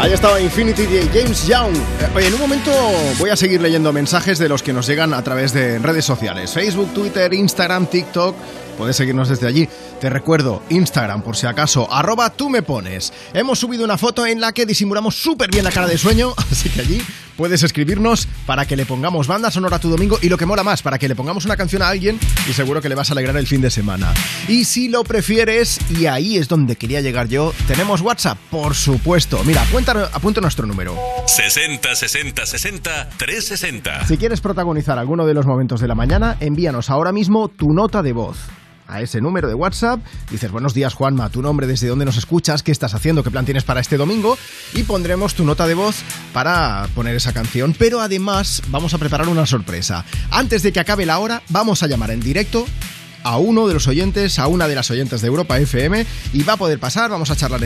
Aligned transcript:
Ahí 0.00 0.12
estaba 0.12 0.40
Infinity 0.40 0.86
de 0.86 1.08
James 1.08 1.44
Young. 1.48 1.74
Eh, 1.74 2.08
oye, 2.14 2.28
en 2.28 2.34
un 2.34 2.40
momento 2.40 2.70
voy 3.18 3.30
a 3.30 3.36
seguir 3.36 3.60
leyendo 3.60 3.92
mensajes 3.92 4.38
de 4.38 4.48
los 4.48 4.62
que 4.62 4.72
nos 4.72 4.86
llegan 4.86 5.12
a 5.12 5.24
través 5.24 5.52
de 5.52 5.80
redes 5.80 6.04
sociales. 6.04 6.52
Facebook, 6.52 6.94
Twitter, 6.94 7.34
Instagram, 7.34 7.86
TikTok. 7.86 8.36
Puedes 8.78 8.94
seguirnos 8.94 9.28
desde 9.28 9.48
allí. 9.48 9.68
Te 10.00 10.08
recuerdo, 10.08 10.62
Instagram, 10.68 11.22
por 11.22 11.36
si 11.36 11.48
acaso, 11.48 11.92
arroba 11.92 12.30
tú 12.30 12.48
me 12.48 12.62
pones. 12.62 13.12
Hemos 13.34 13.58
subido 13.58 13.84
una 13.84 13.98
foto 13.98 14.24
en 14.24 14.40
la 14.40 14.52
que 14.52 14.66
disimulamos 14.66 15.16
súper 15.16 15.50
bien 15.50 15.64
la 15.64 15.72
cara 15.72 15.88
de 15.88 15.98
sueño, 15.98 16.32
así 16.52 16.68
que 16.70 16.80
allí 16.80 17.02
puedes 17.38 17.62
escribirnos 17.62 18.26
para 18.46 18.66
que 18.66 18.76
le 18.76 18.84
pongamos 18.84 19.28
banda 19.28 19.50
sonora 19.52 19.76
a 19.76 19.78
tu 19.78 19.88
domingo 19.88 20.18
y 20.20 20.28
lo 20.28 20.36
que 20.36 20.44
mola 20.44 20.64
más, 20.64 20.82
para 20.82 20.98
que 20.98 21.08
le 21.08 21.14
pongamos 21.14 21.44
una 21.44 21.56
canción 21.56 21.82
a 21.82 21.88
alguien 21.88 22.18
y 22.48 22.52
seguro 22.52 22.82
que 22.82 22.88
le 22.88 22.96
vas 22.96 23.10
a 23.10 23.12
alegrar 23.12 23.36
el 23.36 23.46
fin 23.46 23.60
de 23.60 23.70
semana. 23.70 24.12
Y 24.48 24.64
si 24.64 24.88
lo 24.88 25.04
prefieres, 25.04 25.78
y 25.88 26.06
ahí 26.06 26.36
es 26.36 26.48
donde 26.48 26.74
quería 26.74 27.00
llegar 27.00 27.28
yo, 27.28 27.54
tenemos 27.68 28.00
WhatsApp, 28.00 28.38
por 28.50 28.74
supuesto. 28.74 29.40
Mira, 29.44 29.62
apunta, 29.62 30.10
apunta 30.12 30.40
nuestro 30.40 30.66
número. 30.66 30.96
60 31.26 31.94
60 31.94 32.44
60 32.44 33.08
360. 33.16 34.06
Si 34.06 34.16
quieres 34.16 34.40
protagonizar 34.40 34.98
alguno 34.98 35.24
de 35.24 35.34
los 35.34 35.46
momentos 35.46 35.80
de 35.80 35.86
la 35.86 35.94
mañana, 35.94 36.36
envíanos 36.40 36.90
ahora 36.90 37.12
mismo 37.12 37.48
tu 37.48 37.68
nota 37.68 38.02
de 38.02 38.12
voz 38.12 38.38
a 38.88 39.02
ese 39.02 39.20
número 39.20 39.46
de 39.46 39.54
WhatsApp. 39.54 40.00
Dices, 40.30 40.50
buenos 40.50 40.74
días 40.74 40.94
Juanma, 40.94 41.30
tu 41.30 41.42
nombre, 41.42 41.66
desde 41.66 41.86
dónde 41.86 42.04
nos 42.04 42.16
escuchas, 42.16 42.62
qué 42.62 42.72
estás 42.72 42.94
haciendo, 42.94 43.22
qué 43.22 43.30
plan 43.30 43.44
tienes 43.44 43.64
para 43.64 43.80
este 43.80 43.96
domingo 43.96 44.36
y 44.74 44.82
pondremos 44.82 45.34
tu 45.34 45.44
nota 45.44 45.66
de 45.66 45.74
voz 45.74 45.96
para 46.32 46.88
poner 46.94 47.14
esa 47.14 47.32
canción. 47.32 47.74
Pero 47.78 48.00
además 48.00 48.62
vamos 48.68 48.94
a 48.94 48.98
preparar 48.98 49.28
una 49.28 49.46
sorpresa. 49.46 50.04
Antes 50.30 50.62
de 50.62 50.72
que 50.72 50.80
acabe 50.80 51.06
la 51.06 51.18
hora, 51.18 51.42
vamos 51.50 51.82
a 51.82 51.86
llamar 51.86 52.10
en 52.10 52.20
directo 52.20 52.66
a 53.22 53.38
uno 53.38 53.66
de 53.66 53.74
los 53.74 53.86
oyentes, 53.88 54.38
a 54.38 54.46
una 54.46 54.68
de 54.68 54.74
las 54.74 54.90
oyentes 54.90 55.20
de 55.20 55.28
Europa 55.28 55.58
FM 55.58 56.06
y 56.32 56.42
va 56.42 56.54
a 56.54 56.56
poder 56.56 56.78
pasar, 56.78 57.10
vamos 57.10 57.30
a 57.30 57.36
charlar 57.36 57.60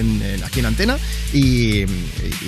aquí 0.45 0.61
en 0.61 0.67
antena 0.67 0.99
y, 1.33 1.85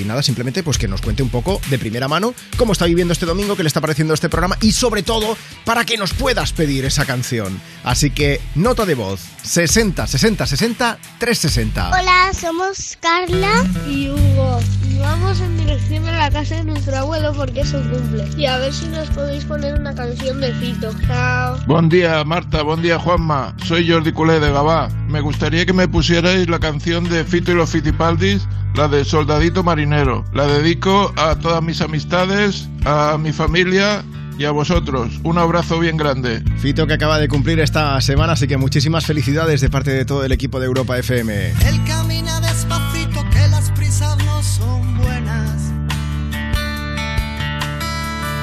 nada, 0.05 0.23
simplemente 0.23 0.63
pues 0.63 0.79
que 0.79 0.89
nos 0.89 1.01
cuente 1.01 1.23
un 1.23 1.29
poco 1.29 1.61
de 1.71 1.79
primera 1.79 2.09
mano 2.09 2.35
cómo 2.57 2.73
está 2.73 2.87
viviendo 2.87 3.13
este 3.13 3.27
domingo, 3.27 3.57
qué 3.57 3.63
le 3.63 3.69
está 3.69 3.81
pareciendo 3.81 4.15
este 4.15 4.29
programa 4.29 4.57
y 4.61 4.73
sobre 4.73 5.03
todo 5.03 5.37
para 5.65 5.85
que 5.85 5.97
nos 5.97 6.13
puedas 6.15 6.53
pedir 6.53 6.85
esa 6.85 7.05
canción. 7.05 7.61
Así 7.85 8.11
que 8.11 8.41
nota 8.55 8.87
de 8.87 8.95
voz 8.95 9.21
60 9.43 10.07
60 10.07 10.47
60 10.47 10.99
360. 11.19 11.91
Hola, 11.91 12.33
somos 12.33 12.97
Carla 13.01 13.65
y 13.89 14.09
Hugo. 14.09 14.61
Y 14.91 14.99
vamos 14.99 15.41
en 15.41 15.57
dirección 15.57 16.07
a 16.07 16.17
la 16.17 16.31
casa 16.31 16.57
de 16.57 16.65
nuestro 16.65 16.97
abuelo 16.97 17.33
porque 17.35 17.61
es 17.61 17.69
su 17.69 17.79
cumple. 17.79 18.27
Y 18.37 18.47
a 18.47 18.59
ver 18.59 18.73
si 18.73 18.87
nos 18.87 19.09
podéis 19.11 19.45
poner 19.45 19.75
una 19.75 19.95
canción 19.95 20.41
de 20.41 20.55
Fito. 20.55 20.93
Chao. 21.07 21.59
Buen 21.67 21.89
día, 21.89 22.25
Marta. 22.25 22.63
Buen 22.63 22.83
día, 22.83 22.94
Juanma. 22.99 23.55
Soy 23.65 23.91
Jordi 23.91 24.13
Culé 24.13 24.41
de 24.41 24.51
Gabá. 24.51 24.89
Me 25.09 25.21
gustaría 25.21 25.67
que 25.67 25.73
me 25.73 25.89
pusierais 25.89 26.49
la 26.49 26.59
canción 26.59 27.05
de 27.05 27.25
Fito 27.25 27.53
y 27.53 27.55
los 27.55 27.71
Fitipaldis, 27.71 28.47
la 28.75 28.89
de 28.89 29.05
Soldadito 29.05 29.63
Marinero. 29.63 30.25
La 30.33 30.47
dedico 30.47 31.13
a 31.17 31.37
todas 31.37 31.63
mis 31.63 31.81
amistades, 31.81 32.69
a 32.85 33.17
mi 33.19 33.33
familia 33.33 34.05
y 34.39 34.45
a 34.45 34.51
vosotros. 34.51 35.21
Un 35.23 35.39
abrazo 35.39 35.79
bien 35.79 35.97
grande. 35.97 36.43
Fito 36.59 36.87
que 36.87 36.95
acaba 36.95 37.19
de 37.19 37.29
cumplir 37.29 37.61
esta 37.61 38.01
semana, 38.01 38.33
así 38.33 38.47
que 38.47 38.57
muchísimas 38.57 39.07
felicidades 39.07 39.61
de 39.61 39.71
parte 39.71 39.91
de 39.91 40.05
todo 40.05 40.25
el 40.25 40.33
equipo 40.33 40.61
de 40.61 40.67
Europa 40.67 40.99
FM. 40.99 41.51
Él 41.67 41.85
camina 41.87 42.41
despacito, 42.41 43.25
que 43.31 43.49
las 43.49 43.71
prisas 43.71 44.17
no 44.25 44.43
son 44.43 44.99
buenas. 44.99 45.73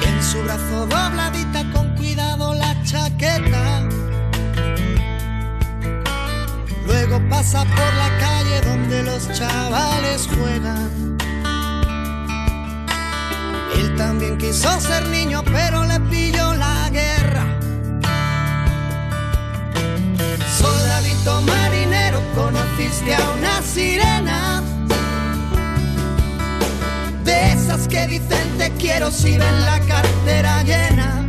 En 0.06 0.22
su 0.22 0.42
brazo 0.42 0.86
dobladita, 0.86 1.70
con 1.72 1.94
cuidado 1.96 2.54
la 2.54 2.82
chaqueta. 2.84 3.88
Luego 6.86 7.20
pasa 7.28 7.64
por 7.64 7.94
la 7.94 8.18
calle 8.18 8.60
donde 8.62 9.02
los 9.02 9.30
chavales 9.32 10.28
juegan. 10.28 11.16
Él 13.76 13.96
también 13.96 14.36
quiso 14.38 14.80
ser 14.80 15.06
niño, 15.08 15.42
pero 15.44 15.84
le 15.84 15.98
pilló 16.00 16.54
la 16.54 16.90
guerra. 16.90 17.44
Soldadito 20.58 21.40
marinero, 21.42 22.20
conociste 22.34 23.14
a 23.14 23.30
una 23.30 23.62
sirena. 23.62 24.62
De 27.24 27.52
esas 27.52 27.86
que 27.88 28.06
dicen 28.06 28.58
te 28.58 28.70
quiero 28.72 29.10
si 29.10 29.38
ven 29.38 29.64
la 29.64 29.80
cartera 29.80 30.62
llena. 30.64 31.21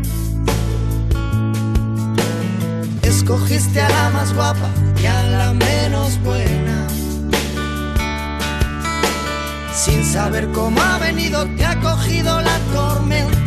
Escogiste 3.23 3.79
a 3.79 3.87
la 3.87 4.09
más 4.09 4.33
guapa 4.33 4.69
y 5.01 5.05
a 5.05 5.23
la 5.23 5.53
menos 5.53 6.21
buena. 6.23 6.89
Sin 9.73 10.03
saber 10.03 10.51
cómo 10.51 10.81
ha 10.81 10.97
venido, 10.97 11.45
te 11.55 11.65
ha 11.65 11.79
cogido 11.79 12.41
la 12.41 12.59
tormenta. 12.73 13.43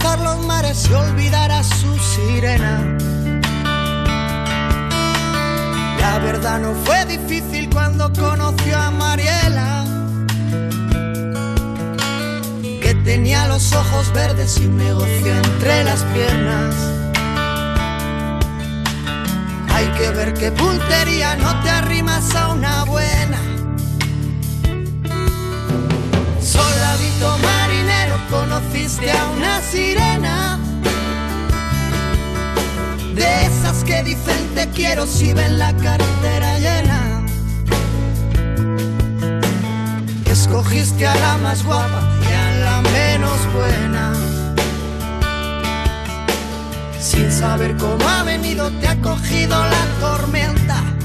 Cruzar 0.00 0.20
los 0.20 0.46
mares 0.46 0.88
y 0.88 0.94
olvidar 0.94 1.52
a 1.52 1.62
su 1.62 1.98
sirena. 1.98 2.80
La 6.00 6.18
verdad 6.20 6.58
no 6.58 6.72
fue 6.84 7.04
difícil 7.04 7.68
cuando 7.68 8.10
conoció 8.12 8.78
a 8.78 8.90
Mariela, 8.90 9.84
que 12.62 12.94
tenía 13.04 13.46
los 13.46 13.72
ojos 13.74 14.10
verdes 14.14 14.58
y 14.58 14.66
un 14.66 14.78
negocio 14.78 15.34
entre 15.34 15.84
las 15.84 16.02
piernas. 16.14 16.74
Hay 19.74 19.86
que 19.98 20.10
ver 20.10 20.32
qué 20.32 20.50
puntería 20.50 21.36
no 21.36 21.60
te 21.60 21.68
arrimas 21.68 22.34
a 22.34 22.48
una 22.48 22.84
buena. 22.84 23.38
Soldadito 26.40 27.38
marinero, 27.38 27.69
conociste 28.30 29.10
a 29.10 29.26
una 29.30 29.60
sirena. 29.60 30.58
De 33.14 33.46
esas 33.46 33.84
que 33.84 34.02
dicen 34.02 34.54
te 34.54 34.68
quiero 34.68 35.06
si 35.06 35.32
ven 35.32 35.58
la 35.58 35.74
cartera 35.76 36.58
llena. 36.58 37.22
Escogiste 40.26 41.06
a 41.06 41.14
la 41.14 41.36
más 41.38 41.64
guapa 41.64 42.02
y 42.22 42.32
a 42.32 42.50
la 42.64 42.82
menos 42.90 43.52
buena. 43.52 44.12
Sin 47.00 47.30
saber 47.32 47.76
cómo 47.76 48.08
ha 48.08 48.22
venido, 48.22 48.70
te 48.80 48.88
ha 48.88 48.96
cogido 49.00 49.56
la 49.58 49.84
tormenta. 50.00 50.99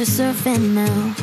You're 0.00 0.06
surfing 0.06 0.72
now. 0.72 1.14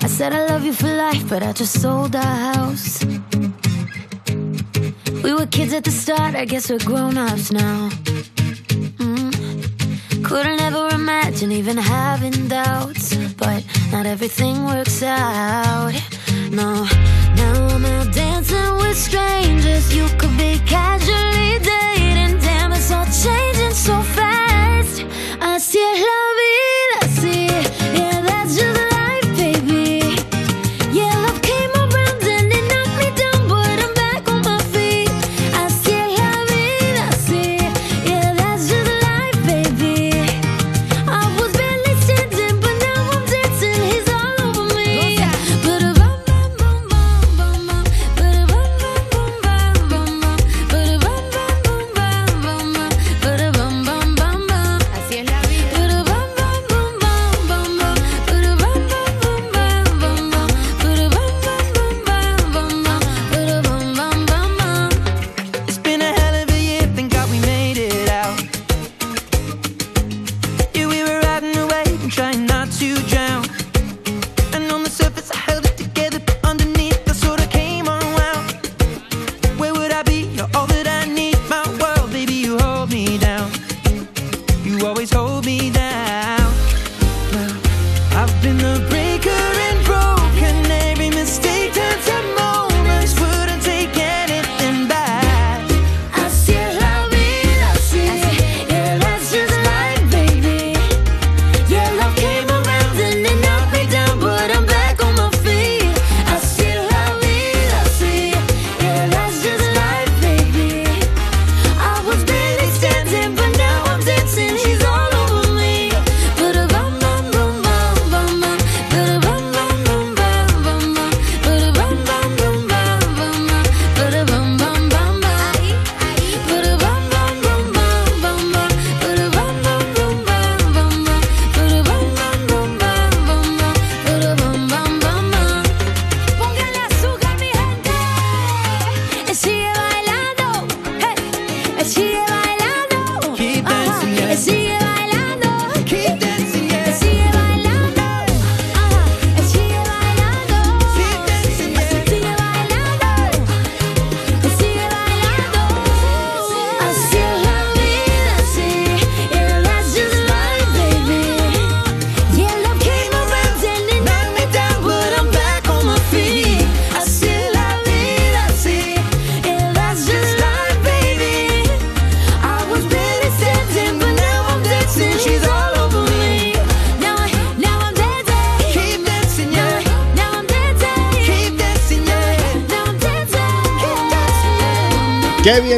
I 0.00 0.06
said 0.06 0.32
I 0.32 0.46
love 0.46 0.64
you 0.64 0.72
for 0.72 0.86
life, 0.86 1.28
but 1.28 1.42
I 1.42 1.52
just 1.52 1.82
sold 1.82 2.14
our 2.14 2.36
house. 2.52 3.04
We 5.24 5.34
were 5.34 5.46
kids 5.46 5.72
at 5.72 5.82
the 5.82 5.90
start, 5.90 6.36
I 6.36 6.44
guess 6.44 6.70
we're 6.70 6.78
grown 6.78 7.18
ups 7.18 7.50
now. 7.50 7.88
Mm. 9.02 10.22
Couldn't 10.22 10.60
ever 10.60 10.88
imagine 10.94 11.50
even 11.50 11.76
having 11.76 12.46
doubts, 12.46 13.16
but 13.34 13.64
not 13.90 14.06
everything 14.06 14.64
works 14.64 15.02
out. 15.02 16.11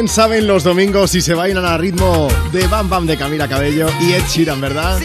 Saben 0.07 0.47
los 0.47 0.63
domingos 0.63 1.15
y 1.15 1.21
se 1.21 1.33
bailan 1.33 1.65
a 1.65 1.77
ritmo 1.77 2.27
de 2.51 2.67
Bam 2.67 2.89
Bam 2.89 3.05
de 3.05 3.17
Camila 3.17 3.47
Cabello 3.47 3.87
y 4.01 4.13
Ed 4.13 4.23
Sheeran, 4.27 4.59
¿verdad? 4.61 4.99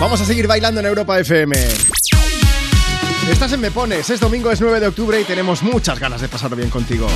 Vamos 0.00 0.20
a 0.20 0.24
seguir 0.24 0.46
bailando 0.46 0.80
en 0.80 0.86
Europa 0.86 1.18
FM. 1.18 1.56
Estás 3.30 3.52
en 3.52 3.60
Me 3.60 3.70
Pones, 3.70 4.10
es 4.10 4.18
domingo, 4.18 4.50
es 4.50 4.60
9 4.60 4.80
de 4.80 4.88
octubre 4.88 5.20
y 5.20 5.24
tenemos 5.24 5.62
muchas 5.62 6.00
ganas 6.00 6.20
de 6.20 6.28
pasarlo 6.28 6.56
bien 6.56 6.70
contigo. 6.70 7.06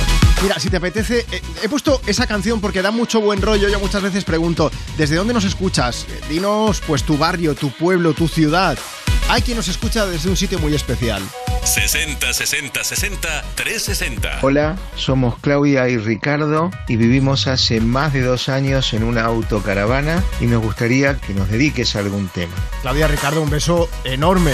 Mira, 0.41 0.57
si 0.57 0.69
te 0.69 0.77
apetece, 0.77 1.25
eh, 1.31 1.41
he 1.61 1.67
puesto 1.67 2.01
esa 2.07 2.27
canción 2.27 2.61
porque 2.61 2.81
da 2.81 2.91
mucho 2.91 3.19
buen 3.19 3.41
rollo. 3.41 3.67
Yo 3.67 3.79
muchas 3.79 4.01
veces 4.01 4.23
pregunto, 4.23 4.71
¿desde 4.97 5.17
dónde 5.17 5.33
nos 5.33 5.43
escuchas? 5.43 6.05
Eh, 6.09 6.21
Dinos, 6.29 6.81
pues, 6.87 7.03
tu 7.03 7.17
barrio, 7.17 7.55
tu 7.55 7.71
pueblo, 7.71 8.13
tu 8.13 8.27
ciudad. 8.29 8.77
Hay 9.29 9.41
quien 9.41 9.57
nos 9.57 9.67
escucha 9.67 10.05
desde 10.05 10.29
un 10.29 10.37
sitio 10.37 10.59
muy 10.59 10.73
especial. 10.73 11.21
60 11.67 12.33
60 12.33 12.81
60 12.81 13.43
360. 13.55 14.39
Hola, 14.41 14.77
somos 14.95 15.37
Claudia 15.39 15.89
y 15.89 15.97
Ricardo 15.97 16.71
y 16.87 16.95
vivimos 16.95 17.47
hace 17.47 17.81
más 17.81 18.13
de 18.13 18.21
dos 18.21 18.47
años 18.47 18.93
en 18.93 19.03
una 19.03 19.25
autocaravana 19.25 20.23
y 20.39 20.45
nos 20.45 20.63
gustaría 20.63 21.19
que 21.19 21.33
nos 21.33 21.49
dediques 21.49 21.97
a 21.97 21.99
algún 21.99 22.29
tema. 22.29 22.53
Claudia, 22.81 23.09
Ricardo, 23.09 23.41
un 23.41 23.49
beso 23.49 23.89
enorme. 24.05 24.53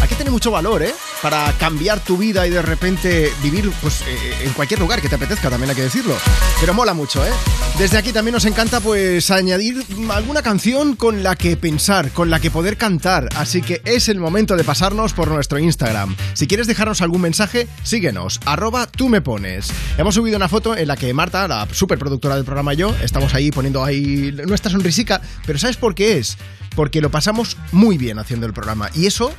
Hay 0.00 0.08
que 0.08 0.14
tener 0.14 0.32
mucho 0.32 0.50
valor, 0.50 0.82
¿eh? 0.82 0.94
Para 1.26 1.52
cambiar 1.54 1.98
tu 1.98 2.16
vida 2.16 2.46
y 2.46 2.50
de 2.50 2.62
repente 2.62 3.32
vivir 3.42 3.68
pues, 3.82 4.02
eh, 4.02 4.44
en 4.44 4.52
cualquier 4.52 4.78
lugar 4.78 5.02
que 5.02 5.08
te 5.08 5.16
apetezca, 5.16 5.50
también 5.50 5.70
hay 5.70 5.74
que 5.74 5.82
decirlo. 5.82 6.14
Pero 6.60 6.72
mola 6.72 6.94
mucho, 6.94 7.26
¿eh? 7.26 7.30
Desde 7.76 7.98
aquí 7.98 8.12
también 8.12 8.34
nos 8.34 8.44
encanta 8.44 8.78
pues 8.78 9.32
añadir 9.32 9.84
alguna 10.10 10.42
canción 10.42 10.94
con 10.94 11.24
la 11.24 11.34
que 11.34 11.56
pensar, 11.56 12.12
con 12.12 12.30
la 12.30 12.38
que 12.38 12.52
poder 12.52 12.76
cantar. 12.76 13.28
Así 13.34 13.60
que 13.60 13.82
es 13.84 14.08
el 14.08 14.20
momento 14.20 14.54
de 14.54 14.62
pasarnos 14.62 15.14
por 15.14 15.26
nuestro 15.26 15.58
Instagram. 15.58 16.14
Si 16.34 16.46
quieres 16.46 16.68
dejarnos 16.68 17.02
algún 17.02 17.22
mensaje, 17.22 17.66
síguenos, 17.82 18.38
arroba 18.44 18.86
tú 18.86 19.08
me 19.08 19.20
pones. 19.20 19.72
Hemos 19.98 20.14
subido 20.14 20.36
una 20.36 20.48
foto 20.48 20.76
en 20.76 20.86
la 20.86 20.96
que 20.96 21.12
Marta, 21.12 21.48
la 21.48 21.66
superproductora 21.72 22.36
del 22.36 22.44
programa 22.44 22.72
yo, 22.72 22.94
estamos 23.02 23.34
ahí 23.34 23.50
poniendo 23.50 23.82
ahí 23.82 24.30
nuestra 24.46 24.70
sonrisica. 24.70 25.20
Pero 25.44 25.58
¿sabes 25.58 25.76
por 25.76 25.96
qué 25.96 26.18
es? 26.18 26.38
Porque 26.76 27.00
lo 27.00 27.10
pasamos 27.10 27.56
muy 27.72 27.98
bien 27.98 28.20
haciendo 28.20 28.46
el 28.46 28.52
programa. 28.52 28.90
Y 28.94 29.06
eso 29.06 29.32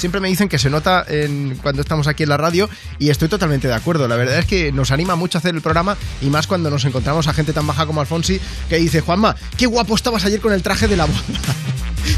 siempre 0.00 0.20
me 0.20 0.28
dicen 0.28 0.48
que 0.48 0.58
se 0.58 0.70
nota 0.70 1.04
en, 1.06 1.56
cuando 1.62 1.82
estamos 1.82 2.06
aquí 2.06 2.24
en 2.24 2.30
la 2.30 2.36
radio 2.36 2.68
y 2.98 3.10
estoy 3.10 3.28
totalmente 3.28 3.68
de 3.68 3.74
acuerdo. 3.74 4.08
La 4.08 4.16
verdad 4.16 4.38
es 4.38 4.46
que 4.46 4.72
nos 4.72 4.90
anima 4.90 5.14
mucho 5.14 5.38
hacer 5.38 5.54
el 5.54 5.60
programa 5.60 5.96
y 6.20 6.30
más 6.30 6.46
cuando 6.46 6.70
nos 6.70 6.84
encontramos 6.84 7.28
a 7.28 7.34
gente 7.34 7.52
tan 7.52 7.66
baja 7.66 7.86
como 7.86 8.00
Alfonsi 8.00 8.40
que 8.68 8.76
dice, 8.76 9.00
Juanma, 9.00 9.36
qué 9.56 9.66
guapo 9.66 9.94
estabas 9.94 10.24
ayer 10.24 10.40
con 10.40 10.52
el 10.52 10.62
traje 10.62 10.88
de 10.88 10.96
la 10.96 11.04
boda. 11.04 11.20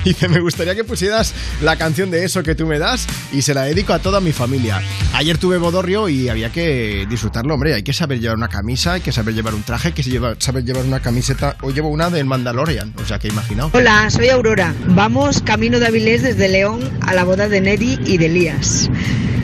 Dice, 0.04 0.28
me 0.28 0.40
gustaría 0.40 0.74
que 0.74 0.84
pusieras 0.84 1.32
la 1.60 1.76
canción 1.76 2.10
de 2.10 2.24
eso 2.24 2.42
que 2.42 2.54
tú 2.54 2.66
me 2.66 2.78
das 2.78 3.06
y 3.32 3.42
se 3.42 3.54
la 3.54 3.62
dedico 3.62 3.92
a 3.92 4.00
toda 4.00 4.20
mi 4.20 4.32
familia. 4.32 4.82
Ayer 5.14 5.38
tuve 5.38 5.58
bodorrio 5.58 6.08
y 6.08 6.28
había 6.28 6.50
que 6.50 7.06
disfrutarlo, 7.08 7.54
hombre. 7.54 7.74
Hay 7.74 7.82
que 7.82 7.92
saber 7.92 8.18
llevar 8.18 8.36
una 8.36 8.48
camisa, 8.48 8.94
hay 8.94 9.00
que 9.00 9.12
saber 9.12 9.34
llevar 9.34 9.54
un 9.54 9.62
traje, 9.62 9.88
hay 9.88 9.94
que 9.94 10.02
saber 10.38 10.64
llevar 10.64 10.84
una 10.84 11.00
camiseta. 11.00 11.56
Hoy 11.62 11.72
llevo 11.72 11.88
una 11.88 12.10
del 12.10 12.24
Mandalorian, 12.24 12.94
o 13.00 13.06
sea 13.06 13.18
que 13.18 13.28
imaginaos. 13.28 13.72
Hola, 13.74 14.10
soy 14.10 14.28
Aurora. 14.28 14.74
Vamos 14.88 15.40
camino 15.42 15.78
de 15.78 15.86
Avilés 15.86 16.22
desde 16.22 16.48
León 16.48 16.80
a 17.02 17.14
la 17.14 17.24
boda 17.24 17.48
de 17.48 17.60
Neri 17.60 17.98
y 18.04 18.18
de 18.18 18.26
Elías. 18.26 18.90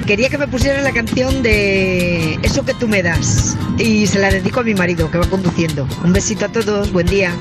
quería 0.06 0.28
que 0.28 0.38
me 0.38 0.48
pusieras 0.48 0.82
la 0.82 0.92
canción 0.92 1.42
de 1.42 2.34
Eso 2.42 2.64
que 2.64 2.74
tú 2.74 2.88
me 2.88 3.02
das. 3.02 3.56
Y 3.78 4.06
se 4.08 4.18
la 4.18 4.30
dedico 4.30 4.60
a 4.60 4.64
mi 4.64 4.74
marido 4.74 5.10
que 5.10 5.18
va 5.18 5.26
conduciendo. 5.26 5.86
Un 6.02 6.12
besito 6.12 6.46
a 6.46 6.48
todos, 6.48 6.90
buen 6.92 7.06
día. 7.06 7.32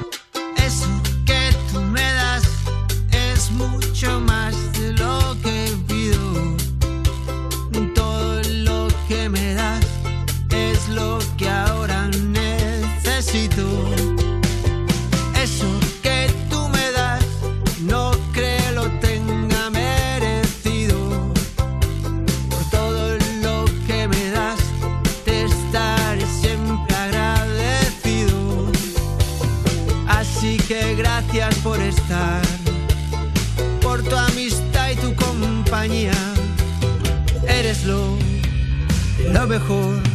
Mejor 39.47 40.06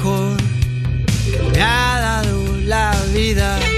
mejor 0.00 0.36
me 1.52 1.62
ha 1.62 2.00
dado 2.00 2.56
la 2.64 2.92
vida. 3.12 3.69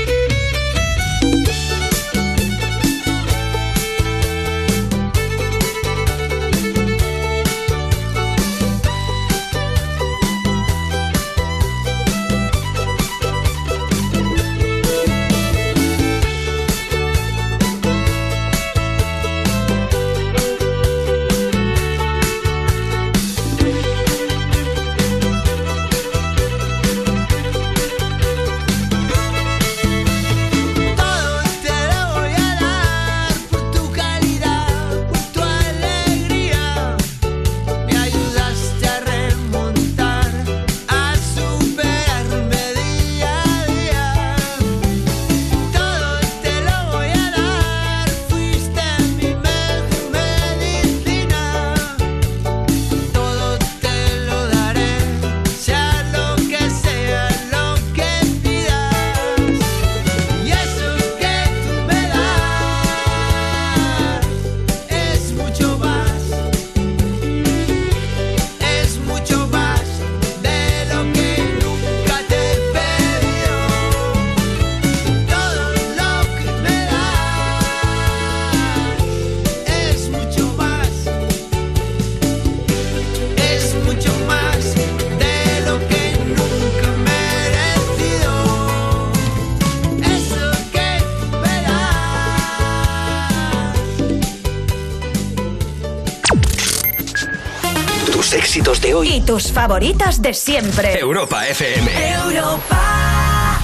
De 98.92 98.94
hoy. 98.94 99.08
Y 99.08 99.20
tus 99.22 99.50
favoritas 99.50 100.20
de 100.20 100.34
siempre. 100.34 100.98
Europa 100.98 101.46
FM. 101.48 101.90
Europa. 102.12 103.58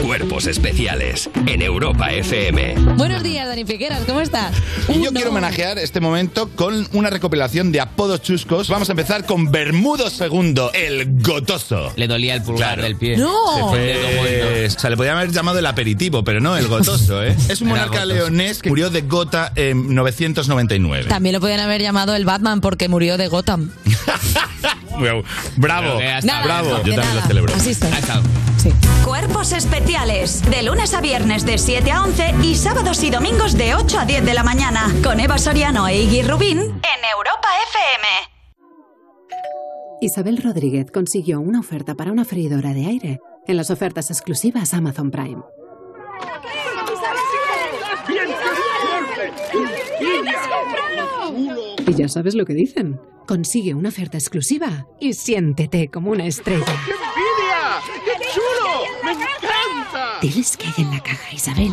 Cuerpos 0.00 0.46
especiales 0.46 1.30
en 1.46 1.62
Europa 1.62 2.10
FM. 2.10 2.74
Buenos 2.96 3.22
días, 3.22 3.46
Dani 3.46 3.64
Figueras, 3.64 4.02
¿cómo 4.04 4.20
estás? 4.20 4.52
Y 4.88 5.00
yo 5.02 5.12
quiero 5.12 5.30
homenajear 5.30 5.78
este 5.78 6.00
momento 6.00 6.48
con 6.56 6.88
una 6.92 7.08
recopilación 7.08 7.70
de 7.70 7.80
apodos 7.80 8.20
chuscos. 8.20 8.68
Vamos 8.68 8.88
a 8.88 8.92
empezar 8.92 9.24
con 9.26 9.52
Bermudo 9.52 10.06
II, 10.10 10.54
el 10.74 11.22
gotoso. 11.22 11.92
Le 11.96 12.08
dolía 12.08 12.34
el 12.34 12.42
pulgar 12.42 12.82
del 12.82 12.96
pie. 12.96 13.16
¡No! 13.16 13.32
Se 13.56 13.62
fue- 13.68 14.66
o 14.66 14.70
sea, 14.70 14.90
le 14.90 14.96
podían 14.96 15.18
haber 15.18 15.30
llamado 15.30 15.58
el 15.60 15.66
aperitivo, 15.66 16.24
pero 16.24 16.40
no, 16.40 16.56
el 16.56 16.66
gotoso, 16.66 17.22
¿eh? 17.22 17.36
Es 17.48 17.60
un 17.60 17.68
Era 17.68 17.76
monarca 17.86 18.00
gotoso. 18.04 18.14
leonés 18.14 18.60
que 18.60 18.70
murió 18.70 18.90
de 18.90 19.02
gota 19.02 19.52
en 19.54 19.94
999. 19.94 21.04
También 21.08 21.34
lo 21.34 21.40
podían 21.40 21.60
haber 21.60 21.80
llamado 21.80 22.16
el 22.16 22.24
Batman 22.24 22.60
porque 22.60 22.88
murió 22.88 23.18
de 23.18 23.28
Gotham. 23.28 23.70
Bravo, 25.56 26.00
estado. 26.00 26.44
bravo. 26.44 26.68
Yo 26.68 26.76
también 26.76 26.96
nada. 26.96 27.14
lo 27.14 27.22
celebro. 27.22 27.54
Así. 27.54 27.76
Cuerpos 29.04 29.52
especiales. 29.52 30.42
De 30.50 30.62
lunes 30.62 30.94
a 30.94 31.00
viernes 31.00 31.44
de 31.44 31.58
7 31.58 31.90
a 31.90 32.02
11 32.02 32.34
y 32.42 32.54
sábados 32.54 33.02
y 33.02 33.10
domingos 33.10 33.56
de 33.56 33.74
8 33.74 33.98
a 34.00 34.04
10 34.04 34.24
de 34.24 34.34
la 34.34 34.44
mañana. 34.44 34.92
Con 35.02 35.18
Eva 35.18 35.38
Soriano 35.38 35.88
e 35.88 36.02
Iggy 36.02 36.22
Rubín 36.22 36.58
en 36.58 36.68
Europa 37.16 37.48
FM. 37.68 38.32
Isabel 40.00 40.42
Rodríguez 40.42 40.90
consiguió 40.92 41.40
una 41.40 41.60
oferta 41.60 41.94
para 41.94 42.12
una 42.12 42.24
freidora 42.24 42.72
de 42.72 42.86
aire 42.86 43.20
en 43.46 43.56
las 43.56 43.70
ofertas 43.70 44.10
exclusivas 44.10 44.74
Amazon 44.74 45.10
Prime. 45.10 45.42
Y 51.86 51.94
ya 51.94 52.08
sabes 52.08 52.34
lo 52.34 52.44
que 52.44 52.54
dicen. 52.54 53.00
Consigue 53.32 53.72
una 53.72 53.88
oferta 53.88 54.18
exclusiva 54.18 54.86
y 55.00 55.14
siéntete 55.14 55.88
como 55.88 56.10
una 56.10 56.26
estrella. 56.26 56.66
¡Envidia! 56.66 57.80
¡Qué 58.04 58.24
chulo! 58.26 58.82
¡Me 59.02 59.12
encanta! 59.12 60.18
Diles 60.20 60.54
que 60.54 60.66
hay 60.66 60.84
en 60.84 60.90
la 60.90 61.02
caja, 61.02 61.32
Isabel. 61.34 61.72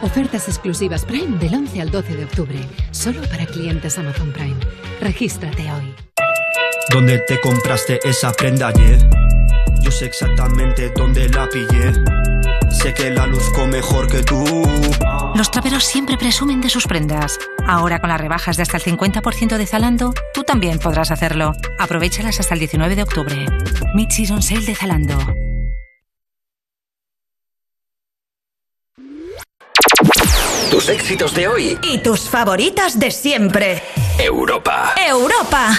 Ofertas 0.00 0.48
exclusivas 0.48 1.04
Prime 1.04 1.36
del 1.36 1.56
11 1.56 1.82
al 1.82 1.90
12 1.90 2.16
de 2.16 2.24
octubre. 2.24 2.58
Solo 2.90 3.20
para 3.28 3.44
clientes 3.44 3.98
Amazon 3.98 4.32
Prime. 4.32 4.56
Regístrate 5.02 5.70
hoy. 5.70 6.07
¿Dónde 6.90 7.18
te 7.18 7.38
compraste 7.38 8.00
esa 8.02 8.32
prenda 8.32 8.68
ayer? 8.68 8.98
Yo 9.82 9.90
sé 9.90 10.06
exactamente 10.06 10.90
dónde 10.96 11.28
la 11.28 11.46
pillé. 11.46 11.92
Sé 12.70 12.94
que 12.94 13.10
la 13.10 13.26
luzco 13.26 13.66
mejor 13.66 14.08
que 14.08 14.22
tú. 14.22 14.66
Los 15.34 15.50
traperos 15.50 15.84
siempre 15.84 16.16
presumen 16.16 16.62
de 16.62 16.70
sus 16.70 16.86
prendas. 16.86 17.38
Ahora 17.66 18.00
con 18.00 18.08
las 18.08 18.18
rebajas 18.18 18.56
de 18.56 18.62
hasta 18.62 18.78
el 18.78 18.82
50% 18.82 19.58
de 19.58 19.66
Zalando, 19.66 20.14
tú 20.32 20.44
también 20.44 20.78
podrás 20.78 21.10
hacerlo. 21.10 21.52
Aprovechalas 21.78 22.40
hasta 22.40 22.54
el 22.54 22.60
19 22.60 22.96
de 22.96 23.02
octubre. 23.02 23.46
Mid-Season 23.94 24.40
Sale 24.40 24.64
de 24.64 24.74
Zalando. 24.74 25.18
Tus 30.70 30.88
éxitos 30.88 31.34
de 31.34 31.48
hoy. 31.48 31.78
Y 31.82 31.98
tus 31.98 32.30
favoritas 32.30 32.98
de 32.98 33.10
siempre. 33.10 33.82
Europa. 34.18 34.94
Europa. 35.06 35.78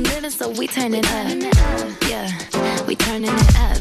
I'm 0.00 0.04
living, 0.04 0.30
so 0.30 0.48
we 0.48 0.66
turn 0.66 0.94
it 0.94 1.04
up. 1.12 1.28
Yeah, 2.08 2.86
we 2.86 2.96
turning 2.96 3.28
it 3.30 3.56
up. 3.58 3.76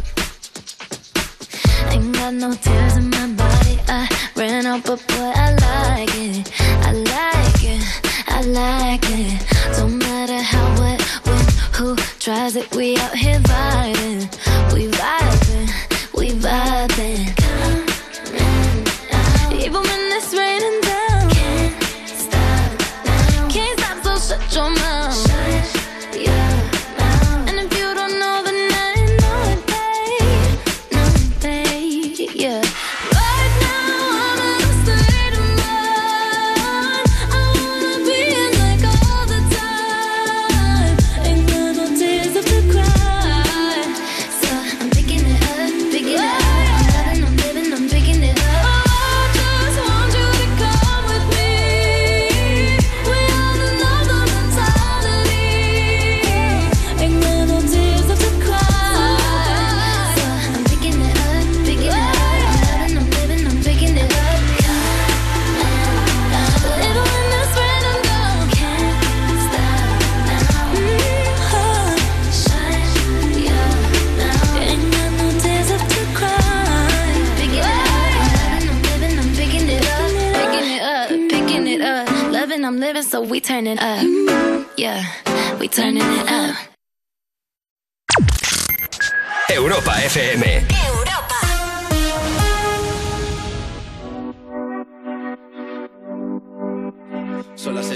Ain't 1.94 2.14
got 2.14 2.34
no 2.34 2.54
tears 2.56 2.98
in 2.98 3.10
my 3.10 3.28
body. 3.38 3.80
I 3.88 4.10
ran 4.36 4.66
out, 4.66 4.84
but 4.84 5.00
boy, 5.08 5.32
I 5.34 5.52
like 5.54 6.10
it. 6.16 6.52
I 6.60 6.92
like 6.92 7.64
it. 7.64 7.82
I 8.28 8.42
like 8.42 9.06
it. 9.06 9.78
Don't 9.78 9.98
matter 9.98 10.42
how, 10.42 10.68
what, 10.82 11.02
when, 11.26 11.46
who 11.78 11.96
tries 12.20 12.58
it. 12.58 12.76
We 12.76 12.98
out 12.98 13.16
here 13.16 13.40
vibing. 13.40 14.74
We 14.74 14.88
vibing. 14.90 15.70
We 16.18 16.32
vibing. 16.32 17.39
I'm 82.70 82.80
living, 82.80 83.02
so 83.02 83.22
we 83.24 83.42
turn 83.42 83.66
up. 83.80 84.06
Yeah, 84.78 85.04
we 85.58 85.68
turning 85.68 86.04
it 86.04 86.30
up. 86.30 86.56
Europa 89.50 89.90
FM. 89.90 90.99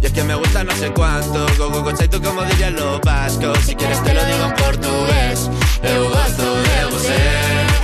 Y 0.00 0.06
es 0.06 0.12
que 0.12 0.24
me 0.24 0.34
gusta 0.34 0.64
no 0.64 0.72
sé 0.76 0.90
cuánto, 0.92 1.46
go 1.58 1.70
go 1.70 1.82
go 1.82 1.92
tú 1.92 2.22
como 2.22 2.42
dirían 2.44 2.74
los 2.74 3.00
vascos. 3.00 3.58
Si 3.64 3.74
quieres 3.74 4.02
te 4.02 4.14
lo 4.14 4.24
digo 4.24 4.44
en 4.44 4.54
portugués, 4.54 5.50
eu 5.82 6.08
gosto 6.08 6.42
de 6.42 6.84
você. 6.90 7.82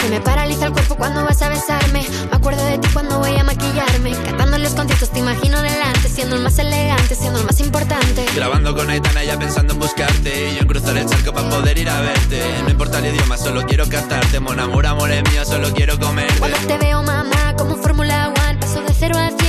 Se 0.00 0.10
me 0.10 0.20
paraliza 0.20 0.66
el 0.66 0.72
cuerpo 0.72 0.96
cuando 0.96 1.24
vas 1.24 1.40
a 1.42 1.48
besarme. 1.48 2.06
Me 2.30 2.36
acuerdo 2.36 2.62
de 2.64 2.78
ti 2.78 2.88
cuando 2.92 3.18
voy 3.18 3.36
a 3.36 3.44
maquillarme. 3.44 4.12
Cantando 4.12 4.58
los 4.58 4.74
conciertos 4.74 5.10
te 5.10 5.20
imagino 5.20 5.62
delante, 5.62 6.08
siendo 6.08 6.36
el 6.36 6.42
más 6.42 6.58
elegante, 6.58 7.14
siendo 7.14 7.38
el 7.40 7.46
más 7.46 7.58
importante. 7.60 8.26
Grabando 8.34 8.74
con 8.74 8.90
Aitana 8.90 9.24
ya 9.24 9.38
pensando 9.38 9.74
en 9.74 9.80
buscarte 9.80 10.50
Y 10.50 10.54
yo 10.54 10.60
en 10.62 10.66
cruzar 10.66 10.96
el 10.96 11.06
charco 11.06 11.32
para 11.32 11.48
poder 11.48 11.78
ir 11.78 11.88
a 11.88 12.00
verte 12.00 12.42
No 12.64 12.70
importa 12.70 12.98
el 12.98 13.06
idioma, 13.14 13.36
solo 13.36 13.64
quiero 13.64 13.88
cantarte 13.88 14.40
Mon 14.40 14.58
amor, 14.58 14.86
amor 14.86 15.10
es 15.10 15.22
mío, 15.30 15.44
solo 15.44 15.72
quiero 15.72 15.98
comerte 15.98 16.38
Cuando 16.38 16.58
te 16.58 16.78
veo, 16.78 17.02
mamá, 17.02 17.54
como 17.56 17.76
Fórmula 17.76 18.32
One, 18.48 18.58
paso 18.58 18.80
de 18.82 18.92
0 18.92 19.16
a 19.16 19.30
100, 19.30 19.34
contigo 19.38 19.43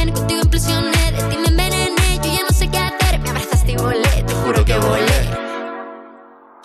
implosioné, 0.56 1.12
de 1.12 1.24
ti 1.24 1.38
me 1.38 1.48
envenené, 1.48 2.20
yo 2.24 2.32
ya 2.32 2.44
no 2.50 2.56
sé 2.56 2.70
qué 2.70 2.78
hacer, 2.78 3.20
me 3.20 3.30
abrazaste 3.30 3.74
y 3.74 3.76
volé, 3.76 4.24
te 4.26 4.34
juro 4.34 4.64
que 4.64 4.78
volé. 4.78 5.46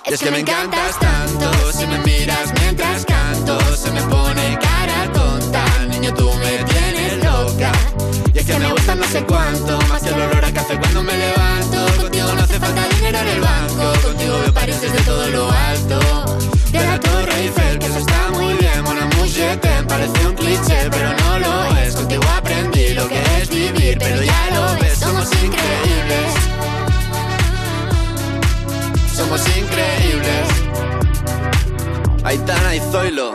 Es 0.04 0.20
que 0.20 0.30
me 0.30 0.40
encantas 0.40 0.98
tanto 0.98 1.52
Si 1.72 1.86
me 1.86 1.98
miras 1.98 2.52
mientras 2.60 3.04
canto 3.04 3.60
Se 3.76 3.92
me 3.92 4.02
pone 4.02 4.58
cara 4.60 5.12
tonta. 5.12 5.64
Niño, 5.88 6.12
tú 6.14 6.28
me 6.34 6.64
tienes 6.64 7.22
loca. 7.22 7.70
Y 8.34 8.38
es 8.38 8.46
que 8.46 8.58
me 8.58 8.72
gusta 8.72 8.96
no 8.96 9.04
sé 9.04 9.22
cuánto 9.24 9.78
Más 9.88 10.02
que 10.02 10.08
el 10.08 10.14
olor 10.14 10.44
a 10.44 10.52
café 10.52 10.76
cuando 10.80 11.04
me 11.04 11.16
levanto. 11.16 12.02
Contigo 12.02 12.32
no 12.34 12.42
hace 12.42 12.58
falta 12.58 12.88
dinero 12.88 13.18
en 13.18 13.28
el 13.28 13.40
banco 13.40 13.92
Contigo 14.02 14.38
veo 14.40 14.52
París 14.52 14.80
desde 14.80 14.98
todo 15.02 15.28
lo 15.28 15.50
alto. 15.50 16.38
De 16.72 16.84
la 16.84 16.98
Torre 16.98 17.42
Eiffel, 17.42 17.78
que 17.78 17.86
eso 17.86 17.98
está 17.98 18.30
muy 18.32 18.54
bien 18.54 18.70
je 19.40 19.56
t'aime, 19.56 19.86
parece 19.86 20.26
un 20.26 20.34
cliché 20.34 20.88
Pero 20.90 21.12
no 21.14 21.38
lo 21.38 21.76
es, 21.78 21.94
contigo 21.94 22.22
lo 23.00 23.08
que 23.08 23.22
es 23.40 23.48
vivir 23.48 23.98
Pero 23.98 24.22
ya 24.22 24.50
lo 24.52 24.80
ves, 24.80 24.98
somos 24.98 25.28
increíbles 25.42 26.50
somos 29.20 29.42
increíbles. 29.48 30.48
Aitana 32.24 32.74
y 32.74 32.80
Zoilo. 32.90 33.34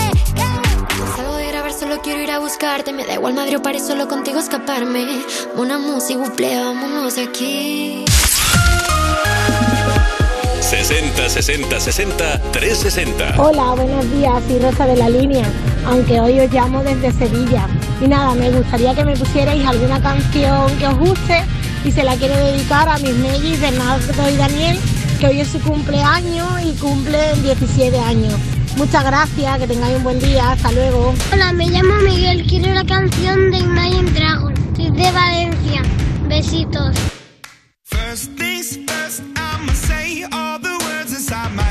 Solo 1.81 1.99
quiero 1.99 2.21
ir 2.21 2.29
a 2.29 2.37
buscarte. 2.37 2.93
Me 2.93 3.07
da 3.07 3.15
igual 3.15 3.33
Madrid 3.33 3.57
o 3.57 3.63
París, 3.63 3.87
solo 3.87 4.07
contigo 4.07 4.37
escaparme. 4.37 5.03
Una 5.55 5.79
música, 5.79 6.19
buple, 6.19 6.55
vámonos 6.55 7.15
de 7.15 7.23
aquí. 7.23 8.05
60 10.59 11.27
60 11.27 11.79
60 11.79 11.79
60 11.79 12.41
360. 12.51 13.41
Hola, 13.41 13.73
buenos 13.73 14.11
días, 14.11 14.43
soy 14.47 14.59
Rosa 14.59 14.85
de 14.85 14.95
la 14.95 15.09
Línea, 15.09 15.43
aunque 15.87 16.21
hoy 16.21 16.39
os 16.41 16.53
llamo 16.53 16.83
desde 16.83 17.11
Sevilla. 17.13 17.67
Y 17.99 18.07
nada, 18.07 18.35
me 18.35 18.51
gustaría 18.51 18.93
que 18.93 19.03
me 19.03 19.17
pusierais 19.17 19.65
alguna 19.65 19.99
canción 20.03 20.77
que 20.77 20.85
os 20.85 20.99
guste 20.99 21.43
y 21.83 21.91
se 21.91 22.03
la 22.03 22.15
quiero 22.15 22.35
dedicar 22.35 22.87
a 22.89 22.99
mis 22.99 23.15
mellis 23.15 23.59
Bernardo 23.59 24.29
y 24.29 24.37
Daniel, 24.37 24.77
que 25.19 25.25
hoy 25.25 25.41
es 25.41 25.47
su 25.47 25.59
cumpleaños 25.59 26.47
y 26.63 26.77
cumplen 26.77 27.41
17 27.41 27.97
años. 27.97 28.39
Muchas 28.77 29.03
gracias, 29.03 29.59
que 29.59 29.67
tengáis 29.67 29.97
un 29.97 30.03
buen 30.03 30.19
día, 30.19 30.51
hasta 30.51 30.71
luego. 30.71 31.13
Hola, 31.31 31.53
me 31.53 31.67
llamo 31.67 31.95
Miguel, 32.03 32.45
quiero 32.47 32.73
la 32.73 32.85
canción 32.85 33.51
de 33.51 33.57
Imagine 33.59 34.11
Dragon. 34.11 34.53
Soy 34.75 34.89
de 34.91 35.11
Valencia. 35.11 35.81
Besitos. 36.27 36.95
First 37.83 38.37
things 38.37 38.77
first, 38.87 39.21
I'ma 39.35 39.73
say 39.73 40.23
all 40.31 40.59
the 40.59 40.77
words 40.85 41.13
inside 41.13 41.51
my 41.53 41.70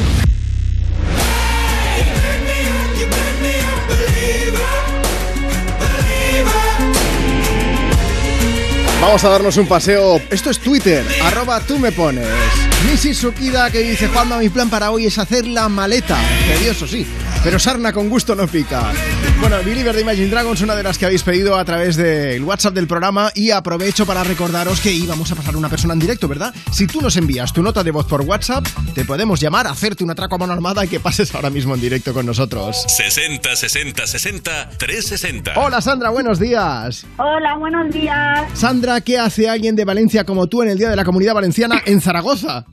Vamos 9.01 9.23
a 9.23 9.29
darnos 9.29 9.57
un 9.57 9.67
paseo. 9.67 10.21
Esto 10.29 10.51
es 10.51 10.59
Twitter, 10.59 11.03
arroba 11.25 11.59
tú 11.59 11.79
me 11.79 11.91
pones. 11.91 12.70
Missy 12.89 13.13
Sukida 13.13 13.69
que 13.69 13.79
dice, 13.79 14.07
Juanma, 14.07 14.37
mi 14.37 14.49
plan 14.49 14.69
para 14.69 14.91
hoy 14.91 15.05
es 15.05 15.17
hacer 15.17 15.45
la 15.45 15.69
maleta. 15.69 16.17
Tedioso, 16.47 16.87
sí. 16.87 17.05
Pero 17.43 17.57
sarna 17.57 17.91
con 17.91 18.09
gusto 18.09 18.35
no 18.35 18.47
pica. 18.47 18.91
Bueno, 19.39 19.57
Believer 19.65 19.95
de 19.95 20.01
Imagine 20.01 20.27
Dragons, 20.27 20.61
una 20.61 20.75
de 20.75 20.83
las 20.83 20.97
que 20.99 21.05
habéis 21.05 21.23
pedido 21.23 21.57
a 21.57 21.65
través 21.65 21.95
del 21.95 22.43
WhatsApp 22.43 22.75
del 22.75 22.85
programa 22.87 23.31
y 23.33 23.49
aprovecho 23.49 24.05
para 24.05 24.23
recordaros 24.23 24.79
que 24.79 24.91
íbamos 24.91 25.31
a 25.31 25.35
pasar 25.35 25.55
una 25.55 25.67
persona 25.67 25.93
en 25.93 25.99
directo, 25.99 26.27
¿verdad? 26.27 26.53
Si 26.71 26.85
tú 26.85 27.01
nos 27.01 27.17
envías 27.17 27.51
tu 27.51 27.63
nota 27.63 27.83
de 27.83 27.89
voz 27.89 28.05
por 28.05 28.21
WhatsApp, 28.21 28.67
te 28.93 29.03
podemos 29.05 29.39
llamar, 29.39 29.65
hacerte 29.65 30.03
un 30.03 30.11
atraco 30.11 30.35
a 30.35 30.37
mano 30.37 30.53
armada 30.53 30.85
y 30.85 30.87
que 30.87 30.99
pases 30.99 31.33
ahora 31.33 31.49
mismo 31.49 31.73
en 31.73 31.81
directo 31.81 32.13
con 32.13 32.25
nosotros. 32.27 32.83
60 32.87 33.55
60 33.55 34.05
60 34.05 34.69
360. 34.77 35.53
Hola 35.55 35.81
Sandra, 35.81 36.09
buenos 36.09 36.37
días. 36.37 37.07
Hola, 37.17 37.57
buenos 37.57 37.91
días. 37.91 38.45
Sandra, 38.53 39.01
¿qué 39.01 39.17
hace 39.17 39.49
alguien 39.49 39.75
de 39.75 39.85
Valencia 39.85 40.23
como 40.25 40.45
tú 40.45 40.61
en 40.61 40.69
el 40.69 40.77
Día 40.77 40.91
de 40.91 40.95
la 40.95 41.05
Comunidad 41.05 41.33
Valenciana 41.33 41.81
en 41.85 42.01
Zaragoza? 42.01 42.65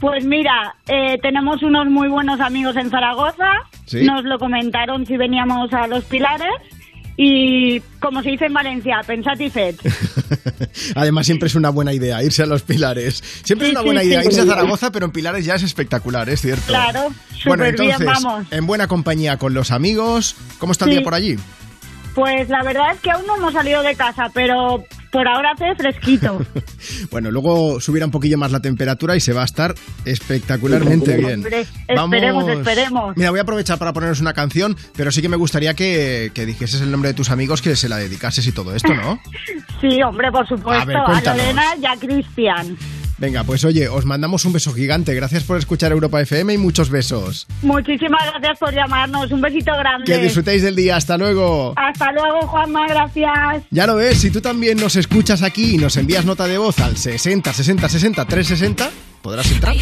Pues 0.00 0.24
mira, 0.24 0.74
eh, 0.88 1.18
tenemos 1.22 1.62
unos 1.62 1.86
muy 1.86 2.08
buenos 2.08 2.40
amigos 2.40 2.76
en 2.76 2.90
Zaragoza. 2.90 3.48
Sí. 3.86 4.02
Nos 4.04 4.24
lo 4.24 4.38
comentaron 4.38 5.06
si 5.06 5.16
veníamos 5.16 5.72
a 5.72 5.86
los 5.86 6.04
pilares. 6.04 6.48
Y 7.18 7.80
como 7.98 8.22
se 8.22 8.30
dice 8.30 8.44
en 8.44 8.52
Valencia, 8.52 9.00
pensad 9.06 9.38
y 9.38 9.48
fed. 9.48 9.76
Además, 10.94 11.24
siempre 11.24 11.46
es 11.46 11.54
una 11.54 11.70
buena 11.70 11.92
idea 11.94 12.22
irse 12.22 12.42
a 12.42 12.46
los 12.46 12.62
pilares. 12.62 13.22
Siempre 13.42 13.68
Sí, 13.68 13.72
es 13.72 13.78
una 13.78 13.84
buena 13.86 14.00
sí. 14.02 14.08
idea 14.08 14.24
irse 14.24 14.40
a 14.42 14.46
Zaragoza, 14.46 14.92
pero 14.92 15.06
en 15.06 15.12
pilares 15.12 15.44
ya 15.46 15.54
es 15.54 15.62
espectacular, 15.62 16.28
es 16.28 16.42
cierto. 16.42 16.66
Claro, 16.66 17.04
Bueno, 17.46 17.64
súper 17.64 17.80
bien, 17.80 17.96
vamos. 18.04 18.46
en 18.50 18.66
buena 18.66 18.86
compañía 18.86 19.38
con 19.38 19.54
los 19.54 19.70
amigos. 19.70 20.36
¿Cómo 20.58 20.72
está 20.72 20.84
el 20.84 20.90
día 20.90 21.02
por 21.02 21.14
allí? 21.14 21.36
Pues 22.14 22.48
la 22.50 22.62
verdad 22.62 22.92
es 22.92 23.00
que 23.00 23.10
aún 23.10 23.26
no 23.26 23.36
hemos 23.36 23.52
salido 23.54 23.82
de 23.82 23.94
casa, 23.94 24.30
pero 24.34 24.84
por 25.16 25.26
ahora 25.26 25.52
hace 25.52 25.74
fresquito. 25.74 26.38
Bueno, 27.10 27.30
luego 27.30 27.80
subirá 27.80 28.04
un 28.04 28.10
poquillo 28.10 28.36
más 28.36 28.52
la 28.52 28.60
temperatura 28.60 29.16
y 29.16 29.20
se 29.20 29.32
va 29.32 29.42
a 29.42 29.44
estar 29.44 29.74
espectacularmente 30.04 31.16
bien. 31.16 31.36
Hombre, 31.36 31.66
esperemos, 31.88 32.48
esperemos. 32.48 33.16
Mira, 33.16 33.30
voy 33.30 33.38
a 33.38 33.42
aprovechar 33.42 33.78
para 33.78 33.92
poneros 33.92 34.20
una 34.20 34.34
canción, 34.34 34.76
pero 34.96 35.10
sí 35.10 35.22
que 35.22 35.28
me 35.28 35.36
gustaría 35.36 35.74
que, 35.74 36.30
que 36.34 36.44
dijeses 36.44 36.80
el 36.80 36.90
nombre 36.90 37.08
de 37.08 37.14
tus 37.14 37.30
amigos, 37.30 37.62
que 37.62 37.76
se 37.76 37.88
la 37.88 37.96
dedicases 37.96 38.46
y 38.46 38.52
todo 38.52 38.74
esto, 38.74 38.94
¿no? 38.94 39.18
Sí, 39.80 40.02
hombre, 40.02 40.30
por 40.32 40.46
supuesto. 40.48 40.82
A 40.82 40.84
ver, 40.84 40.96
a. 40.96 41.36
Lorena 41.36 41.62
y 41.80 41.84
a 41.84 41.96
Cristian. 41.96 42.76
Venga, 43.18 43.44
pues 43.44 43.64
oye, 43.64 43.88
os 43.88 44.04
mandamos 44.04 44.44
un 44.44 44.52
beso 44.52 44.72
gigante. 44.74 45.14
Gracias 45.14 45.42
por 45.44 45.56
escuchar 45.56 45.92
Europa 45.92 46.20
FM 46.20 46.52
y 46.52 46.58
muchos 46.58 46.90
besos. 46.90 47.46
Muchísimas 47.62 48.22
gracias 48.32 48.58
por 48.58 48.74
llamarnos. 48.74 49.32
Un 49.32 49.40
besito 49.40 49.72
grande. 49.76 50.04
Que 50.04 50.18
disfrutéis 50.18 50.62
del 50.62 50.76
día. 50.76 50.96
Hasta 50.96 51.16
luego. 51.16 51.72
Hasta 51.76 52.12
luego, 52.12 52.46
Juanma. 52.46 52.86
Gracias. 52.88 53.64
Ya 53.70 53.86
lo 53.86 53.96
ves, 53.96 54.18
si 54.18 54.30
tú 54.30 54.40
también 54.40 54.78
nos 54.78 54.96
escuchas 54.96 55.42
aquí 55.42 55.76
y 55.76 55.78
nos 55.78 55.96
envías 55.96 56.24
nota 56.24 56.46
de 56.46 56.58
voz 56.58 56.78
al 56.80 56.96
60 56.96 57.52
60 57.52 57.88
60 57.88 58.24
360, 58.24 58.90
podrás 59.22 59.50
entrar. 59.50 59.74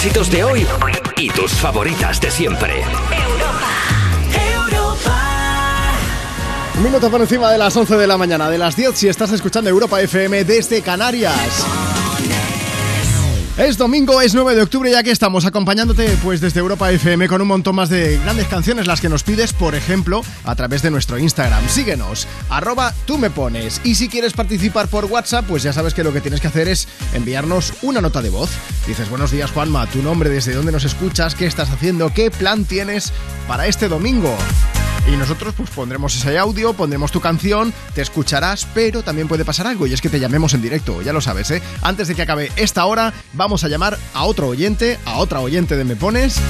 Éxitos 0.00 0.30
de 0.30 0.42
hoy 0.42 0.66
y 1.18 1.28
tus 1.28 1.52
favoritas 1.52 2.18
de 2.22 2.30
siempre. 2.30 2.82
Un 6.78 6.82
minuto 6.82 7.10
por 7.10 7.20
encima 7.20 7.52
de 7.52 7.58
las 7.58 7.76
11 7.76 7.98
de 7.98 8.06
la 8.06 8.16
mañana, 8.16 8.48
de 8.48 8.56
las 8.56 8.76
10 8.76 8.96
si 8.96 9.08
estás 9.08 9.30
escuchando 9.32 9.68
Europa 9.68 10.00
FM 10.00 10.44
desde 10.44 10.80
Canarias. 10.80 11.66
Es 13.60 13.76
domingo, 13.76 14.22
es 14.22 14.32
9 14.32 14.54
de 14.54 14.62
octubre 14.62 14.90
ya 14.90 15.02
que 15.02 15.10
estamos 15.10 15.44
acompañándote 15.44 16.16
pues 16.22 16.40
desde 16.40 16.60
Europa 16.60 16.90
FM 16.90 17.28
con 17.28 17.42
un 17.42 17.48
montón 17.48 17.74
más 17.74 17.90
de 17.90 18.16
grandes 18.16 18.46
canciones 18.46 18.86
las 18.86 19.02
que 19.02 19.10
nos 19.10 19.22
pides, 19.22 19.52
por 19.52 19.74
ejemplo, 19.74 20.22
a 20.44 20.54
través 20.54 20.80
de 20.80 20.90
nuestro 20.90 21.18
Instagram. 21.18 21.68
Síguenos, 21.68 22.26
arroba 22.48 22.94
tú 23.04 23.18
me 23.18 23.28
pones. 23.28 23.82
Y 23.84 23.96
si 23.96 24.08
quieres 24.08 24.32
participar 24.32 24.88
por 24.88 25.04
WhatsApp, 25.04 25.44
pues 25.46 25.62
ya 25.62 25.74
sabes 25.74 25.92
que 25.92 26.02
lo 26.02 26.10
que 26.10 26.22
tienes 26.22 26.40
que 26.40 26.48
hacer 26.48 26.68
es 26.68 26.88
enviarnos 27.12 27.74
una 27.82 28.00
nota 28.00 28.22
de 28.22 28.30
voz. 28.30 28.48
Dices, 28.90 29.08
buenos 29.08 29.30
días 29.30 29.52
Juanma, 29.52 29.86
tu 29.86 30.02
nombre, 30.02 30.30
desde 30.30 30.52
dónde 30.52 30.72
nos 30.72 30.82
escuchas, 30.82 31.36
qué 31.36 31.46
estás 31.46 31.70
haciendo, 31.70 32.12
qué 32.12 32.28
plan 32.28 32.64
tienes 32.64 33.12
para 33.46 33.68
este 33.68 33.86
domingo. 33.86 34.36
Y 35.06 35.16
nosotros 35.16 35.54
pues 35.56 35.70
pondremos 35.70 36.16
ese 36.16 36.36
audio, 36.36 36.72
pondremos 36.72 37.12
tu 37.12 37.20
canción, 37.20 37.72
te 37.94 38.02
escucharás, 38.02 38.66
pero 38.74 39.04
también 39.04 39.28
puede 39.28 39.44
pasar 39.44 39.68
algo 39.68 39.86
y 39.86 39.92
es 39.92 40.00
que 40.00 40.08
te 40.08 40.18
llamemos 40.18 40.54
en 40.54 40.62
directo, 40.62 41.02
ya 41.02 41.12
lo 41.12 41.20
sabes, 41.20 41.52
¿eh? 41.52 41.62
Antes 41.82 42.08
de 42.08 42.16
que 42.16 42.22
acabe 42.22 42.50
esta 42.56 42.84
hora, 42.84 43.12
vamos 43.32 43.62
a 43.62 43.68
llamar 43.68 43.96
a 44.12 44.24
otro 44.24 44.48
oyente, 44.48 44.98
a 45.04 45.18
otra 45.18 45.38
oyente 45.38 45.76
de 45.76 45.84
Me 45.84 45.94
Pones, 45.94 46.40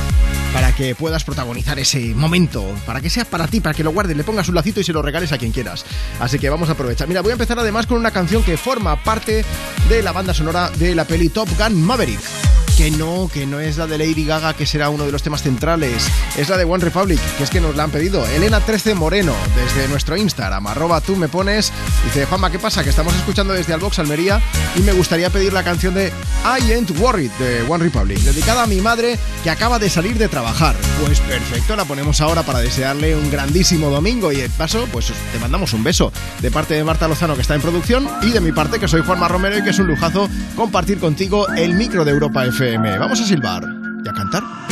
para 0.52 0.74
que 0.74 0.94
puedas 0.94 1.24
protagonizar 1.24 1.78
ese 1.78 2.14
momento, 2.14 2.64
para 2.86 3.00
que 3.00 3.10
sea 3.10 3.24
para 3.24 3.46
ti, 3.46 3.60
para 3.60 3.74
que 3.74 3.84
lo 3.84 3.92
guardes, 3.92 4.16
le 4.16 4.24
pongas 4.24 4.48
un 4.48 4.54
lacito 4.54 4.80
y 4.80 4.84
se 4.84 4.92
lo 4.92 5.02
regales 5.02 5.32
a 5.32 5.38
quien 5.38 5.52
quieras. 5.52 5.84
Así 6.18 6.38
que 6.38 6.50
vamos 6.50 6.68
a 6.68 6.72
aprovechar. 6.72 7.08
Mira, 7.08 7.20
voy 7.20 7.30
a 7.30 7.34
empezar 7.34 7.58
además 7.58 7.86
con 7.86 7.98
una 7.98 8.10
canción 8.10 8.42
que 8.42 8.56
forma 8.56 9.02
parte 9.02 9.44
de 9.88 10.02
la 10.02 10.12
banda 10.12 10.34
sonora 10.34 10.70
de 10.70 10.94
la 10.94 11.04
peli 11.04 11.28
Top 11.28 11.48
Gun 11.58 11.82
Maverick. 11.82 12.49
Que 12.80 12.90
no, 12.90 13.28
que 13.30 13.44
no 13.44 13.60
es 13.60 13.76
la 13.76 13.86
de 13.86 13.98
Lady 13.98 14.24
Gaga, 14.24 14.54
que 14.54 14.64
será 14.64 14.88
uno 14.88 15.04
de 15.04 15.12
los 15.12 15.22
temas 15.22 15.42
centrales. 15.42 16.10
Es 16.38 16.48
la 16.48 16.56
de 16.56 16.64
One 16.64 16.82
Republic, 16.82 17.20
que 17.36 17.44
es 17.44 17.50
que 17.50 17.60
nos 17.60 17.76
la 17.76 17.82
han 17.82 17.90
pedido. 17.90 18.26
Elena 18.28 18.58
13 18.60 18.94
Moreno, 18.94 19.34
desde 19.54 19.86
nuestro 19.88 20.16
Instagram, 20.16 20.66
arroba 20.66 21.02
tú 21.02 21.14
me 21.14 21.28
pones. 21.28 21.74
Dice, 22.06 22.24
Juanma, 22.24 22.50
¿qué 22.50 22.58
pasa? 22.58 22.82
Que 22.82 22.88
estamos 22.88 23.14
escuchando 23.14 23.52
desde 23.52 23.74
Albox 23.74 23.98
Almería 23.98 24.40
y 24.76 24.80
me 24.80 24.94
gustaría 24.94 25.28
pedir 25.28 25.52
la 25.52 25.62
canción 25.62 25.92
de 25.92 26.10
I 26.42 26.72
Ain't 26.72 26.98
Worried 26.98 27.30
de 27.32 27.66
One 27.68 27.84
Republic, 27.84 28.18
dedicada 28.20 28.62
a 28.62 28.66
mi 28.66 28.80
madre 28.80 29.18
que 29.44 29.50
acaba 29.50 29.78
de 29.78 29.90
salir 29.90 30.16
de 30.16 30.28
trabajar. 30.28 30.74
Pues 31.04 31.20
perfecto, 31.20 31.76
la 31.76 31.84
ponemos 31.84 32.22
ahora 32.22 32.44
para 32.44 32.60
desearle 32.60 33.14
un 33.14 33.30
grandísimo 33.30 33.90
domingo 33.90 34.32
y 34.32 34.36
de 34.36 34.48
paso, 34.48 34.88
pues 34.90 35.12
te 35.32 35.38
mandamos 35.38 35.74
un 35.74 35.84
beso 35.84 36.14
de 36.40 36.50
parte 36.50 36.72
de 36.72 36.84
Marta 36.84 37.08
Lozano 37.08 37.34
que 37.34 37.42
está 37.42 37.54
en 37.54 37.60
producción 37.60 38.08
y 38.22 38.30
de 38.30 38.40
mi 38.40 38.52
parte 38.52 38.80
que 38.80 38.88
soy 38.88 39.02
Juanma 39.02 39.28
Romero 39.28 39.58
y 39.58 39.62
que 39.62 39.68
es 39.68 39.78
un 39.78 39.86
lujazo 39.86 40.30
compartir 40.56 40.98
contigo 40.98 41.46
el 41.50 41.74
micro 41.74 42.06
de 42.06 42.12
Europa 42.12 42.46
FM. 42.46 42.69
Vamos 42.78 43.20
a 43.20 43.24
silbar 43.24 43.64
y 44.04 44.09
a 44.09 44.12
cantar. 44.12 44.69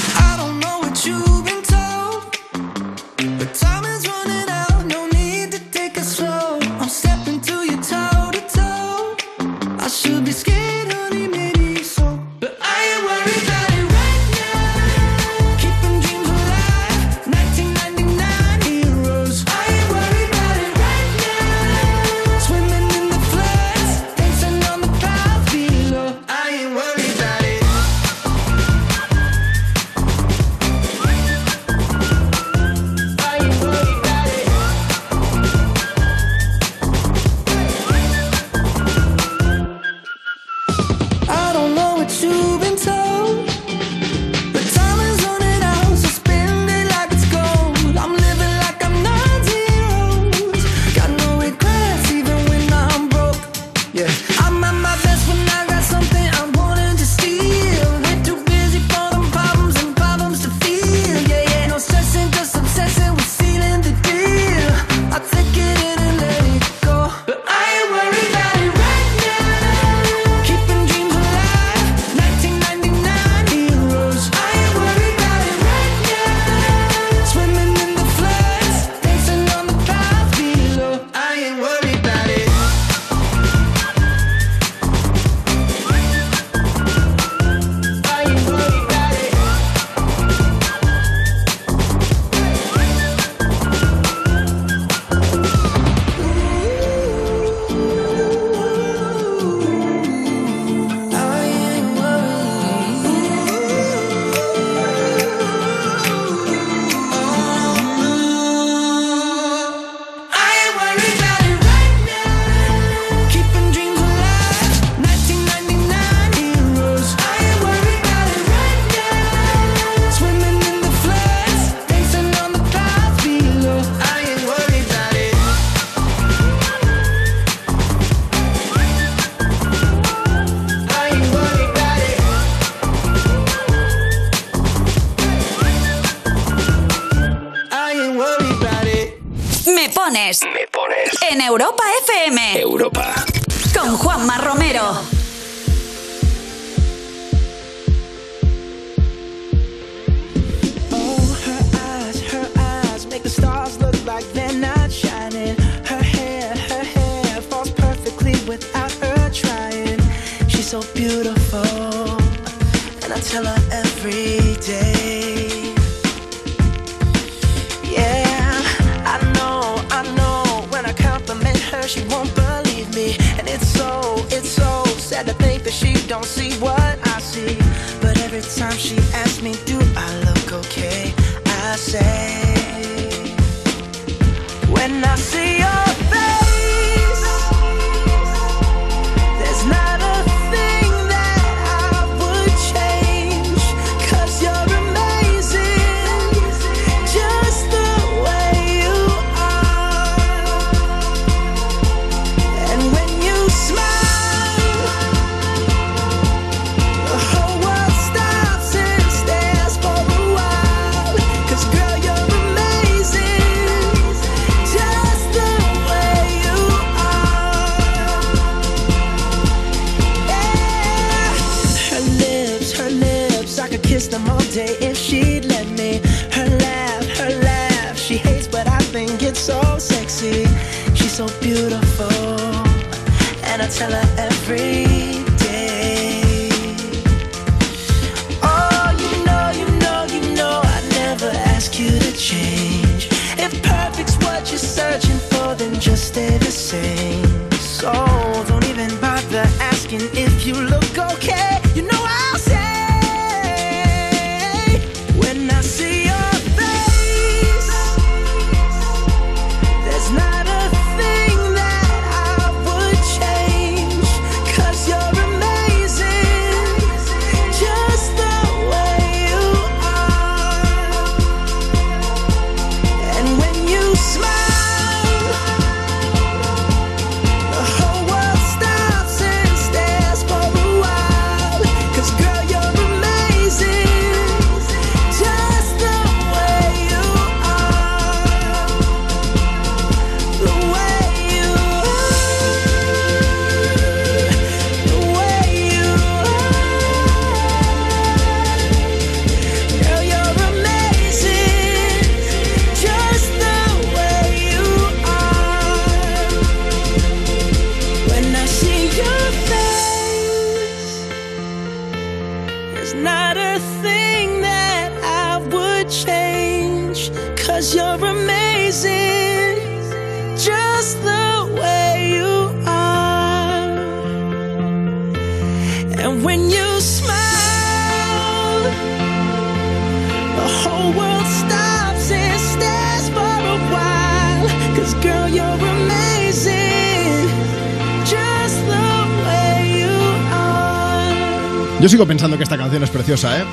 Sigo 341.88 342.06
pensando 342.06 342.36
que 342.36 342.42
esta 342.42 342.58
canción 342.58 342.82
es 342.82 342.90
preciosa, 342.90 343.38
¿eh? 343.38 343.44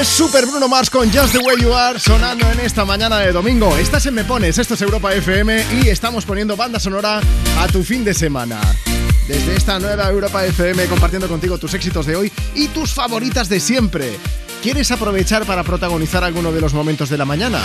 Es 0.00 0.08
Super 0.08 0.44
Bruno 0.44 0.66
Mars 0.66 0.90
con 0.90 1.08
Just 1.12 1.32
the 1.32 1.38
Way 1.38 1.62
You 1.62 1.72
Are 1.72 2.00
sonando 2.00 2.50
en 2.50 2.58
esta 2.58 2.84
mañana 2.84 3.18
de 3.20 3.30
domingo. 3.30 3.76
Estás 3.76 4.06
en 4.06 4.14
Me 4.14 4.24
Pones, 4.24 4.58
esto 4.58 4.74
es 4.74 4.82
Europa 4.82 5.14
FM 5.14 5.64
y 5.82 5.88
estamos 5.88 6.24
poniendo 6.24 6.56
banda 6.56 6.80
sonora 6.80 7.20
a 7.60 7.66
tu 7.68 7.84
fin 7.84 8.02
de 8.02 8.12
semana. 8.12 8.60
Desde 9.28 9.54
esta 9.54 9.78
nueva 9.78 10.10
Europa 10.10 10.44
FM 10.44 10.86
compartiendo 10.86 11.28
contigo 11.28 11.58
tus 11.58 11.74
éxitos 11.74 12.06
de 12.06 12.16
hoy 12.16 12.32
y 12.56 12.66
tus 12.68 12.92
favoritas 12.92 13.48
de 13.48 13.60
siempre. 13.60 14.18
¿Quieres 14.60 14.90
aprovechar 14.90 15.44
para 15.46 15.62
protagonizar 15.62 16.24
alguno 16.24 16.50
de 16.50 16.60
los 16.60 16.74
momentos 16.74 17.08
de 17.08 17.18
la 17.18 17.24
mañana? 17.24 17.60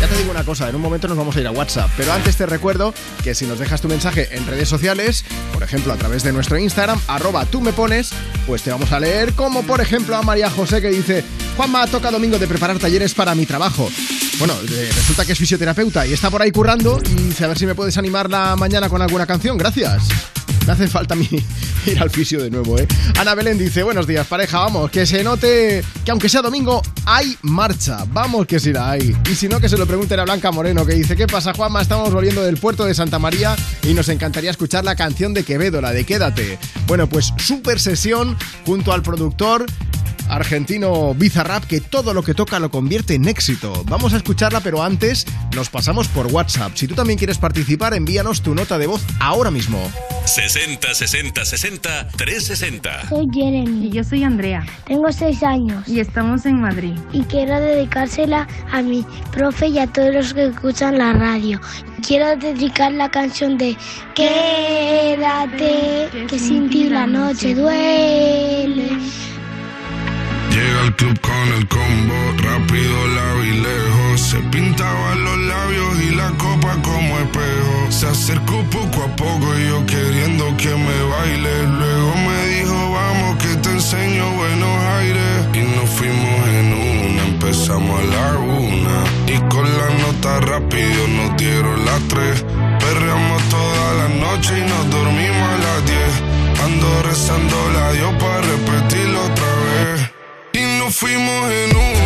Ya 0.00 0.08
te 0.08 0.18
digo 0.18 0.30
una 0.30 0.44
cosa, 0.44 0.68
en 0.68 0.76
un 0.76 0.82
momento 0.82 1.08
nos 1.08 1.16
vamos 1.16 1.34
a 1.36 1.40
ir 1.40 1.46
a 1.46 1.50
WhatsApp, 1.50 1.90
pero 1.96 2.12
antes 2.12 2.36
te 2.36 2.44
recuerdo 2.44 2.92
que 3.24 3.34
si 3.34 3.46
nos 3.46 3.58
dejas 3.58 3.80
tu 3.80 3.88
mensaje 3.88 4.28
en 4.36 4.46
redes 4.46 4.68
sociales, 4.68 5.24
por 5.54 5.62
ejemplo 5.62 5.92
a 5.92 5.96
través 5.96 6.22
de 6.22 6.32
nuestro 6.32 6.58
Instagram, 6.58 7.00
arroba 7.08 7.46
tú 7.46 7.62
me 7.62 7.72
pones, 7.72 8.12
pues 8.46 8.62
te 8.62 8.70
vamos 8.70 8.92
a 8.92 9.00
leer 9.00 9.34
como 9.34 9.62
por 9.62 9.80
ejemplo 9.80 10.16
a 10.16 10.22
María 10.22 10.48
José 10.48 10.80
que 10.80 10.88
dice, 10.88 11.24
Juanma, 11.56 11.86
toca 11.86 12.10
domingo 12.10 12.38
de 12.38 12.46
preparar 12.46 12.78
talleres 12.78 13.12
para 13.12 13.34
mi 13.34 13.44
trabajo. 13.44 13.90
Bueno, 14.38 14.54
eh, 14.70 14.90
resulta 14.94 15.24
que 15.24 15.32
es 15.32 15.38
fisioterapeuta 15.38 16.06
y 16.06 16.12
está 16.12 16.30
por 16.30 16.42
ahí 16.42 16.52
currando 16.52 17.00
y 17.04 17.22
dice 17.22 17.44
a 17.44 17.48
ver 17.48 17.58
si 17.58 17.66
me 17.66 17.74
puedes 17.74 17.98
animar 17.98 18.30
la 18.30 18.54
mañana 18.54 18.88
con 18.88 19.02
alguna 19.02 19.26
canción, 19.26 19.58
gracias. 19.58 20.04
Me 20.66 20.72
hace 20.72 20.88
falta 20.88 21.14
a 21.14 21.16
mí 21.16 21.28
ir 21.86 21.98
al 22.00 22.10
fisio 22.10 22.42
de 22.42 22.50
nuevo, 22.50 22.78
¿eh? 22.78 22.86
Ana 23.18 23.34
Belén 23.34 23.56
dice, 23.56 23.82
buenos 23.82 24.06
días, 24.06 24.26
pareja, 24.26 24.58
vamos, 24.58 24.90
que 24.90 25.06
se 25.06 25.22
note 25.22 25.84
que 26.04 26.10
aunque 26.10 26.28
sea 26.28 26.42
domingo, 26.42 26.82
hay 27.04 27.36
marcha. 27.42 28.04
Vamos 28.12 28.46
que 28.46 28.58
sí 28.58 28.72
la 28.72 28.90
hay. 28.90 29.16
Y 29.30 29.34
si 29.34 29.48
no, 29.48 29.60
que 29.60 29.68
se 29.68 29.78
lo 29.78 29.86
pregunten 29.86 30.18
a 30.20 30.24
Blanca 30.24 30.50
Moreno, 30.50 30.84
que 30.84 30.94
dice, 30.94 31.16
¿qué 31.16 31.26
pasa, 31.26 31.54
Juanma? 31.54 31.82
Estamos 31.82 32.12
volviendo 32.12 32.42
del 32.42 32.56
puerto 32.56 32.84
de 32.84 32.94
Santa 32.94 33.18
María 33.18 33.54
y 33.84 33.94
nos 33.94 34.08
encantaría 34.08 34.50
escuchar 34.50 34.84
la 34.84 34.96
canción 34.96 35.34
de 35.34 35.44
Quevedo, 35.44 35.80
la 35.80 35.92
de 35.92 36.04
Quédate. 36.04 36.58
Bueno, 36.86 37.08
pues 37.08 37.32
super 37.38 37.80
sesión 37.80 38.36
junto 38.64 38.92
al 38.92 39.02
productor 39.02 39.66
argentino 40.28 41.14
Bizarrap 41.14 41.64
que 41.64 41.80
todo 41.80 42.14
lo 42.14 42.22
que 42.22 42.34
toca 42.34 42.58
lo 42.58 42.70
convierte 42.70 43.14
en 43.14 43.28
éxito. 43.28 43.84
Vamos 43.86 44.14
a 44.14 44.16
escucharla, 44.16 44.60
pero 44.60 44.82
antes 44.82 45.26
nos 45.54 45.68
pasamos 45.68 46.08
por 46.08 46.26
WhatsApp. 46.26 46.72
Si 46.74 46.86
tú 46.86 46.94
también 46.94 47.18
quieres 47.18 47.38
participar, 47.38 47.94
envíanos 47.94 48.42
tu 48.42 48.54
nota 48.54 48.78
de 48.78 48.86
voz 48.86 49.02
ahora 49.20 49.50
mismo. 49.50 49.78
60 50.24 50.94
60 50.94 51.44
60 51.44 52.08
360. 52.16 53.08
Soy 53.08 53.26
Jeremy. 53.32 53.86
Y 53.86 53.90
yo 53.90 54.02
soy 54.02 54.24
Andrea. 54.24 54.66
Tengo 54.86 55.12
seis 55.12 55.42
años. 55.42 55.86
Y 55.86 56.00
estamos 56.00 56.44
en 56.46 56.60
Madrid. 56.60 56.94
Y 57.12 57.22
quiero 57.24 57.60
dedicársela 57.60 58.48
a 58.72 58.82
mi 58.82 59.04
profe 59.30 59.68
y 59.68 59.78
a 59.78 59.86
todos 59.86 60.12
los 60.12 60.34
que 60.34 60.46
escuchan 60.46 60.98
la 60.98 61.12
radio. 61.12 61.60
Quiero 62.06 62.36
dedicar 62.36 62.92
la 62.92 63.10
canción 63.10 63.58
de 63.58 63.76
Quédate, 64.14 66.08
que 66.28 66.38
sin 66.38 66.70
ti 66.70 66.84
la 66.84 67.04
noche 67.04 67.52
duele. 67.52 68.90
Llega 70.50 70.82
al 70.82 70.94
club 70.94 71.20
con 71.20 71.48
el 71.58 71.66
combo, 71.66 72.14
rápido, 72.44 73.42
y 73.42 73.50
lejos. 73.58 74.20
Se 74.20 74.38
pintaban 74.52 75.24
los 75.24 75.38
labios 75.38 76.00
y 76.00 76.14
la 76.14 76.30
copa 76.38 76.76
como 76.80 77.18
espejo. 77.18 77.90
Se 77.90 78.06
acercó 78.06 78.62
poco 78.70 79.02
a 79.02 79.16
poco 79.16 79.58
y 79.58 79.66
yo 79.66 79.84
queriendo 79.86 80.56
que 80.56 80.68
me 80.68 81.02
baile. 81.10 81.66
Luego 81.66 82.14
me 82.24 82.46
dijo, 82.54 82.92
vamos 82.92 83.42
que 83.42 83.54
te 83.56 83.70
enseño 83.70 84.30
buenos 84.36 84.78
aires. 85.00 85.48
Y 85.54 85.76
nos 85.76 85.90
fuimos 85.90 86.48
en 86.50 86.72
una, 86.72 87.22
empezamos 87.24 88.00
a 88.00 88.04
la 88.04 88.38
una. 88.38 89.04
Y 89.26 89.38
con 89.50 89.64
la 89.64 89.88
nota 90.02 90.40
rápido 90.40 91.08
nos 91.08 91.36
dieron 91.36 91.85
Perreamos 91.98 93.42
toda 93.48 93.94
la 93.94 94.08
noche 94.08 94.52
y 94.58 94.68
nos 94.68 94.90
dormimos 94.90 95.48
a 95.48 95.58
las 95.58 95.86
diez. 95.86 96.12
Ando 96.62 97.02
rezando 97.02 97.56
la 97.72 97.92
Dios 97.92 98.12
para 98.20 98.40
repetirlo 98.42 99.24
otra 99.24 99.46
vez. 99.64 100.10
Y 100.52 100.78
nos 100.78 100.94
fuimos 100.94 101.50
en 101.50 101.76
una, 101.76 102.05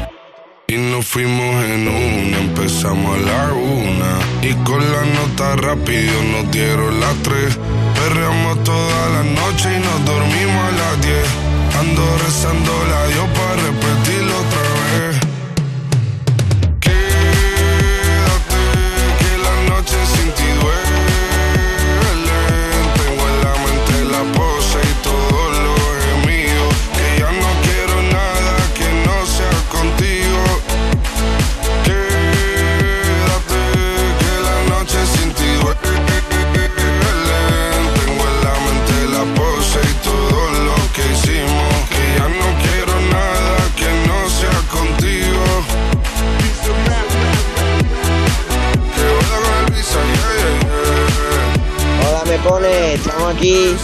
Y 0.71 0.77
nos 0.77 1.05
fuimos 1.05 1.65
en 1.65 1.85
una, 1.85 2.37
empezamos 2.37 3.17
a 3.17 3.19
la 3.19 3.51
una. 3.51 4.19
Y 4.41 4.53
con 4.63 4.79
la 4.79 5.03
nota 5.03 5.57
rápido 5.57 6.13
nos 6.31 6.49
dieron 6.49 6.97
las 6.97 7.13
tres. 7.23 7.59
Perreamos 7.93 8.63
toda 8.63 9.09
la 9.09 9.23
noche 9.23 9.67
y 9.75 9.79
nos 9.81 10.05
dormimos 10.05 10.63
a 10.63 10.71
las 10.71 11.01
diez. 11.01 11.27
Ando 11.77 12.17
rezando 12.19 12.71
la 12.89 13.05
Dios 13.07 13.27
para 13.35 13.55
repetirlo 13.67 14.10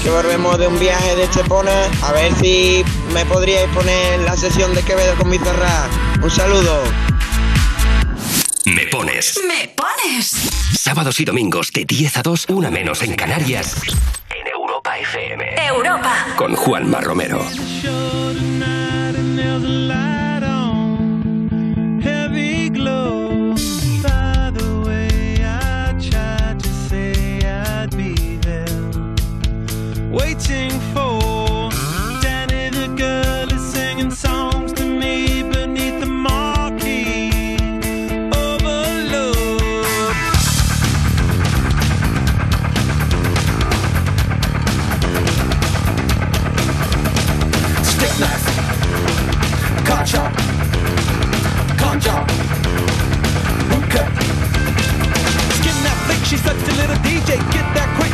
que 0.08 0.12
volvemos 0.14 0.58
de 0.58 0.68
un 0.68 0.80
viaje 0.80 1.18
de 1.18 1.24
Estepona. 1.24 1.84
A 2.02 2.14
ver 2.14 2.34
si 2.36 2.82
me 3.14 3.26
podríais 3.26 3.68
poner 3.72 4.22
la 4.22 4.38
sesión 4.38 4.74
de 4.74 4.82
Quevedo 4.82 5.18
con 5.18 5.30
mi 5.30 5.38
cerrar. 5.38 5.90
Un 6.24 6.32
saludo. 6.32 6.82
Me 8.64 8.88
pones. 8.88 9.38
¡Me 9.46 9.68
pones! 9.68 10.32
Sábados 10.80 11.20
y 11.20 11.26
domingos 11.26 11.74
de 11.74 11.84
10 11.84 12.18
a 12.18 12.22
2, 12.22 12.46
una 12.52 12.72
menos 12.72 13.04
en 13.04 13.18
Canarias. 13.18 13.76
En 14.30 14.48
Europa 14.48 14.98
FM. 14.98 15.68
Europa. 15.68 16.28
Con 16.38 16.56
Juanma 16.56 17.02
Romero. 17.02 17.46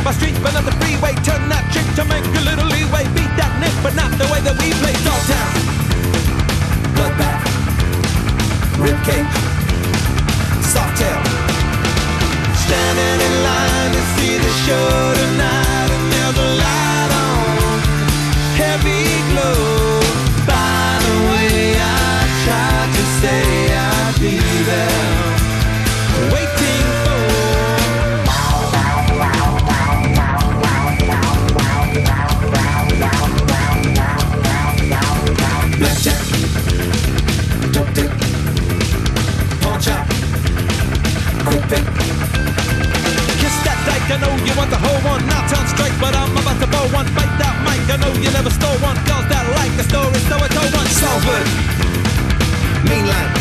My 0.04 0.12
streets 0.12 0.38
but 0.40 0.52
not 0.52 0.64
the 0.64 0.72
freeway. 0.84 1.14
Turn 1.24 1.48
that 1.48 1.64
chick 1.72 1.86
to 1.96 2.04
make 2.04 2.24
a 2.24 2.42
little 2.44 2.68
leeway. 2.68 3.08
Beat 3.16 3.32
that 3.40 3.52
nick, 3.56 3.72
but 3.80 3.96
not 3.96 4.12
the 4.20 4.28
way 4.28 4.40
that 4.44 4.52
we 4.60 4.68
play. 4.84 4.92
Dogtown, 5.00 5.50
bloodbath, 6.92 7.40
ribcage, 8.84 9.32
soft 10.60 11.00
tail. 11.00 11.24
Standing 12.68 13.18
in 13.24 13.34
line 13.48 13.92
to 13.96 14.02
see 14.14 14.36
the 14.36 14.52
show 14.68 14.88
tonight, 15.16 15.88
and 15.96 16.04
there's 16.12 16.36
a 16.36 16.48
light 16.60 17.12
on, 17.24 17.80
heavy 18.60 19.08
glow. 19.32 20.04
By 20.44 21.00
the 21.00 21.16
way, 21.32 21.80
I 21.80 22.28
tried 22.44 22.90
to 22.92 23.04
say 23.24 23.40
I'd 23.72 24.16
be 24.20 24.36
there, 24.68 25.03
I 44.10 44.16
know 44.20 44.32
you 44.44 44.52
want 44.56 44.70
the 44.70 44.76
whole 44.76 45.00
one. 45.10 45.24
Now 45.26 45.40
turn 45.48 45.66
straight, 45.66 45.96
but 46.00 46.14
I'm 46.14 46.30
about 46.36 46.60
to 46.60 46.66
blow 46.66 46.86
one. 46.92 47.06
Bite 47.16 47.34
that 47.40 47.56
mic, 47.64 47.80
I 47.88 47.96
know 47.96 48.12
you 48.20 48.30
never 48.32 48.50
stole 48.50 48.78
one. 48.84 48.96
Girls 49.08 49.26
that 49.32 49.44
like 49.56 49.72
the 49.80 49.84
story, 49.88 50.18
so 50.28 50.36
I 50.36 50.48
told 50.56 50.70
one. 50.76 50.88
Salford, 51.00 51.46
Mainline, 52.88 53.32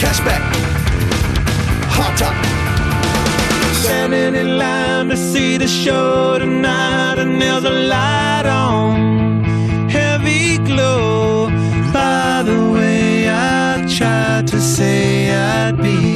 Cashback, 0.00 0.42
Hot 1.96 2.12
Top. 2.20 2.36
Standing 3.82 4.34
in 4.34 4.58
line 4.58 5.08
to 5.08 5.16
see 5.16 5.56
the 5.56 5.66
show 5.66 6.38
tonight, 6.38 7.18
and 7.18 7.40
there's 7.40 7.64
a 7.64 7.70
light 7.70 8.46
on, 8.46 9.88
heavy 9.88 10.58
glow. 10.58 11.48
By 11.92 12.42
the 12.44 12.70
way, 12.70 13.28
I 13.28 13.86
tried 13.88 14.46
to 14.48 14.60
say 14.60 15.34
I'd 15.34 15.78
be 15.82 16.11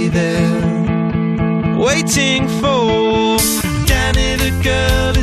waiting 1.86 2.48
for. 2.60 3.38
Danny 3.86 4.34
the 4.42 4.50
girl 4.62 5.15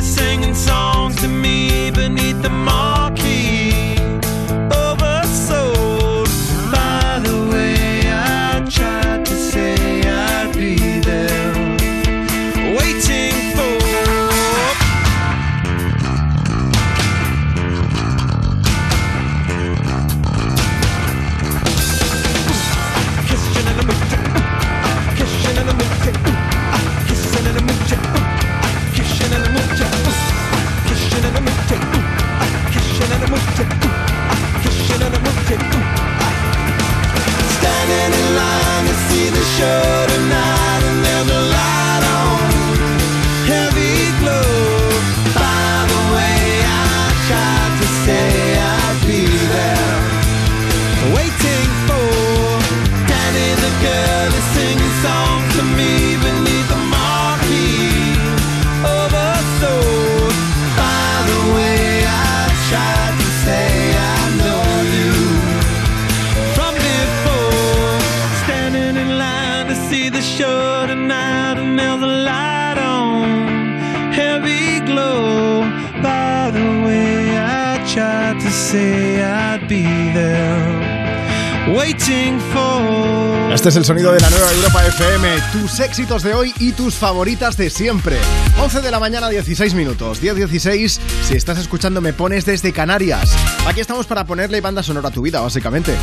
waiting 81.68 82.38
for. 82.52 83.52
Este 83.52 83.68
es 83.68 83.76
el 83.76 83.84
sonido 83.84 84.12
de 84.12 84.20
la 84.20 84.28
nueva 84.30 84.52
Europa 84.52 84.84
FM, 84.84 85.28
tus 85.52 85.78
éxitos 85.78 86.22
de 86.22 86.34
hoy 86.34 86.52
y 86.58 86.72
tus 86.72 86.94
favoritas 86.94 87.56
de 87.56 87.70
siempre. 87.70 88.18
11 88.58 88.80
de 88.80 88.90
la 88.90 88.98
mañana, 88.98 89.28
16 89.28 89.74
minutos. 89.74 90.20
10-16, 90.20 90.98
si 91.22 91.34
estás 91.34 91.58
escuchando 91.58 92.00
Me 92.00 92.12
Pones 92.12 92.44
desde 92.44 92.72
Canarias. 92.72 93.34
Aquí 93.66 93.80
estamos 93.80 94.06
para 94.06 94.24
ponerle 94.24 94.60
banda 94.60 94.82
sonora 94.82 95.08
a 95.08 95.12
tu 95.12 95.22
vida, 95.22 95.40
básicamente. 95.40 95.94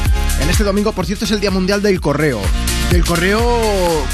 En 0.42 0.50
este 0.50 0.64
domingo, 0.64 0.94
por 0.94 1.06
cierto, 1.06 1.26
es 1.26 1.32
el 1.32 1.42
Día 1.42 1.52
Mundial 1.52 1.82
del 1.82 2.00
Correo. 2.00 2.40
Del 2.90 3.04
correo 3.04 3.42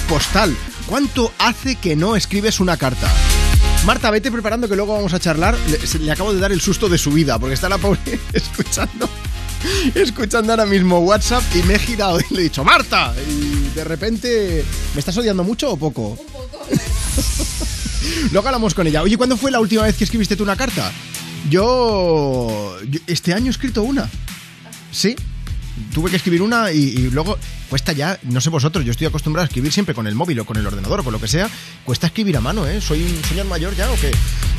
postal. 0.10 0.56
¿Cuánto 0.88 1.32
hace 1.38 1.76
que 1.76 1.96
no 1.96 2.16
escribes 2.16 2.60
una 2.60 2.78
carta? 2.78 3.08
Marta, 3.86 4.10
vete 4.10 4.32
preparando 4.32 4.68
que 4.68 4.76
luego 4.76 4.96
vamos 4.96 5.14
a 5.14 5.20
charlar. 5.20 5.56
Le, 5.70 6.00
le 6.00 6.12
acabo 6.12 6.34
de 6.34 6.40
dar 6.40 6.52
el 6.52 6.60
susto 6.60 6.90
de 6.90 6.98
su 6.98 7.12
vida, 7.12 7.38
porque 7.38 7.54
está 7.54 7.70
la 7.70 7.78
pobre 7.78 8.20
escuchando 8.34 9.08
escuchando 9.96 10.54
ahora 10.54 10.66
mismo 10.66 11.00
WhatsApp 11.00 11.44
y 11.56 11.64
me 11.64 11.76
he 11.76 11.80
girado 11.80 12.20
y 12.20 12.34
le 12.34 12.42
he 12.42 12.44
dicho, 12.44 12.64
Marta. 12.64 13.14
Y 13.30 13.76
de 13.76 13.84
repente, 13.84 14.66
¿me 14.94 15.00
estás 15.00 15.18
odiando 15.18 15.44
mucho 15.44 15.72
o 15.72 15.78
poco? 15.78 16.10
Un 16.10 16.18
poco. 16.18 16.66
Luego 18.32 18.48
hablamos 18.48 18.74
con 18.74 18.88
ella. 18.88 19.02
Oye, 19.02 19.18
¿cuándo 19.18 19.38
fue 19.38 19.52
la 19.52 19.60
última 19.60 19.84
vez 19.84 19.96
que 19.96 20.04
escribiste 20.04 20.36
tú 20.36 20.44
una 20.44 20.56
carta? 20.56 20.92
Yo, 21.50 22.78
yo 22.90 23.00
este 23.08 23.34
año 23.34 23.48
he 23.48 23.50
escrito 23.52 23.84
una. 23.84 24.10
Sí. 24.92 25.16
Tuve 25.94 26.10
que 26.10 26.16
escribir 26.16 26.42
una 26.42 26.72
y, 26.72 26.80
y 26.80 27.10
luego 27.12 27.38
cuesta 27.70 27.94
ya, 27.94 28.20
no 28.24 28.42
sé 28.42 28.50
vosotros, 28.50 28.84
yo 28.84 28.92
estoy 28.92 29.06
acostumbrado 29.08 29.44
a 29.44 29.48
escribir 29.48 29.72
siempre 29.72 29.94
con 29.94 30.08
el 30.08 30.16
móvil 30.16 30.40
o 30.40 30.46
con 30.46 30.58
el 30.58 30.66
ordenador 30.66 31.02
o 31.02 31.04
con 31.04 31.14
lo 31.14 31.22
que 31.22 31.28
sea. 31.28 31.50
Cuesta 31.86 32.08
escribir 32.08 32.36
a 32.38 32.42
mano, 32.42 32.66
¿eh? 32.66 32.82
¿Soy 32.82 33.04
un 33.04 33.24
señor 33.26 33.46
mayor 33.46 33.76
ya 33.76 33.90
o 33.92 33.96
qué? 33.96 34.12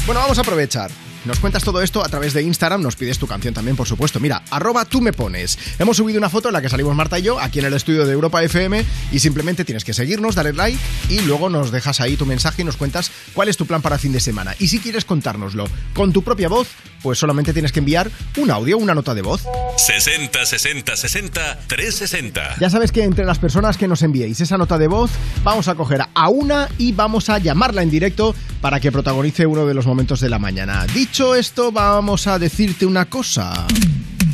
Bueno, 0.06 0.20
vamos 0.20 0.38
a 0.38 0.42
aprovechar. 0.42 0.90
Nos 1.28 1.40
cuentas 1.40 1.62
todo 1.62 1.82
esto 1.82 2.02
a 2.02 2.08
través 2.08 2.32
de 2.32 2.42
Instagram, 2.42 2.80
nos 2.80 2.96
pides 2.96 3.18
tu 3.18 3.26
canción 3.26 3.52
también, 3.52 3.76
por 3.76 3.86
supuesto. 3.86 4.18
Mira, 4.18 4.44
arroba 4.50 4.86
tú 4.86 5.02
me 5.02 5.12
pones. 5.12 5.58
Hemos 5.78 5.98
subido 5.98 6.16
una 6.16 6.30
foto 6.30 6.48
en 6.48 6.54
la 6.54 6.62
que 6.62 6.70
salimos 6.70 6.96
Marta 6.96 7.18
y 7.18 7.22
yo, 7.22 7.38
aquí 7.38 7.58
en 7.58 7.66
el 7.66 7.74
estudio 7.74 8.06
de 8.06 8.14
Europa 8.14 8.42
FM, 8.42 8.82
y 9.12 9.18
simplemente 9.18 9.66
tienes 9.66 9.84
que 9.84 9.92
seguirnos, 9.92 10.36
darle 10.36 10.54
like 10.54 10.78
y 11.10 11.20
luego 11.20 11.50
nos 11.50 11.70
dejas 11.70 12.00
ahí 12.00 12.16
tu 12.16 12.24
mensaje 12.24 12.62
y 12.62 12.64
nos 12.64 12.78
cuentas 12.78 13.12
cuál 13.34 13.48
es 13.48 13.58
tu 13.58 13.66
plan 13.66 13.82
para 13.82 13.98
fin 13.98 14.10
de 14.10 14.20
semana. 14.20 14.54
Y 14.58 14.68
si 14.68 14.78
quieres 14.78 15.04
contárnoslo 15.04 15.66
con 15.92 16.14
tu 16.14 16.22
propia 16.22 16.48
voz, 16.48 16.66
pues 17.02 17.18
solamente 17.18 17.52
tienes 17.52 17.72
que 17.72 17.80
enviar 17.80 18.10
un 18.38 18.50
audio, 18.50 18.78
una 18.78 18.94
nota 18.94 19.14
de 19.14 19.20
voz. 19.20 19.42
60 19.76 20.46
60 20.46 20.96
60 20.96 21.58
360. 21.68 22.56
Ya 22.58 22.70
sabes 22.70 22.90
que 22.90 23.04
entre 23.04 23.26
las 23.26 23.38
personas 23.38 23.76
que 23.76 23.86
nos 23.86 24.02
enviéis 24.02 24.40
esa 24.40 24.56
nota 24.56 24.78
de 24.78 24.88
voz, 24.88 25.10
vamos 25.44 25.68
a 25.68 25.74
coger 25.74 26.00
a 26.14 26.28
una 26.30 26.70
y 26.78 26.92
vamos 26.92 27.28
a 27.28 27.36
llamarla 27.38 27.82
en 27.82 27.90
directo 27.90 28.34
para 28.62 28.80
que 28.80 28.90
protagonice 28.90 29.46
uno 29.46 29.66
de 29.66 29.74
los 29.74 29.86
momentos 29.86 30.20
de 30.20 30.30
la 30.30 30.38
mañana. 30.38 30.86
Dicho 30.94 31.17
esto, 31.18 31.72
vamos 31.72 32.28
a 32.28 32.38
decirte 32.38 32.86
una 32.86 33.06
cosa. 33.06 33.66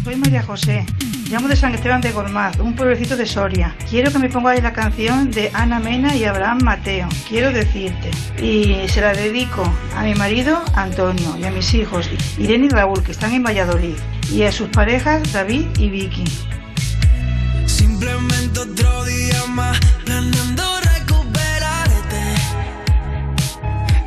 Soy 0.04 0.16
María 0.16 0.42
José. 0.42 0.84
Llamo 1.30 1.48
de 1.48 1.56
San 1.56 1.74
Esteban 1.74 2.02
de 2.02 2.12
Gormaz, 2.12 2.58
un 2.58 2.76
pueblecito 2.76 3.16
de 3.16 3.24
Soria. 3.24 3.74
Quiero 3.88 4.12
que 4.12 4.18
me 4.18 4.28
pongáis 4.28 4.62
la 4.62 4.74
canción 4.74 5.30
de 5.30 5.50
Ana 5.54 5.80
Mena 5.80 6.14
y 6.14 6.24
Abraham 6.24 6.58
Mateo. 6.62 7.08
Quiero 7.26 7.52
decirte. 7.52 8.10
Y 8.42 8.86
se 8.88 9.00
la 9.00 9.14
dedico 9.14 9.62
a 9.96 10.02
mi 10.02 10.14
marido 10.14 10.62
Antonio 10.74 11.34
y 11.40 11.44
a 11.44 11.50
mis 11.50 11.72
hijos 11.72 12.10
Irene 12.36 12.66
y 12.66 12.68
Raúl, 12.68 13.02
que 13.02 13.12
están 13.12 13.32
en 13.32 13.44
Valladolid. 13.44 13.96
Y 14.30 14.42
a 14.42 14.52
sus 14.52 14.68
parejas 14.68 15.32
David 15.32 15.64
y 15.78 15.88
Vicky. 15.88 16.24
Simplemente 17.64 18.60
otro 18.60 19.04
día 19.06 19.46
más 19.48 19.80
planeando 20.04 20.74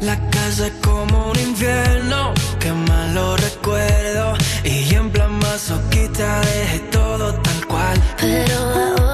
La 0.01 0.15
casa 0.29 0.67
es 0.67 0.73
como 0.83 1.31
un 1.31 1.39
infierno, 1.39 2.33
que 2.59 2.71
malo 2.71 3.35
recuerdo. 3.37 4.35
Y 4.63 4.93
en 4.93 5.09
plan 5.09 5.33
masoquista 5.39 6.41
dejé 6.41 6.79
todo 6.91 7.33
tal 7.33 7.67
cual. 7.67 8.01
Pero 8.19 8.57
ahora 8.59 9.06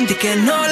hacerte 0.00 0.06
a 0.06 0.06
mi 0.06 0.06
mente 0.06 0.14
y 0.14 0.16
que 0.16 0.36
no 0.36 0.69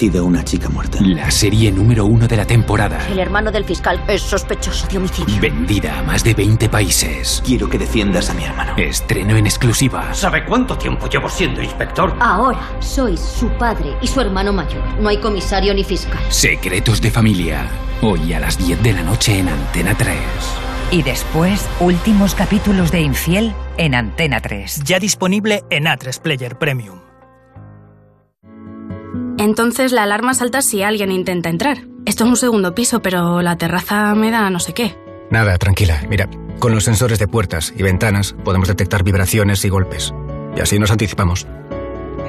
Ha 0.00 0.02
aparecido 0.02 0.24
una 0.24 0.42
chica 0.42 0.70
muerta. 0.70 0.98
La 1.02 1.30
serie 1.30 1.70
número 1.70 2.06
uno 2.06 2.26
de 2.26 2.34
la 2.34 2.46
temporada. 2.46 3.06
El 3.10 3.18
hermano 3.18 3.52
del 3.52 3.66
fiscal 3.66 4.02
es 4.08 4.22
sospechoso 4.22 4.86
de 4.88 4.96
homicidio. 4.96 5.38
Vendida 5.38 5.98
a 5.98 6.02
más 6.02 6.24
de 6.24 6.32
20 6.32 6.70
países. 6.70 7.42
Quiero 7.44 7.68
que 7.68 7.76
defiendas 7.78 8.30
a 8.30 8.34
mi 8.34 8.44
hermano. 8.44 8.74
Estreno 8.78 9.36
en 9.36 9.44
exclusiva. 9.44 10.14
¿Sabe 10.14 10.46
cuánto 10.46 10.78
tiempo 10.78 11.06
llevo 11.06 11.28
siendo 11.28 11.62
inspector? 11.62 12.16
Ahora 12.18 12.66
sois 12.80 13.20
su 13.20 13.50
padre 13.58 13.94
y 14.00 14.06
su 14.06 14.22
hermano 14.22 14.54
mayor. 14.54 14.82
No 14.98 15.10
hay 15.10 15.18
comisario 15.18 15.74
ni 15.74 15.84
fiscal. 15.84 16.18
Secretos 16.30 17.02
de 17.02 17.10
familia. 17.10 17.68
Hoy 18.00 18.32
a 18.32 18.40
las 18.40 18.56
10 18.56 18.82
de 18.82 18.94
la 18.94 19.02
noche 19.02 19.38
en 19.38 19.50
Antena 19.50 19.94
3. 19.94 20.16
Y 20.92 21.02
después, 21.02 21.68
últimos 21.78 22.34
capítulos 22.34 22.90
de 22.90 23.02
Infiel 23.02 23.52
en 23.76 23.94
Antena 23.94 24.40
3. 24.40 24.80
Ya 24.82 24.98
disponible 24.98 25.62
en 25.68 25.84
A3 25.84 26.18
Player 26.22 26.56
Premium. 26.56 27.09
Entonces 29.50 29.90
la 29.90 30.04
alarma 30.04 30.32
salta 30.32 30.62
si 30.62 30.84
alguien 30.84 31.10
intenta 31.10 31.48
entrar. 31.48 31.78
Esto 32.06 32.22
es 32.22 32.30
un 32.30 32.36
segundo 32.36 32.72
piso, 32.72 33.02
pero 33.02 33.42
la 33.42 33.56
terraza 33.56 34.14
me 34.14 34.30
da 34.30 34.48
no 34.48 34.60
sé 34.60 34.74
qué. 34.74 34.96
Nada, 35.28 35.58
tranquila. 35.58 36.04
Mira, 36.08 36.28
con 36.60 36.72
los 36.72 36.84
sensores 36.84 37.18
de 37.18 37.26
puertas 37.26 37.74
y 37.76 37.82
ventanas 37.82 38.36
podemos 38.44 38.68
detectar 38.68 39.02
vibraciones 39.02 39.64
y 39.64 39.68
golpes. 39.68 40.14
Y 40.56 40.60
así 40.60 40.78
nos 40.78 40.92
anticipamos. 40.92 41.48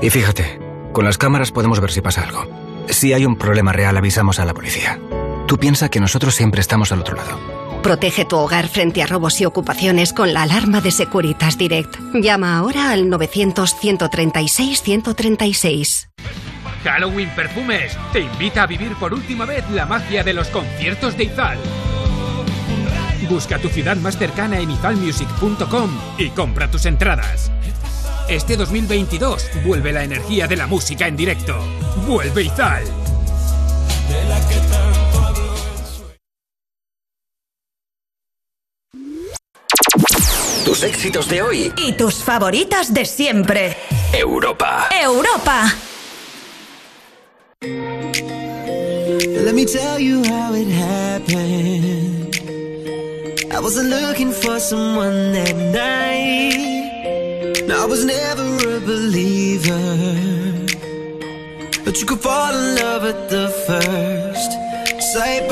Y 0.02 0.10
fíjate, 0.10 0.60
con 0.94 1.06
las 1.06 1.20
cámaras 1.20 1.52
podemos 1.52 1.80
ver 1.80 1.92
si 1.92 2.02
pasa 2.02 2.24
algo. 2.24 2.48
Si 2.90 3.14
hay 3.14 3.24
un 3.24 3.36
problema 3.36 3.72
real, 3.72 3.98
avisamos 3.98 4.40
a 4.40 4.46
la 4.46 4.56
policía. 4.56 5.00
Tú 5.46 5.60
piensa 5.60 5.90
que 5.90 6.00
nosotros 6.00 6.34
siempre 6.34 6.62
estamos 6.62 6.92
al 6.92 7.02
otro 7.02 7.16
lado. 7.16 7.38
Protege 7.84 8.26
tu 8.26 8.38
hogar 8.38 8.68
frente 8.68 9.04
a 9.04 9.06
robos 9.06 9.40
y 9.42 9.46
ocupaciones 9.46 10.12
con 10.12 10.34
la 10.34 10.42
alarma 10.42 10.82
de 10.82 10.90
Securitas 10.90 11.60
Direct. 11.60 12.00
Llama 12.16 12.58
ahora 12.58 12.90
al 12.90 13.12
900-136-136. 13.12 16.01
Halloween 17.02 17.32
Perfumes 17.32 17.98
te 18.14 18.20
invita 18.20 18.62
a 18.62 18.68
vivir 18.68 18.96
por 18.96 19.12
última 19.12 19.46
vez 19.46 19.68
la 19.72 19.88
magia 19.88 20.24
de 20.24 20.34
los 20.34 20.50
conciertos 20.50 21.18
de 21.18 21.24
Izal. 21.24 21.58
Busca 23.28 23.58
tu 23.58 23.70
ciudad 23.70 23.98
más 23.98 24.20
cercana 24.20 24.60
en 24.60 24.70
izalmusic.com 24.70 25.90
y 26.20 26.30
compra 26.30 26.70
tus 26.70 26.86
entradas. 26.86 27.52
Este 28.30 28.56
2022 28.56 29.50
vuelve 29.66 29.92
la 29.94 30.04
energía 30.04 30.46
de 30.46 30.58
la 30.58 30.68
música 30.68 31.08
en 31.08 31.18
directo. 31.18 31.58
Vuelve 32.06 32.44
Izal. 32.44 32.84
Tus 40.64 40.84
éxitos 40.84 41.28
de 41.28 41.42
hoy. 41.42 41.74
Y 41.78 41.94
tus 41.94 42.24
favoritas 42.24 42.94
de 42.94 43.06
siempre. 43.06 43.76
Europa. 44.14 44.88
Europa. 45.02 45.74
Me 49.62 49.68
tell 49.68 50.00
you 50.00 50.24
how 50.24 50.54
it 50.54 50.68
happened. 50.68 52.36
I 53.54 53.60
wasn't 53.60 53.90
looking 53.90 54.32
for 54.32 54.60
someone 54.60 55.34
that 55.34 55.56
night. 55.56 56.62
I 57.70 57.86
was 57.86 58.04
never 58.04 58.48
a 58.78 58.80
believer. 58.80 59.86
But 61.86 62.00
you 62.00 62.06
could 62.08 62.22
fall 62.22 62.54
in 62.54 62.76
love 62.76 63.04
at 63.06 63.30
the 63.30 63.50
first 63.68 64.52
sight. 65.14 65.44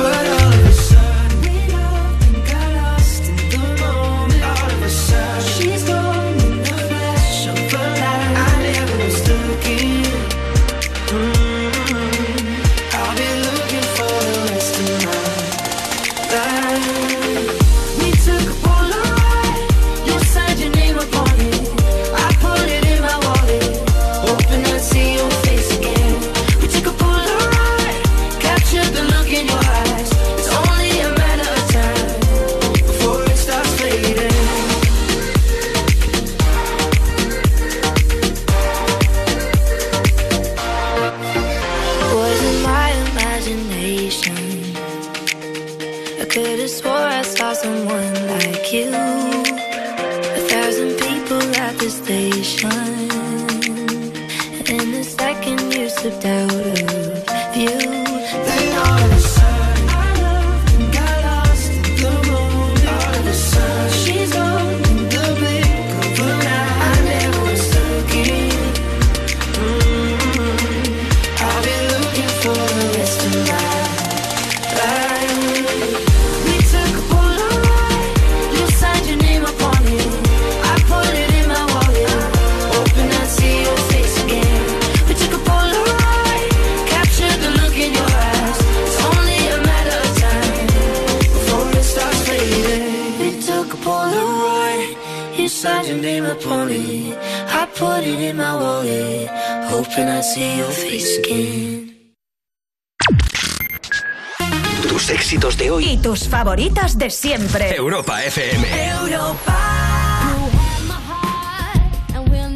In 98.29 98.37
my 98.37 98.53
wallet, 98.55 99.27
hoping 99.69 100.07
I 100.07 100.21
see 100.21 100.57
your 100.57 100.71
face 100.71 101.19
again. 101.19 102.13
Tus 104.87 105.09
éxitos 105.09 105.57
de 105.57 105.71
hoy. 105.71 105.85
Y 105.85 105.97
tus 105.97 106.27
favoritas 106.27 106.97
de 106.97 107.09
siempre. 107.09 107.75
Europa 107.75 108.23
FM. 108.23 108.65
Europa. 109.03 109.57
and 112.13 112.29
we'll 112.29 112.49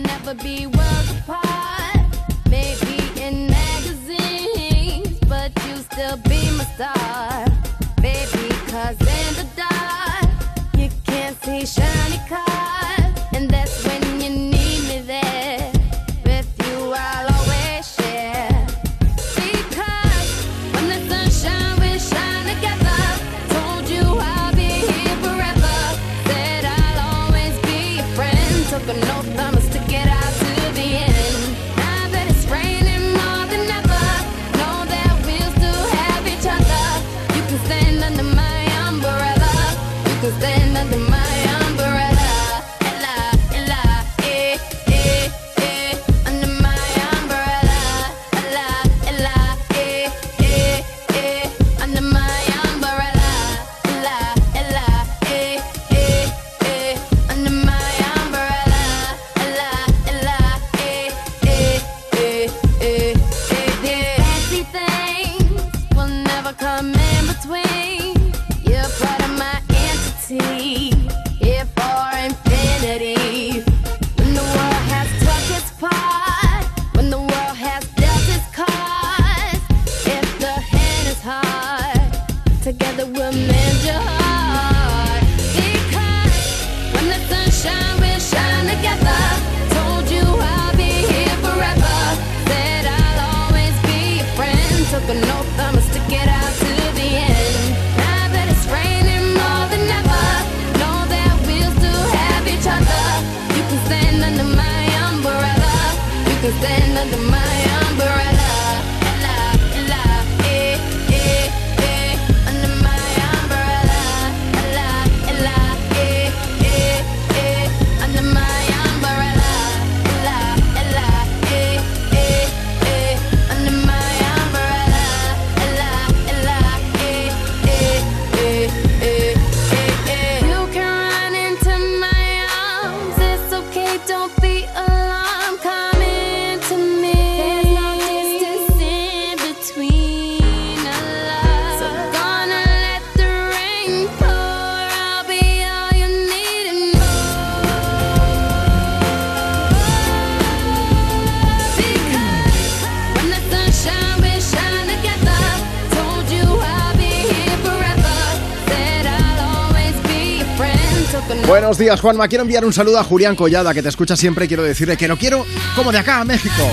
Buenos 161.74 161.86
días, 161.88 162.02
Juanma. 162.02 162.28
Quiero 162.28 162.44
enviar 162.44 162.64
un 162.66 162.72
saludo 162.72 163.00
a 163.00 163.04
Julián 163.04 163.36
Collada, 163.36 163.74
que 163.74 163.82
te 163.82 163.90
escucha 163.90 164.16
siempre. 164.16 164.48
Quiero 164.48 164.62
decirle 164.62 164.96
que 164.96 165.08
lo 165.08 165.18
quiero 165.18 165.44
como 165.76 165.92
de 165.92 165.98
acá, 165.98 166.22
a 166.22 166.24
México. 166.24 166.70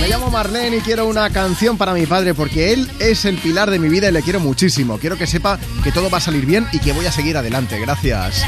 Me 0.00 0.08
llamo 0.08 0.28
Marlene 0.28 0.78
y 0.78 0.80
quiero 0.80 1.06
una 1.06 1.30
canción 1.30 1.78
para 1.78 1.94
mi 1.94 2.04
padre 2.04 2.34
porque 2.34 2.72
él 2.72 2.90
es 2.98 3.24
el 3.26 3.38
pilar 3.38 3.70
de 3.70 3.78
mi 3.78 3.88
vida 3.88 4.08
y 4.08 4.12
le 4.12 4.22
quiero 4.22 4.40
muchísimo. 4.40 4.98
Quiero 4.98 5.16
que 5.16 5.28
sepa 5.28 5.56
que 5.84 5.92
todo 5.92 6.10
va 6.10 6.18
a 6.18 6.20
salir 6.20 6.46
bien 6.46 6.66
y 6.72 6.80
que 6.80 6.92
voy 6.92 7.06
a 7.06 7.12
seguir 7.12 7.36
adelante. 7.36 7.78
Gracias. 7.78 8.42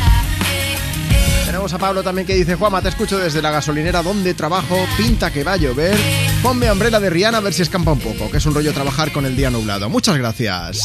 Tenemos 1.46 1.72
a 1.72 1.78
Pablo 1.78 2.02
también 2.02 2.26
que 2.26 2.34
dice, 2.34 2.56
Juanma, 2.56 2.82
te 2.82 2.88
escucho 2.88 3.16
desde 3.16 3.40
la 3.40 3.52
gasolinera 3.52 4.02
donde 4.02 4.34
trabajo, 4.34 4.76
pinta 4.96 5.32
que 5.32 5.44
va 5.44 5.52
a 5.52 5.56
llover, 5.56 5.96
ponme 6.42 6.68
Umbrella 6.72 6.98
de 6.98 7.10
Rihanna 7.10 7.38
a 7.38 7.40
ver 7.40 7.54
si 7.54 7.62
escampa 7.62 7.92
un 7.92 8.00
poco, 8.00 8.28
que 8.28 8.38
es 8.38 8.46
un 8.46 8.54
rollo 8.54 8.72
trabajar 8.72 9.12
con 9.12 9.24
el 9.24 9.36
día 9.36 9.50
nublado. 9.50 9.88
Muchas 9.88 10.18
gracias. 10.18 10.80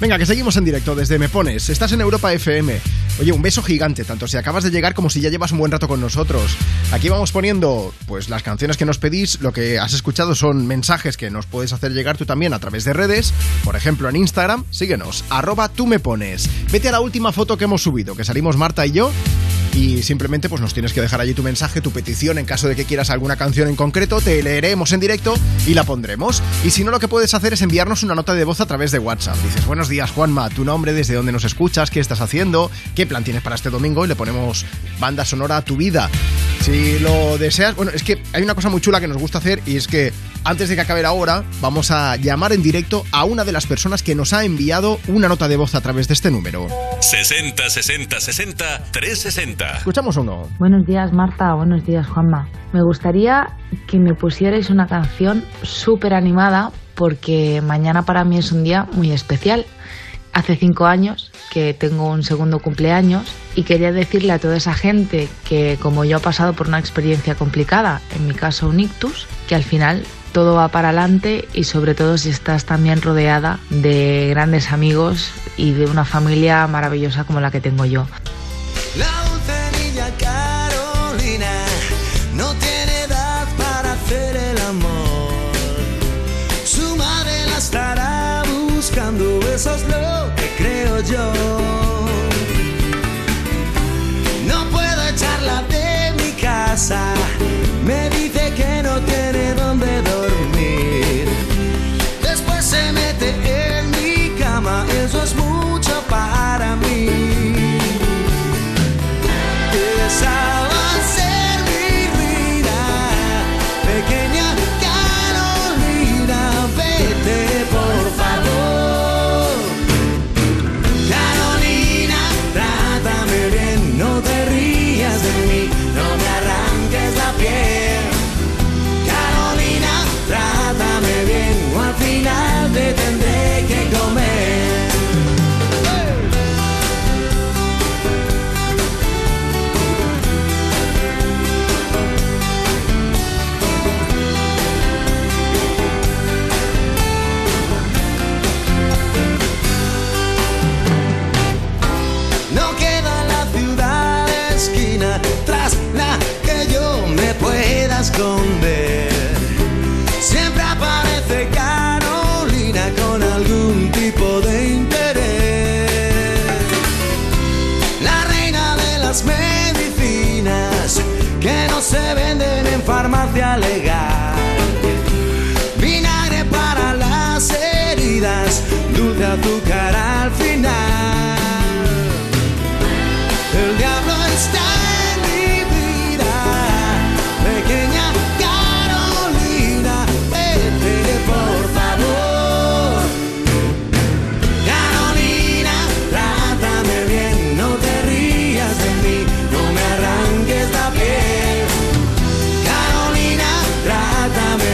Venga, 0.00 0.18
que 0.18 0.26
seguimos 0.26 0.56
en 0.56 0.64
directo 0.64 0.96
desde 0.96 1.20
Me 1.20 1.28
Pones. 1.28 1.68
Estás 1.68 1.92
en 1.92 2.00
Europa 2.00 2.32
FM. 2.32 2.80
Oye, 3.20 3.32
un 3.32 3.42
beso 3.42 3.64
gigante, 3.64 4.04
tanto 4.04 4.28
si 4.28 4.36
acabas 4.36 4.62
de 4.62 4.70
llegar 4.70 4.94
como 4.94 5.10
si 5.10 5.20
ya 5.20 5.28
llevas 5.28 5.50
un 5.50 5.58
buen 5.58 5.72
rato 5.72 5.88
con 5.88 6.00
nosotros. 6.00 6.56
Aquí 6.92 7.08
vamos 7.08 7.32
poniendo 7.32 7.92
pues 8.06 8.28
las 8.28 8.44
canciones 8.44 8.76
que 8.76 8.84
nos 8.84 8.98
pedís, 8.98 9.40
lo 9.40 9.52
que 9.52 9.78
has 9.78 9.92
escuchado 9.92 10.36
son 10.36 10.68
mensajes 10.68 11.16
que 11.16 11.28
nos 11.28 11.46
puedes 11.46 11.72
hacer 11.72 11.92
llegar 11.92 12.16
tú 12.16 12.26
también 12.26 12.54
a 12.54 12.60
través 12.60 12.84
de 12.84 12.92
redes, 12.92 13.34
por 13.64 13.74
ejemplo 13.74 14.08
en 14.08 14.14
Instagram, 14.14 14.64
síguenos, 14.70 15.24
arroba 15.30 15.68
tú 15.68 15.88
me 15.88 15.98
pones. 15.98 16.48
Vete 16.70 16.90
a 16.90 16.92
la 16.92 17.00
última 17.00 17.32
foto 17.32 17.58
que 17.58 17.64
hemos 17.64 17.82
subido, 17.82 18.14
que 18.14 18.24
salimos 18.24 18.56
Marta 18.56 18.86
y 18.86 18.92
yo, 18.92 19.10
y 19.74 20.02
simplemente 20.02 20.48
pues 20.48 20.60
nos 20.60 20.74
tienes 20.74 20.92
que 20.92 21.00
dejar 21.00 21.20
allí 21.20 21.34
tu 21.34 21.42
mensaje, 21.42 21.80
tu 21.80 21.90
petición 21.90 22.38
en 22.38 22.46
caso 22.46 22.68
de 22.68 22.76
que 22.76 22.84
quieras 22.84 23.10
alguna 23.10 23.36
canción 23.36 23.68
en 23.68 23.76
concreto, 23.76 24.20
te 24.20 24.42
leeremos 24.42 24.92
en 24.92 25.00
directo 25.00 25.34
y 25.66 25.74
la 25.74 25.84
pondremos. 25.84 26.42
Y 26.64 26.70
si 26.70 26.84
no, 26.84 26.90
lo 26.90 27.00
que 27.00 27.08
puedes 27.08 27.34
hacer 27.34 27.52
es 27.52 27.62
enviarnos 27.62 28.02
una 28.02 28.14
nota 28.14 28.34
de 28.34 28.44
voz 28.44 28.60
a 28.60 28.66
través 28.66 28.90
de 28.90 28.98
WhatsApp. 28.98 29.36
Dices, 29.42 29.66
buenos 29.66 29.88
días 29.88 30.10
Juanma, 30.10 30.48
tu 30.50 30.64
nombre, 30.64 30.92
desde 30.92 31.14
dónde 31.14 31.32
nos 31.32 31.44
escuchas, 31.44 31.90
qué 31.90 32.00
estás 32.00 32.20
haciendo, 32.20 32.70
qué 32.94 33.06
plan 33.06 33.24
tienes 33.24 33.42
para 33.42 33.56
este 33.56 33.70
domingo 33.70 34.04
y 34.04 34.08
le 34.08 34.16
ponemos 34.16 34.64
banda 34.98 35.24
sonora 35.24 35.58
a 35.58 35.62
tu 35.62 35.76
vida. 35.76 36.10
Si 36.60 36.98
lo 36.98 37.38
deseas, 37.38 37.76
bueno, 37.76 37.92
es 37.94 38.02
que 38.02 38.22
hay 38.32 38.42
una 38.42 38.54
cosa 38.54 38.68
muy 38.68 38.80
chula 38.80 39.00
que 39.00 39.08
nos 39.08 39.18
gusta 39.18 39.38
hacer 39.38 39.62
y 39.64 39.76
es 39.76 39.86
que 39.86 40.12
antes 40.48 40.70
de 40.70 40.76
que 40.76 40.80
acabe 40.80 41.02
la 41.02 41.12
hora, 41.12 41.44
vamos 41.60 41.90
a 41.90 42.16
llamar 42.16 42.54
en 42.54 42.62
directo 42.62 43.04
a 43.12 43.26
una 43.26 43.44
de 43.44 43.52
las 43.52 43.66
personas 43.66 44.02
que 44.02 44.14
nos 44.14 44.32
ha 44.32 44.44
enviado 44.44 44.98
una 45.06 45.28
nota 45.28 45.46
de 45.46 45.58
voz 45.58 45.74
a 45.74 45.82
través 45.82 46.08
de 46.08 46.14
este 46.14 46.30
número. 46.30 46.68
60 47.00 47.68
60 47.68 48.18
60 48.18 48.64
360. 48.90 49.76
Escuchamos 49.76 50.16
uno. 50.16 50.48
Buenos 50.58 50.86
días 50.86 51.12
Marta, 51.12 51.52
buenos 51.52 51.84
días 51.84 52.06
Juanma. 52.06 52.48
Me 52.72 52.82
gustaría 52.82 53.58
que 53.86 53.98
me 53.98 54.14
pusierais 54.14 54.70
una 54.70 54.86
canción 54.86 55.44
súper 55.62 56.14
animada 56.14 56.72
porque 56.94 57.60
mañana 57.60 58.06
para 58.06 58.24
mí 58.24 58.38
es 58.38 58.50
un 58.50 58.64
día 58.64 58.88
muy 58.92 59.12
especial. 59.12 59.66
Hace 60.32 60.56
cinco 60.56 60.86
años 60.86 61.30
que 61.50 61.74
tengo 61.74 62.08
un 62.08 62.22
segundo 62.22 62.60
cumpleaños 62.60 63.30
y 63.54 63.64
quería 63.64 63.92
decirle 63.92 64.32
a 64.32 64.38
toda 64.38 64.56
esa 64.56 64.72
gente 64.72 65.28
que 65.46 65.78
como 65.82 66.06
yo 66.06 66.16
ha 66.16 66.20
pasado 66.20 66.54
por 66.54 66.68
una 66.68 66.78
experiencia 66.78 67.34
complicada, 67.34 68.00
en 68.16 68.26
mi 68.26 68.32
caso 68.34 68.68
un 68.68 68.80
ictus, 68.80 69.26
que 69.46 69.54
al 69.54 69.64
final 69.64 70.04
todo 70.32 70.54
va 70.54 70.68
para 70.68 70.88
adelante 70.88 71.48
y 71.54 71.64
sobre 71.64 71.94
todo 71.94 72.18
si 72.18 72.30
estás 72.30 72.64
también 72.64 73.02
rodeada 73.02 73.58
de 73.70 74.28
grandes 74.30 74.72
amigos 74.72 75.30
y 75.56 75.72
de 75.72 75.86
una 75.86 76.04
familia 76.04 76.66
maravillosa 76.66 77.24
como 77.24 77.40
la 77.40 77.50
que 77.50 77.60
tengo 77.60 77.84
yo. 77.84 78.06
La 78.96 79.06
dulce 79.28 79.68
Carolina 80.18 81.64
no 82.34 82.54
tiene 82.54 83.02
edad 83.02 83.46
para 83.56 83.92
hacer 83.92 84.36
el 84.36 84.58
amor. 84.62 85.52
Su 86.64 86.96
madre 86.96 87.46
la 87.46 87.58
estará 87.58 88.42
buscando, 88.72 89.40
eso 89.54 89.74
es 89.74 89.82
lo 89.82 90.34
que 90.36 90.54
creo 90.56 91.00
yo. 91.02 91.47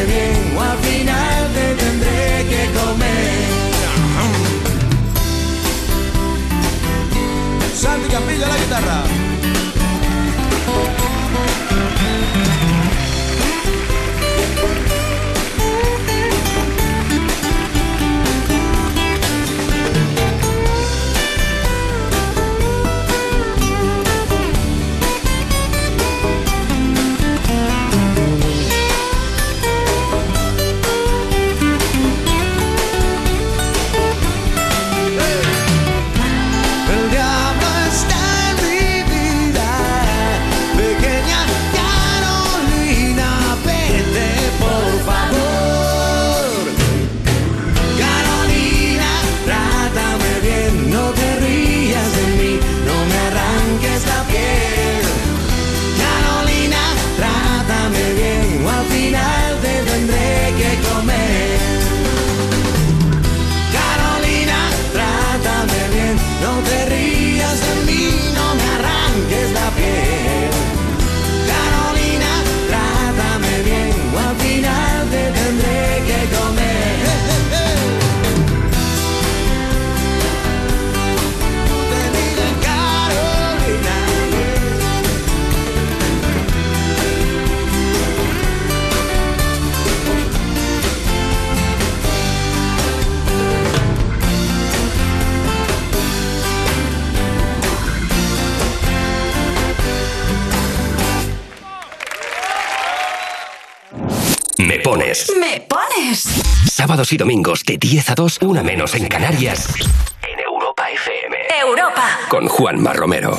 bien. 0.07 0.43
Sábados 107.05 107.12
y 107.12 107.16
domingos 107.18 107.64
de 107.64 107.76
10 107.76 108.11
a 108.11 108.14
2, 108.14 108.38
una 108.42 108.62
menos 108.62 108.94
en 108.94 109.07
Canarias. 109.09 109.68
En 110.22 110.40
Europa 110.40 110.84
FM. 110.88 111.36
Europa. 111.61 112.02
Con 112.30 112.48
Juanma 112.48 112.94
Romero. 112.94 113.38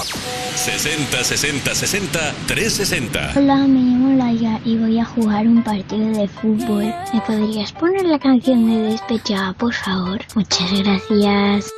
60 0.56 1.24
60 1.24 1.74
60 1.74 2.34
360. 2.46 3.34
Hola, 3.36 3.56
me 3.56 3.80
llamo 3.80 4.18
Laia 4.18 4.60
y 4.66 4.78
voy 4.78 5.00
a 5.00 5.06
jugar 5.06 5.48
un 5.48 5.64
partido 5.64 6.08
de 6.10 6.28
fútbol. 6.28 6.94
¿Me 7.12 7.22
podrías 7.22 7.72
poner 7.72 8.06
la 8.06 8.20
canción 8.20 8.70
de 8.70 8.92
Despechada, 8.92 9.54
por 9.54 9.74
favor? 9.74 10.20
Muchas 10.36 10.72
gracias. 10.72 11.74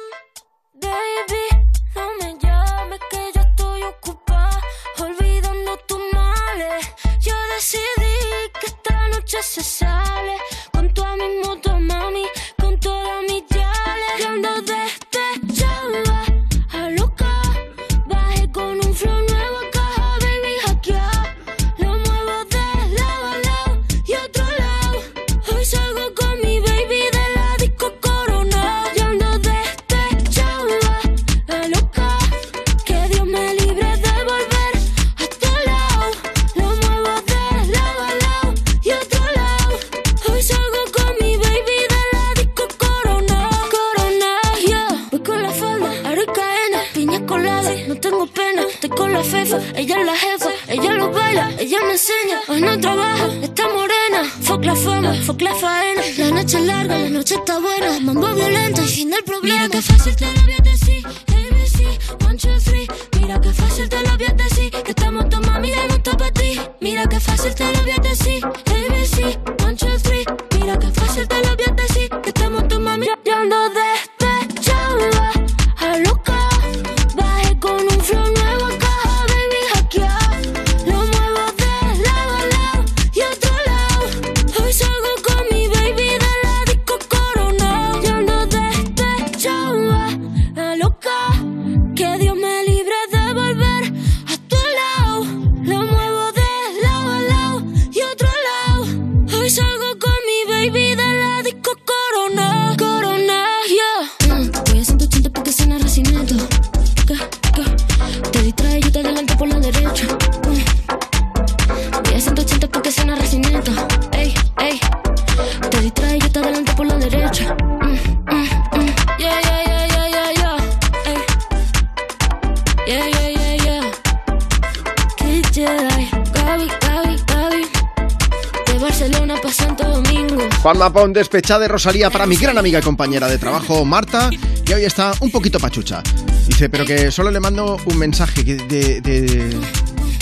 Mapón 130.98 131.14
despechada 131.14 131.60
de 131.60 131.68
Rosalía 131.68 132.10
para 132.10 132.26
mi 132.26 132.38
gran 132.38 132.58
amiga 132.58 132.80
y 132.80 132.82
compañera 132.82 133.28
de 133.28 133.38
trabajo, 133.38 133.86
Marta, 133.86 134.32
que 134.66 134.74
hoy 134.74 134.84
está 134.84 135.14
un 135.20 135.30
poquito 135.30 135.60
pachucha. 135.60 136.02
Dice, 136.48 136.70
pero 136.70 136.86
que 136.86 137.12
solo 137.12 137.30
le 137.30 137.40
mando 137.40 137.78
un 137.86 138.00
mensaje 138.00 138.44
de- 138.44 139.60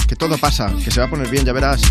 que 0.05 0.15
todo 0.17 0.37
pasa, 0.37 0.73
que 0.83 0.91
se 0.91 0.99
va 0.99 1.05
a 1.05 1.09
poner 1.09 1.29
bien, 1.29 1.45
ya 1.45 1.53
verás. 1.53 1.81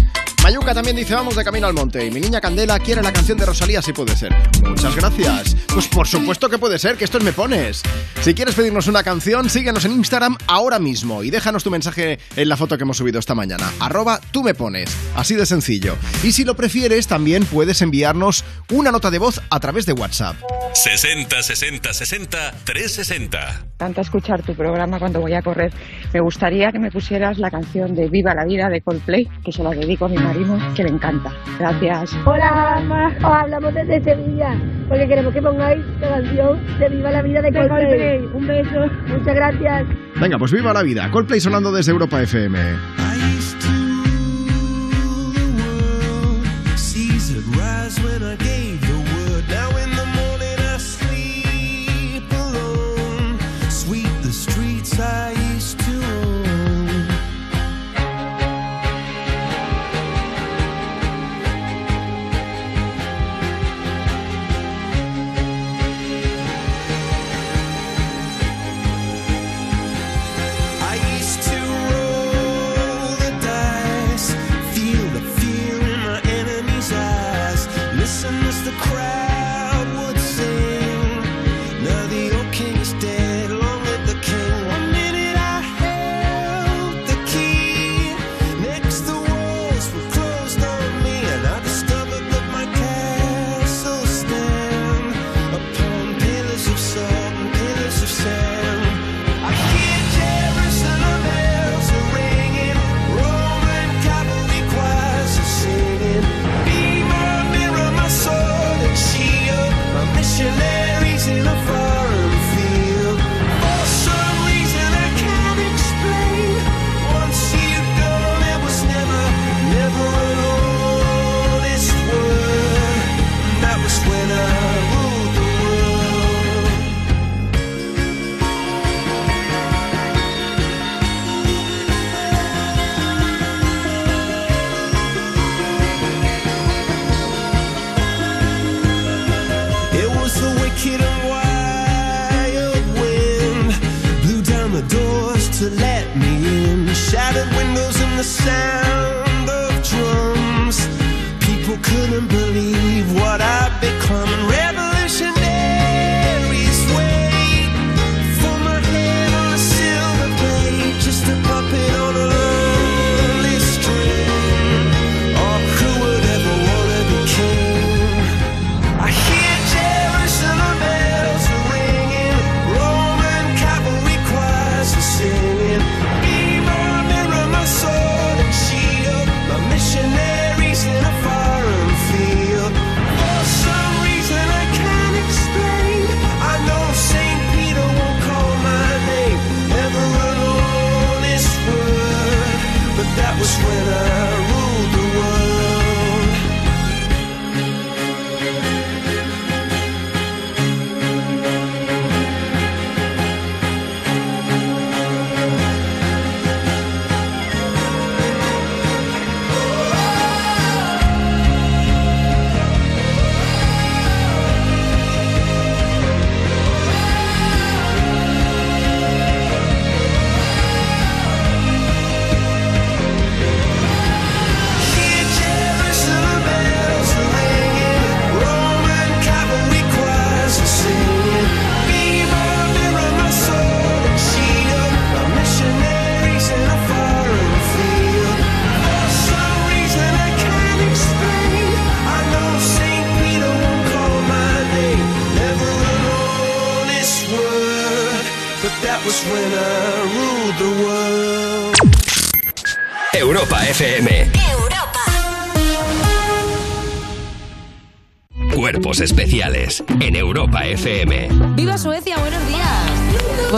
Mayuca 0.43 0.75
también 0.75 0.95
dice, 0.95 1.15
vamos 1.15 1.35
de 1.37 1.43
camino 1.43 1.67
al 1.67 1.73
monte. 1.73 2.05
Y 2.05 2.11
mi 2.11 2.21
niña 2.21 2.39
Candela 2.39 2.79
quiere 2.79 3.01
la 3.01 3.15
canción 3.15 3.39
de 3.39 3.47
Rosalía, 3.47 3.81
si 3.81 3.95
puede 3.95 4.15
ser. 4.15 4.35
Muchas 4.63 4.95
gracias. 4.95 5.57
Pues 5.73 5.89
por 5.89 6.07
supuesto 6.07 6.51
que 6.51 6.59
puede 6.59 6.79
ser, 6.79 6.99
que 6.99 7.05
esto 7.07 7.17
es 7.17 7.25
Me 7.25 7.33
Pones. 7.33 7.81
Si 8.21 8.35
quieres 8.35 8.55
pedirnos 8.55 8.87
una 8.87 9.03
canción, 9.03 9.49
síguenos 9.49 9.87
en 9.87 9.93
Instagram 9.93 10.37
ahora 10.47 10.79
mismo 10.79 11.23
y 11.23 11.31
déjanos 11.31 11.65
tu 11.65 11.71
mensaje 11.71 12.19
en 12.37 12.49
la 12.51 12.59
foto 12.59 12.77
que 12.77 12.83
hemos 12.85 12.99
subido 12.99 13.19
esta 13.19 13.35
mañana. 13.35 13.73
Arroba 13.81 14.21
tú 14.33 14.43
me 14.43 14.55
pones. 14.55 14.91
Así 15.17 15.35
de 15.35 15.47
sencillo. 15.47 15.97
Y 16.23 16.33
si 16.33 16.45
lo 16.45 16.55
prefieres, 16.57 17.07
también 17.07 17.47
puedes 17.47 17.81
enviarnos 17.81 18.45
una 18.73 18.91
nota 18.91 19.11
de 19.11 19.19
voz 19.19 19.41
a 19.51 19.61
través 19.61 19.87
de 19.87 19.93
WhatsApp. 19.93 20.37
60 20.73 21.43
60 21.43 21.93
60 21.93 22.39
360. 22.65 23.39
encanta 23.75 24.01
escuchar 24.01 24.43
tu 24.43 24.55
programa 24.55 24.99
cuando 24.99 25.21
voy 25.21 25.35
a 25.35 25.43
correr. 25.43 25.73
Me 26.13 26.21
gustaría 26.21 26.71
que 26.73 26.79
me 26.79 26.91
pusieras 26.91 27.39
la 27.39 27.51
canción 27.51 27.95
de 27.95 28.09
Viva 28.09 28.35
la 28.35 28.45
Vida 28.45 28.69
de 28.69 28.81
Coldplay, 28.81 29.29
que 29.45 29.53
se 29.53 29.63
la 29.63 29.71
dedico 29.71 30.07
a 30.07 30.09
mi 30.09 30.17
marido, 30.17 30.59
que 30.75 30.83
le 30.83 30.91
encanta. 30.91 31.33
Gracias. 31.59 32.17
Hola, 32.25 32.81
mamá. 32.81 33.15
Os 33.19 33.25
hablamos 33.25 33.75
desde 33.75 34.03
Sevilla 34.03 34.57
porque 34.89 35.07
queremos 35.07 35.33
que 35.33 35.43
pongáis 35.43 35.85
la 36.01 36.09
canción 36.09 36.79
de 36.79 36.89
Viva 36.89 37.11
la 37.11 37.23
Vida 37.23 37.43
de 37.43 37.51
De 37.51 37.59
Coldplay. 37.59 38.19
Coldplay. 38.19 38.19
Un 38.35 38.47
beso. 38.47 38.87
Muchas 39.07 39.35
gracias. 39.35 39.87
Venga, 40.17 40.39
pues 40.39 40.53
viva 40.53 40.73
la 40.73 40.83
vida. 40.83 41.11
Coldplay 41.11 41.41
sonando 41.41 41.73
desde 41.73 41.93
Europa 41.93 42.23
FM. 42.23 43.04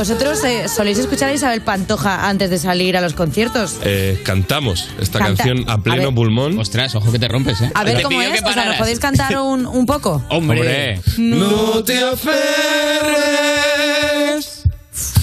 ¿Vosotros 0.01 0.45
eh, 0.45 0.69
soléis 0.69 0.99
escuchar 0.99 1.31
a 1.31 1.33
Isabel 1.33 1.63
Pantoja 1.63 2.29
antes 2.29 2.51
de 2.51 2.59
salir 2.59 2.99
a 2.99 3.01
los 3.01 3.15
conciertos? 3.15 3.77
Eh, 3.83 4.21
cantamos 4.27 4.91
esta 5.01 5.19
Canta- 5.21 5.43
canción 5.43 5.67
a 5.71 5.73
a 5.73 5.79
pleno 5.79 6.09
ver. 6.09 6.15
pulmón. 6.15 6.59
Ostras, 6.59 6.95
ojo 6.97 7.11
que 7.11 7.19
te 7.19 7.29
rompes, 7.29 7.63
¿eh? 7.63 7.71
A 7.75 7.83
ver 7.83 8.03
cómo 8.03 8.21
es. 8.21 8.43
O 8.43 8.53
sea, 8.53 8.67
¿nos 8.67 8.77
podéis 8.77 8.99
cantar 9.01 9.39
un, 9.41 9.65
un 9.65 9.87
poco? 9.87 10.23
Hombre. 10.29 11.01
No 11.17 11.83
te 11.83 11.99
aferres, 12.05 12.35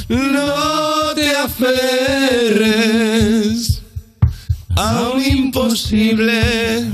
no 0.10 1.14
te 1.14 1.36
aferres 1.38 2.64
a 4.76 5.10
un 5.14 5.24
imposible 5.24 6.90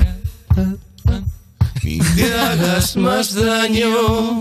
y 1.84 2.00
te 2.00 2.34
hagas 2.34 2.98
más 2.98 3.34
daño. 3.34 4.39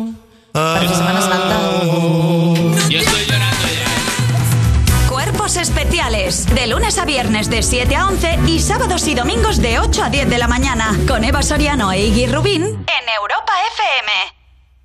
7 7.68 7.96
a 7.96 8.06
11 8.06 8.38
y 8.46 8.60
sábados 8.60 9.06
y 9.08 9.14
domingos 9.14 9.60
de 9.60 9.78
8 9.78 10.04
a 10.04 10.08
10 10.08 10.30
de 10.30 10.38
la 10.38 10.48
mañana. 10.48 10.96
Con 11.06 11.22
Eva 11.22 11.42
Soriano 11.42 11.92
e 11.92 12.06
Iggy 12.06 12.26
Rubín 12.26 12.62
en 12.62 13.04
Europa 13.20 13.52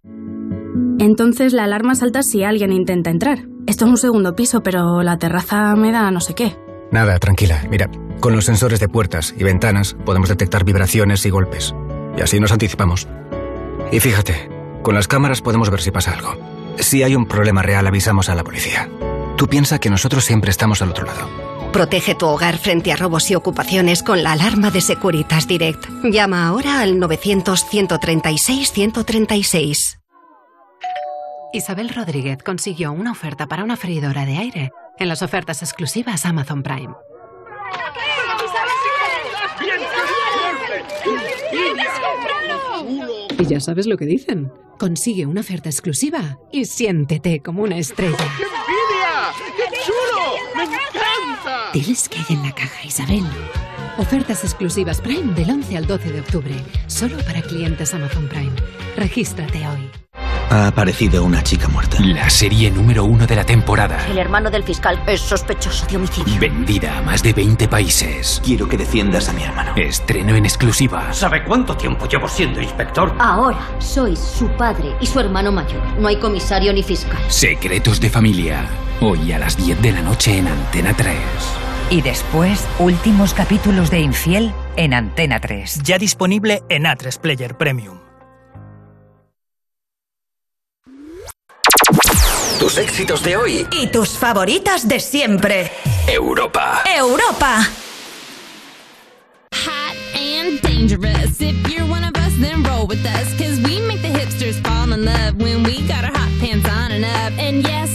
FM. 0.04 1.00
Entonces 1.00 1.54
la 1.54 1.64
alarma 1.64 1.96
salta 1.96 2.24
si 2.24 2.44
alguien 2.44 2.74
intenta 2.74 3.10
entrar. 3.10 3.40
Esto 3.68 3.86
es 3.86 3.92
un 3.92 3.98
segundo 3.98 4.36
piso, 4.36 4.64
pero 4.64 5.02
la 5.02 5.18
terraza 5.18 5.78
me 5.78 5.94
da 5.94 6.12
no 6.12 6.20
sé 6.20 6.36
qué. 6.36 6.58
Nada, 6.92 7.18
tranquila. 7.20 7.64
Mira, 7.70 7.90
con 8.20 8.36
los 8.36 8.44
sensores 8.44 8.82
de 8.82 8.90
puertas 8.90 9.34
y 9.38 9.46
ventanas 9.46 9.96
podemos 10.06 10.28
detectar 10.28 10.66
vibraciones 10.66 11.26
y 11.26 11.30
golpes. 11.30 11.74
Y 12.18 12.22
así 12.22 12.42
nos 12.42 12.52
anticipamos. 12.52 13.08
Y 13.94 14.02
fíjate, 14.02 14.50
con 14.82 14.94
las 14.94 15.08
cámaras 15.08 15.42
podemos 15.42 15.70
ver 15.70 15.80
si 15.80 15.92
pasa 15.92 16.12
algo. 16.12 16.36
Si 16.80 17.02
hay 17.02 17.16
un 17.16 17.28
problema 17.28 17.62
real, 17.62 17.88
avisamos 17.88 18.28
a 18.28 18.36
la 18.36 18.44
policía. 18.44 18.90
Tú 19.38 19.48
piensa 19.48 19.80
que 19.80 19.90
nosotros 19.90 20.26
siempre 20.26 20.52
estamos 20.52 20.82
al 20.82 20.90
otro 20.90 21.06
lado. 21.06 21.43
Protege 21.74 22.14
tu 22.14 22.28
hogar 22.28 22.60
frente 22.60 22.94
a 22.94 22.96
robos 22.96 23.32
y 23.32 23.36
ocupaciones 23.36 24.04
con 24.04 24.22
la 24.22 24.34
alarma 24.34 24.70
de 24.70 24.80
Securitas 24.80 25.48
Direct. 25.48 25.84
Llama 26.04 26.46
ahora 26.48 26.82
al 26.82 27.00
900-136-136. 27.00 29.98
Isabel 31.52 31.90
Rodríguez 31.90 32.44
consiguió 32.44 32.92
una 32.92 33.12
oferta 33.12 33.48
para 33.48 33.64
una 33.64 33.76
freidora 33.76 34.24
de 34.26 34.38
aire 34.38 34.72
en 35.00 35.08
las 35.08 35.24
ofertas 35.24 35.64
exclusivas 35.64 36.28
Amazon 36.28 36.62
Prime. 36.62 36.94
Y 43.40 43.46
ya 43.46 43.60
sabes 43.60 43.88
lo 43.88 43.98
que 43.98 44.06
dicen. 44.06 44.52
Consigue 44.78 45.26
una 45.26 45.42
oferta 45.42 45.70
exclusiva 45.70 46.38
y 46.52 46.66
siéntete 46.66 47.42
como 47.42 47.64
una 47.64 47.78
estrella. 47.78 48.16
envidia! 48.16 49.32
¡Qué 49.58 49.64
chulo! 49.86 50.36
¡Me 50.56 50.64
encanta! 50.66 51.03
Diles 51.74 52.08
que 52.08 52.20
hay 52.20 52.36
en 52.38 52.44
la 52.44 52.54
caja, 52.54 52.86
Isabel. 52.86 53.24
Ofertas 53.98 54.44
exclusivas 54.44 55.02
Prime 55.02 55.34
del 55.34 55.50
11 55.50 55.78
al 55.78 55.88
12 55.88 56.12
de 56.12 56.20
octubre. 56.20 56.56
Solo 56.86 57.18
para 57.26 57.42
clientes 57.42 57.96
Amazon 57.96 58.28
Prime. 58.28 58.52
Regístrate 58.96 59.68
hoy. 59.68 59.90
Ha 60.52 60.68
aparecido 60.68 61.24
una 61.24 61.42
chica 61.42 61.68
muerta. 61.68 61.98
La 62.00 62.30
serie 62.30 62.70
número 62.70 63.06
uno 63.06 63.26
de 63.26 63.36
la 63.36 63.44
temporada. 63.44 64.06
El 64.08 64.20
hermano 64.20 64.52
del 64.52 64.64
fiscal 64.64 65.02
es 65.08 65.20
sospechoso 65.20 65.88
de 65.88 65.96
homicidio. 65.96 66.40
Vendida 66.40 67.00
a 67.00 67.02
más 67.02 67.24
de 67.24 67.34
20 67.34 67.68
países. 67.68 68.40
Quiero 68.46 68.70
que 68.70 68.78
defiendas 68.78 69.30
a 69.30 69.34
mi 69.34 69.42
hermano. 69.42 69.74
Estreno 69.76 70.36
en 70.36 70.46
exclusiva. 70.46 71.12
¿Sabe 71.12 71.44
cuánto 71.44 71.76
tiempo 71.76 72.08
llevo 72.08 72.28
siendo 72.28 72.62
inspector? 72.62 73.16
Ahora 73.18 73.68
sois 73.80 74.20
su 74.20 74.48
padre 74.50 74.96
y 75.02 75.08
su 75.08 75.20
hermano 75.20 75.52
mayor. 75.52 75.82
No 75.98 76.08
hay 76.08 76.18
comisario 76.20 76.72
ni 76.72 76.84
fiscal. 76.84 77.18
Secretos 77.30 78.00
de 78.00 78.12
familia. 78.12 78.64
Hoy 79.02 79.32
a 79.32 79.40
las 79.40 79.58
10 79.58 79.82
de 79.82 79.92
la 79.92 80.02
noche 80.04 80.38
en 80.38 80.48
Antena 80.48 80.94
3. 80.94 81.63
Y 81.90 82.02
después, 82.02 82.68
últimos 82.80 83.34
capítulos 83.34 83.90
de 83.92 84.00
Infiel 84.00 84.52
en 84.76 84.94
Antena 84.94 85.40
3. 85.40 85.82
Ya 85.84 85.98
disponible 85.98 86.64
en 86.70 86.84
A3 86.84 87.20
Player 87.20 87.58
Premium. 87.58 88.00
Tus 92.60 92.78
éxitos 92.78 93.24
de 93.24 93.36
hoy. 93.36 93.68
Y 93.72 93.88
tus 93.88 94.10
favoritas 94.18 94.88
de 94.88 95.00
siempre. 95.00 95.72
Europa. 96.08 96.84
Europa. 96.98 97.68
hot 99.54 99.96
and 100.16 100.62
dangerous. 100.62 101.40
If 101.40 101.56
you're 101.70 101.88
one 101.88 102.04
of 102.04 102.16
us, 102.18 102.34
then 102.40 102.64
roll 102.64 102.88
with 102.88 103.06
us. 103.06 103.28
Cause 103.38 103.60
we 103.62 103.80
make 103.82 104.02
the 104.02 104.10
hipsters 104.10 104.62
fall 104.66 104.92
in 104.92 105.06
love 105.06 105.36
when 105.42 105.64
we 105.64 105.88
got 105.88 106.04
our 106.04 106.12
hot 106.12 106.32
pants 106.40 106.68
on 106.70 106.92
and 106.92 107.06
up. 107.06 107.32
And 107.40 107.64
yes, 107.64 107.90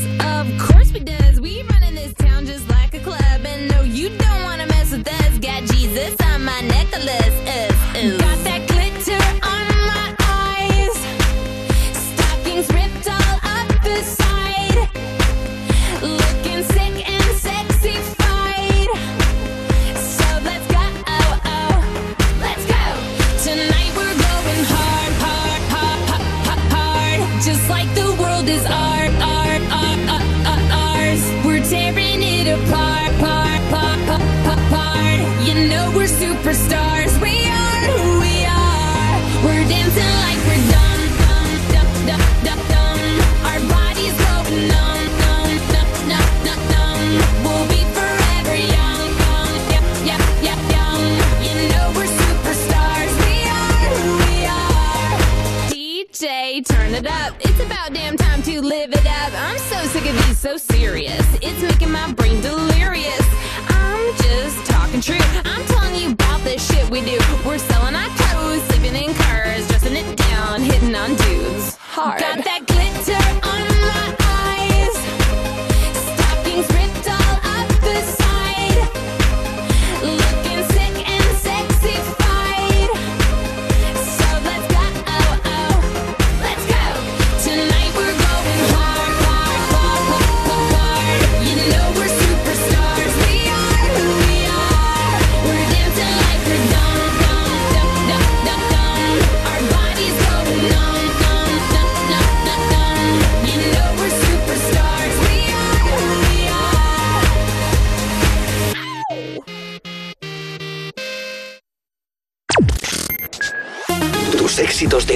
so 60.38 60.56
serious. 60.56 61.26
It's 61.42 61.60
making 61.62 61.90
my 61.90 62.12
brain 62.12 62.40
delirious. 62.40 63.26
I'm 63.70 64.16
just 64.18 64.64
talking 64.70 65.00
true. 65.00 65.18
I'm 65.44 65.64
telling 65.66 65.96
you 65.96 66.12
about 66.12 66.40
this 66.42 66.64
shit 66.64 66.88
we 66.90 67.00
do. 67.00 67.18
We're 67.44 67.58
selling 67.58 67.96
our 67.96 68.08
clothes, 68.16 68.62
sleeping 68.68 68.94
in 68.94 69.14
cars, 69.14 69.66
dressing 69.66 69.96
it 69.96 70.16
down, 70.16 70.62
hitting 70.62 70.94
on 70.94 71.16
dudes. 71.16 71.74
Hard. 71.76 72.20
Got 72.20 72.44
that 72.44 72.66
glitter 72.68 73.47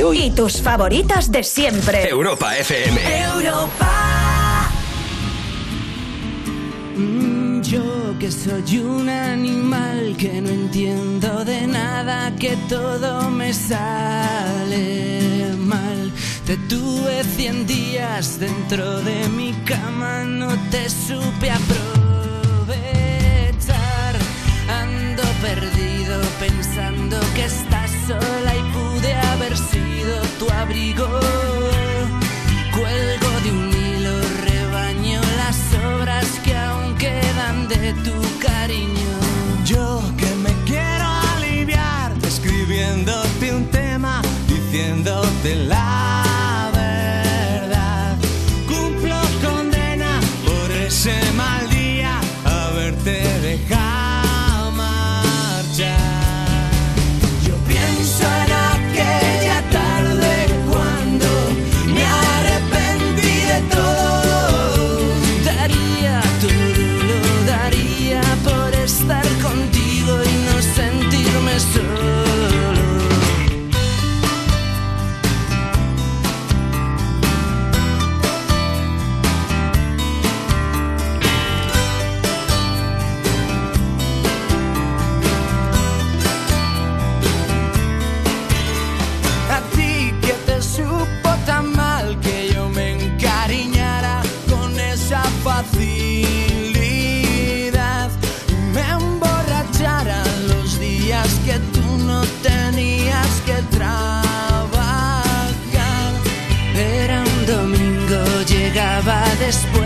de 0.03 0.05
hoy. 0.05 0.19
Y 0.19 0.31
tus 0.31 0.61
favoritas 0.61 1.31
de 1.31 1.43
siempre. 1.43 2.09
Europa 2.09 2.57
FM. 2.57 3.01
Europa. 3.23 4.70
Mm, 6.97 7.62
Yo 7.62 8.15
que 8.19 8.31
soy 8.31 8.79
un 8.79 9.09
animal 9.09 10.15
que 10.19 10.41
no 10.41 10.51
entiendo 10.51 11.45
de 11.45 11.66
nada, 11.66 12.35
que 12.37 12.57
todo 12.69 13.31
me 13.31 13.53
sale 13.53 15.55
mal. 15.57 16.12
Te 16.47 16.57
tuve 16.69 17.24
cien 17.37 17.66
días 17.66 18.39
dentro 18.39 19.01
de 19.03 19.29
mi 19.29 19.53
cama, 19.65 20.24
no 20.24 20.49
te 20.70 20.89
supe 20.89 21.51
aprovechar. 21.51 22.73
Ando 24.69 25.23
perdido 25.41 26.20
pensando 26.41 27.19
que 27.35 27.45
estás 27.45 27.91
sola 28.07 28.57
y 28.57 28.62
pude 28.73 29.15
haber 29.15 29.57
sido 29.57 29.91
abrigo. 30.63 31.09
Cuelgo 32.75 33.31
de 33.45 33.51
un 33.51 33.69
hilo, 33.69 34.15
rebaño 34.45 35.21
las 35.37 35.59
obras 35.95 36.27
que 36.45 36.57
aún 36.57 36.97
quedan 36.97 37.69
de 37.69 37.93
tu 38.05 38.17
cariño. 38.39 39.13
Yo 39.65 40.01
que 40.17 40.31
me 40.45 40.53
quiero 40.65 41.07
aliviar 41.35 42.13
escribiéndote 42.23 43.55
un 43.55 43.67
tema 43.71 44.23
diciéndote 44.49 45.57
la 45.67 46.02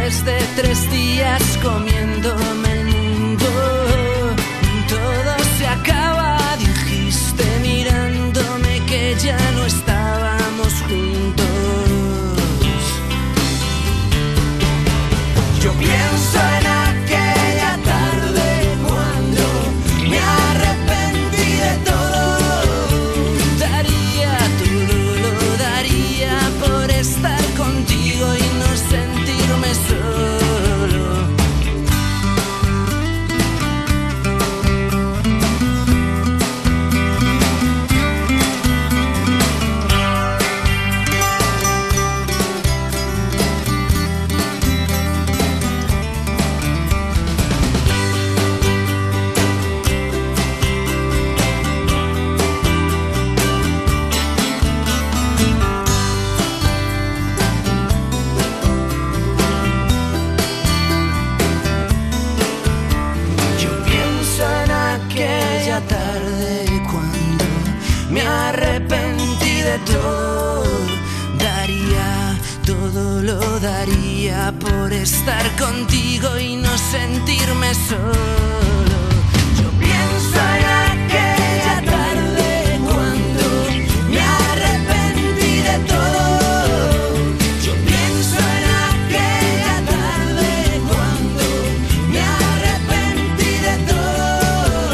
después 0.07 0.25
de 0.25 0.39
tres 0.55 0.91
días 0.91 1.59
comiéndome 1.63 2.06
estar 75.07 75.47
contigo 75.57 76.37
y 76.37 76.57
no 76.57 76.77
sentirme 76.77 77.73
solo. 77.75 78.99
Yo 79.57 79.71
pienso 79.79 80.39
en 80.57 80.65
aquella 80.91 81.77
tarde 81.95 82.81
cuando 82.85 83.45
me 84.11 84.21
arrepentí 84.21 85.55
de 85.69 85.79
todo. 85.87 86.33
Yo 87.65 87.73
pienso 87.87 88.37
en 88.57 88.65
aquella 88.91 89.77
tarde 89.95 90.51
cuando 90.91 91.45
me 92.11 92.21
arrepentí 92.21 93.53
de 93.69 93.77
todo. 93.87 94.91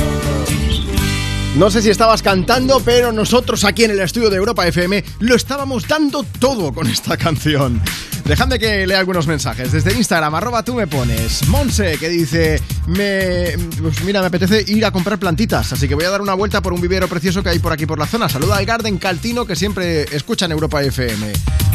No 1.57 1.71
sé 1.71 1.81
si 1.81 1.89
estabas 1.89 2.21
cantando, 2.21 2.81
pero 2.85 3.13
nosotros 3.13 3.65
aquí 3.65 3.85
en 3.85 3.93
el 3.93 4.01
estudio 4.01 4.29
de 4.29 4.37
Europa 4.37 4.67
FM 4.67 5.03
lo 5.21 5.37
estábamos 5.37 5.89
dando 5.89 6.23
todo 6.39 6.71
con 6.75 6.87
esta 6.87 7.17
canción. 7.17 7.81
Dejadme 8.25 8.59
que 8.59 8.87
lea 8.87 8.99
algunos 8.99 9.27
mensajes. 9.27 9.73
Desde 9.73 9.93
Instagram, 9.95 10.35
arroba 10.35 10.63
tú 10.63 10.75
me 10.75 10.87
pones. 10.87 11.47
Monse, 11.49 11.99
que 11.99 12.09
dice, 12.09 12.63
me, 12.87 13.57
pues 13.81 14.03
mira, 14.05 14.21
me 14.21 14.27
apetece 14.27 14.65
ir 14.67 14.85
a 14.85 14.91
comprar 14.91 15.19
plantitas, 15.19 15.73
así 15.73 15.89
que 15.89 15.95
voy 15.95 16.05
a 16.05 16.11
dar 16.11 16.21
una 16.21 16.35
vuelta 16.35 16.61
por 16.61 16.73
un 16.73 16.81
vivero 16.81 17.09
precioso 17.09 17.43
que 17.43 17.51
hay 17.51 17.59
por 17.59 17.73
aquí 17.73 17.87
por 17.87 17.99
la 17.99 18.07
zona. 18.07 18.29
Saluda 18.29 18.57
al 18.57 18.67
Garden 18.67 18.99
Caltino, 18.99 19.45
que 19.45 19.57
siempre 19.57 20.03
escucha 20.15 20.47
en 20.47 20.53
Europa 20.53 20.83
FM. 20.83 21.33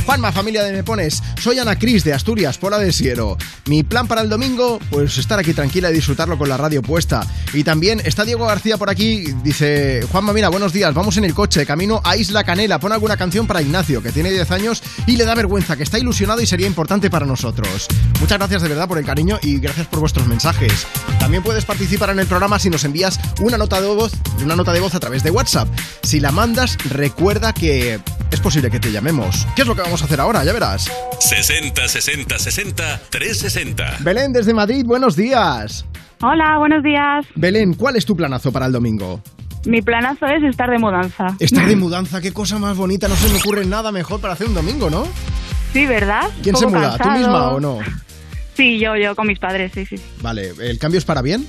Juanma, 0.08 0.32
familia 0.32 0.64
de 0.64 0.72
Me 0.72 0.86
Pones, 0.86 1.22
soy 1.38 1.60
Ana 1.60 1.78
Cris 1.78 2.06
de 2.06 2.14
Asturias, 2.14 2.58
Pola 2.58 2.80
de 2.80 2.94
Siero. 2.94 3.38
Mi 3.66 3.84
plan 3.84 4.08
para 4.08 4.22
el 4.22 4.30
domingo, 4.30 4.80
pues 4.90 5.18
estar 5.18 5.38
aquí 5.38 5.54
tranquila 5.54 5.92
y 5.92 5.94
disfrutarlo 5.94 6.38
con 6.38 6.48
la 6.48 6.56
radio 6.56 6.82
puesta. 6.82 7.28
Y 7.54 7.66
también 7.66 8.02
está 8.06 8.24
Diego 8.24 8.46
García 8.46 8.78
por 8.78 8.90
aquí, 8.90 9.26
dice, 9.44 10.08
Juanma, 10.10 10.32
mira, 10.32 10.48
buenos 10.48 10.72
días, 10.72 10.94
vamos 10.94 11.18
en 11.18 11.26
el 11.26 11.34
coche, 11.34 11.66
camino 11.66 12.00
a 12.06 12.16
Isla 12.16 12.46
Canela, 12.46 12.80
pon 12.80 12.94
alguna 12.94 13.18
canción 13.18 13.48
para 13.48 13.62
Ignacio, 13.62 14.02
que 14.02 14.14
tiene 14.14 14.32
10 14.32 14.50
años 14.52 14.82
y 15.08 15.18
le 15.18 15.26
da 15.26 15.36
vergüenza, 15.36 15.76
que 15.76 15.84
está 15.84 16.00
ilusionado 16.00 16.40
y 16.40 16.46
sería 16.46 16.68
importante 16.68 17.10
para 17.10 17.26
nosotros. 17.26 17.88
Muchas 18.22 18.38
gracias 18.38 18.62
de 18.62 18.70
verdad 18.70 18.88
por 18.88 19.00
el 19.00 19.06
cariño 19.06 19.40
y 19.42 19.60
gracias 19.60 19.88
por 19.88 20.00
vuestros 20.00 20.26
mensajes. 20.26 20.88
También 21.20 21.44
puedes 21.44 21.66
participar 21.66 22.12
en 22.12 22.20
el 22.20 22.28
programa 22.28 22.60
si 22.60 22.70
nos 22.70 22.86
envías 22.86 23.20
una 23.42 23.58
nota 23.58 23.82
de 23.82 23.88
voz, 23.88 24.14
una 24.42 24.56
nota 24.56 24.72
de 24.72 24.80
voz 24.80 24.96
a 24.96 25.02
través 25.02 25.22
de 25.24 25.32
WhatsApp. 25.32 25.68
Si 26.02 26.22
la 26.22 26.32
mandas, 26.32 26.78
recuerda 26.86 27.52
que 27.52 28.00
es 28.32 28.40
posible 28.40 28.70
que 28.70 28.80
te 28.80 28.92
llamemos. 28.92 29.48
¿Qué 29.56 29.62
es 29.64 29.68
lo 29.68 29.76
que 29.76 29.82
vamos 29.82 30.02
a 30.02 30.06
hacer 30.06 30.20
ahora? 30.20 30.44
Ya 30.44 30.54
verás. 30.54 30.92
60 31.20 31.88
60 31.88 32.40
60 32.40 33.02
360. 33.10 33.98
Belén 34.02 34.34
desde 34.34 34.54
Madrid, 34.54 34.86
buenos 34.86 35.16
días. 35.16 35.86
Hola, 36.22 36.58
buenos 36.58 36.84
días. 36.84 37.26
Belén, 37.36 37.74
¿cuál 37.74 37.96
es 37.96 38.06
tu 38.06 38.16
planazo 38.16 38.52
para 38.52 38.66
el 38.66 38.72
domingo? 38.72 39.22
Mi 39.66 39.82
planazo 39.82 40.26
es 40.28 40.44
estar 40.44 40.70
de 40.70 40.80
mudanza. 40.80 41.36
Estar 41.40 41.68
de 41.68 41.76
mudanza, 41.78 42.22
qué 42.22 42.32
cosa 42.32 42.58
más 42.58 42.78
bonita. 42.78 43.08
No 43.08 43.16
se 43.16 43.30
me 43.30 43.40
ocurre 43.40 43.66
nada 43.66 43.92
mejor 43.92 44.20
para 44.20 44.34
hacer 44.34 44.48
un 44.48 44.54
domingo, 44.54 44.90
¿no? 44.90 45.06
Sí, 45.74 45.86
¿verdad? 45.86 46.24
¿Quién 46.42 46.56
se 46.56 46.66
muda? 46.66 46.98
¿Tú 46.98 47.10
misma 47.10 47.50
o 47.52 47.60
no? 47.60 47.80
Sí, 48.56 48.80
yo, 48.80 48.96
yo 48.96 49.16
con 49.16 49.28
mis 49.28 49.38
padres, 49.38 49.72
sí, 49.74 49.86
sí. 49.86 49.96
Vale, 50.22 50.54
¿el 50.60 50.80
cambio 50.80 50.98
es 50.98 51.06
para 51.06 51.22
bien? 51.22 51.48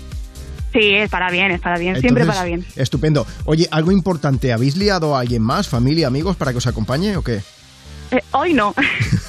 Sí, 0.73 0.95
es 0.95 1.11
para 1.11 1.31
bien, 1.31 1.51
es 1.51 1.61
para 1.61 1.79
bien, 1.79 1.99
siempre 2.01 2.25
para 2.27 2.45
bien. 2.45 2.65
Estupendo. 2.77 3.27
Oye, 3.45 3.67
algo 3.71 3.91
importante, 3.91 4.53
¿habéis 4.53 4.77
liado 4.77 5.17
a 5.17 5.21
alguien 5.21 5.43
más, 5.43 5.69
familia, 5.69 6.07
amigos, 6.07 6.37
para 6.37 6.53
que 6.53 6.59
os 6.59 6.67
acompañe 6.67 7.17
o 7.17 7.23
qué? 7.23 7.41
Eh, 8.11 8.21
hoy 8.33 8.55
no. 8.55 8.75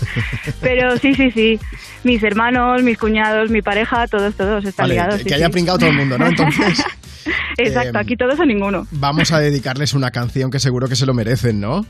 Pero 0.61 0.97
sí, 0.97 1.13
sí, 1.13 1.31
sí. 1.31 1.59
Mis 2.03 2.23
hermanos, 2.23 2.81
mis 2.83 2.97
cuñados, 2.97 3.49
mi 3.49 3.61
pareja, 3.61 4.07
todos, 4.07 4.35
todos 4.35 4.63
están 4.65 4.85
Vale, 4.85 4.93
ligados. 4.93 5.15
que, 5.15 5.23
sí, 5.23 5.29
que 5.29 5.35
haya 5.35 5.47
sí. 5.47 5.51
pringado 5.51 5.79
todo 5.79 5.89
el 5.89 5.95
mundo, 5.95 6.17
¿no? 6.17 6.27
Entonces, 6.27 6.83
Exacto, 7.57 7.97
eh, 7.97 8.01
aquí 8.01 8.15
todos 8.15 8.39
o 8.39 8.45
ninguno. 8.45 8.87
vamos 8.91 9.31
a 9.31 9.39
dedicarles 9.39 9.93
una 9.93 10.11
canción 10.11 10.49
que 10.49 10.59
seguro 10.59 10.87
que 10.87 10.95
se 10.95 11.05
lo 11.05 11.13
merecen, 11.13 11.59
¿no? 11.59 11.85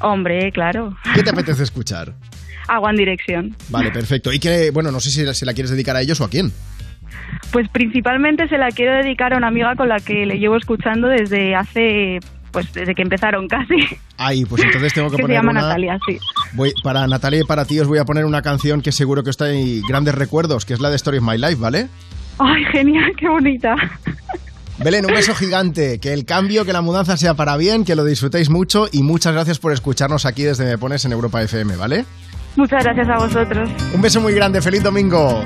Hombre, 0.00 0.50
claro. 0.52 0.96
¿Qué 1.14 1.22
te 1.22 1.30
apetece 1.30 1.62
escuchar? 1.62 2.14
A 2.68 2.78
One 2.80 2.96
Direction. 2.98 3.56
Vale, 3.68 3.90
perfecto. 3.90 4.32
Y 4.32 4.38
que, 4.38 4.70
bueno, 4.70 4.90
no 4.92 5.00
sé 5.00 5.10
si 5.10 5.44
la 5.44 5.52
quieres 5.54 5.70
dedicar 5.70 5.96
a 5.96 6.00
ellos 6.00 6.20
o 6.20 6.24
a 6.24 6.30
quién. 6.30 6.52
Pues 7.50 7.68
principalmente 7.68 8.48
se 8.48 8.58
la 8.58 8.68
quiero 8.68 8.94
dedicar 8.94 9.34
a 9.34 9.36
una 9.36 9.48
amiga 9.48 9.74
con 9.76 9.88
la 9.88 10.00
que 10.00 10.26
le 10.26 10.38
llevo 10.38 10.56
escuchando 10.56 11.08
desde 11.08 11.54
hace, 11.54 12.20
pues 12.50 12.72
desde 12.72 12.94
que 12.94 13.02
empezaron 13.02 13.48
casi. 13.48 13.76
Ay, 14.16 14.44
pues 14.44 14.62
entonces 14.62 14.94
tengo 14.94 15.10
que, 15.10 15.16
Que 15.16 15.22
se 15.22 15.22
poner 15.22 15.36
llama 15.36 15.52
una... 15.52 15.62
Natalia, 15.62 15.98
sí. 16.06 16.18
Voy, 16.54 16.72
para 16.82 17.06
Natalia 17.06 17.40
y 17.40 17.44
para 17.44 17.64
ti 17.64 17.78
os 17.80 17.88
voy 17.88 17.98
a 17.98 18.04
poner 18.04 18.24
una 18.24 18.42
canción 18.42 18.80
que 18.80 18.92
seguro 18.92 19.22
que 19.22 19.30
os 19.30 19.36
trae 19.36 19.80
grandes 19.88 20.14
recuerdos, 20.14 20.64
que 20.64 20.74
es 20.74 20.80
la 20.80 20.90
de 20.90 20.96
Story 20.96 21.18
of 21.18 21.24
My 21.24 21.36
Life, 21.36 21.56
¿vale? 21.56 21.88
Ay, 22.38 22.64
genial, 22.72 23.12
qué 23.18 23.28
bonita. 23.28 23.76
Belén, 24.78 25.04
un 25.06 25.12
beso 25.12 25.34
gigante, 25.34 26.00
que 26.00 26.12
el 26.12 26.24
cambio, 26.24 26.64
que 26.64 26.72
la 26.72 26.80
mudanza 26.80 27.16
sea 27.16 27.34
para 27.34 27.56
bien, 27.56 27.84
que 27.84 27.94
lo 27.94 28.04
disfrutéis 28.04 28.50
mucho 28.50 28.86
y 28.90 29.02
muchas 29.02 29.32
gracias 29.32 29.58
por 29.58 29.72
escucharnos 29.72 30.26
aquí 30.26 30.42
desde 30.42 30.64
Me 30.64 30.78
Pones 30.78 31.04
en 31.04 31.12
Europa 31.12 31.42
FM, 31.42 31.76
¿vale? 31.76 32.04
Muchas 32.56 32.82
gracias 32.82 33.08
a 33.08 33.18
vosotros. 33.18 33.70
Un 33.94 34.02
beso 34.02 34.20
muy 34.20 34.34
grande, 34.34 34.60
feliz 34.60 34.82
domingo. 34.82 35.44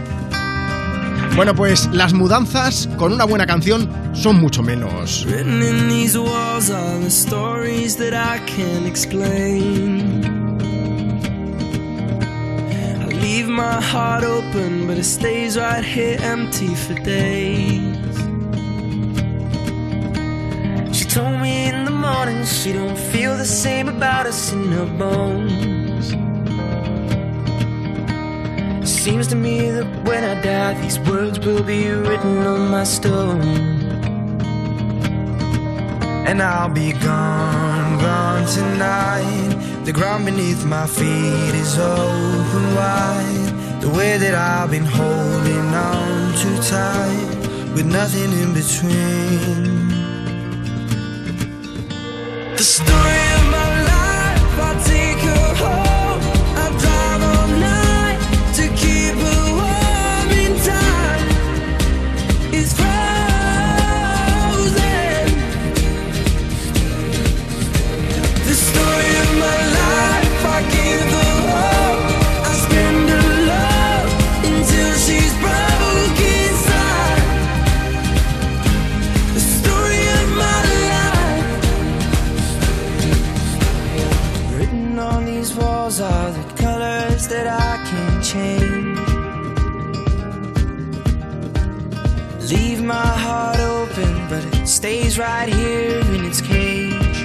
Bueno, 1.36 1.54
pues 1.54 1.86
las 1.92 2.14
mudanzas 2.14 2.88
con 2.96 3.12
una 3.12 3.26
buena 3.26 3.46
canción 3.46 3.90
son 4.14 4.40
mucho 4.40 4.62
menos. 4.62 5.26
Leave 13.20 13.48
my 13.48 13.80
heart 13.82 14.24
open, 14.24 14.86
but 14.86 14.96
it 14.96 15.04
stays 15.04 15.58
right 15.58 15.84
here 15.84 16.16
empty 16.22 16.74
for 16.74 16.94
days. 17.02 18.16
She 20.92 21.04
told 21.04 21.40
me 21.42 21.68
in 21.68 21.84
the 21.84 21.90
morning 21.90 22.44
she 22.46 22.72
don't 22.72 22.96
feel 22.96 23.36
the 23.36 23.44
same 23.44 23.88
about 23.88 24.26
us 24.26 24.52
in 24.52 24.72
her 24.72 24.86
bones. 24.86 25.85
Seems 28.86 29.26
to 29.28 29.36
me 29.36 29.70
that 29.70 29.86
when 30.04 30.22
I 30.22 30.40
die, 30.40 30.74
these 30.80 31.00
words 31.00 31.40
will 31.40 31.62
be 31.62 31.88
written 31.88 32.46
on 32.46 32.70
my 32.70 32.84
stone. 32.84 33.42
And 36.28 36.40
I'll 36.40 36.68
be 36.68 36.92
gone, 36.92 37.98
gone 37.98 38.46
tonight. 38.46 39.84
The 39.84 39.92
ground 39.92 40.24
beneath 40.24 40.64
my 40.64 40.86
feet 40.86 41.54
is 41.54 41.76
open 41.78 42.74
wide. 42.76 43.80
The 43.80 43.90
way 43.90 44.18
that 44.18 44.34
I've 44.34 44.70
been 44.70 44.84
holding 44.84 45.68
on 45.74 46.34
too 46.38 46.56
tight, 46.62 47.74
with 47.74 47.86
nothing 47.86 48.30
in 48.42 48.54
between. 48.54 49.88
The 52.56 52.62
story 52.62 53.25
right 95.18 95.48
here 95.48 95.98
in 96.14 96.24
its 96.26 96.40
cage. 96.43 97.20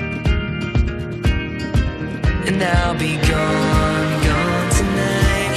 And 2.47 2.63
I'll 2.63 2.97
be 2.97 3.17
gone, 3.17 4.23
gone 4.23 4.69
tonight. 4.71 5.55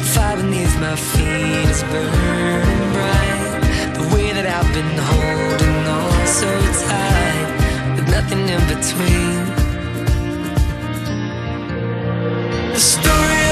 Fire 0.00 0.36
beneath 0.36 0.80
my 0.80 0.96
feet 0.96 1.68
is 1.70 1.82
burning 1.84 2.92
bright. 2.92 3.60
The 3.94 4.14
way 4.14 4.32
that 4.32 4.46
I've 4.46 4.72
been 4.74 4.98
holding 5.12 5.86
on 5.86 6.26
so 6.26 6.50
tight, 6.88 7.48
with 7.94 8.08
nothing 8.10 8.48
in 8.48 8.62
between. 8.74 9.44
The 12.72 12.80
story 12.80 13.45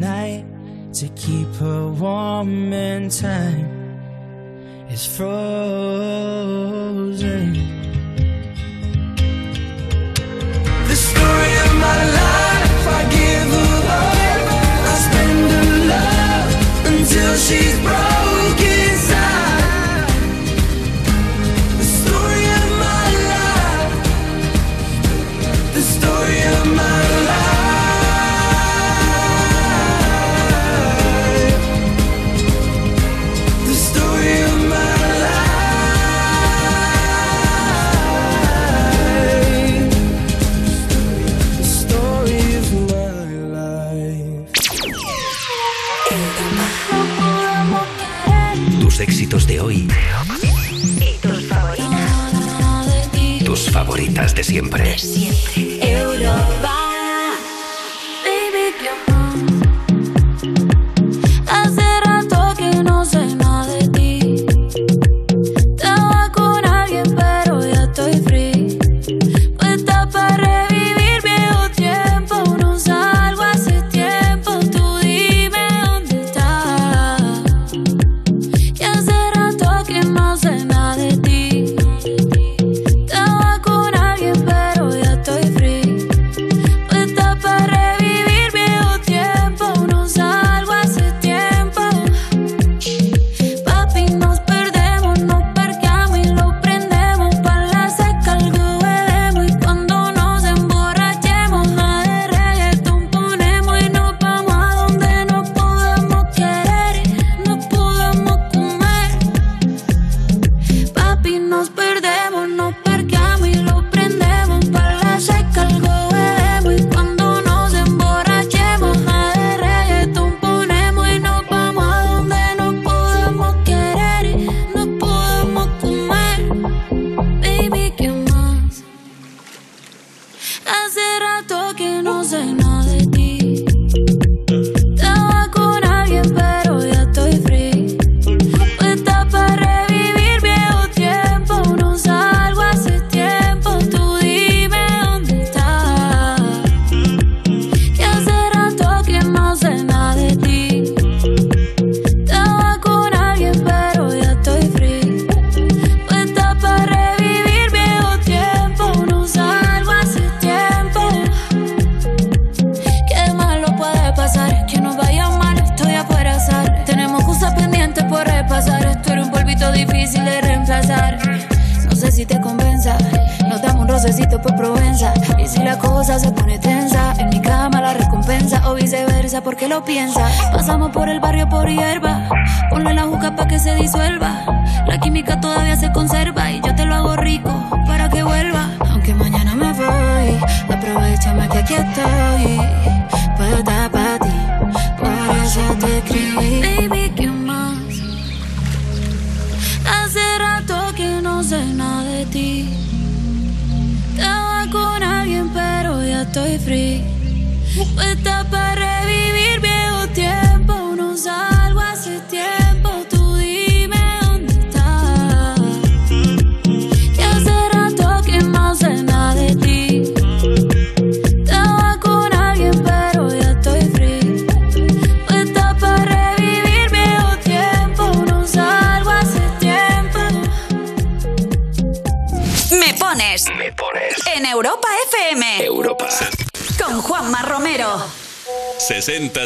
night 0.00 0.44
to 0.94 1.08
keep 1.10 1.48
her 1.56 1.88
warm 1.88 2.72
and 2.72 3.10
time 3.10 3.68
is 4.90 5.04
frozen. 5.06 6.09
Siempre. 54.42 54.82
De 54.84 54.98
siempre. 54.98 55.69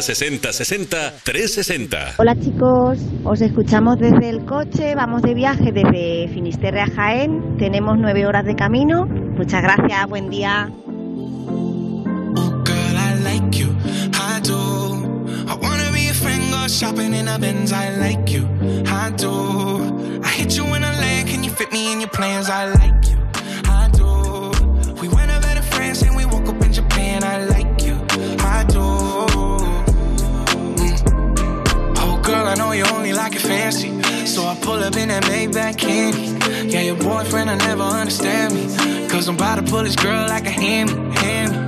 60 0.05 0.53
60 0.53 1.13
360. 1.23 2.13
Hola 2.17 2.39
chicos, 2.39 2.99
os 3.23 3.41
escuchamos 3.41 3.97
desde 3.97 4.29
el 4.29 4.45
coche, 4.45 4.93
vamos 4.93 5.23
de 5.23 5.33
viaje 5.33 5.71
desde 5.71 6.27
Finisterre 6.31 6.81
a 6.81 6.87
Jaén, 6.87 7.57
tenemos 7.57 7.97
nueve 7.97 8.27
horas 8.27 8.45
de 8.45 8.55
camino. 8.55 9.07
Muchas 9.07 9.63
gracias, 9.63 10.07
buen 10.07 10.29
día. 10.29 10.69
shopping 16.67 17.13
in 17.13 17.27
a 17.29 17.39
Benz, 17.39 17.71
I 17.71 17.95
like 17.97 18.29
you, 18.29 18.45
I 18.85 19.09
do. 19.15 20.21
I 20.23 20.29
hit 20.29 20.57
you 20.57 20.65
in 20.75 20.83
a 20.83 20.91
leg, 20.99 21.27
can 21.27 21.41
you 21.41 21.49
fit 21.49 21.71
me 21.71 21.93
in 21.93 22.01
your 22.01 22.09
plans? 22.09 22.49
I 22.49 22.65
like 22.65 23.07
you. 23.07 23.14
Girl, 32.25 32.47
I 32.47 32.55
know 32.55 32.71
you 32.71 32.83
only 32.85 33.13
like 33.13 33.35
it 33.35 33.41
fancy. 33.41 34.01
So 34.25 34.47
I 34.47 34.55
pull 34.55 34.83
up 34.83 34.95
in 34.95 35.09
that 35.09 35.23
Maybach 35.25 35.77
candy. 35.77 36.25
Yeah, 36.67 36.81
your 36.81 36.95
boyfriend, 36.95 37.51
I 37.51 37.55
never 37.55 37.83
understand 37.83 38.55
me. 38.55 39.07
Cause 39.07 39.27
I'm 39.27 39.35
about 39.35 39.57
to 39.57 39.61
pull 39.61 39.83
this 39.83 39.95
girl 39.95 40.27
like 40.27 40.47
a 40.47 40.49
hammy, 40.49 40.93
hammy. 41.17 41.64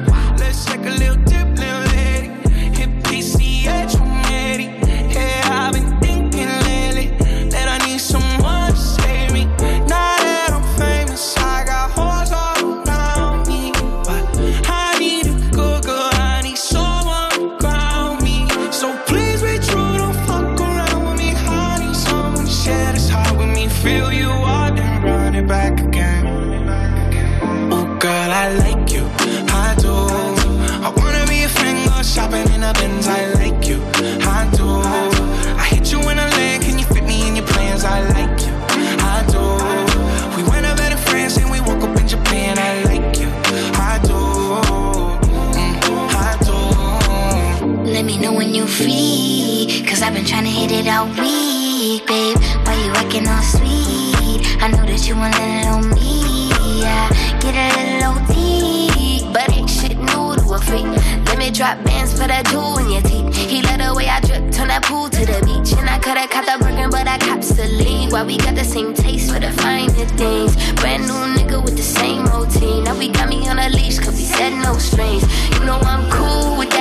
Hit 50.87 50.95
all 50.95 51.07
week, 51.19 52.05
babe. 52.07 52.37
Why 52.65 52.75
you 52.83 52.91
acting 52.93 53.27
all 53.27 53.41
sweet? 53.41 54.39
I 54.61 54.69
know 54.71 54.85
that 54.85 55.07
you 55.07 55.15
want 55.15 55.35
a 55.35 55.45
little 55.55 55.83
me. 55.95 56.49
Yeah, 56.81 57.09
get 57.39 57.55
a 57.55 57.67
little 57.77 58.15
OT. 58.15 59.31
But 59.33 59.51
ain't 59.51 59.69
shit 59.69 59.97
new 59.97 60.35
to 60.35 60.53
a 60.53 60.59
freak. 60.59 60.87
Let 61.27 61.37
me 61.37 61.51
drop 61.51 61.83
bands 61.83 62.13
for 62.13 62.27
that 62.27 62.45
jewel 62.47 62.77
in 62.79 62.89
your 62.89 63.01
teeth. 63.01 63.35
He 63.35 63.61
let 63.61 63.79
the 63.79 63.93
way 63.93 64.07
I 64.07 64.19
drip, 64.21 64.51
turn 64.51 64.69
that 64.69 64.83
pool 64.83 65.09
to 65.09 65.25
the 65.25 65.39
beach. 65.45 65.73
And 65.77 65.89
I 65.89 65.99
coulda 65.99 66.27
caught 66.27 66.45
the 66.45 66.57
Birkin, 66.63 66.89
but 66.89 67.07
I 67.07 67.17
cops 67.17 67.49
the 67.49 67.67
lead. 67.67 68.11
Why 68.11 68.23
we 68.23 68.37
got 68.37 68.55
the 68.55 68.63
same 68.63 68.93
taste 68.93 69.31
for 69.31 69.39
the 69.39 69.51
finer 69.51 70.07
things? 70.15 70.55
Brand 70.75 71.03
new 71.07 71.21
nigga 71.35 71.63
with 71.63 71.75
the 71.75 71.83
same 71.83 72.25
routine. 72.25 72.85
Now 72.85 72.97
we 72.97 73.09
got 73.09 73.29
me 73.29 73.47
on 73.47 73.59
a 73.59 73.69
leash, 73.69 73.99
cause 73.99 74.15
we 74.15 74.23
said 74.23 74.53
no 74.63 74.77
strings. 74.77 75.23
You 75.53 75.65
know 75.65 75.79
I'm 75.83 76.09
cool 76.09 76.57
with 76.57 76.76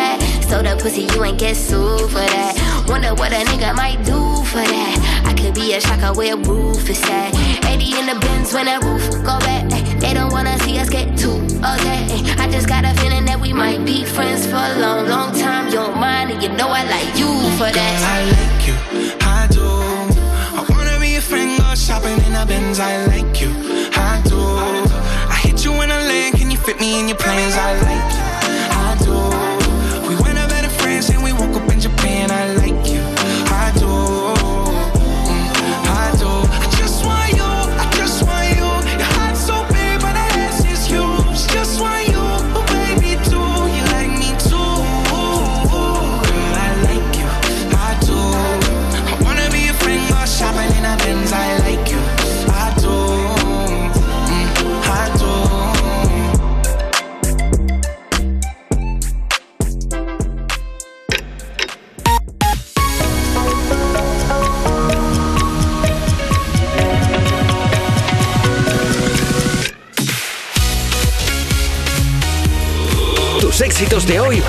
So 0.48 0.62
the 0.62 0.78
pussy, 0.80 1.02
you 1.12 1.24
ain't 1.24 1.38
get 1.38 1.56
sued 1.56 2.08
for 2.10 2.26
that. 2.34 2.84
Wonder 2.88 3.14
what 3.14 3.32
a 3.32 3.42
nigga 3.50 3.74
might 3.74 3.98
do 4.04 4.44
for 4.46 4.62
that. 4.62 5.24
I 5.26 5.34
could 5.34 5.54
be 5.54 5.74
a 5.74 5.80
shocker 5.80 6.16
where 6.16 6.36
roof 6.36 6.88
is 6.88 7.02
at. 7.04 7.34
80 7.66 7.98
in 7.98 8.06
the 8.06 8.16
bins 8.20 8.54
when 8.54 8.66
that 8.66 8.82
roof 8.84 9.10
go 9.24 9.38
back. 9.40 9.68
They 10.00 10.14
don't 10.14 10.32
wanna 10.32 10.56
see 10.60 10.78
us 10.78 10.88
get 10.88 11.18
too 11.18 11.46
okay. 11.74 12.06
I 12.38 12.48
just 12.50 12.68
got 12.68 12.84
a 12.84 12.94
feeling 13.00 13.24
that 13.24 13.40
we 13.40 13.52
might 13.52 13.84
be 13.84 14.04
friends 14.04 14.46
for 14.46 14.56
a 14.56 14.78
long, 14.78 15.08
long 15.08 15.34
time. 15.34 15.68
You're 15.72 15.94
mine, 15.94 16.30
and 16.30 16.42
you 16.42 16.48
know 16.50 16.68
I 16.68 16.84
like 16.84 17.18
you 17.18 17.30
for 17.58 17.70
that. 17.70 17.74
Girl, 17.74 18.14
I 18.14 18.18
like 18.36 18.62
you, 18.68 18.76
I 19.26 19.46
do. 19.50 19.66
I 20.58 20.62
wanna 20.68 21.00
be 21.00 21.16
a 21.16 21.20
friend, 21.20 21.58
go 21.58 21.74
shopping 21.74 22.18
in 22.26 22.32
the 22.32 22.44
Benz. 22.46 22.78
I 22.78 23.04
like 23.06 23.40
you, 23.40 23.50
I 23.94 24.22
do. 24.24 24.40
I 25.28 25.36
hit 25.42 25.64
you 25.64 25.72
in 25.82 25.90
a 25.90 25.98
lane, 26.10 26.32
can 26.32 26.50
you 26.50 26.58
fit 26.58 26.78
me 26.80 27.00
in 27.00 27.08
your 27.08 27.18
plans? 27.18 27.54
I 27.54 27.72
like 27.88 28.08
you, 28.14 28.24
I 28.70 28.96
do. 29.04 29.55
Woke 31.38 31.56
up 31.56 31.72
in 31.72 31.80
Japan. 31.80 32.30
I 32.30 32.54
like 32.54 32.90
you, 32.90 33.05
éxitos 73.96 74.06
de 74.06 74.20
hoy 74.20 74.42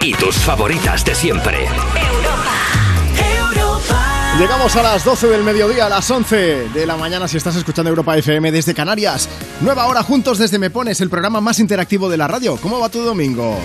y 0.00 0.14
tus 0.14 0.36
favoritas 0.36 1.04
de 1.04 1.14
siempre. 1.14 1.66
Llegamos 4.38 4.74
a 4.76 4.82
las 4.82 5.04
12 5.04 5.28
del 5.28 5.44
mediodía, 5.44 5.86
a 5.86 5.88
las 5.88 6.10
11 6.10 6.68
de 6.70 6.86
la 6.86 6.96
mañana 6.96 7.28
si 7.28 7.36
estás 7.36 7.56
escuchando 7.56 7.90
Europa 7.90 8.16
FM 8.16 8.50
desde 8.50 8.74
Canarias. 8.74 9.28
Nueva 9.60 9.86
hora 9.86 10.02
juntos 10.02 10.38
desde 10.38 10.58
Me 10.58 10.70
Pones, 10.70 11.00
el 11.00 11.10
programa 11.10 11.40
más 11.40 11.60
interactivo 11.60 12.08
de 12.08 12.16
la 12.16 12.28
radio. 12.28 12.56
¿Cómo 12.56 12.80
va 12.80 12.88
tu 12.88 13.02
domingo? 13.02 13.58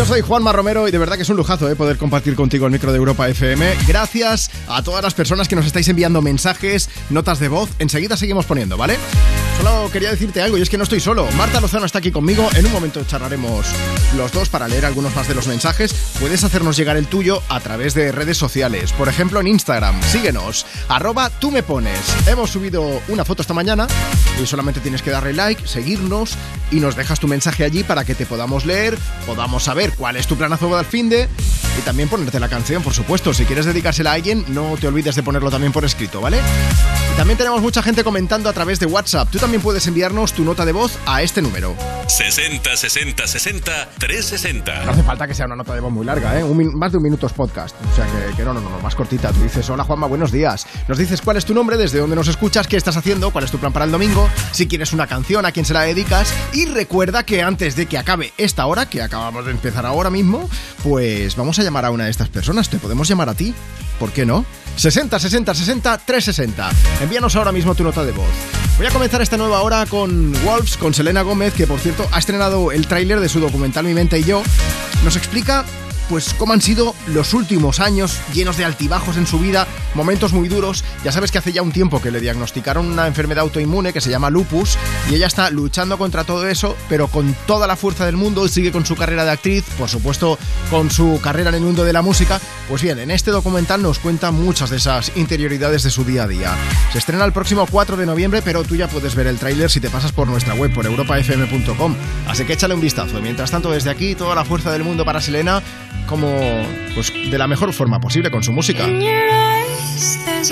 Yo 0.00 0.06
soy 0.06 0.22
Juanma 0.22 0.50
Romero 0.50 0.88
y 0.88 0.90
de 0.90 0.96
verdad 0.96 1.16
que 1.16 1.24
es 1.24 1.28
un 1.28 1.36
lujazo 1.36 1.68
eh, 1.68 1.76
poder 1.76 1.98
compartir 1.98 2.34
contigo 2.34 2.64
el 2.64 2.72
micro 2.72 2.90
de 2.90 2.96
Europa 2.96 3.28
FM. 3.28 3.70
Gracias 3.86 4.50
a 4.66 4.82
todas 4.82 5.04
las 5.04 5.12
personas 5.12 5.46
que 5.46 5.56
nos 5.56 5.66
estáis 5.66 5.88
enviando 5.88 6.22
mensajes, 6.22 6.88
notas 7.10 7.38
de 7.38 7.48
voz. 7.48 7.68
Enseguida 7.78 8.16
seguimos 8.16 8.46
poniendo, 8.46 8.78
¿vale? 8.78 8.96
Quería 9.92 10.10
decirte 10.10 10.40
algo 10.40 10.56
y 10.56 10.62
es 10.62 10.70
que 10.70 10.78
no 10.78 10.84
estoy 10.84 11.00
solo. 11.00 11.26
Marta 11.32 11.60
Lozano 11.60 11.84
está 11.84 11.98
aquí 11.98 12.12
conmigo. 12.12 12.48
En 12.54 12.64
un 12.64 12.70
momento 12.70 13.02
charlaremos 13.02 13.66
los 14.16 14.30
dos 14.30 14.48
para 14.48 14.68
leer 14.68 14.86
algunos 14.86 15.16
más 15.16 15.26
de 15.26 15.34
los 15.34 15.48
mensajes. 15.48 15.92
Puedes 16.20 16.44
hacernos 16.44 16.76
llegar 16.76 16.96
el 16.96 17.08
tuyo 17.08 17.42
a 17.48 17.58
través 17.58 17.94
de 17.94 18.12
redes 18.12 18.38
sociales. 18.38 18.92
Por 18.92 19.08
ejemplo, 19.08 19.40
en 19.40 19.48
Instagram. 19.48 20.00
Síguenos. 20.04 20.64
Arroba 20.88 21.28
tú 21.28 21.50
me 21.50 21.64
pones. 21.64 21.98
Hemos 22.28 22.50
subido 22.50 23.02
una 23.08 23.24
foto 23.24 23.42
esta 23.42 23.52
mañana 23.52 23.88
y 24.40 24.46
solamente 24.46 24.78
tienes 24.78 25.02
que 25.02 25.10
darle 25.10 25.32
like, 25.32 25.66
seguirnos 25.66 26.36
y 26.70 26.78
nos 26.78 26.94
dejas 26.94 27.18
tu 27.18 27.26
mensaje 27.26 27.64
allí 27.64 27.82
para 27.82 28.04
que 28.04 28.14
te 28.14 28.26
podamos 28.26 28.64
leer, 28.64 28.96
podamos 29.26 29.64
saber 29.64 29.92
cuál 29.96 30.16
es 30.16 30.28
tu 30.28 30.36
planazo 30.36 30.76
del 30.76 30.86
fin 30.86 31.08
de 31.08 31.28
y 31.78 31.82
también 31.82 32.08
ponerte 32.08 32.38
la 32.38 32.48
canción, 32.48 32.82
por 32.82 32.94
supuesto. 32.94 33.34
Si 33.34 33.44
quieres 33.44 33.66
dedicársela 33.66 34.12
a 34.12 34.14
alguien, 34.14 34.44
no 34.48 34.76
te 34.80 34.86
olvides 34.86 35.16
de 35.16 35.24
ponerlo 35.24 35.50
también 35.50 35.72
por 35.72 35.84
escrito, 35.84 36.20
¿vale? 36.20 36.38
Y 37.12 37.16
también 37.16 37.36
tenemos 37.36 37.60
mucha 37.60 37.82
gente 37.82 38.04
comentando 38.04 38.48
a 38.48 38.52
través 38.52 38.78
de 38.78 38.86
WhatsApp. 38.86 39.28
Tú 39.30 39.38
también 39.38 39.49
puedes 39.58 39.86
enviarnos 39.86 40.32
tu 40.32 40.44
nota 40.44 40.64
de 40.64 40.72
voz 40.72 40.98
a 41.06 41.22
este 41.22 41.42
número. 41.42 41.74
60 42.06 42.76
60 42.76 43.26
60 43.26 43.88
360. 43.98 44.84
No 44.84 44.92
hace 44.92 45.02
falta 45.02 45.26
que 45.26 45.34
sea 45.34 45.46
una 45.46 45.56
nota 45.56 45.74
de 45.74 45.80
voz 45.80 45.92
muy 45.92 46.06
larga, 46.06 46.38
¿eh? 46.38 46.44
Un 46.44 46.78
más 46.78 46.92
de 46.92 46.98
un 46.98 47.04
minuto 47.04 47.26
es 47.26 47.32
podcast. 47.32 47.74
O 47.90 47.96
sea 47.96 48.06
que, 48.36 48.44
no, 48.44 48.52
no, 48.52 48.60
no, 48.60 48.78
más 48.80 48.94
cortita. 48.94 49.32
Tú 49.32 49.42
dices, 49.42 49.68
hola 49.70 49.84
Juanma, 49.84 50.06
buenos 50.06 50.30
días. 50.30 50.66
Nos 50.88 50.98
dices 50.98 51.20
cuál 51.22 51.36
es 51.36 51.44
tu 51.44 51.54
nombre, 51.54 51.76
desde 51.76 51.98
dónde 51.98 52.16
nos 52.16 52.28
escuchas, 52.28 52.66
qué 52.66 52.76
estás 52.76 52.96
haciendo, 52.96 53.30
cuál 53.30 53.44
es 53.44 53.50
tu 53.50 53.58
plan 53.58 53.72
para 53.72 53.84
el 53.84 53.90
domingo, 53.90 54.28
si 54.52 54.68
quieres 54.68 54.92
una 54.92 55.06
canción, 55.06 55.46
a 55.46 55.52
quién 55.52 55.64
se 55.64 55.74
la 55.74 55.82
dedicas. 55.82 56.32
Y 56.52 56.66
recuerda 56.66 57.24
que 57.24 57.42
antes 57.42 57.76
de 57.76 57.86
que 57.86 57.98
acabe 57.98 58.32
esta 58.38 58.66
hora, 58.66 58.88
que 58.88 59.02
acabamos 59.02 59.46
de 59.46 59.52
empezar 59.52 59.86
ahora 59.86 60.10
mismo, 60.10 60.48
pues 60.82 61.36
vamos 61.36 61.58
a 61.58 61.62
llamar 61.62 61.84
a 61.84 61.90
una 61.90 62.04
de 62.04 62.10
estas 62.10 62.28
personas. 62.28 62.68
Te 62.68 62.78
podemos 62.78 63.08
llamar 63.08 63.28
a 63.28 63.34
ti. 63.34 63.54
¿Por 63.98 64.12
qué 64.12 64.24
no? 64.24 64.44
60 64.76 65.18
60 65.18 65.54
60 65.54 65.98
360. 65.98 66.70
Envíanos 67.02 67.36
ahora 67.36 67.52
mismo 67.52 67.74
tu 67.74 67.84
nota 67.84 68.04
de 68.04 68.12
voz. 68.12 68.28
Voy 68.78 68.86
a 68.86 68.90
comenzar 68.90 69.20
esta 69.20 69.36
nueva 69.36 69.60
hora 69.62 69.84
con 69.86 70.32
Wolves, 70.44 70.76
con 70.76 70.94
Selena 70.94 71.22
Gómez, 71.22 71.52
que 71.52 71.66
por 71.66 71.80
cierto 71.80 72.08
ha 72.12 72.18
estrenado 72.18 72.72
el 72.72 72.86
tráiler 72.86 73.20
de 73.20 73.28
su 73.28 73.40
documental 73.40 73.84
Mi 73.84 73.94
mente 73.94 74.18
y 74.18 74.24
yo. 74.24 74.42
Nos 75.04 75.16
explica 75.16 75.64
pues 76.10 76.34
cómo 76.34 76.52
han 76.52 76.60
sido 76.60 76.94
los 77.06 77.34
últimos 77.34 77.78
años 77.78 78.18
llenos 78.34 78.56
de 78.56 78.64
altibajos 78.64 79.16
en 79.16 79.28
su 79.28 79.38
vida, 79.38 79.68
momentos 79.94 80.32
muy 80.32 80.48
duros. 80.48 80.84
Ya 81.04 81.12
sabes 81.12 81.30
que 81.30 81.38
hace 81.38 81.52
ya 81.52 81.62
un 81.62 81.70
tiempo 81.70 82.02
que 82.02 82.10
le 82.10 82.20
diagnosticaron 82.20 82.86
una 82.86 83.06
enfermedad 83.06 83.42
autoinmune 83.42 83.92
que 83.92 84.00
se 84.00 84.10
llama 84.10 84.28
lupus 84.28 84.76
y 85.08 85.14
ella 85.14 85.28
está 85.28 85.50
luchando 85.50 85.98
contra 85.98 86.24
todo 86.24 86.48
eso, 86.48 86.76
pero 86.88 87.06
con 87.06 87.34
toda 87.46 87.68
la 87.68 87.76
fuerza 87.76 88.06
del 88.06 88.16
mundo, 88.16 88.48
sigue 88.48 88.72
con 88.72 88.84
su 88.84 88.96
carrera 88.96 89.24
de 89.24 89.30
actriz, 89.30 89.64
por 89.78 89.88
supuesto 89.88 90.36
con 90.68 90.90
su 90.90 91.20
carrera 91.22 91.50
en 91.50 91.54
el 91.54 91.62
mundo 91.62 91.84
de 91.84 91.92
la 91.92 92.02
música. 92.02 92.40
Pues 92.68 92.82
bien, 92.82 92.98
en 92.98 93.12
este 93.12 93.30
documental 93.30 93.80
nos 93.80 94.00
cuenta 94.00 94.32
muchas 94.32 94.70
de 94.70 94.78
esas 94.78 95.12
interioridades 95.16 95.84
de 95.84 95.90
su 95.90 96.04
día 96.04 96.24
a 96.24 96.28
día. 96.28 96.56
Se 96.92 96.98
estrena 96.98 97.24
el 97.24 97.32
próximo 97.32 97.68
4 97.70 97.96
de 97.96 98.06
noviembre, 98.06 98.42
pero 98.42 98.64
tú 98.64 98.74
ya 98.74 98.88
puedes 98.88 99.14
ver 99.14 99.28
el 99.28 99.38
tráiler 99.38 99.70
si 99.70 99.78
te 99.78 99.90
pasas 99.90 100.10
por 100.10 100.26
nuestra 100.26 100.54
web, 100.54 100.74
por 100.74 100.86
europafm.com. 100.86 101.94
Así 102.26 102.44
que 102.44 102.54
échale 102.54 102.74
un 102.74 102.80
vistazo. 102.80 103.20
Mientras 103.20 103.52
tanto, 103.52 103.70
desde 103.70 103.90
aquí, 103.90 104.16
toda 104.16 104.34
la 104.34 104.44
fuerza 104.44 104.72
del 104.72 104.82
mundo 104.82 105.04
para 105.04 105.20
Selena, 105.20 105.62
como 106.10 106.28
pues 106.94 107.12
de 107.30 107.38
la 107.38 107.46
mejor 107.46 107.72
forma 107.72 108.00
posible 108.00 108.30
con 108.30 108.42
su 108.42 108.52
música. 108.52 108.84
In 108.84 109.00
your 109.00 109.14
eyes, 109.14 110.18
there's 110.26 110.50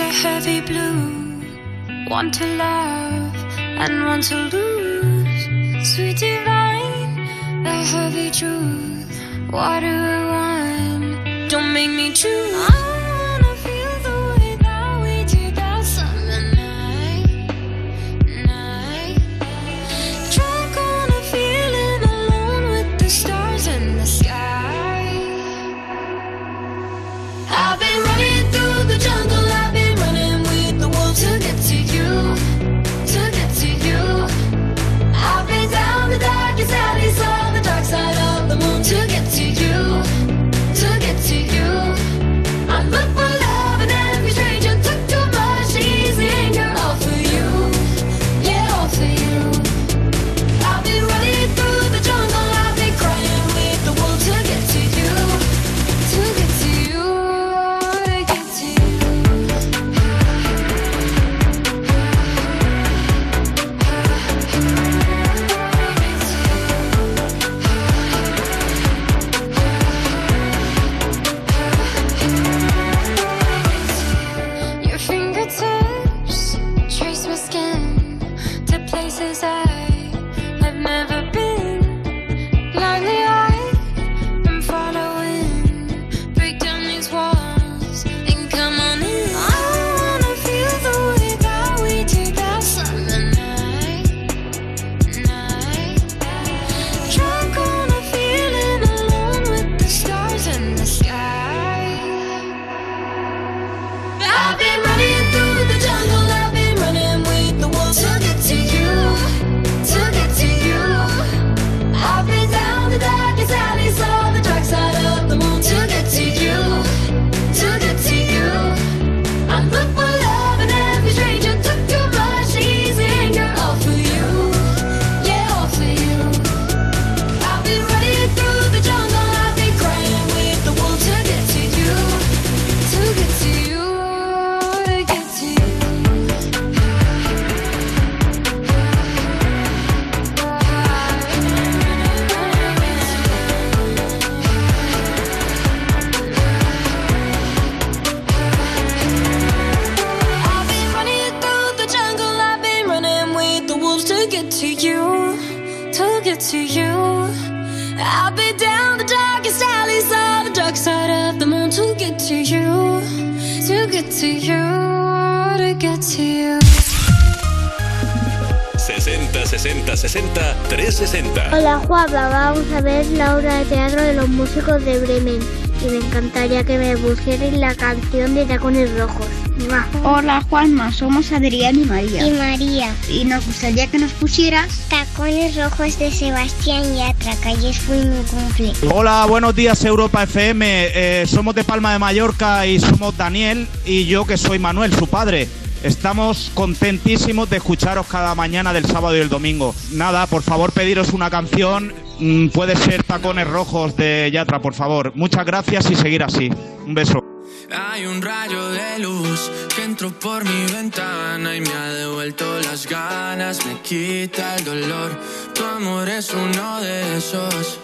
músicos 174.59 174.85
de 174.85 174.99
Bremen 174.99 175.41
y 175.87 175.91
me 175.91 175.97
encantaría 175.99 176.65
que 176.65 176.79
me 176.79 176.97
pusierais 176.97 177.53
la 177.53 177.75
canción 177.77 178.35
de 178.35 178.45
Tacones 178.45 178.91
Rojos. 178.99 179.27
¡Mua! 179.69 179.87
Hola 180.03 180.43
Juanma, 180.51 180.91
somos 180.93 181.31
Adrián 181.31 181.77
y 181.77 181.85
María. 181.85 182.27
Y 182.27 182.33
María. 182.33 182.93
Y 183.09 183.25
nos 183.25 183.47
gustaría 183.47 183.87
que 183.87 184.01
nos 184.01 184.11
pusieras 184.13 184.69
Tacones 184.89 185.55
Rojos 185.55 185.97
de 186.01 186.11
Sebastián 186.11 186.83
Yatra, 186.97 187.37
que 187.37 187.49
ayer 187.51 187.75
fue 187.75 188.05
mi 188.05 188.21
cumple. 188.25 188.73
Hola, 188.93 189.27
buenos 189.27 189.55
días 189.55 189.85
Europa 189.85 190.25
FM. 190.25 190.91
Eh, 190.93 191.27
somos 191.29 191.55
de 191.55 191.63
Palma 191.63 191.93
de 191.93 192.01
Mallorca 192.01 192.67
y 192.67 192.81
somos 192.81 193.17
Daniel 193.17 193.69
y 193.85 194.07
yo 194.07 194.25
que 194.25 194.37
soy 194.37 194.59
Manuel, 194.59 194.93
su 194.93 195.07
padre. 195.07 195.47
Estamos 195.85 196.51
contentísimos 196.55 197.49
de 197.49 197.59
escucharos 197.59 198.07
cada 198.09 198.35
mañana 198.35 198.73
del 198.73 198.87
sábado 198.87 199.17
y 199.17 199.21
el 199.21 199.29
domingo. 199.29 199.73
Nada, 199.93 200.27
por 200.27 200.43
favor 200.43 200.73
pediros 200.73 201.13
una 201.13 201.31
canción. 201.31 202.08
Mm, 202.21 202.49
puede 202.49 202.75
ser 202.77 203.05
Tacones 203.05 203.47
Rojos 203.47 203.97
de 203.97 204.31
Yatra, 204.33 204.61
por 204.61 204.75
favor. 204.75 205.13
Muchas 205.15 205.45
gracias 205.47 205.91
y 205.91 205.95
seguir 205.95 206.23
así. 206.23 206.51
Un 206.85 206.95
beso. 206.95 207.23
Hay 207.71 208.07
un 208.07 208.23
rayo 208.23 208.71
de 208.71 208.99
luz 208.99 209.51
que 209.77 209.85
entró 209.85 210.11
por 210.11 210.45
mi 210.45 210.73
ventana 210.73 211.55
y 211.55 211.61
me 211.61 211.73
ha 211.73 211.93
devuelto 211.93 212.45
las 212.61 212.87
ganas, 212.87 213.65
me 213.67 213.81
quita 213.83 214.57
el 214.57 214.65
dolor. 214.65 215.11
Tu 215.55 215.65
amor 215.65 216.09
es 216.09 216.33
uno 216.33 216.81
de 216.81 217.19
esos 217.19 217.79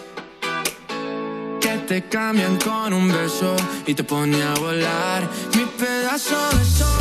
que 1.61 1.77
te 1.87 2.09
cambian 2.09 2.57
con 2.57 2.93
un 2.93 3.07
beso 3.07 3.55
y 3.85 3.93
te 3.93 4.03
pone 4.03 4.41
a 4.41 4.53
volar. 4.55 5.29
Mi 5.55 5.65
pedazo 5.65 6.49
de 6.57 6.65
sol, 6.65 6.94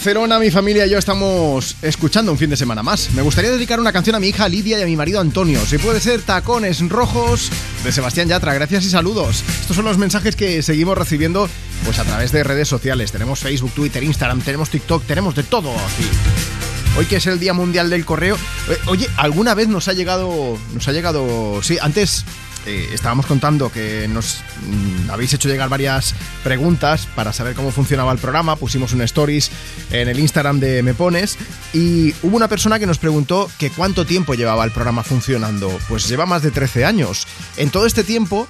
Barcelona, 0.00 0.38
mi 0.38 0.50
familia 0.50 0.86
y 0.86 0.90
yo 0.90 0.96
estamos 0.96 1.76
escuchando 1.82 2.32
un 2.32 2.38
fin 2.38 2.48
de 2.48 2.56
semana 2.56 2.82
más. 2.82 3.10
Me 3.10 3.20
gustaría 3.20 3.50
dedicar 3.50 3.78
una 3.78 3.92
canción 3.92 4.16
a 4.16 4.18
mi 4.18 4.28
hija 4.28 4.48
Lidia 4.48 4.78
y 4.78 4.82
a 4.82 4.86
mi 4.86 4.96
marido 4.96 5.20
Antonio. 5.20 5.60
Si 5.66 5.76
puede 5.76 6.00
ser 6.00 6.22
Tacones 6.22 6.80
Rojos 6.88 7.50
de 7.84 7.92
Sebastián 7.92 8.26
Yatra. 8.26 8.54
Gracias 8.54 8.86
y 8.86 8.88
saludos. 8.88 9.44
Estos 9.60 9.76
son 9.76 9.84
los 9.84 9.98
mensajes 9.98 10.36
que 10.36 10.62
seguimos 10.62 10.96
recibiendo 10.96 11.50
pues 11.84 11.98
a 11.98 12.04
través 12.04 12.32
de 12.32 12.42
redes 12.42 12.66
sociales. 12.66 13.12
Tenemos 13.12 13.40
Facebook, 13.40 13.72
Twitter, 13.72 14.02
Instagram, 14.02 14.40
tenemos 14.40 14.70
TikTok, 14.70 15.04
tenemos 15.04 15.34
de 15.34 15.42
todo 15.42 15.70
aquí. 15.70 16.08
Hoy 16.96 17.04
que 17.04 17.16
es 17.16 17.26
el 17.26 17.38
Día 17.38 17.52
Mundial 17.52 17.90
del 17.90 18.06
Correo. 18.06 18.36
Eh, 18.70 18.78
Oye, 18.86 19.06
¿alguna 19.18 19.52
vez 19.52 19.68
nos 19.68 19.86
ha 19.88 19.92
llegado... 19.92 20.56
Nos 20.72 20.88
ha 20.88 20.92
llegado... 20.92 21.62
Sí, 21.62 21.76
antes 21.78 22.24
eh, 22.66 22.90
estábamos 22.92 23.24
contando 23.24 23.72
que 23.72 24.06
nos 24.08 24.42
mm, 24.66 25.10
habéis 25.10 25.32
hecho 25.32 25.48
llegar 25.48 25.70
varias 25.70 26.14
preguntas 26.44 27.08
para 27.14 27.32
saber 27.32 27.54
cómo 27.54 27.70
funcionaba 27.70 28.12
el 28.12 28.18
programa. 28.18 28.56
Pusimos 28.56 28.92
un 28.92 29.00
stories 29.02 29.50
en 29.90 30.08
el 30.08 30.18
Instagram 30.18 30.60
de 30.60 30.82
Me 30.82 30.94
Pones 30.94 31.38
y 31.72 32.14
hubo 32.22 32.36
una 32.36 32.48
persona 32.48 32.78
que 32.78 32.86
nos 32.86 32.98
preguntó 32.98 33.50
que 33.58 33.70
cuánto 33.70 34.04
tiempo 34.04 34.34
llevaba 34.34 34.64
el 34.64 34.70
programa 34.70 35.02
funcionando. 35.02 35.78
Pues 35.88 36.08
lleva 36.08 36.26
más 36.26 36.42
de 36.42 36.50
13 36.50 36.84
años. 36.84 37.26
En 37.56 37.70
todo 37.70 37.86
este 37.86 38.04
tiempo 38.04 38.46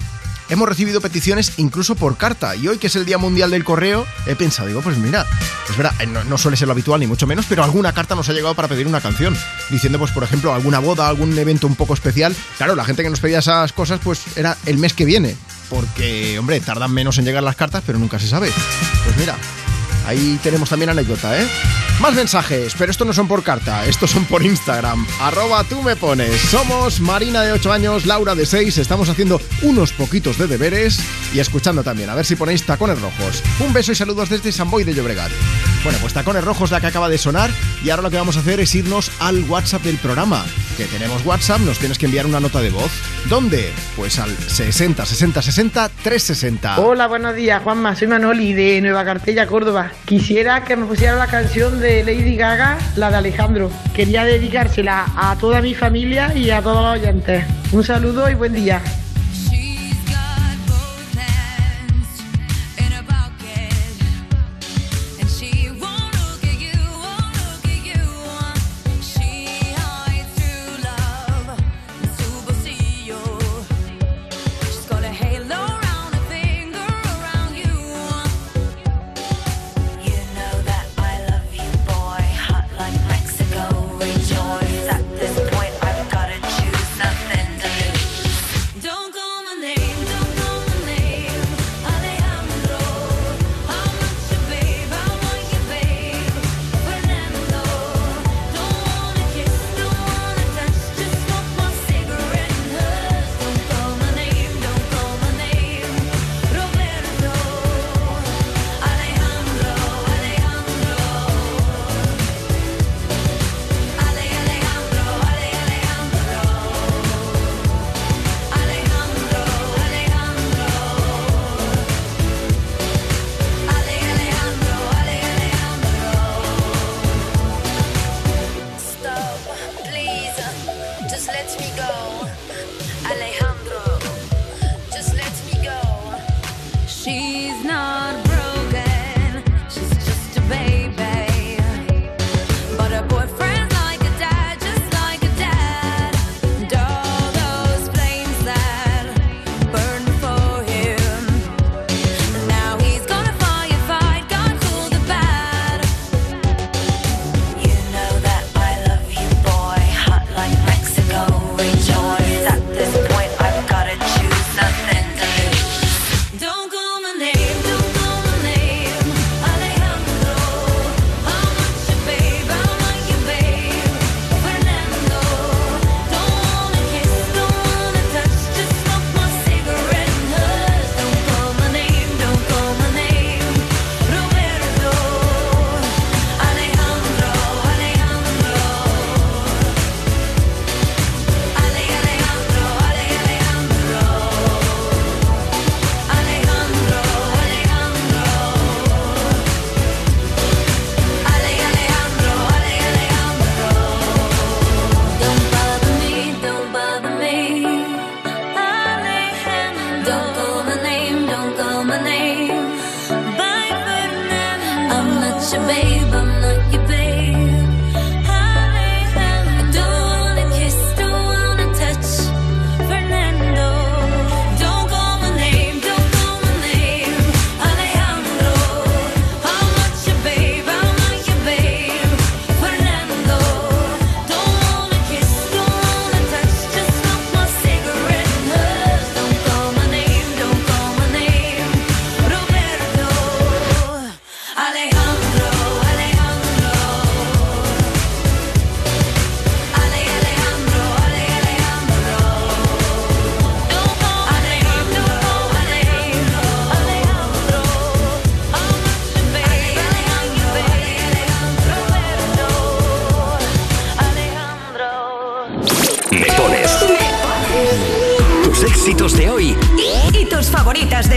hemos 0.50 0.68
recibido 0.68 1.00
peticiones 1.00 1.52
incluso 1.56 1.94
por 1.94 2.16
carta. 2.16 2.54
Y 2.56 2.68
hoy, 2.68 2.78
que 2.78 2.88
es 2.88 2.96
el 2.96 3.06
Día 3.06 3.18
Mundial 3.18 3.50
del 3.50 3.64
Correo, 3.64 4.06
he 4.26 4.34
pensado, 4.34 4.68
digo, 4.68 4.82
pues 4.82 4.98
mira, 4.98 5.24
es 5.68 5.76
verdad, 5.76 5.94
eh, 6.00 6.06
no, 6.06 6.24
no 6.24 6.36
suele 6.36 6.56
ser 6.56 6.68
lo 6.68 6.72
habitual 6.72 7.00
ni 7.00 7.06
mucho 7.06 7.26
menos, 7.26 7.46
pero 7.48 7.64
alguna 7.64 7.92
carta 7.92 8.14
nos 8.14 8.28
ha 8.28 8.32
llegado 8.32 8.54
para 8.54 8.68
pedir 8.68 8.86
una 8.86 9.00
canción. 9.00 9.36
Diciendo, 9.70 9.98
pues 9.98 10.10
por 10.10 10.24
ejemplo, 10.24 10.52
alguna 10.52 10.80
boda, 10.80 11.08
algún 11.08 11.36
evento 11.38 11.66
un 11.66 11.76
poco 11.76 11.94
especial. 11.94 12.34
Claro, 12.58 12.74
la 12.74 12.84
gente 12.84 13.02
que 13.02 13.10
nos 13.10 13.20
pedía 13.20 13.38
esas 13.38 13.72
cosas, 13.72 14.00
pues 14.02 14.36
era 14.36 14.56
el 14.66 14.78
mes 14.78 14.92
que 14.92 15.04
viene. 15.04 15.36
Porque, 15.70 16.36
hombre, 16.38 16.58
tardan 16.58 16.92
menos 16.92 17.18
en 17.18 17.24
llegar 17.24 17.44
las 17.44 17.54
cartas, 17.54 17.84
pero 17.86 17.98
nunca 17.98 18.18
se 18.18 18.26
sabe. 18.26 18.50
Pues 19.04 19.16
mira, 19.16 19.36
ahí 20.10 20.40
tenemos 20.42 20.68
también 20.68 20.90
anécdota, 20.90 21.40
¿eh? 21.40 21.46
Más 22.00 22.14
mensajes, 22.14 22.74
pero 22.76 22.90
estos 22.90 23.06
no 23.06 23.12
son 23.12 23.28
por 23.28 23.42
carta, 23.42 23.86
estos 23.86 24.10
son 24.10 24.24
por 24.24 24.42
Instagram. 24.44 25.06
Arroba 25.20 25.62
tú 25.64 25.82
me 25.82 25.94
pones. 25.94 26.34
Somos 26.40 27.00
Marina 27.00 27.42
de 27.42 27.52
8 27.52 27.72
años, 27.72 28.06
Laura 28.06 28.34
de 28.34 28.46
6. 28.46 28.78
Estamos 28.78 29.08
haciendo 29.08 29.40
unos 29.62 29.92
poquitos 29.92 30.38
de 30.38 30.46
deberes 30.46 30.98
y 31.32 31.38
escuchando 31.38 31.84
también. 31.84 32.10
A 32.10 32.14
ver 32.14 32.24
si 32.24 32.36
ponéis 32.36 32.64
tacones 32.64 33.00
rojos. 33.00 33.42
Un 33.60 33.72
beso 33.72 33.92
y 33.92 33.94
saludos 33.94 34.30
desde 34.30 34.50
San 34.50 34.70
Boy 34.70 34.82
de 34.82 34.94
Llobregat. 34.94 35.30
Bueno, 35.82 35.98
pues 36.02 36.12
Tacones 36.12 36.44
Rojos 36.44 36.70
la 36.70 36.80
que 36.80 36.88
acaba 36.88 37.08
de 37.08 37.16
sonar 37.16 37.48
y 37.82 37.88
ahora 37.88 38.02
lo 38.02 38.10
que 38.10 38.18
vamos 38.18 38.36
a 38.36 38.40
hacer 38.40 38.60
es 38.60 38.74
irnos 38.74 39.10
al 39.18 39.42
WhatsApp 39.44 39.82
del 39.82 39.96
programa. 39.96 40.44
Que 40.76 40.84
tenemos 40.84 41.24
WhatsApp, 41.24 41.60
nos 41.60 41.78
tienes 41.78 41.96
que 41.98 42.04
enviar 42.04 42.26
una 42.26 42.38
nota 42.38 42.60
de 42.60 42.68
voz. 42.68 42.90
¿Dónde? 43.30 43.72
Pues 43.96 44.18
al 44.18 44.36
60 44.36 45.06
60 45.06 45.40
60 45.40 45.88
360. 46.02 46.80
Hola, 46.80 47.06
buenos 47.06 47.34
días, 47.34 47.62
Juanma. 47.62 47.96
Soy 47.96 48.08
Manoli 48.08 48.52
de 48.52 48.82
Nueva 48.82 49.06
Cartella, 49.06 49.46
Córdoba. 49.46 49.90
Quisiera 50.04 50.64
que 50.64 50.76
me 50.76 50.84
pusieran 50.84 51.18
la 51.18 51.28
canción 51.28 51.80
de 51.80 52.04
Lady 52.04 52.36
Gaga, 52.36 52.78
la 52.96 53.10
de 53.10 53.16
Alejandro. 53.16 53.70
Quería 53.94 54.24
dedicársela 54.24 55.06
a 55.16 55.36
toda 55.36 55.62
mi 55.62 55.74
familia 55.74 56.36
y 56.36 56.50
a 56.50 56.60
todos 56.60 56.82
los 56.82 57.02
oyentes. 57.02 57.44
Un 57.72 57.84
saludo 57.84 58.28
y 58.28 58.34
buen 58.34 58.52
día. 58.52 58.82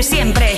siempre. 0.03 0.52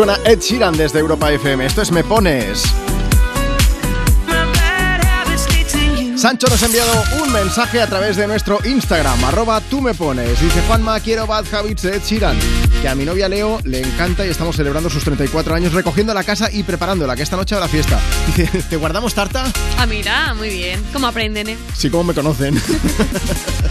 Suena 0.00 0.18
Ed 0.24 0.40
Sheeran 0.40 0.74
desde 0.78 0.98
Europa 0.98 1.30
FM. 1.30 1.66
Esto 1.66 1.82
es 1.82 1.92
Me 1.92 2.02
Pones. 2.02 2.89
Sancho 6.20 6.48
nos 6.48 6.62
ha 6.62 6.66
enviado 6.66 6.92
un 7.22 7.32
mensaje 7.32 7.80
a 7.80 7.86
través 7.86 8.14
de 8.14 8.26
nuestro 8.26 8.58
Instagram, 8.66 9.24
arroba 9.24 9.58
tú 9.62 9.80
me 9.80 9.94
pones. 9.94 10.38
Dice 10.38 10.60
Juanma, 10.66 11.00
quiero 11.00 11.26
Bad 11.26 11.46
Habits 11.50 11.80
de 11.80 11.96
Ed 11.96 12.02
Sheeran. 12.04 12.38
Que 12.82 12.88
a 12.90 12.94
mi 12.94 13.06
novia 13.06 13.26
Leo 13.26 13.58
le 13.64 13.80
encanta 13.80 14.26
y 14.26 14.28
estamos 14.28 14.54
celebrando 14.54 14.90
sus 14.90 15.02
34 15.02 15.54
años 15.54 15.72
recogiendo 15.72 16.12
la 16.12 16.22
casa 16.22 16.50
y 16.52 16.62
preparándola, 16.62 17.16
que 17.16 17.22
esta 17.22 17.38
noche 17.38 17.54
va 17.54 17.62
la 17.62 17.68
fiesta. 17.68 17.98
Dice, 18.26 18.62
¿te 18.68 18.76
guardamos 18.76 19.14
tarta? 19.14 19.50
Ah, 19.78 19.86
mira, 19.86 20.34
muy 20.34 20.50
bien. 20.50 20.84
¿Cómo 20.92 21.06
aprenden, 21.06 21.48
eh? 21.48 21.58
Sí, 21.74 21.88
como 21.88 22.04
me 22.04 22.12
conocen. 22.12 22.60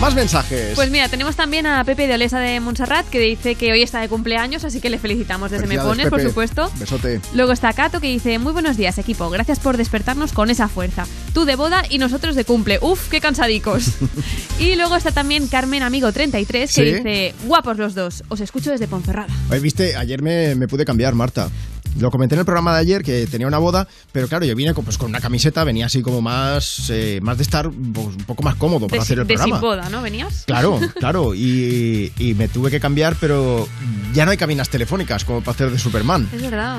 Más 0.00 0.14
mensajes. 0.14 0.76
Pues 0.76 0.90
mira, 0.92 1.08
tenemos 1.08 1.34
también 1.34 1.66
a 1.66 1.82
Pepe 1.82 2.06
de 2.06 2.14
Olesa 2.14 2.38
de 2.38 2.60
Montserrat 2.60 3.04
que 3.08 3.18
dice 3.18 3.56
que 3.56 3.72
hoy 3.72 3.82
está 3.82 4.00
de 4.00 4.08
cumpleaños, 4.08 4.62
así 4.64 4.80
que 4.80 4.90
le 4.90 4.98
felicitamos 5.00 5.50
desde 5.50 5.66
Me 5.66 5.76
Pones, 5.76 6.08
por 6.08 6.22
supuesto. 6.22 6.70
Besote. 6.78 7.20
Luego 7.34 7.50
está 7.50 7.72
Cato 7.72 8.00
que 8.00 8.06
dice, 8.06 8.38
muy 8.38 8.52
buenos 8.52 8.76
días 8.76 8.96
equipo, 8.98 9.28
gracias 9.28 9.58
por 9.58 9.76
despertarnos 9.76 10.32
con 10.32 10.50
esa 10.50 10.68
fuerza. 10.68 11.04
Tú 11.34 11.44
de 11.44 11.56
boda 11.56 11.82
y 11.90 11.98
nosotros 11.98 12.36
de 12.36 12.44
cumple. 12.44 12.78
Uf, 12.80 13.08
qué 13.08 13.20
cansadicos. 13.20 13.88
y 14.60 14.76
luego 14.76 14.94
está 14.94 15.10
también 15.10 15.48
Carmen 15.48 15.82
Amigo 15.82 16.12
33 16.12 16.72
que 16.72 16.84
Sí. 16.84 16.94
dice, 16.94 17.34
guapos 17.46 17.76
los 17.76 17.96
dos, 17.96 18.22
os 18.28 18.40
escucho 18.40 18.70
desde 18.70 18.86
Ponferrada. 18.86 19.34
Oye, 19.50 19.58
viste, 19.58 19.96
ayer 19.96 20.22
me, 20.22 20.54
me 20.54 20.68
pude 20.68 20.84
cambiar, 20.84 21.16
Marta. 21.16 21.50
Lo 21.98 22.10
comenté 22.10 22.34
en 22.34 22.40
el 22.40 22.44
programa 22.44 22.72
de 22.74 22.80
ayer 22.80 23.02
que 23.02 23.26
tenía 23.26 23.46
una 23.46 23.58
boda, 23.58 23.88
pero 24.12 24.28
claro, 24.28 24.44
yo 24.44 24.54
vine 24.54 24.72
con, 24.74 24.84
pues, 24.84 24.96
con 24.98 25.08
una 25.10 25.20
camiseta, 25.20 25.64
venía 25.64 25.86
así 25.86 26.00
como 26.02 26.20
más, 26.22 26.88
eh, 26.90 27.18
más 27.22 27.36
de 27.38 27.42
estar 27.42 27.68
pues, 27.70 28.06
un 28.06 28.24
poco 28.26 28.42
más 28.42 28.54
cómodo 28.54 28.86
para 28.86 29.00
De, 29.00 29.02
hacer 29.02 29.18
el 29.18 29.26
de 29.26 29.34
programa. 29.34 29.56
sin 29.56 29.60
boda, 29.60 29.88
¿no? 29.88 30.02
¿Venías? 30.02 30.44
Claro, 30.46 30.78
claro, 30.98 31.34
y, 31.34 32.12
y 32.18 32.34
me 32.34 32.48
tuve 32.48 32.70
que 32.70 32.78
cambiar, 32.80 33.16
pero 33.20 33.68
ya 34.14 34.24
no 34.24 34.30
hay 34.30 34.36
cabinas 34.36 34.68
telefónicas 34.68 35.24
como 35.24 35.40
para 35.40 35.52
hacer 35.52 35.70
de 35.70 35.78
Superman. 35.78 36.28
Es 36.32 36.42
verdad. 36.42 36.78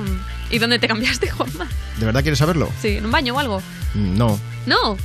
¿Y 0.51 0.57
dónde 0.57 0.79
te 0.79 0.87
cambiaste, 0.87 1.29
Juanma? 1.29 1.67
¿De 1.99 2.05
verdad 2.05 2.21
quieres 2.21 2.39
saberlo? 2.39 2.69
Sí, 2.81 2.89
¿en 2.97 3.05
un 3.05 3.11
baño 3.11 3.35
o 3.35 3.39
algo? 3.39 3.61
No, 3.95 4.39
No. 4.65 4.97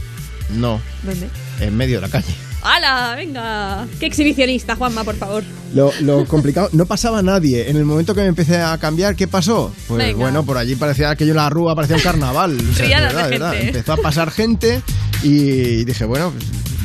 no, 0.51 0.81
¿Dónde? 1.03 1.28
en 1.61 1.77
medio 1.77 1.97
de 1.97 2.03
la 2.03 2.09
calle. 2.09 2.35
¡Hala! 2.65 3.15
Venga. 3.15 3.86
Qué 4.01 4.07
exhibicionista, 4.07 4.74
Juanma, 4.74 5.05
por 5.05 5.16
favor. 5.16 5.45
Lo, 5.74 5.93
lo 6.01 6.24
complicado, 6.24 6.70
no 6.73 6.86
pasaba 6.86 7.20
nadie. 7.20 7.69
En 7.69 7.77
el 7.77 7.85
momento 7.85 8.15
que 8.15 8.23
me 8.23 8.28
empecé 8.28 8.59
a 8.59 8.78
cambiar, 8.78 9.15
¿qué 9.16 9.28
pasó? 9.28 9.70
Pues 9.86 9.99
Venga. 9.99 10.19
bueno, 10.19 10.45
por 10.47 10.57
allí 10.57 10.74
parecía 10.74 11.11
aquello 11.11 11.32
en 11.32 11.36
la 11.36 11.51
rúa, 11.51 11.74
parecía 11.77 11.97
un 11.97 12.03
carnaval. 12.03 12.57
O 12.59 12.74
sea, 12.74 13.01
verdad, 13.01 13.53
de. 13.53 13.66
Empezó 13.66 13.93
a 13.93 13.97
pasar 13.99 14.31
gente 14.31 14.81
y 15.23 15.85
dije, 15.85 16.07
bueno, 16.07 16.32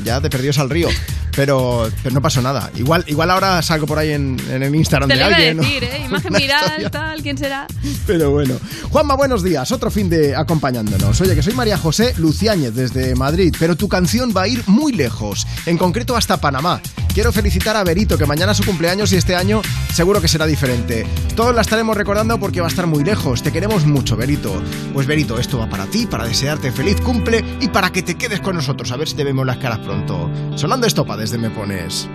ya 0.04 0.20
te 0.20 0.30
perdió 0.30 0.52
al 0.58 0.70
río. 0.70 0.90
Pero, 1.36 1.90
pero 2.04 2.14
no 2.14 2.22
pasó 2.22 2.42
nada. 2.42 2.72
Igual, 2.76 3.04
igual 3.08 3.32
ahora 3.32 3.62
salgo 3.62 3.86
por 3.86 4.00
ahí 4.00 4.12
en, 4.12 4.38
en 4.50 4.64
el 4.64 4.76
Instagram 4.76 5.10
Te 5.10 5.16
de 5.16 5.20
lo 5.22 5.28
iba 5.28 5.36
a 5.36 5.38
alguien. 5.38 5.58
¿no? 5.58 5.64
decir, 5.64 5.84
¿eh? 5.84 6.02
Imagen 6.06 6.34
viral, 6.34 6.64
historia. 6.64 6.90
tal, 6.92 7.22
¿quién 7.22 7.38
será? 7.38 7.68
Pero 8.08 8.32
bueno. 8.32 8.56
Juanma, 8.90 9.16
buenos 9.16 9.44
días. 9.44 9.72
Otro 9.72 9.92
fin 9.92 10.10
de 10.10 10.36
acompañándonos. 10.36 11.20
Oye, 11.22 11.36
que 11.36 11.44
soy 11.44 11.54
María 11.54 11.78
José 11.78 12.14
Luciáñez 12.18 12.74
desde 12.74 13.16
Madrid, 13.16 13.56
pero 13.60 13.76
tu 13.76 13.88
canción 13.88 14.34
va 14.36 14.44
a 14.44 14.48
ir 14.48 14.64
muy 14.68 14.94
lejos, 14.94 15.46
en 15.66 15.78
concreto 15.78 16.16
hasta 16.16 16.38
Panamá. 16.38 16.82
Quiero 17.14 17.32
felicitar 17.32 17.76
a 17.76 17.84
Berito, 17.84 18.18
que 18.18 18.26
mañana 18.26 18.52
es 18.52 18.58
su 18.60 18.64
cumpleaños 18.64 19.12
y 19.12 19.18
este 19.18 19.36
año 19.36 19.62
seguro 19.94 20.22
que 20.22 20.28
será 20.28 20.46
diferente. 20.46 21.06
Todos 21.36 21.56
la 21.56 21.62
estaremos 21.62 21.98
recordando 21.98 22.40
porque 22.40 22.62
va 22.62 22.68
a 22.68 22.70
estar 22.70 22.86
muy 22.88 23.04
lejos. 23.04 23.42
Te 23.42 23.52
queremos 23.52 23.86
mucho, 23.86 24.16
Berito. 24.16 24.62
Pues 24.94 25.08
Berito, 25.08 25.40
esto 25.40 25.58
va 25.58 25.68
para 25.70 25.86
ti, 25.88 26.06
para 26.06 26.26
desearte 26.26 26.72
feliz 26.72 27.02
cumple 27.02 27.44
y 27.60 27.68
para 27.70 27.92
que 27.92 28.04
te 28.04 28.16
quedes 28.16 28.40
con 28.42 28.56
nosotros, 28.56 28.92
a 28.92 28.98
ver 28.98 29.08
si 29.08 29.16
te 29.16 29.24
vemos 29.24 29.46
las 29.46 29.58
caras 29.58 29.80
pronto. 29.80 30.30
Sonando 30.56 30.86
estopa 30.88 31.18
desde 31.20 31.38
Me 31.38 31.50
Pones. 31.50 32.08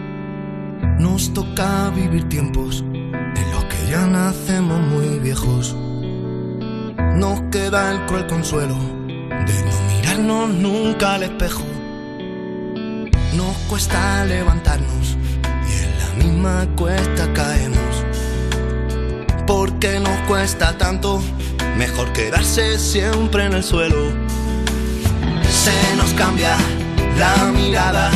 Nos 0.99 1.33
toca 1.35 1.91
vivir 1.91 2.27
tiempos 2.31 2.83
en 2.83 3.51
los 3.53 3.65
que 3.65 3.91
ya 3.91 4.07
nacemos 4.07 4.81
muy 4.81 5.19
viejos. 5.19 5.77
Nos 7.15 7.43
queda 7.51 7.93
el 7.93 8.07
cruel 8.07 8.27
consuelo 8.27 8.75
de 8.75 9.63
no 9.63 9.95
mirarnos 9.95 10.49
nunca 10.55 11.15
al 11.15 11.25
espejo. 11.25 11.63
Nos 13.35 13.55
cuesta 13.69 14.25
levantarnos 14.25 15.19
y 15.69 15.85
en 15.85 15.99
la 15.99 16.25
misma 16.25 16.67
cuesta 16.75 17.31
caemos. 17.35 18.05
Porque 19.47 20.01
nos 20.01 20.19
cuesta 20.27 20.79
tanto, 20.79 21.23
mejor 21.77 22.11
quedarse 22.15 22.79
siempre 22.79 23.45
en 23.45 23.53
el 23.53 23.63
suelo. 23.63 24.13
Se 25.51 25.97
nos 25.97 26.15
cambia 26.15 26.57
la 27.19 27.53
mirada 27.53 28.11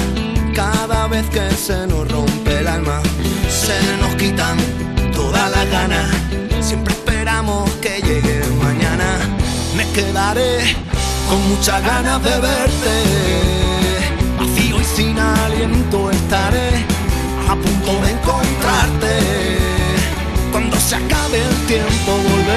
cada 0.59 1.07
vez 1.07 1.25
que 1.31 1.49
se 1.53 1.87
nos 1.87 2.11
rompe 2.11 2.59
el 2.59 2.67
alma. 2.67 3.01
Se 3.49 3.79
nos 4.01 4.13
quitan 4.17 4.57
todas 5.13 5.49
las 5.53 5.71
ganas. 5.71 6.07
Siempre 6.61 6.95
esperamos 6.95 7.71
que 7.81 8.03
llegue 8.03 8.41
mañana. 8.61 9.09
Me 9.77 9.85
quedaré 9.93 10.75
con 11.29 11.39
muchas 11.49 11.81
ganas 11.85 12.21
de 12.25 12.35
verte. 12.49 12.95
Vacío 14.37 14.81
y 14.81 14.85
sin 14.97 15.17
aliento 15.17 16.11
estaré 16.11 16.71
a 17.49 17.55
punto 17.55 17.93
de 18.03 18.11
encontrarte. 18.17 19.15
Cuando 20.51 20.77
se 20.81 20.97
acabe 20.97 21.39
el 21.39 21.57
tiempo 21.69 22.11
volveré. 22.31 22.48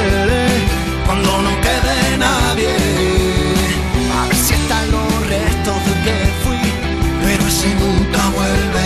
Ese 7.61 7.75
nunca 7.75 8.29
vuelve. 8.29 8.85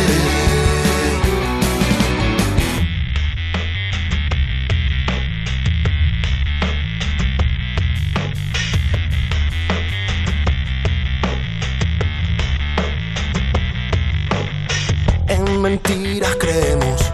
En 15.30 15.62
mentiras 15.62 16.36
creemos, 16.36 17.14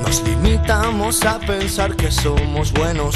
nos 0.00 0.22
limitamos 0.22 1.22
a 1.26 1.38
pensar 1.40 1.94
que 1.96 2.10
somos 2.10 2.72
buenos. 2.72 3.14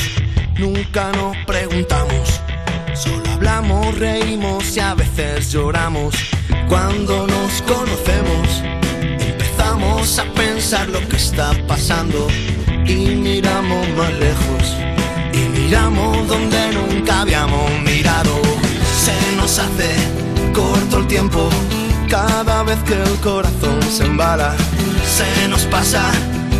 Nunca 0.58 1.10
nos 1.12 1.34
preguntamos, 1.46 2.42
¿soy 2.98 3.28
reímos 3.98 4.76
y 4.76 4.80
a 4.80 4.94
veces 4.94 5.50
lloramos. 5.52 6.14
Cuando 6.68 7.26
nos 7.26 7.62
conocemos, 7.62 8.62
empezamos 9.20 10.18
a 10.18 10.24
pensar 10.34 10.88
lo 10.88 11.00
que 11.08 11.16
está 11.16 11.52
pasando 11.66 12.28
y 12.86 13.16
miramos 13.16 13.88
más 13.96 14.12
lejos. 14.14 14.76
Y 15.32 15.48
miramos 15.58 16.26
donde 16.28 16.72
nunca 16.72 17.22
habíamos 17.22 17.70
mirado. 17.82 18.40
Se 19.04 19.36
nos 19.36 19.58
hace 19.58 19.94
corto 20.52 20.98
el 20.98 21.06
tiempo 21.06 21.48
cada 22.08 22.62
vez 22.62 22.78
que 22.84 22.94
el 22.94 23.16
corazón 23.20 23.82
se 23.90 24.04
embala. 24.04 24.54
Se 25.16 25.48
nos 25.48 25.64
pasa 25.64 26.02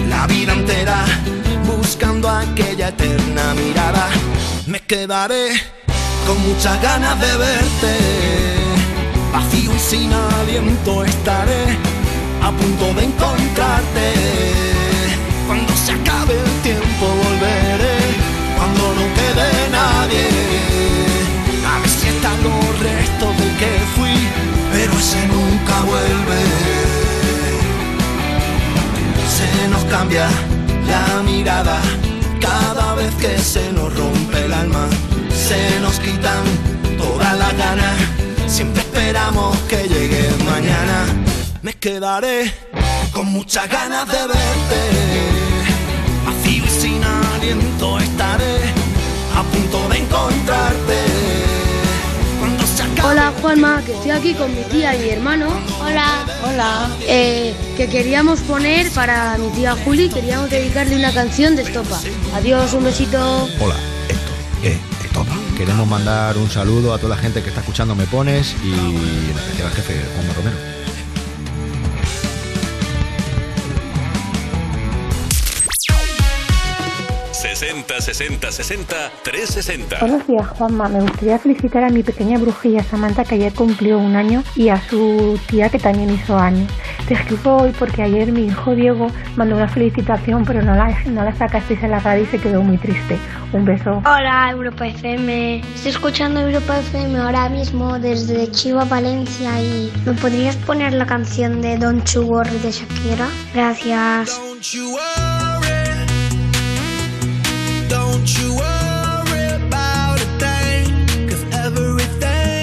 la 0.09 0.27
vida 0.27 0.53
entera 0.53 1.05
buscando 1.67 2.29
aquella 2.29 2.89
eterna 2.89 3.55
mirada. 3.55 4.09
Me 4.67 4.81
quedaré 4.81 5.78
con 6.29 6.47
muchas 6.47 6.81
ganas 6.83 7.19
de 7.19 7.37
verte. 7.39 7.95
Vacío 9.33 9.75
y 9.75 9.79
sin 9.79 10.13
aliento 10.13 11.03
estaré 11.03 11.65
a 12.43 12.51
punto 12.53 12.93
de 12.93 13.05
encontrarte. 13.05 14.07
Cuando 15.47 15.75
se 15.75 15.93
acabe 15.93 16.35
el 16.35 16.63
tiempo 16.63 17.07
volveré. 17.25 17.99
Cuando 18.57 18.83
no 18.99 19.05
quede 19.19 19.49
nadie. 19.73 20.29
A 21.67 21.81
ver 21.81 21.89
si 21.89 22.09
están 22.09 22.39
los 22.45 22.79
restos 22.79 23.33
del 23.39 23.57
que 23.57 23.73
fui. 23.97 24.17
Pero 24.73 24.93
ese 24.93 25.27
nunca 25.29 25.81
vuelve. 25.91 26.41
Se 29.37 29.69
nos 29.69 29.85
cambia 29.85 30.29
la 30.93 31.23
mirada 31.23 31.81
cada 32.39 32.95
vez 32.95 33.15
que 33.15 33.39
se 33.39 33.73
nos 33.73 33.95
rompe 33.97 34.45
el 34.45 34.53
alma. 34.53 34.89
Se 35.49 35.81
nos 35.81 35.99
quitan 36.01 36.45
todas 36.99 37.39
las 37.39 37.57
ganas. 37.57 37.97
Siempre 38.47 38.83
esperamos 38.83 39.57
que 39.61 39.89
llegue 39.89 40.29
mañana. 40.45 41.07
Me 41.63 41.73
quedaré 41.73 42.53
con 43.15 43.29
muchas 43.29 43.67
ganas 43.71 44.07
de 44.09 44.27
verte. 44.27 44.81
Vacío 46.27 46.67
y 46.67 46.69
sin 46.69 47.03
aliento 47.03 47.99
estaré 47.99 48.59
a 49.35 49.43
punto 49.43 49.89
de 49.89 49.97
encontrarte. 49.97 50.99
Cuando 52.39 52.67
se 52.67 52.83
acabe 52.83 53.09
Hola 53.09 53.33
Juanma, 53.41 53.83
que 53.87 53.95
estoy 53.95 54.11
aquí 54.11 54.35
con 54.35 54.55
mi 54.55 54.65
tía 54.65 54.97
y 54.97 54.99
mi 54.99 55.09
hermano. 55.09 55.49
Hola. 55.81 56.27
Hola. 56.47 56.91
Eh, 57.07 57.55
que 57.75 57.89
queríamos 57.89 58.41
poner 58.41 58.91
para 58.91 59.39
mi 59.39 59.49
tía 59.53 59.75
Juli, 59.83 60.11
queríamos 60.11 60.51
dedicarle 60.51 60.95
una 60.95 61.15
canción 61.15 61.57
de 61.57 61.63
estopa. 61.63 61.99
Adiós, 62.35 62.75
un 62.75 62.85
besito. 62.85 63.49
Hola, 63.59 63.77
esto 64.11 64.33
es 64.63 64.98
Queremos 65.57 65.87
mandar 65.87 66.37
un 66.37 66.51
saludo 66.51 66.95
a 66.95 66.99
toda 66.99 67.17
la 67.17 67.21
gente 67.21 67.43
que 67.43 67.49
está 67.49 67.61
escuchando 67.61 67.95
Me 67.95 68.07
Pones 68.07 68.57
y 68.65 68.73
en 68.73 69.37
especial 69.37 69.69
al 69.69 69.75
jefe 69.75 70.05
Juanma 70.15 70.35
Romero. 70.35 70.78
60 77.59 78.01
60 78.01 78.53
60 78.53 79.11
360. 79.25 79.99
Buenos 79.99 80.25
días, 80.29 80.47
Juanma. 80.47 80.89
Me 80.89 81.01
gustaría 81.01 81.41
felicitar 81.41 81.83
a 81.83 81.89
mi 81.89 82.05
pequeña 82.05 82.39
brujilla 82.39 82.85
Samantha, 82.85 83.25
que 83.25 83.35
ayer 83.35 83.53
cumplió 83.53 83.99
un 83.99 84.15
año, 84.15 84.45
y 84.55 84.69
a 84.69 84.81
su 84.81 85.41
tía, 85.49 85.69
que 85.69 85.81
también 85.81 86.09
hizo 86.09 86.39
años. 86.39 86.71
Te 87.09 87.15
escribo 87.15 87.57
hoy 87.57 87.73
porque 87.77 88.05
ayer 88.05 88.31
mi 88.31 88.47
hijo 88.47 88.77
Diego 88.77 89.09
mandó 89.35 89.57
una 89.57 89.67
felicitación, 89.67 90.45
pero 90.45 90.63
no 90.63 90.77
la, 90.77 90.97
no 91.07 91.25
la 91.25 91.35
sacasteis 91.35 91.83
en 91.83 91.91
la 91.91 91.99
radio 91.99 92.23
y 92.23 92.27
se 92.27 92.39
quedó 92.39 92.63
muy 92.63 92.79
triste. 92.79 93.19
Un 93.53 93.65
beso. 93.65 94.03
Hola, 94.07 94.51
Europa 94.53 94.87
FM. 94.87 95.59
Estoy 95.75 95.91
escuchando 95.91 96.39
Europa 96.39 96.79
FM 96.79 97.19
ahora 97.19 97.49
mismo 97.49 97.99
desde 97.99 98.49
Chiva, 98.53 98.85
Valencia. 98.85 99.61
¿Y 99.61 99.93
me 100.07 100.13
podrías 100.13 100.55
poner 100.59 100.93
la 100.93 101.07
canción 101.07 101.61
de 101.61 101.77
Don't 101.77 102.09
You 102.09 102.23
Worry 102.23 102.59
de 102.59 102.71
Shakira? 102.71 103.27
Gracias. 103.53 104.39
Don't 104.39 104.63
you 104.63 104.93
worry 104.93 105.28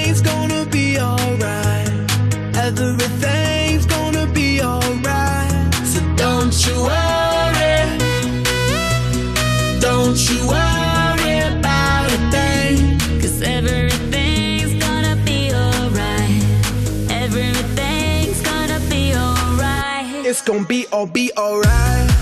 It's 0.08 0.22
gonna 0.22 0.66
be 0.68 0.98
alright. 1.00 1.90
Everything's 2.56 3.86
gonna 3.86 4.28
be 4.28 4.62
alright. 4.62 5.74
So 5.84 6.00
don't 6.16 6.56
you 6.66 6.76
worry. 6.90 7.82
Don't 9.82 10.18
you 10.30 10.48
worry 10.48 11.40
about 11.52 12.12
a 12.12 12.20
thing. 12.32 13.02
Everything's 13.44 14.76
gonna 14.82 15.16
be 15.26 15.52
alright. 15.52 16.44
Everything's 17.12 18.42
gonna 18.42 18.80
be 18.90 19.14
alright. 19.16 20.26
It's 20.26 20.42
gon' 20.42 20.64
be 20.64 20.86
all 20.92 21.08
be 21.08 21.32
alright. 21.36 22.15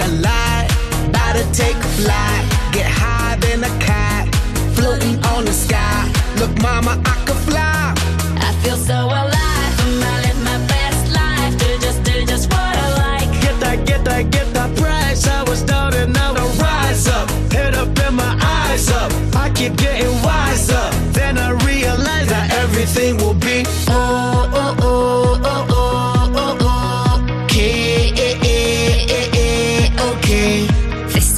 A 0.00 0.08
light, 0.08 0.68
about 1.08 1.34
to 1.36 1.44
take 1.52 1.76
a 1.76 1.90
flight. 2.00 2.44
Get 2.72 2.86
high 2.86 3.36
than 3.36 3.64
a 3.64 3.72
cat, 3.78 4.28
floating 4.74 5.22
on 5.32 5.44
the 5.44 5.52
sky. 5.52 6.10
Look, 6.38 6.52
mama, 6.62 7.00
I 7.04 7.14
could 7.26 7.42
fly. 7.48 7.94
I 8.48 8.52
feel 8.62 8.76
so 8.76 8.98
alive. 9.06 9.74
I 10.12 10.22
live 10.24 10.40
my 10.44 10.58
best 10.66 11.02
life. 11.12 11.52
Do 11.58 11.68
just, 11.84 12.02
do 12.04 12.24
just 12.24 12.50
what 12.50 12.74
I 12.84 12.88
like. 13.04 13.30
Get 13.42 13.56
that, 13.60 13.86
get 13.86 14.04
that, 14.04 14.30
get 14.30 14.52
that 14.54 14.76
price. 14.76 15.26
I 15.26 15.42
was 15.44 15.62
down 15.62 15.94
and 15.94 16.12
now 16.12 16.34
I 16.34 16.44
rise 16.66 17.06
up. 17.08 17.28
Head 17.52 17.74
up 17.74 17.88
and 17.98 18.16
my 18.16 18.34
eyes 18.42 18.90
up. 18.90 19.12
I 19.34 19.50
keep 19.50 19.76
getting 19.76 20.14
wiser. 20.22 20.86
Then 21.12 21.38
I 21.38 21.50
realize 21.66 22.28
that 22.28 22.52
everything 22.62 23.16
will 23.18 23.29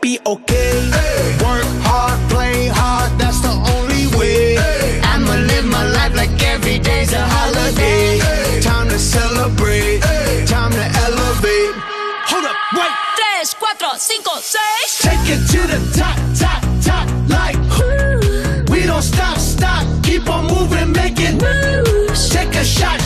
Be 0.00 0.18
okay. 0.26 0.90
Work 1.42 1.66
hard, 1.82 2.18
play 2.30 2.68
hard, 2.68 3.10
that's 3.18 3.40
the 3.40 3.54
only 3.76 4.06
way. 4.16 4.56
I'ma 5.02 5.34
live 5.50 5.64
my 5.64 5.84
life 5.90 6.14
like 6.14 6.30
every 6.42 6.78
day's 6.78 7.12
a 7.12 7.20
holiday. 7.20 8.18
Time 8.60 8.88
to 8.88 8.98
celebrate, 8.98 10.00
time 10.46 10.72
to 10.72 10.86
elevate. 11.04 11.74
Hold 12.30 12.44
up, 12.44 12.56
wait. 12.74 12.92
Tres, 13.16 13.54
cuatro, 13.54 13.96
cinco, 13.98 14.32
seis. 14.40 14.98
Take 15.00 15.26
it 15.34 15.42
to 15.52 15.60
the 15.66 15.80
top, 15.96 16.18
top, 16.36 16.62
top, 16.82 17.06
like 17.28 17.58
whoo. 17.76 18.64
We 18.72 18.86
don't 18.86 19.02
stop, 19.02 19.38
stop, 19.38 19.86
keep 20.02 20.28
on 20.28 20.46
moving, 20.46 20.92
making 20.92 21.38
moves. 21.38 22.28
Take 22.30 22.54
a 22.54 22.64
shot, 22.64 23.00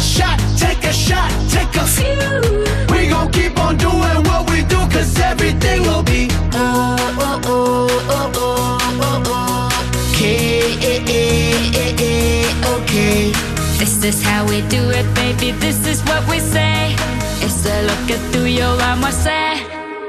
This 14.03 14.19
is 14.19 14.25
how 14.25 14.45
we 14.47 14.63
do 14.63 14.91
it, 14.91 15.07
baby. 15.15 15.53
This 15.53 15.87
is 15.87 16.03
what 16.03 16.29
we 16.29 16.41
say. 16.41 16.93
It's 17.41 17.65
a 17.65 17.83
lo 17.83 17.95
que 18.09 18.17
tú 18.33 18.45
y 18.45 18.57
yo 18.59 18.77
vamos 18.77 19.25
a. 19.27 19.55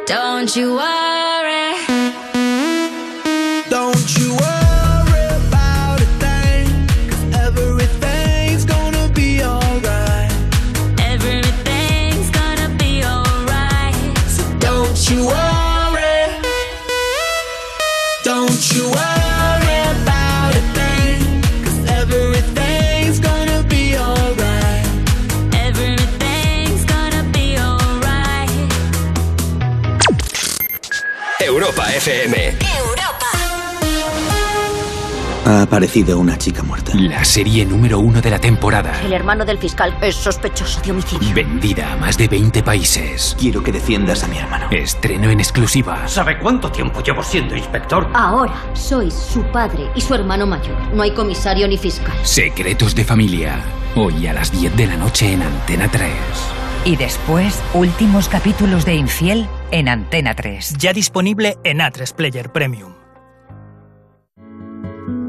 Don't 0.08 0.56
you 0.56 0.74
worry. 0.78 1.43
Europa 31.94 31.96
FM. 31.96 32.58
Ha 35.46 35.62
aparecido 35.62 36.18
una 36.18 36.38
chica 36.40 36.64
muerta. 36.64 36.92
La 36.96 37.24
serie 37.24 37.66
número 37.66 38.00
uno 38.00 38.20
de 38.20 38.32
la 38.32 38.40
temporada. 38.40 39.00
El 39.04 39.14
hermano 39.14 39.46
del 39.46 39.60
fiscal 39.60 39.96
es 40.02 40.16
sospechoso 40.16 40.82
de 40.82 40.90
homicidio. 40.92 41.36
Vendida 41.36 41.94
a 41.94 41.98
más 41.98 42.18
de 42.18 42.28
20 42.28 42.64
países. 42.64 43.36
Quiero 43.40 43.62
que 43.62 43.72
defiendas 43.72 44.24
a 44.24 44.28
mi 44.28 44.40
hermano. 44.40 44.70
Estreno 44.72 45.30
en 45.30 45.40
exclusiva. 45.40 46.08
¿Sabe 46.08 46.40
cuánto 46.40 46.72
tiempo 46.72 47.04
llevo 47.04 47.22
siendo 47.22 47.56
inspector? 47.56 48.10
Ahora 48.16 48.56
sois 48.74 49.14
su 49.14 49.44
padre 49.52 49.88
y 49.94 50.02
su 50.02 50.16
hermano 50.16 50.48
mayor. 50.48 50.76
No 50.96 51.04
hay 51.04 51.12
comisario 51.12 51.68
ni 51.68 51.78
fiscal. 51.78 52.16
Secretos 52.24 52.96
de 52.96 53.06
familia. 53.06 53.62
Hoy 53.96 54.26
a 54.26 54.34
las 54.34 54.52
10 54.52 54.76
de 54.76 54.88
la 54.88 54.98
noche 54.98 55.34
en 55.34 55.44
Antena 55.44 55.88
3. 55.92 56.12
Y 56.86 56.96
después, 56.96 57.62
últimos 57.74 58.30
capítulos 58.30 58.84
de 58.84 58.96
Infiel 58.96 59.48
en 59.74 59.90
Antena 59.90 60.36
3. 60.36 60.76
Ya 60.78 60.94
disponible 60.94 61.58
en 61.64 61.80
A3 61.80 62.14
Player 62.14 62.52
Premium. 62.52 62.94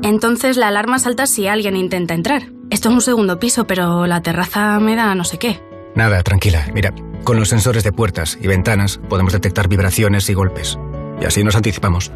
Entonces 0.02 0.58
la 0.58 0.68
alarma 0.68 0.98
salta 0.98 1.26
si 1.26 1.48
alguien 1.48 1.76
intenta 1.76 2.12
entrar. 2.12 2.42
Esto 2.68 2.90
es 2.90 2.94
un 2.94 3.00
segundo 3.00 3.38
piso, 3.38 3.66
pero 3.66 4.06
la 4.06 4.20
terraza 4.20 4.78
me 4.80 4.96
da 4.96 5.14
no 5.14 5.24
sé 5.24 5.38
qué. 5.38 5.62
Nada, 5.94 6.22
tranquila. 6.22 6.66
Mira, 6.74 6.92
con 7.24 7.38
los 7.38 7.48
sensores 7.48 7.84
de 7.84 7.92
puertas 7.92 8.36
y 8.38 8.46
ventanas 8.46 9.00
podemos 9.08 9.32
detectar 9.32 9.66
vibraciones 9.66 10.28
y 10.28 10.34
golpes. 10.34 10.78
Y 11.22 11.24
así 11.24 11.42
nos 11.42 11.56
anticipamos. 11.56 12.12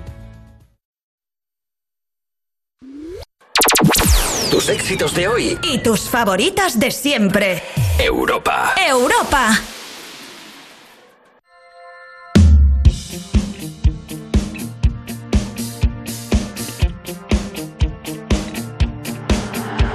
Tus 4.50 4.68
éxitos 4.68 5.14
de 5.14 5.28
hoy. 5.28 5.58
Y 5.62 5.78
tus 5.78 6.00
favoritas 6.00 6.80
de 6.80 6.90
siempre. 6.90 7.62
Europa. 8.00 8.74
Europa. 8.76 9.60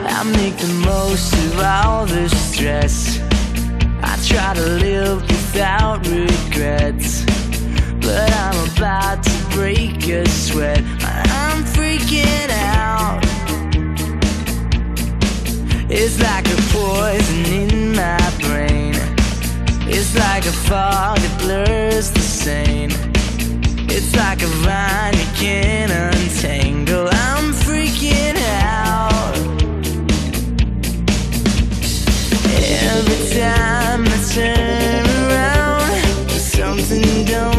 I 0.08 0.24
make 0.24 0.56
the 0.58 0.74
most 0.86 1.34
of 1.34 1.60
all 1.60 2.06
the 2.06 2.30
stress. 2.30 3.20
I 4.02 4.18
try 4.26 4.54
to 4.54 4.66
live 4.80 5.22
without 5.24 6.08
regrets. 6.08 7.26
But 8.00 8.32
I'm 8.32 8.70
about 8.72 9.22
to 9.22 9.32
break 9.54 10.08
a 10.08 10.26
sweat. 10.30 10.82
I'm 11.04 11.66
freaking 11.66 12.50
out. 12.52 13.25
It's 15.88 16.20
like 16.20 16.48
a 16.48 16.56
poison 16.74 17.46
in 17.46 17.96
my 17.96 18.18
brain. 18.40 18.96
It's 19.88 20.16
like 20.18 20.46
a 20.46 20.52
fog 20.52 21.20
that 21.20 21.40
blurs 21.40 22.10
the 22.10 22.22
scene. 22.22 22.90
It's 23.88 24.16
like 24.16 24.42
a 24.42 24.48
vine 24.66 25.14
you 25.14 25.28
can't 25.36 25.92
untangle. 25.92 27.08
I'm 27.08 27.54
freaking 27.54 28.36
out. 28.64 29.38
Every 32.92 33.40
time 33.40 34.06
I 34.08 34.18
turn 34.34 35.06
around, 35.30 36.30
something 36.32 37.26
don't 37.26 37.55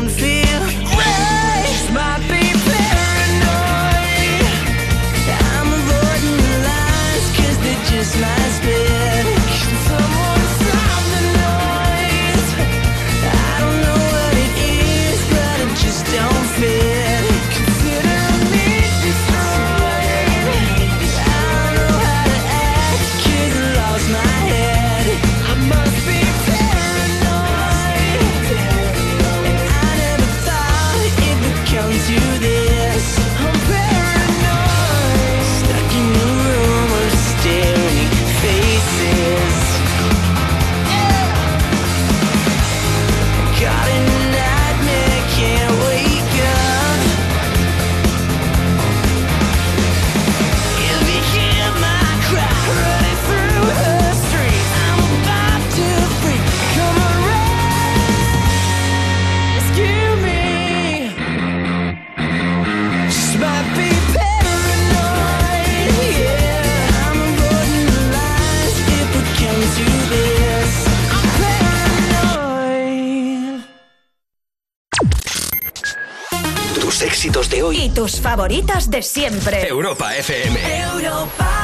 éxitos 77.26 77.50
de 77.50 77.62
hoy. 77.62 77.76
Y 77.76 77.90
tus 77.90 78.20
favoritas 78.20 78.88
de 78.88 79.02
siempre. 79.02 79.66
Europa 79.66 80.14
FM. 80.14 80.60
Europa. 80.80 81.55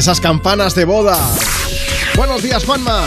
Esas 0.00 0.18
campanas 0.18 0.74
de 0.74 0.86
boda. 0.86 1.18
Buenos 2.16 2.42
días, 2.42 2.64
Juanma. 2.64 3.06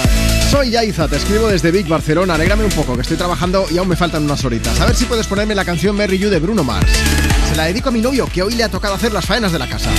Soy 0.52 0.70
Yaiza, 0.70 1.08
te 1.08 1.16
escribo 1.16 1.48
desde 1.48 1.72
Vic, 1.72 1.88
Barcelona. 1.88 2.36
Alégrame 2.36 2.66
un 2.66 2.70
poco, 2.70 2.94
que 2.94 3.02
estoy 3.02 3.18
trabajando 3.18 3.66
y 3.72 3.80
aún 3.80 3.88
me 3.88 3.96
faltan 3.96 4.24
unas 4.24 4.46
horitas. 4.46 4.80
A 4.80 4.86
ver 4.86 4.96
si 4.96 5.06
puedes 5.06 5.26
ponerme 5.26 5.56
la 5.56 5.66
canción 5.66 5.98
Mary 5.98 6.20
You 6.20 6.30
de 6.30 6.38
Bruno 6.38 6.64
Mars. 6.64 6.92
Se 7.50 7.56
la 7.56 7.66
dedico 7.66 7.90
a 7.90 7.92
mi 7.92 8.00
novio, 8.00 8.30
que 8.32 8.44
hoy 8.44 8.54
le 8.54 8.64
ha 8.64 8.70
tocado 8.70 8.94
hacer 8.94 9.12
las 9.12 9.26
faenas 9.26 9.52
de 9.52 9.58
la 9.58 9.68
casa. 9.68 9.90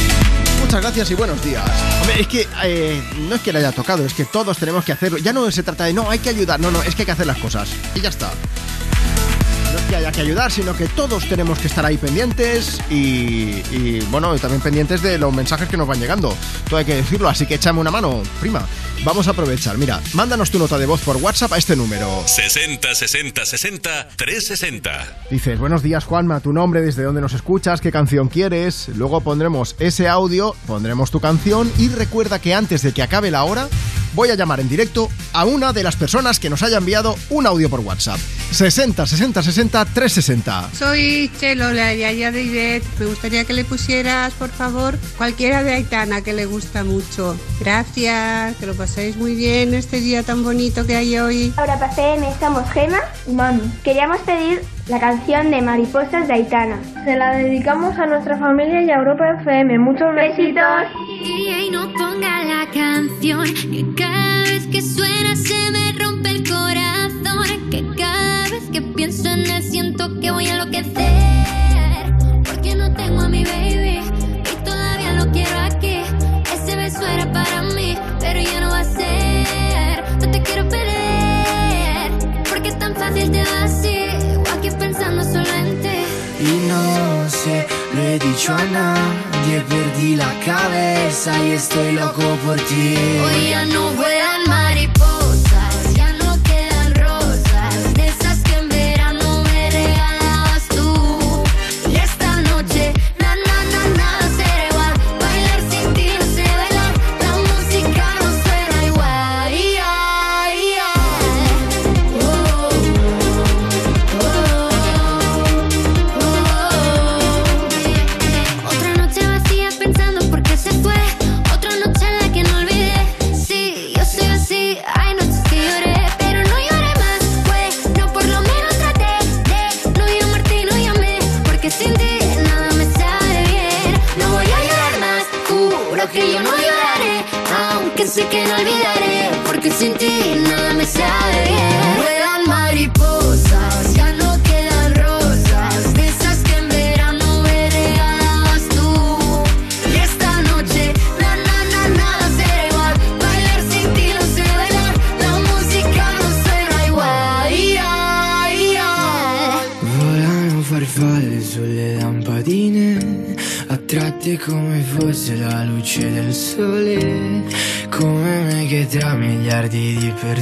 Muchas 0.60 0.82
gracias 0.82 1.10
y 1.10 1.14
buenos 1.14 1.44
días. 1.44 1.68
Hombre, 2.00 2.20
es 2.20 2.28
que 2.28 2.46
eh, 2.62 3.02
no 3.28 3.34
es 3.34 3.40
que 3.40 3.52
le 3.52 3.58
haya 3.58 3.72
tocado, 3.72 4.06
es 4.06 4.14
que 4.14 4.24
todos 4.24 4.56
tenemos 4.56 4.84
que 4.84 4.92
hacerlo. 4.92 5.18
Ya 5.18 5.32
no 5.32 5.50
se 5.50 5.64
trata 5.64 5.86
de 5.86 5.94
no, 5.94 6.08
hay 6.08 6.20
que 6.20 6.28
ayudar, 6.28 6.60
no, 6.60 6.70
no, 6.70 6.80
es 6.84 6.94
que 6.94 7.02
hay 7.02 7.06
que 7.06 7.12
hacer 7.12 7.26
las 7.26 7.38
cosas. 7.38 7.70
Y 7.96 8.02
ya 8.02 8.10
está. 8.10 8.30
Que 9.94 9.98
haya 9.98 10.10
que 10.10 10.22
ayudar, 10.22 10.50
sino 10.50 10.76
que 10.76 10.88
todos 10.88 11.28
tenemos 11.28 11.56
que 11.60 11.68
estar 11.68 11.86
ahí 11.86 11.96
pendientes 11.96 12.80
y, 12.90 13.62
y, 13.70 14.00
bueno, 14.10 14.36
también 14.40 14.60
pendientes 14.60 15.02
de 15.02 15.18
los 15.18 15.32
mensajes 15.32 15.68
que 15.68 15.76
nos 15.76 15.86
van 15.86 16.00
llegando. 16.00 16.36
Todo 16.68 16.78
hay 16.78 16.84
que 16.84 16.96
decirlo, 16.96 17.28
así 17.28 17.46
que 17.46 17.54
échame 17.54 17.78
una 17.78 17.92
mano, 17.92 18.20
prima. 18.40 18.66
Vamos 19.04 19.28
a 19.28 19.30
aprovechar. 19.30 19.78
Mira, 19.78 20.00
mándanos 20.14 20.50
tu 20.50 20.58
nota 20.58 20.78
de 20.78 20.86
voz 20.86 21.00
por 21.02 21.18
WhatsApp 21.18 21.52
a 21.52 21.58
este 21.58 21.76
número. 21.76 22.24
60 22.26 22.92
60 22.92 23.46
60 23.46 24.08
360. 24.16 25.18
Dices, 25.30 25.60
buenos 25.60 25.84
días 25.84 26.02
Juanma, 26.02 26.40
tu 26.40 26.52
nombre, 26.52 26.80
desde 26.82 27.04
dónde 27.04 27.20
nos 27.20 27.32
escuchas, 27.32 27.80
qué 27.80 27.92
canción 27.92 28.26
quieres. 28.26 28.88
Luego 28.96 29.20
pondremos 29.20 29.76
ese 29.78 30.08
audio, 30.08 30.56
pondremos 30.66 31.12
tu 31.12 31.20
canción 31.20 31.70
y 31.78 31.88
recuerda 31.88 32.40
que 32.40 32.52
antes 32.52 32.82
de 32.82 32.90
que 32.90 33.02
acabe 33.04 33.30
la 33.30 33.44
hora 33.44 33.68
voy 34.14 34.30
a 34.30 34.34
llamar 34.34 34.58
en 34.58 34.68
directo 34.68 35.08
a 35.32 35.44
una 35.44 35.72
de 35.72 35.84
las 35.84 35.94
personas 35.94 36.40
que 36.40 36.50
nos 36.50 36.64
haya 36.64 36.78
enviado 36.78 37.14
un 37.30 37.46
audio 37.46 37.70
por 37.70 37.78
WhatsApp. 37.78 38.18
60 38.54 39.06
60 39.06 39.42
60 39.42 39.84
360. 39.84 40.68
Soy 40.72 41.30
Chelo, 41.38 41.72
la 41.72 41.92
yaya 41.92 42.30
de 42.30 42.42
Ivette. 42.42 42.86
Me 43.00 43.06
gustaría 43.06 43.44
que 43.44 43.52
le 43.52 43.64
pusieras, 43.64 44.32
por 44.34 44.48
favor, 44.48 44.96
cualquiera 45.16 45.64
de 45.64 45.74
Aitana 45.74 46.22
que 46.22 46.32
le 46.32 46.46
gusta 46.46 46.84
mucho. 46.84 47.36
Gracias, 47.60 48.56
que 48.56 48.66
lo 48.66 48.74
paséis 48.74 49.16
muy 49.16 49.34
bien 49.34 49.74
este 49.74 50.00
día 50.00 50.22
tan 50.22 50.44
bonito 50.44 50.86
que 50.86 50.94
hay 50.94 51.18
hoy. 51.18 51.52
Ahora 51.56 51.78
pasé, 51.78 52.16
somos 52.38 52.70
Gema 52.70 53.00
y 53.26 53.32
Mami. 53.32 53.62
Queríamos 53.82 54.18
pedir 54.20 54.62
la 54.88 55.00
canción 55.00 55.50
de 55.50 55.62
Mariposas 55.62 56.28
de 56.28 56.34
Aitana. 56.34 56.78
Se 57.04 57.16
la 57.16 57.36
dedicamos 57.36 57.98
a 57.98 58.06
nuestra 58.06 58.38
familia 58.38 58.82
y 58.82 58.90
a 58.90 58.96
Europa 58.96 59.24
FM. 59.40 59.78
Muchos 59.78 60.14
besitos. 60.14 60.64
Y 61.24 61.70
no 61.70 61.90
ponga 61.92 62.44
la 62.44 62.66
canción 62.72 63.44
que 63.54 63.93
la 90.16 90.38
cabeza 90.44 91.32
y 91.44 91.52
estoy 91.52 91.92
loco 91.92 92.22
por 92.44 92.56
ti. 92.56 92.96
Hoy 93.24 93.50
ya 93.50 93.64
no 93.66 93.90
vuelan 93.92 94.13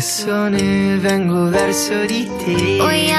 persone 0.03 0.99
vengo 0.99 1.49
verso 1.49 2.05
di 2.07 2.29
te. 2.45 2.81
Hoy 2.81 3.13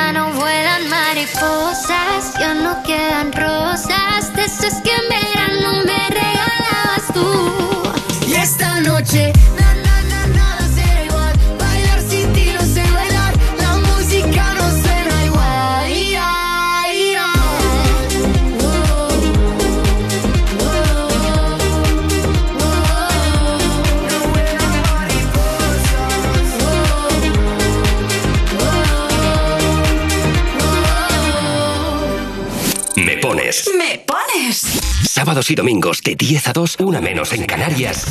Sábados 35.34 35.50
y 35.50 35.56
domingos 35.56 36.04
de 36.04 36.14
10 36.14 36.50
a 36.50 36.54
2, 36.54 36.76
una 36.82 37.02
menos 37.02 37.34
en 37.34 37.48
Canarias. 37.48 38.06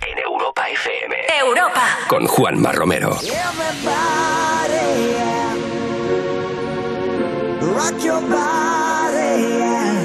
En 0.00 0.18
Europa 0.18 0.68
FM. 0.68 1.14
Europa. 1.40 1.98
Con 2.08 2.26
Juanma 2.26 2.72
Romero. 2.72 3.10
Rock 7.60 8.02
your 8.02 8.20
body, 8.22 9.54
yeah. 9.56 10.02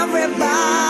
Everybody, 0.00 0.89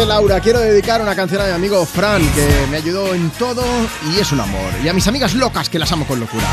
Dice 0.00 0.08
Laura, 0.08 0.40
quiero 0.40 0.60
dedicar 0.60 1.02
una 1.02 1.14
canción 1.14 1.42
a 1.42 1.44
mi 1.44 1.50
amigo 1.50 1.84
Fran, 1.84 2.22
que 2.32 2.66
me 2.70 2.78
ayudó 2.78 3.14
en 3.14 3.28
todo 3.32 3.62
y 4.10 4.18
es 4.18 4.32
un 4.32 4.40
amor. 4.40 4.72
Y 4.82 4.88
a 4.88 4.94
mis 4.94 5.06
amigas 5.06 5.34
locas, 5.34 5.68
que 5.68 5.78
las 5.78 5.92
amo 5.92 6.06
con 6.06 6.18
locura. 6.18 6.46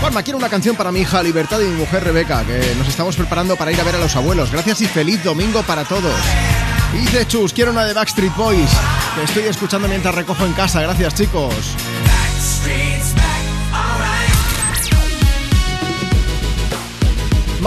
Juanma, 0.00 0.24
quiero 0.24 0.38
una 0.38 0.48
canción 0.48 0.74
para 0.74 0.90
mi 0.90 1.02
hija 1.02 1.22
Libertad 1.22 1.60
y 1.60 1.66
mi 1.66 1.76
mujer 1.76 2.02
Rebeca, 2.02 2.42
que 2.44 2.74
nos 2.76 2.88
estamos 2.88 3.14
preparando 3.14 3.54
para 3.54 3.70
ir 3.70 3.80
a 3.80 3.84
ver 3.84 3.94
a 3.94 3.98
los 4.00 4.16
abuelos. 4.16 4.50
Gracias 4.50 4.80
y 4.80 4.86
feliz 4.86 5.22
domingo 5.22 5.62
para 5.62 5.84
todos. 5.84 6.16
Y 6.92 6.98
dice 6.98 7.28
Chus, 7.28 7.52
quiero 7.52 7.70
una 7.70 7.84
de 7.84 7.92
Backstreet 7.92 8.34
Boys, 8.34 8.70
que 9.14 9.22
estoy 9.22 9.44
escuchando 9.44 9.86
mientras 9.86 10.12
recojo 10.12 10.44
en 10.44 10.52
casa. 10.54 10.82
Gracias, 10.82 11.14
chicos. 11.14 11.76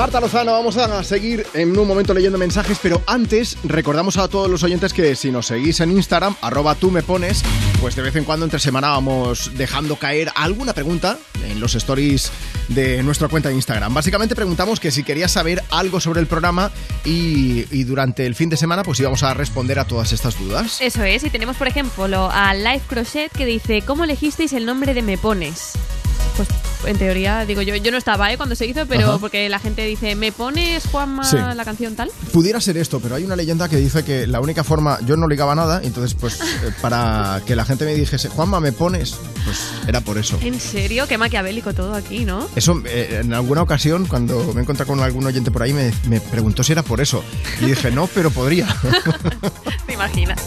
Marta 0.03 0.19
Lozano, 0.19 0.51
vamos 0.51 0.75
a 0.75 1.01
seguir 1.01 1.47
en 1.53 1.79
un 1.79 1.87
momento 1.87 2.13
leyendo 2.13 2.37
mensajes, 2.37 2.77
pero 2.83 3.01
antes 3.07 3.57
recordamos 3.63 4.17
a 4.17 4.27
todos 4.27 4.49
los 4.49 4.61
oyentes 4.61 4.91
que 4.91 5.15
si 5.15 5.31
nos 5.31 5.45
seguís 5.45 5.79
en 5.79 5.91
Instagram, 5.91 6.35
arroba 6.41 6.75
tú 6.75 6.91
me 6.91 7.01
pones, 7.03 7.41
pues 7.79 7.95
de 7.95 8.01
vez 8.01 8.13
en 8.17 8.25
cuando 8.25 8.45
entre 8.45 8.59
semana 8.59 8.89
vamos 8.89 9.51
dejando 9.55 9.95
caer 9.95 10.29
alguna 10.35 10.73
pregunta 10.73 11.17
en 11.45 11.61
los 11.61 11.75
stories 11.75 12.33
de 12.67 13.01
nuestra 13.01 13.29
cuenta 13.29 13.47
de 13.47 13.55
Instagram. 13.55 13.93
Básicamente 13.93 14.35
preguntamos 14.35 14.81
que 14.81 14.91
si 14.91 15.03
querías 15.03 15.31
saber 15.31 15.63
algo 15.71 16.01
sobre 16.01 16.19
el 16.19 16.27
programa 16.27 16.69
y, 17.05 17.63
y 17.71 17.85
durante 17.85 18.25
el 18.25 18.35
fin 18.35 18.49
de 18.49 18.57
semana 18.57 18.83
pues 18.83 18.99
íbamos 18.99 19.23
a 19.23 19.33
responder 19.33 19.79
a 19.79 19.85
todas 19.85 20.11
estas 20.11 20.37
dudas. 20.37 20.81
Eso 20.81 21.01
es, 21.03 21.23
y 21.23 21.29
tenemos 21.29 21.55
por 21.55 21.69
ejemplo 21.69 22.29
a 22.29 22.53
Life 22.53 22.87
Crochet 22.89 23.31
que 23.31 23.45
dice, 23.45 23.81
¿cómo 23.83 24.03
elegisteis 24.03 24.51
el 24.51 24.65
nombre 24.65 24.93
de 24.93 25.01
Me 25.01 25.17
Pones? 25.17 25.71
En 26.85 26.97
teoría, 26.97 27.45
digo 27.45 27.61
yo, 27.61 27.75
yo 27.75 27.91
no 27.91 27.97
estaba 27.97 28.31
¿eh? 28.31 28.37
cuando 28.37 28.55
se 28.55 28.65
hizo, 28.65 28.85
pero 28.85 29.09
Ajá. 29.09 29.17
porque 29.19 29.47
la 29.49 29.59
gente 29.59 29.85
dice, 29.85 30.15
¿me 30.15 30.31
pones, 30.31 30.85
Juanma, 30.85 31.23
Sí. 31.23 31.37
la 31.37 31.65
canción 31.65 31.95
tal? 31.95 32.09
Pudiera 32.31 32.59
ser 32.61 32.77
esto, 32.77 32.99
pero 32.99 33.15
hay 33.15 33.23
una 33.23 33.35
leyenda 33.35 33.69
que 33.69 33.77
dice 33.77 34.03
que 34.03 34.27
la 34.27 34.39
única 34.41 34.63
forma, 34.63 34.99
yo 35.05 35.15
no 35.17 35.27
ligaba 35.27 35.55
nada, 35.55 35.81
entonces 35.83 36.13
pues 36.19 36.39
eh, 36.41 36.71
para 36.81 37.41
que 37.45 37.55
la 37.55 37.65
gente 37.65 37.85
me 37.85 37.93
dijese, 37.93 38.29
Juanma, 38.29 38.59
¿me 38.59 38.71
pones? 38.71 39.15
Pues 39.45 39.59
era 39.87 40.01
por 40.01 40.17
eso. 40.17 40.37
¿En 40.41 40.59
serio? 40.59 41.07
Qué 41.07 41.17
maquiavélico 41.17 41.73
todo 41.73 41.93
aquí, 41.93 42.25
¿no? 42.25 42.47
Eso, 42.55 42.81
eh, 42.85 43.19
en 43.23 43.33
alguna 43.33 43.61
ocasión, 43.61 44.05
cuando 44.05 44.53
me 44.53 44.59
he 44.61 44.63
encontrado 44.63 44.91
con 44.91 44.99
algún 45.01 45.25
oyente 45.25 45.51
por 45.51 45.63
ahí, 45.63 45.73
me, 45.73 45.91
me 46.07 46.19
preguntó 46.21 46.63
si 46.63 46.71
era 46.71 46.83
por 46.83 47.01
eso. 47.01 47.23
Y 47.61 47.65
dije, 47.65 47.91
no, 47.91 48.07
pero 48.07 48.31
podría. 48.31 48.67
¿Te 49.85 49.93
imaginas? 49.93 50.39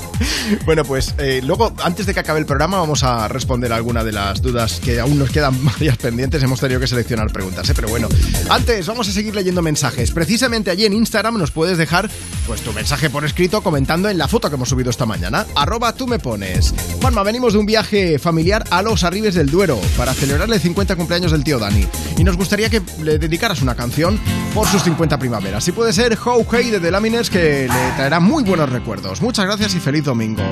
bueno, 0.65 0.85
pues 0.85 1.15
eh, 1.19 1.41
luego, 1.45 1.73
antes 1.83 2.07
de 2.07 2.15
que 2.15 2.21
acabe 2.21 2.41
el 2.41 2.47
programa, 2.47 2.79
vamos 2.79 3.03
a 3.03 3.29
responder 3.29 3.73
alguna 3.73 4.03
de 4.05 4.13
las 4.13 4.41
dudas 4.43 4.81
que 4.83 4.99
aún 5.01 5.19
nos 5.19 5.31
quedan 5.31 5.63
varias 5.65 5.97
pendientes. 5.99 6.26
Oyentes 6.27 6.43
hemos 6.43 6.59
tenido 6.59 6.81
que 6.81 6.89
seleccionar 6.89 7.31
preguntas, 7.31 7.71
¿eh? 7.71 7.73
pero 7.75 7.89
bueno. 7.89 8.09
Antes, 8.51 8.85
vamos 8.89 9.09
a 9.09 9.13
seguir 9.13 9.33
leyendo 9.35 9.63
mensajes. 9.63 10.11
Precisamente 10.11 10.73
allí 10.73 10.85
en 10.85 10.93
Instagram 10.93 11.39
nos 11.39 11.53
puedes 11.53 11.79
dejar 11.79 12.11
pues, 12.49 12.63
tu 12.63 12.73
mensaje 12.73 13.11
por 13.11 13.25
escrito 13.25 13.63
comentando 13.63 14.09
en 14.09 14.19
la 14.19 14.27
foto 14.27 14.49
que 14.49 14.57
hemos 14.57 14.69
subido 14.69 14.91
esta 14.91 15.07
mañana. 15.07 15.47
Arroba 15.55 15.93
tú 15.93 16.09
me 16.09 16.19
pones. 16.19 16.75
Juanma, 17.01 17.23
venimos 17.23 17.53
de 17.53 17.61
un 17.61 17.67
viaje 17.67 18.19
familiar 18.19 18.65
a 18.71 18.83
los 18.83 19.05
Arribes 19.05 19.37
del 19.37 19.49
Duero 19.49 19.81
para 19.97 20.15
celebrar 20.15 20.51
el 20.51 20.61
50 20.61 20.97
cumpleaños 20.97 21.31
del 21.31 21.45
tío 21.45 21.61
Dani. 21.61 21.87
Y 22.19 22.25
nos 22.25 22.37
gustaría 22.37 22.69
que 22.69 22.83
le 23.01 23.19
dedicaras 23.19 23.63
una 23.63 23.77
canción 23.77 24.19
por 24.53 24.67
sus 24.67 24.83
50 24.83 25.19
primaveras. 25.21 25.63
Si 25.63 25.71
puede 25.71 25.93
ser 25.93 26.19
How 26.19 26.45
Hey 26.51 26.71
de 26.71 26.81
The 26.81 26.91
Laminers, 26.91 27.31
que 27.31 27.69
le 27.69 27.93
traerá 27.97 28.19
muy 28.19 28.43
buenos 28.43 28.69
recuerdos. 28.69 29.23
Muchas 29.23 29.47
gracias 29.47 29.77
y 29.77 29.81
feliz 29.81 30.03
domingo. 30.03 30.43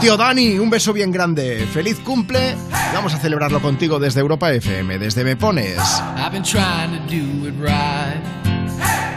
Tío 0.00 0.16
Dani, 0.16 0.58
un 0.58 0.70
beso 0.70 0.92
bien 0.92 1.10
grande. 1.10 1.66
Feliz 1.66 1.98
cumple. 1.98 2.56
Vamos 2.94 3.12
a 3.14 3.18
celebrarlo 3.18 3.60
contigo 3.60 3.98
desde 3.98 4.20
Europa 4.20 4.52
FM, 4.52 4.98
desde 4.98 5.24
Me 5.24 5.34
Pones. 5.34 5.78
I've 6.16 6.30
been 6.30 6.44
trying 6.44 6.92
to 6.92 7.00
do 7.08 7.48
it 7.48 7.54
right. 7.60 8.22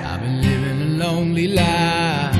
I've 0.03 0.21
been 0.21 0.41
living 0.41 0.81
a 0.81 1.05
lonely 1.05 1.47
life. 1.47 2.35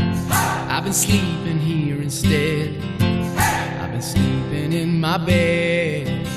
I've 0.70 0.84
been 0.84 0.94
sleeping 0.94 1.60
here 1.60 2.02
instead. 2.02 2.80
I've 3.00 3.92
been 3.92 4.02
sleeping 4.02 4.74
in 4.74 5.00
my 5.00 5.18
bed. 5.20 6.28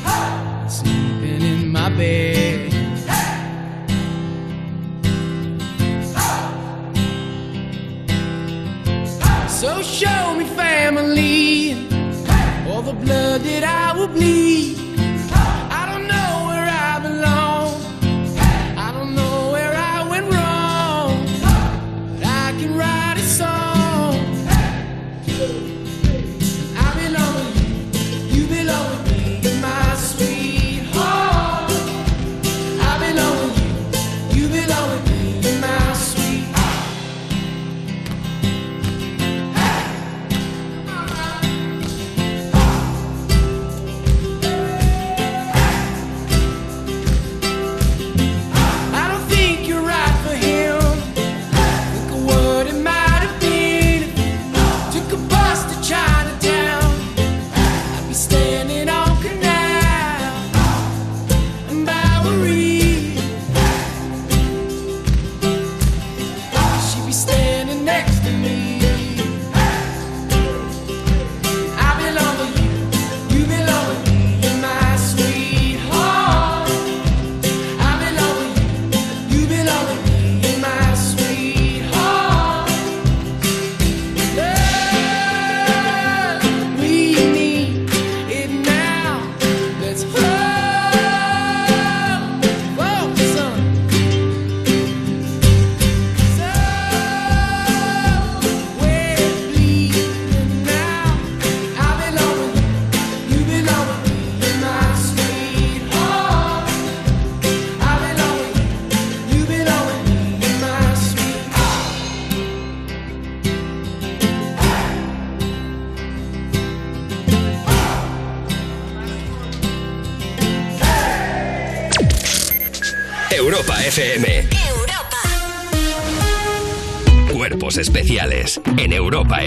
Sleeping 0.68 1.42
in 1.42 1.72
my 1.72 1.88
bed. 1.88 2.70
So 9.48 9.80
show 9.82 10.34
me 10.34 10.44
family, 10.44 11.88
all 12.66 12.82
the 12.82 12.92
blood 12.92 13.42
that 13.42 13.64
I 13.64 13.98
will 13.98 14.08
bleed. 14.08 14.93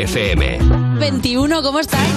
FM. 0.07 0.57
21, 0.99 1.61
¿cómo 1.61 1.79
estáis? 1.81 2.09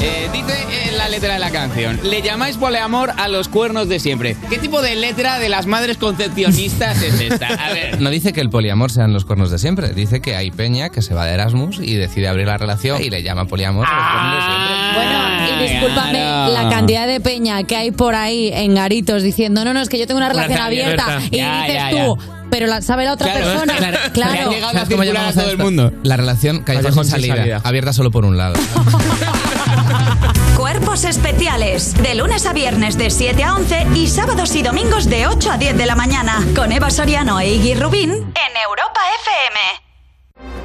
Eh, 0.00 0.28
dice 0.32 0.54
en 0.88 0.96
la 0.96 1.08
letra 1.08 1.32
de 1.34 1.40
la 1.40 1.50
canción, 1.50 1.98
le 2.04 2.22
llamáis 2.22 2.56
poliamor 2.56 3.12
a 3.18 3.26
los 3.26 3.48
cuernos 3.48 3.88
de 3.88 3.98
siempre. 3.98 4.36
¿Qué 4.48 4.58
tipo 4.58 4.80
de 4.80 4.94
letra 4.94 5.40
de 5.40 5.48
las 5.48 5.66
madres 5.66 5.96
concepcionistas 5.98 7.02
es 7.02 7.20
esta? 7.20 7.48
A 7.48 7.72
ver. 7.72 8.00
No 8.00 8.10
dice 8.10 8.32
que 8.32 8.40
el 8.40 8.48
poliamor 8.48 8.92
sean 8.92 9.12
los 9.12 9.24
cuernos 9.24 9.50
de 9.50 9.58
siempre, 9.58 9.88
dice 9.92 10.20
que 10.20 10.36
hay 10.36 10.52
peña 10.52 10.90
que 10.90 11.02
se 11.02 11.14
va 11.14 11.26
de 11.26 11.34
Erasmus 11.34 11.80
y 11.80 11.94
decide 11.96 12.28
abrir 12.28 12.46
la 12.46 12.58
relación 12.58 13.02
y 13.02 13.10
le 13.10 13.22
llama 13.24 13.46
poliamor 13.46 13.86
a 13.90 13.96
los 13.96 14.06
cuernos 14.12 14.36
de 14.36 14.42
siempre. 14.46 14.94
Bueno, 14.94 15.66
y 15.66 15.72
discúlpame, 15.72 16.12
Claro. 16.12 16.52
la 16.52 16.68
cantidad 16.70 17.06
de 17.08 17.20
peña 17.20 17.62
que 17.64 17.74
hay 17.76 17.90
por 17.90 18.14
ahí 18.14 18.50
en 18.52 18.74
garitos 18.76 19.22
diciendo, 19.24 19.64
no, 19.64 19.74
no, 19.74 19.80
es 19.80 19.88
que 19.88 19.98
yo 19.98 20.06
tengo 20.06 20.18
una 20.18 20.26
Una 20.26 20.34
relación 20.34 20.60
abierta. 20.60 21.04
abierta. 21.16 21.28
Y 21.34 21.38
Ya, 21.38 21.62
dices 21.62 21.74
ya, 21.74 21.90
tú, 21.90 22.18
pero 22.52 22.66
la, 22.66 22.82
sabe 22.82 23.04
la 23.04 23.14
otra 23.14 23.32
persona. 23.32 23.74
Claro. 24.12 24.52
¿Sabes 24.72 24.88
cómo 24.90 25.04
llamamos 25.04 25.38
a 25.38 25.50
esto? 25.50 25.92
La 26.02 26.18
relación 26.18 26.62
callejón 26.62 26.82
Callejón 26.84 27.04
sin 27.04 27.10
salida, 27.12 27.36
salida. 27.36 27.60
abierta 27.64 27.94
solo 27.94 28.10
por 28.10 28.26
un 28.26 28.36
lado. 28.36 28.56
Cuerpos 30.58 31.04
especiales. 31.04 31.94
De 32.02 32.14
lunes 32.14 32.44
a 32.44 32.52
viernes 32.52 32.98
de 32.98 33.08
7 33.08 33.42
a 33.42 33.54
11 33.54 33.86
y 33.94 34.06
sábados 34.06 34.54
y 34.54 34.62
domingos 34.62 35.08
de 35.08 35.28
8 35.28 35.50
a 35.50 35.56
10 35.56 35.78
de 35.78 35.86
la 35.86 35.96
mañana. 35.96 36.44
Con 36.54 36.72
Eva 36.72 36.90
Soriano 36.90 37.40
e 37.40 37.54
Iggy 37.54 37.74
Rubín. 37.74 38.32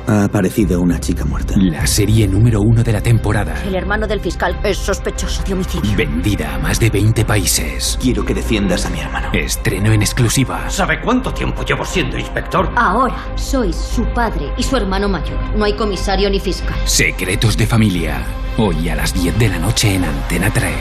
Ha 0.09 0.23
aparecido 0.23 0.79
una 0.79 1.01
chica 1.01 1.25
muerta. 1.25 1.55
La 1.57 1.85
serie 1.85 2.29
número 2.29 2.61
uno 2.61 2.81
de 2.81 2.93
la 2.93 3.01
temporada. 3.01 3.61
El 3.65 3.75
hermano 3.75 4.07
del 4.07 4.21
fiscal 4.21 4.57
es 4.63 4.77
sospechoso 4.77 5.43
de 5.43 5.53
homicidio. 5.53 5.97
Vendida 5.97 6.55
a 6.55 6.59
más 6.59 6.79
de 6.79 6.89
20 6.89 7.25
países. 7.25 7.99
Quiero 8.01 8.23
que 8.23 8.33
defiendas 8.33 8.85
a 8.85 8.89
mi 8.89 9.01
hermano. 9.01 9.29
Estreno 9.33 9.91
en 9.91 10.01
exclusiva. 10.01 10.69
¿Sabe 10.69 11.01
cuánto 11.01 11.33
tiempo 11.33 11.65
llevo 11.65 11.83
siendo 11.83 12.17
inspector? 12.17 12.71
Ahora 12.77 13.17
sois 13.35 13.75
su 13.75 14.05
padre 14.13 14.53
y 14.57 14.63
su 14.63 14.77
hermano 14.77 15.09
mayor. 15.09 15.37
No 15.57 15.65
hay 15.65 15.73
comisario 15.73 16.29
ni 16.29 16.39
fiscal. 16.39 16.77
Secretos 16.85 17.57
de 17.57 17.67
familia. 17.67 18.23
Hoy 18.57 18.87
a 18.87 18.95
las 18.95 19.13
10 19.13 19.37
de 19.37 19.49
la 19.49 19.59
noche 19.59 19.95
en 19.95 20.05
Antena 20.05 20.49
3. 20.53 20.73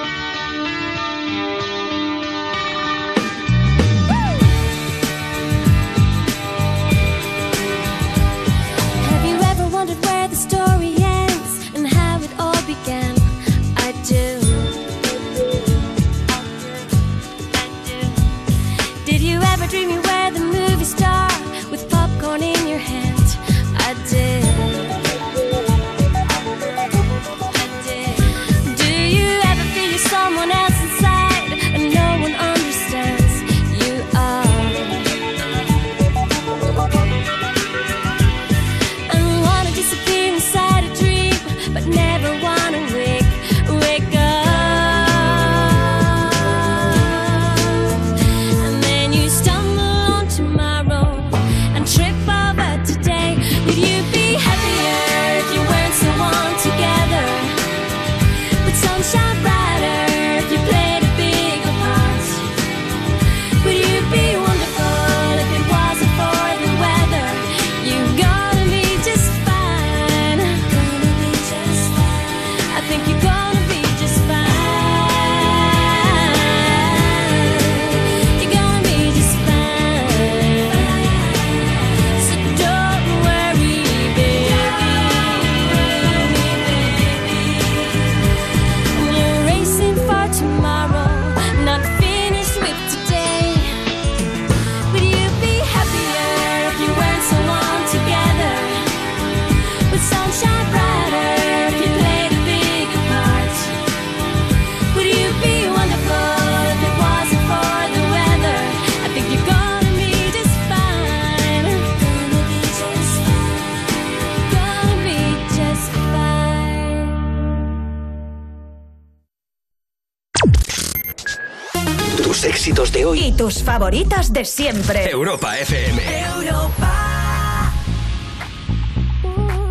y 123.16 123.32
tus 123.32 123.64
favoritas 123.64 124.32
de 124.32 124.46
siempre. 124.46 125.10
Europa 125.10 125.58
FM. 125.58 126.02
Europa. 126.38 127.72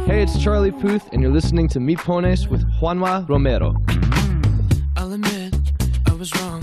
Hey, 0.07 0.23
it's 0.23 0.39
Charlie 0.39 0.73
Puth, 0.73 1.03
and 1.13 1.23
you're 1.23 1.33
listening 1.33 1.69
to 1.69 1.81
Mi 1.81 1.95
Pones 1.95 2.49
with 2.49 2.65
Juanma 2.81 3.29
Romero. 3.29 3.77
I'll 4.97 5.13
admit 5.13 5.55
I 6.07 6.15
was 6.15 6.33
wrong. 6.41 6.63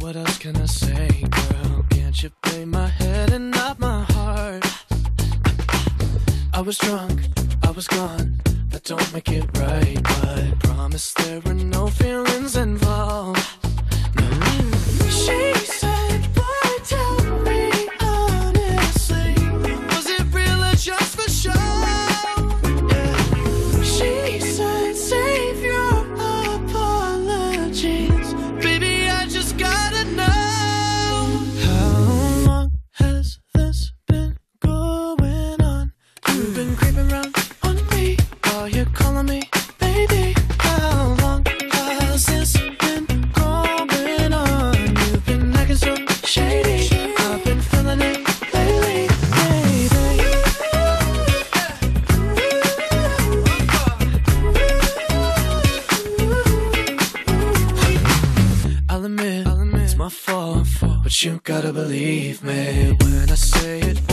What 0.00 0.16
else 0.16 0.38
can 0.38 0.56
I 0.56 0.66
say, 0.66 1.08
girl? 1.30 1.84
Can't 1.90 2.22
you 2.22 2.30
play 2.42 2.64
my 2.64 2.88
head 2.88 3.32
and 3.32 3.50
not 3.50 3.78
my 3.80 4.04
heart? 4.10 4.64
I 6.52 6.60
was 6.60 6.78
drunk, 6.78 7.20
I 7.62 7.70
was 7.70 7.88
gone. 7.88 8.40
That 8.70 8.84
don't 8.84 9.12
make 9.14 9.30
it 9.30 9.44
right, 9.58 10.00
but 10.02 10.38
I 10.38 10.54
promise 10.60 11.12
there 11.14 11.40
were 11.40 11.54
no 11.54 11.88
feelings 11.88 12.56
involved. 12.56 13.51
you 61.24 61.40
gotta 61.44 61.72
believe 61.72 62.42
me 62.42 62.96
when 63.00 63.30
I 63.30 63.34
say 63.34 63.80
it. 63.80 64.11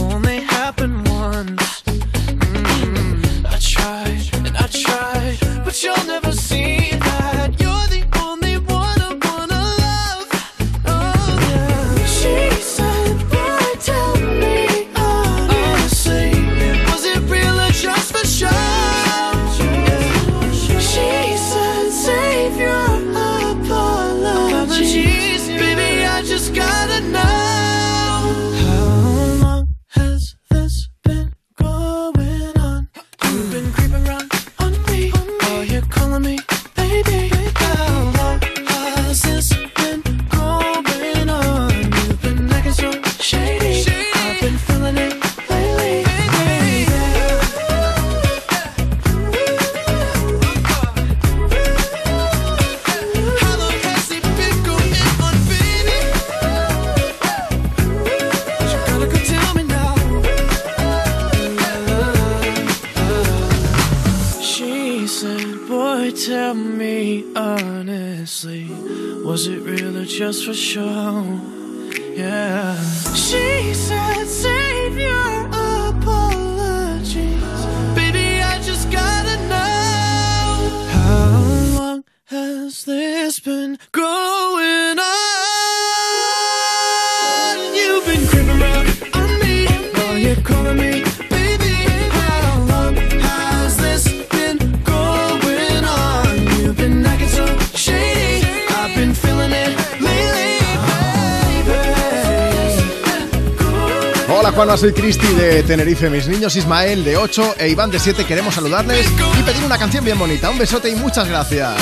Soy 104.80 104.94
Cristi 104.94 105.28
de 105.34 105.62
Tenerife. 105.64 106.10
Mis 106.10 106.26
niños 106.30 106.56
Ismael 106.56 107.04
de 107.04 107.18
8 107.18 107.56
e 107.58 107.68
Iván 107.68 107.92
de 107.92 108.00
7 108.00 108.24
queremos 108.24 108.56
saludarles 108.56 109.06
y 109.38 109.44
pedir 109.44 109.62
una 109.66 109.78
canción 109.78 110.06
bien 110.06 110.18
bonita. 110.18 110.50
Un 110.50 110.58
besote 110.58 110.90
y 110.90 110.96
muchas 110.96 111.28
gracias. 111.28 111.76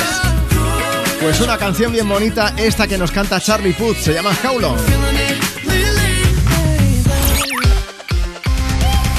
Pues 1.21 1.39
una 1.39 1.59
canción 1.59 1.91
bien 1.91 2.09
bonita, 2.09 2.55
esta 2.57 2.87
que 2.87 2.97
nos 2.97 3.11
canta 3.11 3.39
Charlie 3.39 3.73
Puth, 3.73 3.97
se 3.97 4.13
llama 4.13 4.31
How 4.43 4.59
Long. 4.59 4.77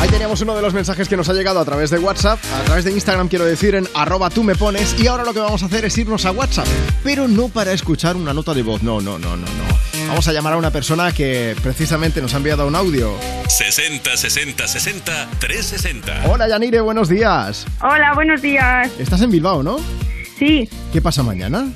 Ahí 0.01 0.09
teníamos 0.09 0.41
uno 0.41 0.57
de 0.57 0.63
los 0.63 0.75
mensajes 0.75 1.09
que 1.09 1.17
nos 1.17 1.29
ha 1.29 1.33
llegado 1.33 1.61
a 1.61 1.65
través 1.65 1.91
de 1.91 1.99
WhatsApp, 1.99 2.41
a 2.61 2.65
través 2.65 2.85
de 2.85 2.91
Instagram 2.91 3.29
quiero 3.29 3.45
decir, 3.45 3.77
en 3.77 3.89
arroba 3.95 4.29
tú 4.29 4.43
me 4.43 4.57
pones. 4.57 4.99
Y 4.99 5.07
ahora 5.07 5.23
lo 5.23 5.33
que 5.33 5.41
vamos 5.41 5.63
a 5.63 5.67
hacer 5.67 5.85
es 5.85 5.97
irnos 5.97 6.25
a 6.25 6.33
WhatsApp, 6.33 6.67
pero 7.05 7.29
no 7.29 7.49
para 7.49 7.73
escuchar 7.73 8.17
una 8.17 8.35
nota 8.35 8.55
de 8.55 8.63
voz, 8.63 8.83
no, 8.83 9.01
no, 9.01 9.21
no, 9.21 9.37
no. 9.37 9.47
Vamos 10.09 10.27
a 10.27 10.33
llamar 10.33 10.55
a 10.55 10.57
una 10.57 10.71
persona 10.71 11.13
que 11.13 11.55
precisamente 11.63 12.21
nos 12.23 12.33
ha 12.35 12.39
enviado 12.39 12.67
un 12.67 12.75
audio. 12.75 13.15
60 13.49 14.17
60 14.17 14.67
60 14.67 15.29
360. 15.39 16.29
Hola 16.31 16.49
Yanire, 16.49 16.81
buenos 16.81 17.09
días. 17.09 17.67
Hola, 17.83 18.15
buenos 18.15 18.41
días. 18.41 18.91
Estás 18.99 19.21
en 19.21 19.31
Bilbao, 19.31 19.63
¿no? 19.63 19.79
Sí, 20.39 20.69
¿Qué 20.93 21.01
pasa 21.03 21.23
mañana? 21.23 21.69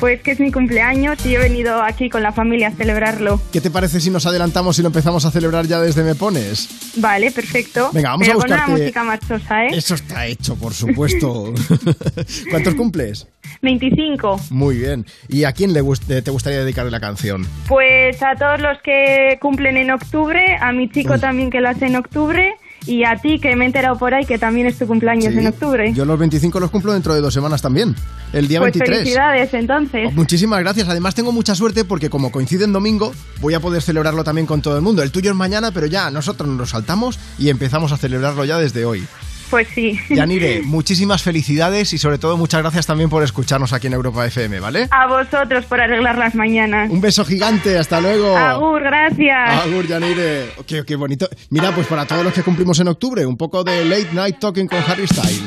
pues 0.00 0.20
que 0.22 0.32
es 0.32 0.40
mi 0.40 0.50
cumpleaños 0.52 1.24
y 1.24 1.34
he 1.36 1.38
venido 1.38 1.80
aquí 1.80 2.10
con 2.10 2.22
la 2.22 2.32
familia 2.32 2.68
a 2.68 2.72
celebrarlo. 2.72 3.40
¿Qué 3.52 3.60
te 3.62 3.70
parece 3.70 4.00
si 4.00 4.10
nos 4.10 4.26
adelantamos 4.26 4.78
y 4.78 4.82
lo 4.82 4.88
empezamos 4.88 5.24
a 5.24 5.30
celebrar 5.30 5.66
ya 5.66 5.80
desde 5.80 6.02
Me 6.02 6.14
Pones? 6.14 6.68
Vale, 6.96 7.30
perfecto. 7.30 7.90
Venga, 7.92 8.10
vamos 8.10 8.26
Pero 8.26 8.38
a 8.38 8.42
con 8.42 8.50
una 8.52 8.66
buscarte- 8.66 8.80
música 8.82 9.04
marchosa, 9.04 9.64
¿eh? 9.64 9.68
Eso 9.72 9.94
está 9.94 10.26
hecho, 10.26 10.56
por 10.56 10.74
supuesto. 10.74 11.54
¿Cuántos 12.50 12.74
cumples? 12.74 13.26
25. 13.64 14.40
Muy 14.50 14.76
bien. 14.78 15.04
¿Y 15.28 15.44
a 15.44 15.52
quién 15.52 15.72
le 15.72 15.82
gust- 15.82 16.22
te 16.22 16.30
gustaría 16.30 16.60
dedicarle 16.60 16.90
la 16.90 17.00
canción? 17.00 17.46
Pues 17.66 18.22
a 18.22 18.34
todos 18.36 18.60
los 18.60 18.78
que 18.82 19.38
cumplen 19.40 19.76
en 19.76 19.90
octubre, 19.90 20.56
a 20.60 20.72
mi 20.72 20.88
chico 20.90 21.18
también 21.18 21.50
que 21.50 21.60
lo 21.60 21.68
hace 21.70 21.86
en 21.86 21.96
octubre 21.96 22.54
y 22.86 23.04
a 23.04 23.16
ti 23.16 23.38
que 23.40 23.56
me 23.56 23.64
he 23.64 23.66
enterado 23.66 23.96
por 23.96 24.12
ahí 24.12 24.26
que 24.26 24.38
también 24.38 24.66
es 24.66 24.76
tu 24.78 24.86
cumpleaños 24.86 25.32
Sí. 25.32 25.38
en 25.38 25.46
octubre. 25.46 25.92
Yo 25.94 26.04
los 26.04 26.18
25 26.18 26.60
los 26.60 26.70
cumplo 26.70 26.92
dentro 26.92 27.14
de 27.14 27.20
dos 27.22 27.32
semanas 27.32 27.62
también. 27.62 27.94
El 28.34 28.46
día 28.46 28.58
pues 28.60 28.72
23. 28.74 28.98
felicidades 28.98 29.54
entonces. 29.54 30.12
Muchísimas 30.12 30.60
gracias. 30.60 30.88
Además 30.88 31.14
tengo 31.14 31.32
mucha 31.32 31.54
suerte 31.54 31.84
porque 31.84 32.10
como 32.10 32.30
coincide 32.30 32.64
en 32.64 32.72
domingo, 32.74 33.12
voy 33.40 33.54
a 33.54 33.60
poder 33.60 33.80
celebrarlo 33.80 34.22
también 34.22 34.46
con 34.46 34.60
todo 34.60 34.76
el 34.76 34.82
mundo. 34.82 35.02
El 35.02 35.12
tuyo 35.12 35.30
es 35.30 35.36
mañana, 35.36 35.70
pero 35.72 35.86
ya 35.86 36.10
nosotros 36.10 36.46
nos 36.48 36.58
lo 36.58 36.66
saltamos 36.66 37.18
y 37.38 37.48
empezamos 37.48 37.90
a 37.92 37.96
celebrarlo 37.96 38.44
ya 38.44 38.58
desde 38.58 38.84
hoy. 38.84 39.06
Pues 39.54 39.68
sí. 39.72 39.96
Yanire, 40.10 40.62
muchísimas 40.64 41.22
felicidades 41.22 41.92
y 41.92 41.98
sobre 41.98 42.18
todo 42.18 42.36
muchas 42.36 42.60
gracias 42.60 42.88
también 42.88 43.08
por 43.08 43.22
escucharnos 43.22 43.72
aquí 43.72 43.86
en 43.86 43.92
Europa 43.92 44.26
FM, 44.26 44.58
¿vale? 44.58 44.88
A 44.90 45.06
vosotros 45.06 45.64
por 45.66 45.80
arreglar 45.80 46.18
las 46.18 46.34
mañanas. 46.34 46.90
Un 46.90 47.00
beso 47.00 47.24
gigante, 47.24 47.78
hasta 47.78 48.00
luego. 48.00 48.36
Agur, 48.36 48.82
gracias. 48.82 49.64
Agur, 49.64 49.86
Yanire. 49.86 50.50
Qué, 50.66 50.84
qué 50.84 50.96
bonito. 50.96 51.28
Mira, 51.50 51.72
pues 51.72 51.86
para 51.86 52.04
todos 52.04 52.24
los 52.24 52.32
que 52.32 52.42
cumplimos 52.42 52.80
en 52.80 52.88
octubre, 52.88 53.24
un 53.24 53.36
poco 53.36 53.62
de 53.62 53.84
Late 53.84 54.08
Night 54.12 54.40
Talking 54.40 54.66
con 54.66 54.80
Harry 54.88 55.06
Styles. 55.06 55.44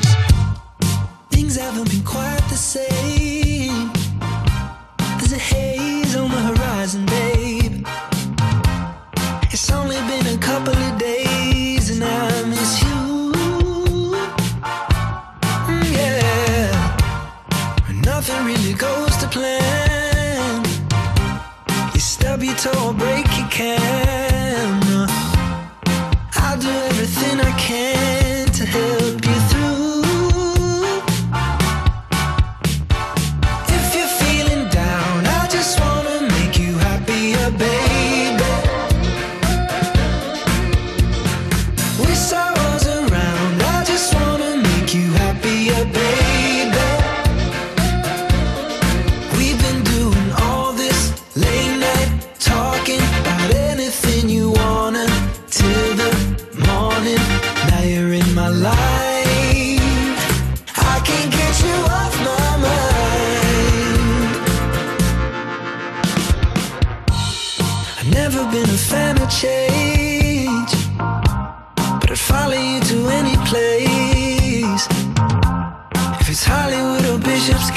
Toe 22.58 22.92
break 22.92 23.26
your 23.38 23.48
can. 23.50 24.07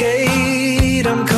Bishopsgate, 0.02 1.06
I'm 1.06 1.31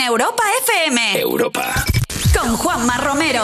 En 0.00 0.06
Europa 0.06 0.42
FM. 0.62 1.20
Europa. 1.20 1.84
Con 2.32 2.56
Juanma 2.56 2.96
Romero. 2.96 3.42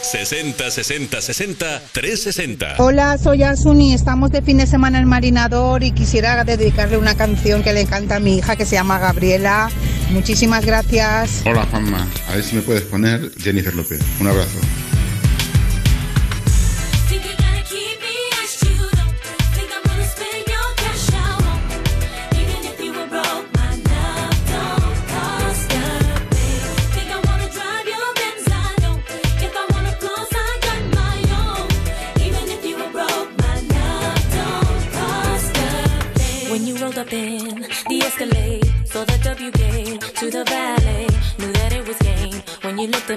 60 0.00 0.70
60 0.70 1.20
60 1.20 1.82
360. 1.92 2.76
Hola, 2.78 3.18
soy 3.18 3.42
Asuni. 3.42 3.92
Estamos 3.92 4.30
de 4.30 4.40
fin 4.40 4.56
de 4.56 4.66
semana 4.66 4.98
en 4.98 5.06
Marinador 5.06 5.82
y 5.82 5.92
quisiera 5.92 6.44
dedicarle 6.44 6.96
una 6.96 7.14
canción 7.14 7.62
que 7.62 7.74
le 7.74 7.82
encanta 7.82 8.16
a 8.16 8.20
mi 8.20 8.38
hija 8.38 8.56
que 8.56 8.64
se 8.64 8.76
llama 8.76 8.98
Gabriela. 8.98 9.70
Muchísimas 10.10 10.64
gracias. 10.64 11.42
Hola 11.44 11.66
Juanma, 11.70 12.08
a 12.26 12.36
ver 12.36 12.42
si 12.42 12.56
me 12.56 12.62
puedes 12.62 12.84
poner 12.84 13.30
Jennifer 13.38 13.74
López. 13.74 14.00
Un 14.18 14.28
abrazo. 14.28 14.58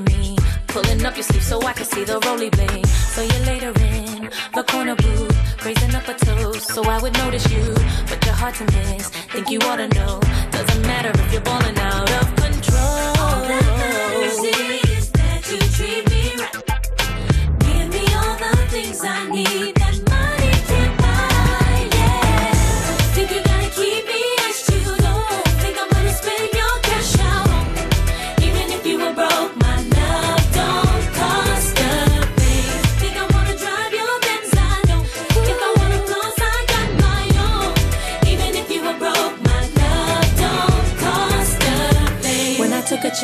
Pulling 0.04 1.06
up 1.06 1.16
your 1.16 1.24
sleeve 1.24 1.44
so 1.44 1.62
I 1.62 1.72
can 1.74 1.86
see 1.86 2.04
the 2.04 2.20
roly 2.26 2.50
blade. 2.50 2.86
So 2.88 3.22
you're 3.22 3.46
later 3.46 3.72
in 3.80 4.30
the 4.54 4.64
corner 4.64 4.96
booth, 4.96 5.66
raising 5.66 5.96
up 5.96 6.08
a 6.08 6.14
toast 6.14 6.68
so 6.68 6.84
I 6.84 7.02
would 7.02 7.14
notice 7.14 7.50
you, 7.50 7.74
but 8.10 8.24
you're 8.26 8.34
hard 8.34 8.56
to 8.56 8.66
miss. 8.66 9.10
Think 9.32 9.50
you 9.50 9.60
ought 9.60 9.78
to 9.78 9.88
know, 9.88 10.20
doesn't 10.52 10.82
matter 10.82 11.12
if 11.22 11.32
you're 11.32 11.42
balling 11.42 11.78
out 11.78 12.12
of 12.12 12.36
control. 12.36 13.14
All 13.24 13.42
that 13.48 14.14
is 14.98 15.12
that 15.12 15.42
you 15.50 15.60
treat 15.78 16.04
me 16.10 16.24
right. 16.42 16.56
Give 17.60 17.88
me 17.96 18.06
all 18.20 18.36
the 18.44 18.68
things 18.70 19.02
I 19.02 19.30
need 19.30 19.76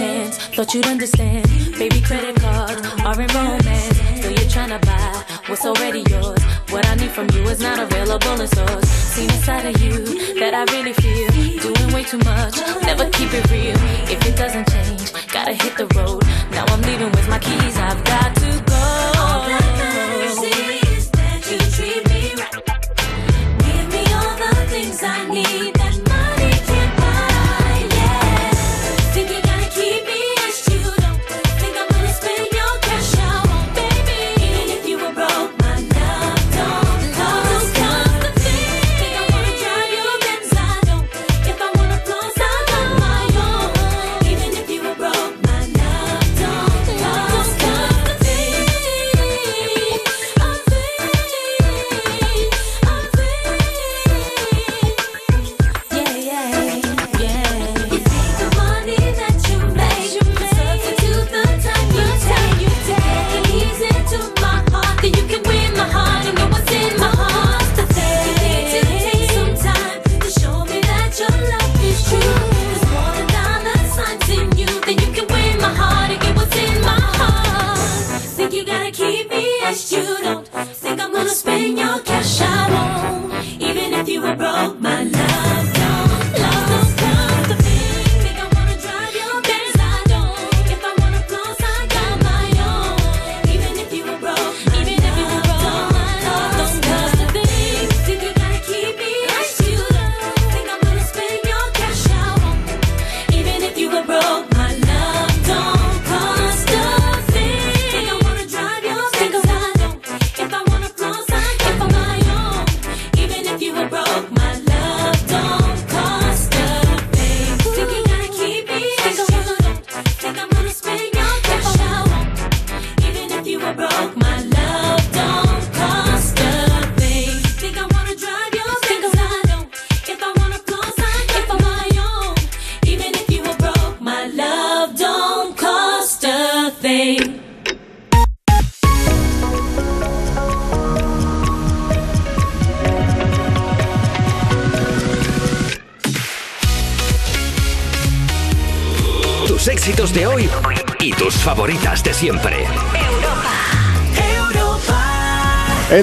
chance, 0.01 0.37
thought 0.55 0.73
you'd 0.73 0.87
understand. 0.95 1.45
Baby, 1.77 2.01
credit 2.01 2.35
cards 2.41 2.81
are 3.07 3.19
in 3.23 3.29
romance. 3.37 3.97
Still 4.17 4.33
you're 4.37 4.53
trying 4.55 4.73
to 4.77 4.81
buy 4.89 5.11
what's 5.47 5.65
already 5.65 6.03
yours. 6.11 6.41
What 6.73 6.83
I 6.91 6.95
need 6.95 7.11
from 7.17 7.27
you 7.35 7.43
is 7.53 7.59
not 7.59 7.77
available 7.87 8.35
in 8.43 8.47
stores. 8.47 8.87
Seen 9.15 9.29
a 9.29 9.39
side 9.47 9.65
of 9.71 9.75
you 9.83 9.95
that 10.41 10.53
I 10.61 10.63
really 10.73 10.93
feel. 11.03 11.29
Doing 11.65 11.89
way 11.95 12.03
too 12.03 12.21
much, 12.31 12.55
never 12.89 13.05
keep 13.17 13.31
it 13.39 13.45
real. 13.51 13.77
If 14.13 14.19
it 14.29 14.35
doesn't 14.43 14.67
change, 14.73 15.05
gotta 15.35 15.53
hit 15.63 15.73
the 15.81 15.87
road. 15.97 16.21
Now 16.55 16.65
I'm 16.73 16.81
leaving 16.89 17.11
with 17.17 17.27
my 17.29 17.39
keys, 17.39 17.75
I've 17.77 18.03
got 18.13 18.29
to 18.43 18.51
go. 18.73 18.83
All 19.21 19.41
that 19.51 19.67
matters 19.81 20.37
is 20.95 21.03
that 21.17 21.39
you 21.51 21.59
treat 21.77 22.03
me 22.11 22.21
right. 22.41 22.57
Give 23.65 23.87
me 23.95 24.03
all 24.17 24.35
the 24.43 24.53
things 24.73 25.03
I 25.03 25.19
need 25.35 25.80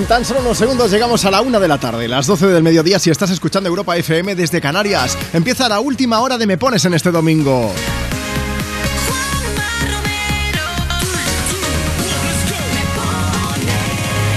tan 0.08 0.24
solo 0.24 0.40
unos 0.40 0.56
segundos 0.56 0.90
llegamos 0.90 1.22
a 1.26 1.30
la 1.30 1.42
una 1.42 1.60
de 1.60 1.68
la 1.68 1.78
tarde, 1.78 2.08
las 2.08 2.26
12 2.26 2.46
del 2.46 2.62
mediodía 2.62 2.98
si 2.98 3.10
estás 3.10 3.30
escuchando 3.30 3.68
Europa 3.68 3.94
FM 3.96 4.34
desde 4.34 4.60
Canarias. 4.60 5.18
Empieza 5.34 5.68
la 5.68 5.80
última 5.80 6.20
hora 6.20 6.38
de 6.38 6.46
Me 6.46 6.56
Pones 6.56 6.84
en 6.86 6.94
este 6.94 7.10
domingo. 7.10 7.70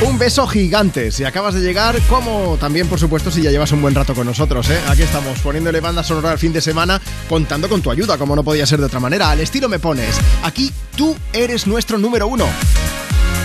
Un 0.01 0.17
beso 0.17 0.45
gigante 0.45 1.09
si 1.11 1.23
acabas 1.23 1.53
de 1.53 1.61
llegar, 1.61 1.97
como 2.09 2.57
también, 2.59 2.87
por 2.87 2.99
supuesto, 2.99 3.31
si 3.31 3.41
ya 3.41 3.51
llevas 3.51 3.71
un 3.71 3.81
buen 3.81 3.95
rato 3.95 4.13
con 4.13 4.25
nosotros. 4.25 4.69
¿eh? 4.69 4.79
Aquí 4.89 5.03
estamos 5.03 5.39
poniéndole 5.39 5.79
banda 5.79 6.03
sonora 6.03 6.31
al 6.31 6.37
fin 6.37 6.51
de 6.51 6.59
semana, 6.59 6.99
contando 7.29 7.69
con 7.69 7.81
tu 7.81 7.89
ayuda, 7.91 8.17
como 8.17 8.35
no 8.35 8.43
podía 8.43 8.65
ser 8.65 8.79
de 8.79 8.87
otra 8.87 8.99
manera. 8.99 9.31
Al 9.31 9.39
estilo 9.39 9.69
me 9.69 9.79
pones. 9.79 10.19
Aquí 10.43 10.73
tú 10.97 11.15
eres 11.31 11.65
nuestro 11.65 11.97
número 11.97 12.27
uno. 12.27 12.45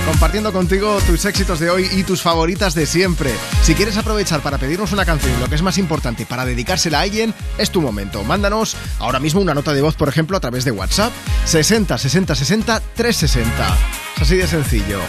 Compartiendo 0.06 0.52
contigo 0.52 0.98
tus 1.04 1.24
éxitos 1.24 1.58
de 1.58 1.68
hoy 1.68 1.88
y 1.92 2.04
tus 2.04 2.22
favoritas 2.22 2.76
de 2.76 2.86
siempre. 2.86 3.32
Si 3.62 3.74
quieres 3.74 3.96
aprovechar 3.96 4.40
para 4.40 4.56
pedirnos 4.56 4.92
una 4.92 5.04
canción, 5.04 5.38
lo 5.40 5.48
que 5.48 5.56
es 5.56 5.62
más 5.62 5.78
importante, 5.78 6.24
para 6.24 6.46
dedicársela 6.46 7.00
a 7.00 7.02
alguien, 7.02 7.34
es 7.58 7.70
tu 7.70 7.82
momento. 7.82 8.22
Mándanos 8.22 8.76
ahora 9.00 9.18
mismo 9.18 9.40
una 9.40 9.52
nota 9.52 9.74
de 9.74 9.82
voz, 9.82 9.96
por 9.96 10.08
ejemplo, 10.08 10.36
a 10.36 10.40
través 10.40 10.64
de 10.64 10.70
WhatsApp 10.70 11.12
60 11.44 11.98
60 11.98 12.34
60 12.36 12.80
360. 12.94 13.76
Es 14.14 14.22
así 14.22 14.36
de 14.36 14.46
sencillo. 14.46 15.00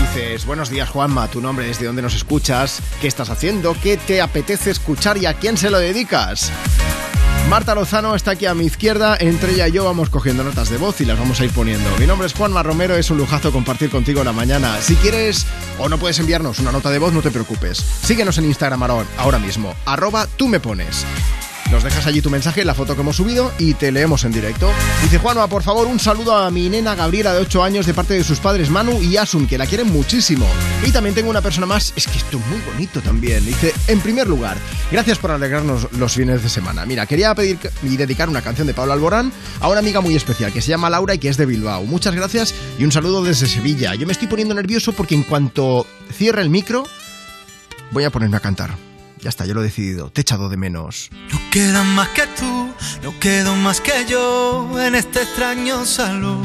Dices, 0.00 0.46
buenos 0.46 0.70
días 0.70 0.88
Juanma, 0.88 1.28
tu 1.28 1.40
nombre 1.40 1.70
es 1.70 1.78
de 1.78 1.86
dónde 1.86 2.02
nos 2.02 2.14
escuchas, 2.14 2.80
qué 3.00 3.08
estás 3.08 3.28
haciendo, 3.28 3.76
qué 3.82 3.98
te 3.98 4.22
apetece 4.22 4.70
escuchar 4.70 5.18
y 5.18 5.26
a 5.26 5.34
quién 5.34 5.58
se 5.58 5.70
lo 5.70 5.78
dedicas. 5.78 6.50
Marta 7.52 7.74
Lozano 7.74 8.14
está 8.14 8.30
aquí 8.30 8.46
a 8.46 8.54
mi 8.54 8.64
izquierda, 8.64 9.14
entre 9.20 9.52
ella 9.52 9.68
y 9.68 9.72
yo 9.72 9.84
vamos 9.84 10.08
cogiendo 10.08 10.42
notas 10.42 10.70
de 10.70 10.78
voz 10.78 11.02
y 11.02 11.04
las 11.04 11.18
vamos 11.18 11.38
a 11.38 11.44
ir 11.44 11.50
poniendo. 11.50 11.86
Mi 11.98 12.06
nombre 12.06 12.26
es 12.26 12.32
Juanma 12.32 12.62
Romero, 12.62 12.96
es 12.96 13.10
un 13.10 13.18
lujazo 13.18 13.52
compartir 13.52 13.90
contigo 13.90 14.24
la 14.24 14.32
mañana. 14.32 14.80
Si 14.80 14.96
quieres 14.96 15.44
o 15.78 15.90
no 15.90 15.98
puedes 15.98 16.18
enviarnos 16.18 16.60
una 16.60 16.72
nota 16.72 16.88
de 16.88 16.98
voz, 16.98 17.12
no 17.12 17.20
te 17.20 17.30
preocupes. 17.30 17.76
Síguenos 17.76 18.38
en 18.38 18.46
Instagram 18.46 18.82
ahora, 19.18 19.38
mismo, 19.38 19.74
arroba 19.84 20.26
tú 20.38 20.48
me 20.48 20.60
pones. 20.60 21.04
Nos 21.72 21.84
dejas 21.84 22.06
allí 22.06 22.20
tu 22.20 22.28
mensaje, 22.28 22.66
la 22.66 22.74
foto 22.74 22.94
que 22.94 23.00
hemos 23.00 23.16
subido 23.16 23.50
y 23.58 23.72
te 23.72 23.90
leemos 23.90 24.24
en 24.24 24.32
directo. 24.32 24.70
Dice 25.02 25.16
Juanma, 25.16 25.48
por 25.48 25.62
favor, 25.62 25.86
un 25.86 25.98
saludo 25.98 26.36
a 26.36 26.50
mi 26.50 26.68
nena 26.68 26.94
Gabriela 26.94 27.32
de 27.32 27.40
8 27.40 27.64
años 27.64 27.86
de 27.86 27.94
parte 27.94 28.12
de 28.12 28.22
sus 28.22 28.40
padres 28.40 28.68
Manu 28.68 29.00
y 29.00 29.16
Asun, 29.16 29.46
que 29.46 29.56
la 29.56 29.64
quieren 29.64 29.90
muchísimo. 29.90 30.46
Y 30.86 30.90
también 30.90 31.14
tengo 31.14 31.30
una 31.30 31.40
persona 31.40 31.64
más, 31.66 31.94
es 31.96 32.06
que 32.06 32.18
esto 32.18 32.36
es 32.36 32.46
muy 32.46 32.60
bonito 32.60 33.00
también. 33.00 33.46
Dice, 33.46 33.72
en 33.88 34.00
primer 34.00 34.28
lugar, 34.28 34.58
gracias 34.90 35.16
por 35.16 35.30
alegrarnos 35.30 35.90
los 35.92 36.12
fines 36.12 36.42
de 36.42 36.50
semana. 36.50 36.84
Mira, 36.84 37.06
quería 37.06 37.34
pedir 37.34 37.58
y 37.82 37.96
dedicar 37.96 38.28
una 38.28 38.42
canción 38.42 38.66
de 38.66 38.74
Pablo 38.74 38.92
Alborán 38.92 39.32
a 39.58 39.68
una 39.70 39.78
amiga 39.78 40.02
muy 40.02 40.14
especial 40.14 40.52
que 40.52 40.60
se 40.60 40.68
llama 40.68 40.90
Laura 40.90 41.14
y 41.14 41.18
que 41.18 41.30
es 41.30 41.38
de 41.38 41.46
Bilbao. 41.46 41.84
Muchas 41.84 42.14
gracias 42.14 42.54
y 42.78 42.84
un 42.84 42.92
saludo 42.92 43.24
desde 43.24 43.46
Sevilla. 43.46 43.94
Yo 43.94 44.04
me 44.06 44.12
estoy 44.12 44.28
poniendo 44.28 44.54
nervioso 44.54 44.92
porque 44.92 45.14
en 45.14 45.22
cuanto 45.22 45.86
cierre 46.12 46.42
el 46.42 46.50
micro, 46.50 46.84
voy 47.92 48.04
a 48.04 48.10
ponerme 48.10 48.36
a 48.36 48.40
cantar. 48.40 48.91
Ya 49.22 49.28
está, 49.28 49.46
yo 49.46 49.54
lo 49.54 49.60
he 49.60 49.64
decidido. 49.64 50.10
Te 50.10 50.20
he 50.20 50.22
echado 50.22 50.48
de 50.48 50.56
menos. 50.56 51.08
No 51.30 51.38
queda 51.52 51.84
más 51.84 52.08
que 52.08 52.26
tú, 52.26 52.74
no 53.04 53.18
quedo 53.20 53.54
más 53.54 53.80
que 53.80 54.04
yo 54.08 54.68
en 54.80 54.96
este 54.96 55.22
extraño 55.22 55.84
salón. 55.84 56.42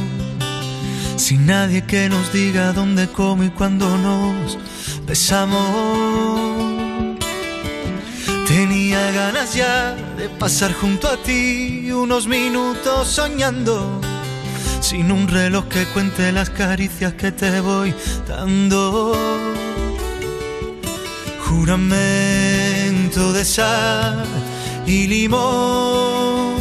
Sin 1.18 1.48
nadie 1.48 1.84
que 1.86 2.08
nos 2.08 2.32
diga 2.32 2.74
dónde, 2.74 3.08
cómo 3.08 3.44
y 3.44 3.50
cuándo 3.50 3.98
nos 3.98 4.60
besamos. 5.08 6.68
Tenía 8.48 9.12
ganas 9.12 9.56
ya 9.56 9.96
de 10.16 10.30
pasar 10.30 10.72
junto 10.74 11.10
a 11.10 11.18
ti 11.18 11.92
unos 11.92 12.28
minutos 12.28 13.08
soñando. 13.08 14.00
Sin 14.82 15.12
un 15.12 15.28
reloj 15.28 15.68
que 15.68 15.86
cuente 15.86 16.32
las 16.32 16.52
caricias 16.52 17.14
que 17.14 17.32
te 17.32 17.60
voy 17.60 17.96
dando. 18.28 19.67
Juramento 21.50 23.32
de 23.32 23.46
sal 23.46 24.26
y 24.86 25.08
limón. 25.08 26.58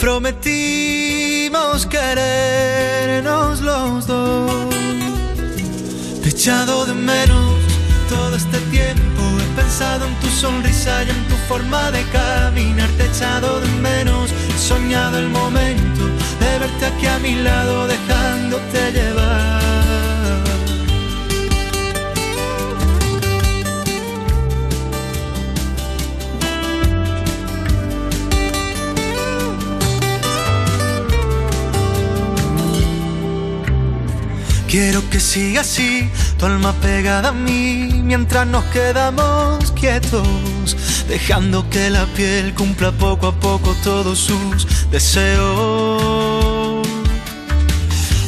Prometimos 0.00 1.86
querernos 1.86 3.60
los 3.60 4.08
dos. 4.08 4.74
Te 6.22 6.30
echado 6.30 6.84
de 6.84 6.94
menos 6.94 7.54
todo 8.08 8.34
este 8.34 8.58
tiempo. 8.72 9.22
He 9.40 9.56
pensado 9.56 10.06
en 10.06 10.14
tu 10.16 10.26
sonrisa 10.28 11.04
y 11.04 11.10
en 11.10 11.28
tu 11.28 11.36
forma 11.48 11.92
de 11.92 12.02
caminar. 12.10 12.88
Te 12.98 13.06
echado 13.06 13.60
de 13.60 13.68
menos. 13.80 14.30
He 14.52 14.58
soñado 14.58 15.18
el 15.18 15.28
momento 15.28 16.06
de 16.40 16.58
verte 16.58 16.86
aquí 16.86 17.06
a 17.06 17.18
mi 17.20 17.36
lado, 17.36 17.86
dejándote 17.86 18.90
llevar. 18.90 19.61
Siga 35.32 35.62
así, 35.62 36.10
tu 36.38 36.44
alma 36.44 36.74
pegada 36.82 37.30
a 37.30 37.32
mí, 37.32 38.02
mientras 38.04 38.46
nos 38.46 38.64
quedamos 38.64 39.72
quietos, 39.72 40.76
dejando 41.08 41.70
que 41.70 41.88
la 41.88 42.04
piel 42.04 42.52
cumpla 42.52 42.92
poco 42.92 43.28
a 43.28 43.32
poco 43.32 43.74
todos 43.82 44.18
sus 44.18 44.90
deseos. 44.90 46.86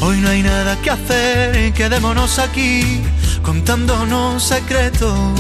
Hoy 0.00 0.16
no 0.23 0.31
hay 0.31 0.42
nada 0.42 0.81
que 0.81 0.89
hacer, 0.89 1.74
quedémonos 1.74 2.39
aquí, 2.39 3.02
contándonos 3.42 4.42
secretos, 4.42 5.39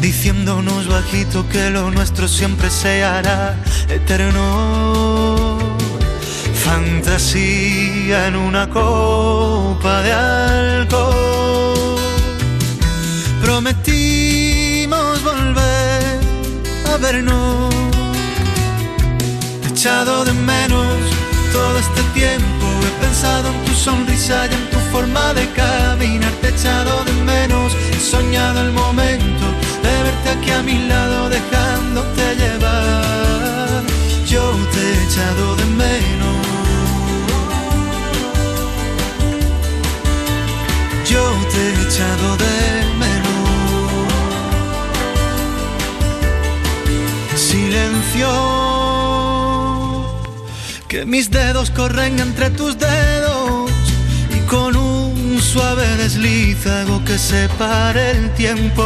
diciéndonos 0.00 0.88
bajito 0.88 1.48
que 1.48 1.70
lo 1.70 1.92
nuestro 1.92 2.26
siempre 2.26 2.70
se 2.70 3.04
hará 3.04 3.54
eterno. 3.88 4.95
Fantasía 6.66 8.26
en 8.26 8.34
una 8.34 8.68
copa 8.68 10.02
de 10.02 10.12
alcohol. 10.12 11.96
Prometimos 13.40 15.22
volver 15.22 16.18
a 16.92 16.96
vernos. 16.96 17.72
Te 19.62 19.68
echado 19.68 20.24
de 20.24 20.32
menos 20.32 20.86
todo 21.52 21.78
este 21.78 22.02
tiempo. 22.14 22.66
He 22.82 22.92
pensado 23.00 23.48
en 23.48 23.64
tu 23.64 23.72
sonrisa 23.72 24.46
y 24.50 24.54
en 24.54 24.70
tu 24.70 24.78
forma 24.90 25.34
de 25.34 25.48
caminar. 25.52 26.32
Te 26.42 26.48
echado 26.48 27.04
de 27.04 27.12
menos. 27.32 27.76
He 27.92 28.00
soñado 28.00 28.60
el 28.62 28.72
momento 28.72 29.46
de 29.84 30.02
verte 30.06 30.28
aquí 30.30 30.50
a 30.50 30.62
mi 30.64 30.88
lado, 30.88 31.28
dejándote 31.28 32.34
llevar. 32.34 33.84
Yo 34.26 34.42
te 34.72 34.80
he 34.80 35.04
echado 35.04 35.54
de 35.54 35.64
menos. 35.66 36.45
Yo 41.16 41.24
te 41.52 41.60
he 41.68 41.72
echado 41.86 42.28
de 42.44 42.56
menos. 43.02 43.48
Silencio, 47.48 48.32
que 50.88 51.00
mis 51.06 51.30
dedos 51.30 51.70
corren 51.70 52.18
entre 52.20 52.50
tus 52.50 52.72
dedos 52.78 53.70
y 54.36 54.40
con 54.52 54.76
un 54.76 55.40
suave 55.40 55.86
desliz 55.96 56.66
hago 56.66 57.04
que 57.04 57.16
separe 57.18 58.10
el 58.12 58.34
tiempo. 58.34 58.84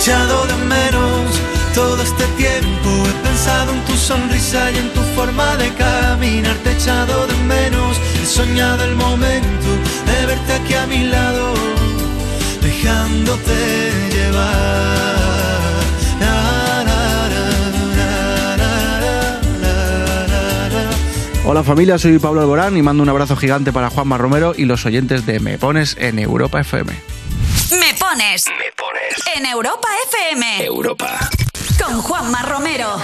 Echado 0.00 0.46
de 0.46 0.54
menos 0.64 1.40
todo 1.74 2.02
este 2.02 2.24
tiempo. 2.38 2.88
He 3.06 3.26
pensado 3.26 3.70
en 3.72 3.84
tu 3.84 3.94
sonrisa 3.96 4.70
y 4.70 4.78
en 4.78 4.88
tu 4.94 5.00
forma 5.14 5.56
de 5.56 5.68
caminar. 5.74 6.56
Te 6.64 6.70
he 6.70 6.72
echado 6.72 7.26
de 7.26 7.36
menos. 7.44 8.00
He 8.22 8.24
soñado 8.24 8.82
el 8.84 8.96
momento 8.96 9.68
de 10.06 10.26
verte 10.26 10.52
aquí 10.54 10.74
a 10.74 10.86
mi 10.86 11.04
lado, 11.04 11.52
dejándote 12.62 13.92
llevar. 14.10 15.10
Hola 21.44 21.64
familia, 21.64 21.98
soy 21.98 22.18
Pablo 22.20 22.42
Alborán 22.42 22.76
y 22.76 22.82
mando 22.82 23.02
un 23.02 23.08
abrazo 23.08 23.34
gigante 23.34 23.72
para 23.72 23.90
Juanma 23.90 24.16
Romero 24.16 24.54
y 24.56 24.66
los 24.66 24.86
oyentes 24.86 25.26
de 25.26 25.40
Me 25.40 25.58
Pones 25.58 25.96
en 25.98 26.20
Europa 26.20 26.60
FM. 26.60 26.92
Me 27.72 27.94
pones. 27.98 28.44
En 29.26 29.46
Europa 29.46 29.88
FM. 30.08 30.64
Europa. 30.64 31.18
Con 31.78 32.00
Juanma 32.02 32.42
Romero. 32.42 32.98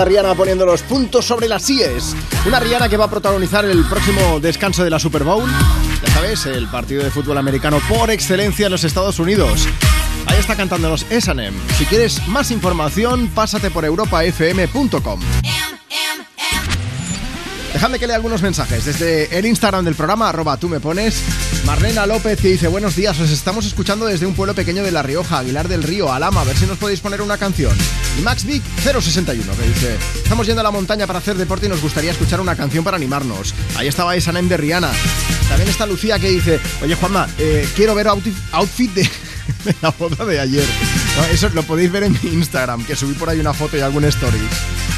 Está 0.00 0.08
Rihanna 0.08 0.34
poniendo 0.34 0.64
los 0.64 0.82
puntos 0.82 1.26
sobre 1.26 1.46
las 1.46 1.68
IES. 1.68 2.16
Una 2.46 2.58
Rihanna 2.58 2.88
que 2.88 2.96
va 2.96 3.04
a 3.04 3.10
protagonizar 3.10 3.66
el 3.66 3.84
próximo 3.84 4.40
descanso 4.40 4.82
de 4.82 4.88
la 4.88 4.98
Super 4.98 5.24
Bowl. 5.24 5.46
Ya 6.02 6.14
sabes, 6.14 6.46
el 6.46 6.68
partido 6.68 7.04
de 7.04 7.10
fútbol 7.10 7.36
americano 7.36 7.78
por 7.86 8.10
excelencia 8.10 8.64
en 8.64 8.72
los 8.72 8.82
Estados 8.84 9.18
Unidos. 9.18 9.68
Ahí 10.24 10.38
está 10.38 10.56
cantándonos 10.56 11.04
S&M. 11.10 11.52
Si 11.76 11.84
quieres 11.84 12.26
más 12.28 12.50
información, 12.50 13.28
pásate 13.34 13.70
por 13.70 13.84
europafm.com. 13.84 15.20
Dejadme 17.74 17.98
que 17.98 18.06
lea 18.06 18.16
algunos 18.16 18.40
mensajes 18.40 18.86
desde 18.86 19.38
el 19.38 19.44
Instagram 19.44 19.84
del 19.84 19.96
programa, 19.96 20.30
arroba 20.30 20.56
tú 20.56 20.70
me 20.70 20.80
pones. 20.80 21.22
Marlena 21.66 22.06
López 22.06 22.40
que 22.40 22.48
dice, 22.48 22.68
buenos 22.68 22.96
días, 22.96 23.20
os 23.20 23.30
estamos 23.30 23.66
escuchando 23.66 24.06
desde 24.06 24.24
un 24.24 24.34
pueblo 24.34 24.54
pequeño 24.54 24.82
de 24.82 24.92
La 24.92 25.02
Rioja, 25.02 25.40
Aguilar 25.40 25.68
del 25.68 25.82
Río, 25.82 26.10
Alama, 26.10 26.40
a 26.40 26.44
ver 26.44 26.56
si 26.56 26.64
nos 26.64 26.78
podéis 26.78 27.00
poner 27.00 27.20
una 27.20 27.36
canción. 27.36 27.76
Y 28.18 28.22
Max 28.22 28.44
Vic 28.44 28.62
061 28.82 29.52
que 29.52 29.66
dice, 29.66 29.96
estamos 30.22 30.46
yendo 30.46 30.60
a 30.60 30.64
la 30.64 30.70
montaña 30.70 31.06
para 31.06 31.18
hacer 31.18 31.36
deporte 31.36 31.66
y 31.66 31.68
nos 31.68 31.80
gustaría 31.80 32.10
escuchar 32.10 32.40
una 32.40 32.56
canción 32.56 32.84
para 32.84 32.96
animarnos. 32.96 33.54
Ahí 33.76 33.88
estaba 33.88 34.16
esa 34.16 34.32
de 34.32 34.56
Rihanna. 34.56 34.90
También 35.48 35.68
está 35.68 35.86
Lucía 35.86 36.18
que 36.18 36.28
dice, 36.30 36.60
oye 36.82 36.94
Juanma, 36.94 37.28
eh, 37.38 37.68
quiero 37.74 37.94
ver 37.94 38.08
outfit 38.08 38.92
de, 38.94 39.08
de 39.64 39.74
la 39.82 39.90
boda 39.90 40.24
de 40.24 40.40
ayer. 40.40 40.64
Eso 41.32 41.48
lo 41.50 41.62
podéis 41.62 41.92
ver 41.92 42.04
en 42.04 42.12
mi 42.22 42.30
Instagram, 42.30 42.84
que 42.84 42.96
subí 42.96 43.14
por 43.14 43.28
ahí 43.28 43.40
una 43.40 43.52
foto 43.52 43.76
y 43.76 43.80
algún 43.80 44.04
story. 44.04 44.40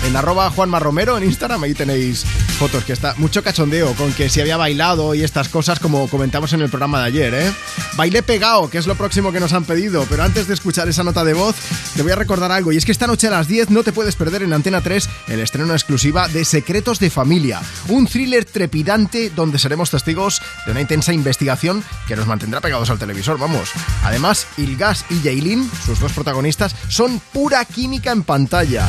En 0.06 0.16
arroba 0.16 0.50
Juanma 0.50 0.80
Romero 0.80 1.16
en 1.16 1.24
Instagram, 1.24 1.62
ahí 1.62 1.74
tenéis 1.74 2.24
fotos, 2.58 2.84
que 2.84 2.92
está 2.92 3.14
mucho 3.18 3.42
cachondeo 3.42 3.94
con 3.94 4.12
que 4.12 4.28
si 4.28 4.40
había 4.40 4.56
bailado 4.56 5.14
y 5.14 5.22
estas 5.22 5.48
cosas 5.48 5.78
como 5.78 6.08
comentamos 6.08 6.52
en 6.52 6.60
el 6.60 6.70
programa 6.70 7.00
de 7.00 7.06
ayer, 7.06 7.34
¿eh? 7.34 7.52
Bailé 7.96 8.22
pegado, 8.22 8.68
que 8.68 8.78
es 8.78 8.86
lo 8.86 8.96
próximo 8.96 9.30
que 9.32 9.40
nos 9.40 9.52
han 9.52 9.64
pedido, 9.64 10.06
pero 10.08 10.24
antes 10.24 10.48
de 10.48 10.54
escuchar 10.54 10.88
esa 10.88 11.04
nota 11.04 11.24
de 11.24 11.34
voz, 11.34 11.54
te 11.94 12.02
voy 12.02 12.12
a 12.12 12.16
recordar 12.16 12.50
algo, 12.50 12.72
y 12.72 12.76
es 12.76 12.84
que 12.84 12.92
esta 12.92 13.06
noche 13.06 13.28
a 13.28 13.30
las 13.30 13.46
10 13.46 13.70
no 13.70 13.84
te 13.84 13.92
puedes 13.92 14.16
perder 14.16 14.42
en 14.42 14.52
Antena 14.52 14.80
3 14.80 15.08
el 15.28 15.40
estreno 15.40 15.72
exclusiva 15.72 16.28
de 16.28 16.44
Secretos 16.44 16.98
de 16.98 17.10
Familia, 17.10 17.60
un 17.88 18.06
thriller 18.06 18.44
trepidante 18.44 19.30
donde 19.30 19.58
seremos 19.58 19.90
testigos 19.90 20.42
de 20.66 20.72
una 20.72 20.80
intensa 20.80 21.12
investigación 21.12 21.84
que 22.08 22.16
nos 22.16 22.26
mantendrá 22.26 22.60
pegados 22.60 22.90
al 22.90 22.98
televisor, 22.98 23.38
vamos. 23.38 23.70
Además, 24.02 24.46
Ilgas 24.56 25.04
y 25.10 25.20
Yailin, 25.22 25.70
sus 25.84 26.00
dos 26.00 26.12
protagonistas, 26.12 26.74
son 26.88 27.20
pura 27.32 27.64
química 27.64 28.12
en 28.12 28.22
pantalla. 28.22 28.88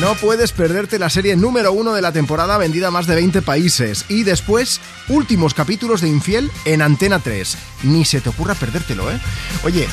No 0.00 0.16
puedes 0.16 0.50
perderte 0.50 0.98
la 0.98 1.08
serie 1.08 1.36
número 1.36 1.72
uno 1.72 1.94
de 1.94 2.02
la 2.02 2.10
temporada 2.10 2.58
vendida 2.58 2.88
a 2.88 2.90
más 2.90 3.06
de 3.06 3.14
20 3.14 3.42
países. 3.42 4.04
Y 4.08 4.24
después, 4.24 4.80
últimos 5.08 5.54
capítulos 5.54 6.00
de 6.00 6.08
Infiel 6.08 6.50
en 6.64 6.82
Antena 6.82 7.20
3. 7.20 7.56
Ni 7.84 8.04
se 8.04 8.20
te 8.20 8.28
ocurra 8.28 8.56
perdértelo, 8.56 9.08
¿eh? 9.12 9.20
Oye, 9.62 9.86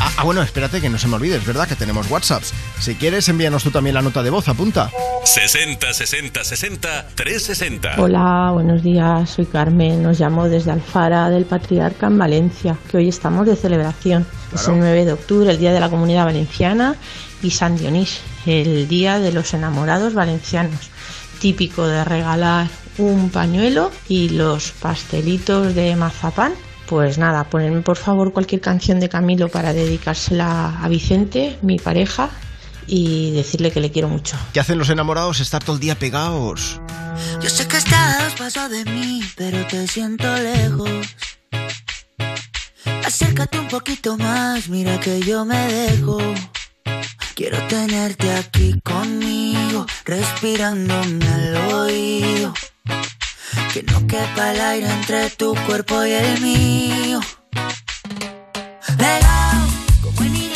ah, 0.00 0.10
ah, 0.16 0.24
bueno, 0.24 0.42
espérate 0.42 0.80
que 0.80 0.88
no 0.88 0.96
se 0.96 1.06
me 1.06 1.16
olvide, 1.16 1.36
es 1.36 1.44
verdad 1.44 1.68
que 1.68 1.76
tenemos 1.76 2.10
WhatsApps. 2.10 2.54
Si 2.80 2.94
quieres, 2.94 3.28
envíanos 3.28 3.62
tú 3.62 3.70
también 3.70 3.92
la 3.92 4.00
nota 4.00 4.22
de 4.22 4.30
voz, 4.30 4.48
apunta. 4.48 4.90
60 5.24 5.92
60 5.92 6.44
60 6.44 7.08
360. 7.14 7.96
Hola, 7.98 8.52
buenos 8.54 8.82
días. 8.82 9.28
Soy 9.28 9.44
Carmen. 9.44 10.06
Os 10.06 10.18
llamo 10.18 10.48
desde 10.48 10.70
Alfara 10.70 11.28
del 11.28 11.44
Patriarca 11.44 12.06
en 12.06 12.16
Valencia, 12.16 12.78
que 12.90 12.96
hoy 12.96 13.08
estamos 13.08 13.46
de 13.46 13.54
celebración. 13.54 14.26
Es 14.54 14.66
el 14.66 14.78
9 14.78 15.04
de 15.04 15.12
octubre, 15.12 15.50
el 15.50 15.58
Día 15.58 15.72
de 15.72 15.80
la 15.80 15.90
Comunidad 15.90 16.24
Valenciana 16.24 16.96
y 17.42 17.50
San 17.50 17.76
Dionís, 17.76 18.20
el 18.46 18.88
Día 18.88 19.18
de 19.18 19.32
los 19.32 19.52
Enamorados 19.54 20.14
Valencianos. 20.14 20.90
Típico 21.40 21.86
de 21.86 22.04
regalar 22.04 22.68
un 22.98 23.30
pañuelo 23.30 23.90
y 24.08 24.28
los 24.30 24.70
pastelitos 24.72 25.74
de 25.74 25.96
mazapán. 25.96 26.54
Pues 26.86 27.18
nada, 27.18 27.44
ponedme 27.44 27.80
por 27.80 27.96
favor 27.96 28.32
cualquier 28.32 28.60
canción 28.60 29.00
de 29.00 29.08
Camilo 29.08 29.48
para 29.48 29.72
dedicársela 29.72 30.78
a 30.82 30.88
Vicente, 30.88 31.58
mi 31.62 31.78
pareja, 31.78 32.30
y 32.86 33.32
decirle 33.32 33.70
que 33.70 33.80
le 33.80 33.90
quiero 33.90 34.08
mucho. 34.08 34.36
¿Qué 34.52 34.60
hacen 34.60 34.78
los 34.78 34.90
enamorados? 34.90 35.40
Estar 35.40 35.64
todo 35.64 35.76
el 35.76 35.80
día 35.80 35.98
pegados. 35.98 36.80
Yo 37.40 37.48
sé 37.48 37.66
que 37.66 37.78
estás 37.78 38.34
paso 38.34 38.68
de 38.68 38.84
mí, 38.84 39.22
pero 39.36 39.66
te 39.66 39.86
siento 39.86 40.26
lejos. 40.36 41.16
Acércate 43.04 43.58
un 43.58 43.68
poquito 43.68 44.16
más, 44.16 44.68
mira 44.68 44.98
que 45.00 45.20
yo 45.20 45.44
me 45.44 45.66
dejo. 45.72 46.18
Quiero 47.34 47.58
tenerte 47.66 48.30
aquí 48.30 48.78
conmigo, 48.82 49.86
respirándome 50.04 51.26
al 51.26 51.56
oído. 51.72 52.52
Que 53.72 53.82
no 53.84 54.06
quepa 54.06 54.52
el 54.52 54.60
aire 54.60 54.90
entre 54.90 55.30
tu 55.30 55.54
cuerpo 55.66 56.04
y 56.04 56.12
el 56.12 56.40
mío. 56.40 57.20
Pegado, 58.98 59.66
como 60.02 60.22
en 60.22 60.36
iglesia 60.36 60.51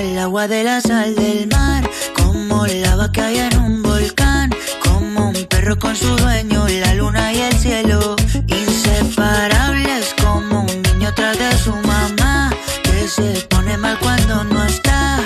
el 0.00 0.18
agua 0.18 0.48
de 0.48 0.64
la 0.64 0.80
sal 0.80 1.14
del 1.14 1.48
mar, 1.48 1.88
como 2.14 2.66
lava 2.66 3.12
que 3.12 3.20
hay 3.20 3.38
en 3.38 3.58
un 3.58 3.82
volcán, 3.82 4.50
como 4.82 5.28
un 5.28 5.44
perro 5.46 5.78
con 5.78 5.94
su 5.94 6.08
dueño, 6.16 6.66
la 6.68 6.94
luna 6.94 7.32
y 7.32 7.40
el 7.40 7.54
cielo, 7.58 8.16
inseparables 8.46 10.14
como 10.22 10.60
un 10.60 10.82
niño 10.82 11.12
tras 11.14 11.38
de 11.38 11.56
su 11.58 11.74
mamá, 11.74 12.50
que 12.82 13.06
se 13.08 13.46
pone 13.48 13.76
mal 13.76 13.98
cuando 13.98 14.44
no 14.44 14.64
está, 14.64 15.18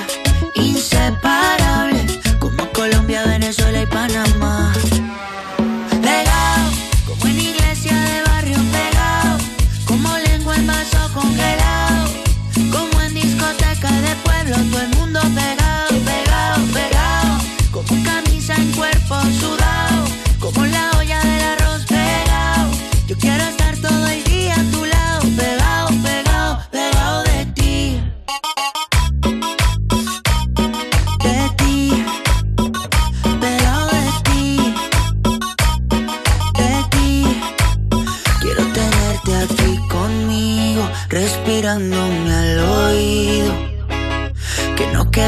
inseparables 0.55 2.19
como 2.41 2.70
Colombia, 2.73 3.25
Venezuela 3.25 3.83
y 3.83 3.86
Panamá. 3.86 4.35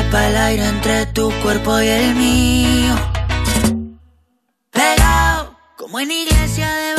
Quepa 0.09 0.27
el 0.27 0.37
aire 0.39 0.67
entre 0.67 1.05
tu 1.05 1.31
cuerpo 1.43 1.79
y 1.83 1.87
el 1.87 2.15
mío. 2.15 2.95
Pegado, 4.71 5.55
como 5.77 6.01
en 6.01 6.11
iglesia 6.11 6.67
de 6.77 6.98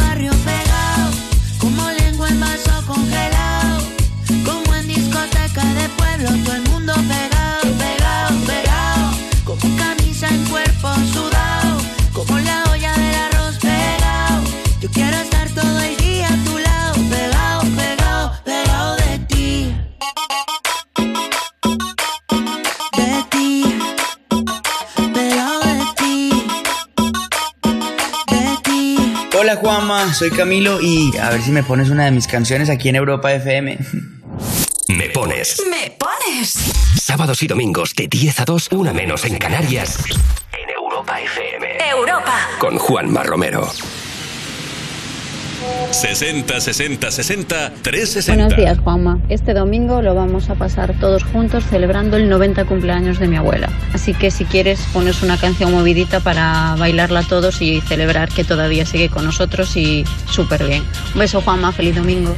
Juanma, 29.59 30.13
soy 30.13 30.31
Camilo 30.31 30.79
y 30.79 31.11
a 31.17 31.31
ver 31.31 31.41
si 31.41 31.51
me 31.51 31.63
pones 31.63 31.89
una 31.89 32.05
de 32.05 32.11
mis 32.11 32.27
canciones 32.27 32.69
aquí 32.69 32.87
en 32.87 32.95
Europa 32.95 33.33
FM. 33.33 33.77
Me 34.87 35.09
pones. 35.09 35.61
Me 35.69 35.91
pones. 35.91 36.53
Sábados 36.95 37.43
y 37.43 37.47
domingos 37.47 37.93
de 37.93 38.07
10 38.07 38.39
a 38.39 38.45
2, 38.45 38.69
una 38.71 38.93
menos 38.93 39.25
en 39.25 39.37
Canarias. 39.37 39.99
En 40.53 40.69
Europa 40.69 41.19
FM. 41.19 41.77
Europa. 41.91 42.39
Con 42.59 42.77
Juanma 42.77 43.23
Romero. 43.23 43.69
60 45.91 46.61
60 46.61 47.11
60 47.11 47.71
360. 47.81 48.33
Buenos 48.33 48.57
días, 48.57 48.77
Juanma. 48.79 49.19
Este 49.29 49.53
domingo 49.53 50.01
lo 50.01 50.13
vamos 50.13 50.49
a 50.49 50.55
pasar 50.55 50.93
todos 50.99 51.23
juntos 51.23 51.63
celebrando 51.69 52.17
el 52.17 52.29
90 52.29 52.65
cumpleaños 52.65 53.19
de 53.19 53.27
mi 53.27 53.35
abuela. 53.35 53.69
Así 53.93 54.13
que 54.13 54.31
si 54.31 54.45
quieres 54.45 54.79
pones 54.93 55.23
una 55.23 55.37
canción 55.37 55.71
movidita 55.71 56.19
para 56.19 56.75
bailarla 56.77 57.23
todos 57.23 57.61
y 57.61 57.81
celebrar 57.81 58.29
que 58.29 58.43
todavía 58.43 58.85
sigue 58.85 59.09
con 59.09 59.25
nosotros 59.25 59.75
y 59.77 60.05
súper 60.29 60.65
bien. 60.65 60.83
Un 61.13 61.19
beso, 61.19 61.41
Juanma. 61.41 61.71
Feliz 61.71 61.95
domingo. 61.95 62.35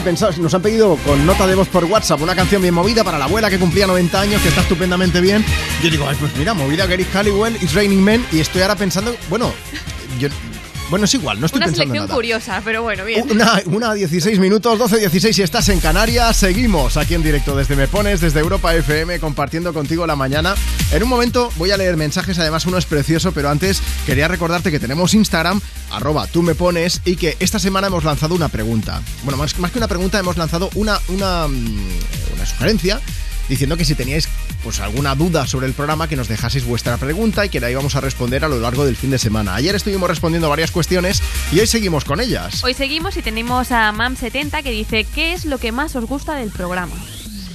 He 0.00 0.02
pensado. 0.02 0.32
Nos 0.38 0.52
han 0.54 0.62
pedido 0.62 0.96
con 1.04 1.24
nota 1.26 1.46
de 1.46 1.54
voz 1.54 1.68
por 1.68 1.84
WhatsApp 1.84 2.20
una 2.22 2.34
canción 2.34 2.62
bien 2.62 2.74
movida 2.74 3.04
para 3.04 3.18
la 3.18 3.26
abuela 3.26 3.48
que 3.50 3.58
cumplía 3.58 3.86
90 3.86 4.20
años, 4.20 4.42
que 4.42 4.48
está 4.48 4.62
estupendamente 4.62 5.20
bien. 5.20 5.44
Yo 5.82 5.90
digo, 5.90 6.06
ay, 6.08 6.16
pues 6.18 6.34
mira, 6.36 6.54
movida 6.54 6.86
Gary 6.86 7.06
Halliwell, 7.12 7.56
It's 7.56 7.74
Raining 7.74 8.02
Men. 8.02 8.26
Y 8.32 8.40
estoy 8.40 8.62
ahora 8.62 8.76
pensando, 8.76 9.14
bueno, 9.28 9.52
yo. 10.18 10.28
Bueno, 10.88 11.04
es 11.04 11.14
igual, 11.14 11.38
no 11.38 11.46
estoy 11.46 11.58
Una 11.58 11.66
pensando 11.66 11.84
selección 11.92 12.06
nada. 12.06 12.14
curiosa, 12.16 12.62
pero 12.64 12.82
bueno, 12.82 13.04
bien. 13.04 13.24
Una, 13.30 13.62
una 13.66 13.94
16 13.94 14.40
minutos, 14.40 14.76
12, 14.76 14.98
16 14.98 15.36
si 15.36 15.42
estás 15.42 15.68
en 15.68 15.78
Canarias. 15.78 16.36
Seguimos 16.36 16.96
aquí 16.96 17.14
en 17.14 17.22
directo 17.22 17.54
desde 17.54 17.76
Me 17.76 17.86
Pones, 17.86 18.20
desde 18.20 18.40
Europa 18.40 18.74
FM, 18.74 19.20
compartiendo 19.20 19.72
contigo 19.72 20.04
la 20.04 20.16
mañana. 20.16 20.56
En 20.90 21.04
un 21.04 21.08
momento 21.08 21.52
voy 21.58 21.70
a 21.70 21.76
leer 21.76 21.96
mensajes, 21.96 22.40
además 22.40 22.66
uno 22.66 22.76
es 22.76 22.86
precioso, 22.86 23.30
pero 23.30 23.50
antes 23.50 23.80
quería 24.04 24.26
recordarte 24.26 24.72
que 24.72 24.80
tenemos 24.80 25.14
Instagram, 25.14 25.60
arroba 25.90 26.26
tú 26.26 26.42
me 26.42 26.54
pones, 26.54 27.00
y 27.04 27.16
que 27.16 27.36
esta 27.40 27.58
semana 27.58 27.88
hemos 27.88 28.04
lanzado 28.04 28.34
una 28.34 28.48
pregunta. 28.48 29.02
Bueno, 29.24 29.36
más, 29.36 29.58
más 29.58 29.70
que 29.70 29.78
una 29.78 29.88
pregunta, 29.88 30.18
hemos 30.18 30.36
lanzado 30.36 30.70
una, 30.74 30.98
una, 31.08 31.48
mm, 31.48 31.88
una 32.34 32.46
sugerencia 32.46 33.00
diciendo 33.50 33.76
que 33.76 33.84
si 33.84 33.96
teníais 33.96 34.28
pues 34.62 34.78
alguna 34.78 35.14
duda 35.14 35.46
sobre 35.46 35.66
el 35.66 35.72
programa 35.72 36.06
que 36.06 36.16
nos 36.16 36.28
dejaseis 36.28 36.64
vuestra 36.64 36.96
pregunta 36.98 37.44
y 37.44 37.48
que 37.48 37.60
la 37.60 37.70
íbamos 37.70 37.96
a 37.96 38.00
responder 38.00 38.44
a 38.44 38.48
lo 38.48 38.60
largo 38.60 38.84
del 38.84 38.96
fin 38.96 39.10
de 39.10 39.18
semana. 39.18 39.54
Ayer 39.54 39.74
estuvimos 39.74 40.08
respondiendo 40.08 40.48
varias 40.48 40.70
cuestiones 40.70 41.20
y 41.50 41.58
hoy 41.58 41.66
seguimos 41.66 42.04
con 42.04 42.20
ellas. 42.20 42.62
Hoy 42.62 42.74
seguimos 42.74 43.16
y 43.16 43.22
tenemos 43.22 43.72
a 43.72 43.92
Mam70 43.92 44.62
que 44.62 44.70
dice, 44.70 45.04
¿qué 45.04 45.32
es 45.32 45.44
lo 45.44 45.58
que 45.58 45.72
más 45.72 45.96
os 45.96 46.04
gusta 46.04 46.36
del 46.36 46.50
programa? 46.50 46.94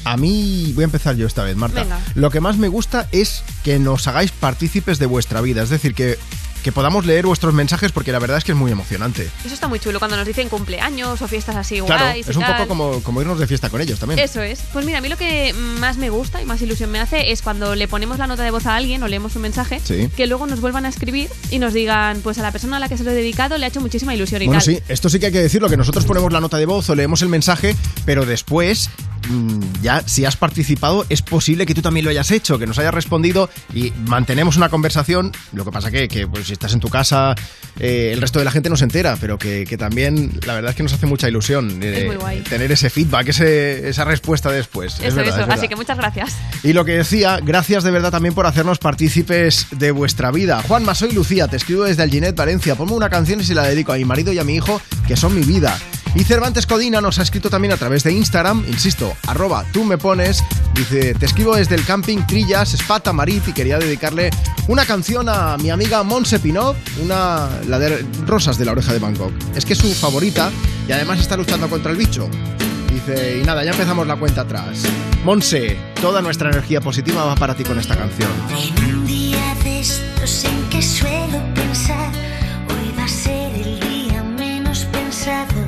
A 0.04 0.18
mí 0.18 0.72
voy 0.76 0.84
a 0.84 0.86
empezar 0.86 1.16
yo 1.16 1.26
esta 1.26 1.44
vez, 1.44 1.56
Marta. 1.56 1.82
Venga. 1.82 2.00
Lo 2.14 2.30
que 2.30 2.40
más 2.40 2.58
me 2.58 2.68
gusta 2.68 3.08
es 3.12 3.44
que 3.64 3.80
nos 3.80 4.08
hagáis 4.08 4.32
partícipes 4.32 5.00
de 5.00 5.08
vuestra 5.08 5.42
vida, 5.42 5.64
es 5.64 5.70
decir, 5.70 5.96
que, 5.96 6.20
que 6.66 6.72
podamos 6.72 7.06
leer 7.06 7.27
vuestros 7.27 7.53
mensajes 7.53 7.92
porque 7.92 8.11
la 8.11 8.18
verdad 8.18 8.40
es 8.40 8.44
que 8.44 8.53
es 8.53 8.58
muy 8.58 8.72
emocionante. 8.72 9.30
Eso 9.45 9.53
está 9.53 9.68
muy 9.68 9.80
chulo 9.80 10.00
cuando 10.00 10.18
nos 10.18 10.26
dicen 10.26 10.50
cumpleaños 10.50 11.22
o 11.22 11.27
fiestas 11.27 11.56
así 11.56 11.80
Claro, 11.80 12.06
guays 12.06 12.27
es 12.27 12.35
un 12.35 12.42
tal. 12.42 12.56
poco 12.56 12.68
como, 12.68 13.03
como 13.03 13.22
irnos 13.22 13.38
de 13.38 13.45
fiesta 13.45 13.69
con 13.69 13.82
ellos 13.82 14.00
también. 14.00 14.18
Eso 14.19 14.42
es. 14.42 14.61
Pues 14.74 14.84
mira, 14.84 14.98
a 14.98 15.02
mí 15.02 15.08
lo 15.08 15.16
que 15.16 15.53
más 15.53 15.98
me 15.98 16.10
gusta 16.10 16.42
y 16.42 16.45
más 16.45 16.60
ilusión 16.64 16.90
me 16.90 17.00
hace 17.00 17.32
es 17.32 17.44
cuando 17.44 17.76
le 17.76 17.88
ponemos 17.88 18.18
la 18.18 18.26
nota 18.26 18.42
de 18.42 18.50
voz 18.50 18.66
a 18.66 18.76
alguien 18.76 19.03
o 19.03 19.08
leemos 19.08 19.35
un 19.35 19.44
mensaje, 19.44 19.80
Sí. 19.84 20.10
que 20.18 20.26
luego 20.26 20.48
nos 20.48 20.60
vuelvan 20.60 20.88
a 20.88 20.90
escribir 20.90 21.30
y 21.52 21.60
nos 21.60 21.72
digan, 21.72 22.22
pues 22.24 22.40
a 22.40 22.42
la 22.42 22.52
persona 22.52 22.77
a 22.77 22.80
la 22.80 22.90
que 22.90 22.98
se 22.98 23.03
lo 23.03 23.11
he 23.11 23.14
dedicado 23.14 23.60
le 23.60 23.66
ha 23.66 23.69
hecho 23.69 23.80
muchísima 23.82 24.16
ilusión 24.16 24.42
y 24.42 24.48
Bueno, 24.48 24.60
tal. 24.64 24.76
sí, 24.76 24.82
esto 24.88 25.08
sí 25.10 25.19
que 25.19 25.27
hay 25.27 25.32
que 25.32 25.42
decirlo, 25.44 25.69
que 25.69 25.77
nosotros 25.77 26.03
ponemos 26.06 26.34
la 26.34 26.42
nota 26.42 26.58
de 26.58 26.66
voz 26.66 26.90
o 26.90 26.95
leemos 26.95 27.22
el 27.22 27.30
mensaje, 27.30 27.76
pero 28.06 28.26
después, 28.26 28.90
ya 29.82 30.02
si 30.06 30.26
has 30.26 30.38
participado, 30.38 31.06
es 31.10 31.22
posible 31.22 31.66
que 31.66 31.74
tú 31.74 31.82
también 31.82 32.04
lo 32.06 32.10
hayas 32.12 32.32
hecho, 32.32 32.58
que 32.60 32.68
nos 32.68 32.78
hayas 32.80 32.94
respondido 32.94 33.50
y 33.74 33.92
mantenemos 34.08 34.58
una 34.58 34.70
conversación. 34.70 35.32
Lo 35.54 35.66
que 35.66 35.72
pasa 35.72 35.92
que, 35.92 36.08
que 36.08 36.28
pues, 36.28 36.48
si 36.48 36.54
estás 36.54 36.74
en 36.74 36.80
tu 36.80 36.90
casa, 36.90 37.36
eh, 37.80 38.12
el 38.14 38.22
resto 38.22 38.40
de 38.40 38.45
la 38.45 38.52
gente 38.52 38.70
no 38.70 38.78
se 38.78 38.84
entera, 38.86 39.18
pero 39.20 39.38
que, 39.38 39.66
que 39.68 39.78
también 39.78 40.40
la 40.45 40.54
verdad 40.56 40.72
es 40.72 40.76
que 40.78 40.84
nos 40.84 40.94
hace 40.94 41.06
mucha 41.06 41.28
ilusión 41.28 41.80
eh, 41.82 42.18
Es 42.38 42.44
tener 42.45 42.72
ese 42.72 42.90
feedback, 42.90 43.30
ese- 43.30 43.90
esa 43.90 44.06
respuesta 44.06 44.50
después. 44.52 44.94
Es 44.95 45.00
Eso, 45.08 45.16
verdad, 45.18 45.22
eso. 45.34 45.42
es 45.42 45.48
verdad. 45.48 45.58
Así 45.60 45.68
que 45.68 45.76
muchas 45.76 45.98
gracias. 45.98 46.36
Y 46.64 46.74
lo 46.74 46.86
que 46.86 46.94
decía, 46.94 47.40
gracias 47.42 47.84
de 47.84 47.92
verdad 47.92 48.12
también 48.12 48.34
por 48.36 48.45
hacernos 48.45 48.80
partícipes 48.80 49.68
de 49.72 49.92
vuestra 49.92 50.32
vida. 50.32 50.62
Juanma, 50.68 50.95
soy 50.95 51.12
Lucía, 51.12 51.48
te 51.48 51.58
escribo 51.58 51.84
desde 51.84 52.04
Alginet, 52.04 52.36
Valencia. 52.36 52.76
Ponme 52.76 52.94
una 52.94 53.10
canción 53.10 53.40
y 53.42 53.44
se 53.44 53.56
la 53.56 53.64
dedico 53.64 53.94
a 53.94 53.98
mi 53.98 54.06
marido 54.06 54.32
y 54.34 54.40
a 54.40 54.44
mi 54.44 54.56
hijo, 54.56 54.82
que 55.08 55.16
son 55.18 55.36
mi 55.36 55.44
vida. 55.44 55.78
Y 56.16 56.24
Cervantes 56.24 56.66
Codina 56.66 57.02
nos 57.02 57.19
ha 57.19 57.24
escrito 57.24 57.50
también 57.50 57.74
a 57.74 57.77
través 57.77 58.03
de 58.03 58.14
Instagram, 58.14 58.64
insisto, 58.69 59.14
arroba 59.27 59.66
tú 59.74 59.84
me 59.84 59.98
pones, 59.98 60.42
dice, 60.74 61.14
te 61.14 61.26
escribo 61.26 61.58
desde 61.58 61.76
el 61.76 61.84
camping 61.84 62.19
Trillas, 62.26 62.74
Espata 62.74 63.11
Marit, 63.11 63.45
y 63.50 63.52
quería 63.52 63.77
dedicarle 63.77 64.30
una 64.69 64.85
canción 64.85 65.27
a 65.27 65.58
mi 65.58 65.72
amiga 65.72 66.03
Monse 66.03 66.40
Pinot, 66.40 66.77
una, 67.03 67.50
la 67.68 67.80
de 67.80 68.06
Rosas 68.26 68.58
de 68.58 68.64
la 68.64 68.72
Oreja 68.72 68.94
de 68.94 69.00
Bangkok. 69.00 69.34
Es 69.56 69.66
que 69.66 69.74
es 69.74 69.80
su 69.80 69.94
favorita 69.94 70.52
y 70.88 70.94
además 70.94 71.19
está 71.19 71.35
luchando 71.35 71.69
contra 71.69 71.92
el 71.92 71.98
bicho. 71.98 72.30
Dice, 72.90 73.40
y 73.42 73.44
nada, 73.44 73.66
ya 73.66 73.72
empezamos 73.72 74.08
la 74.08 74.16
cuenta 74.16 74.42
atrás. 74.42 74.84
Monse, 75.26 75.77
toda 76.00 76.22
nuestra 76.22 76.50
energía 76.50 76.80
positiva 76.80 77.26
va 77.26 77.35
para 77.35 77.56
ti 77.56 77.66
con 77.66 77.77
esta 77.77 77.98
canción. 77.98 78.32
Un 78.90 79.06
día 79.06 79.53
de 79.66 79.82
estos 79.82 80.45
en 80.45 80.69
que 80.69 80.82
suelo 80.82 81.44
pensar, 81.53 82.10
hoy 82.69 82.98
va 82.98 83.03
a 83.03 83.10
ser 83.10 83.53
el 83.53 83.80
día 83.82 84.24
menos 84.24 84.85
pensado 84.85 85.65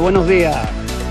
Buenos 0.00 0.28
días. 0.28 0.56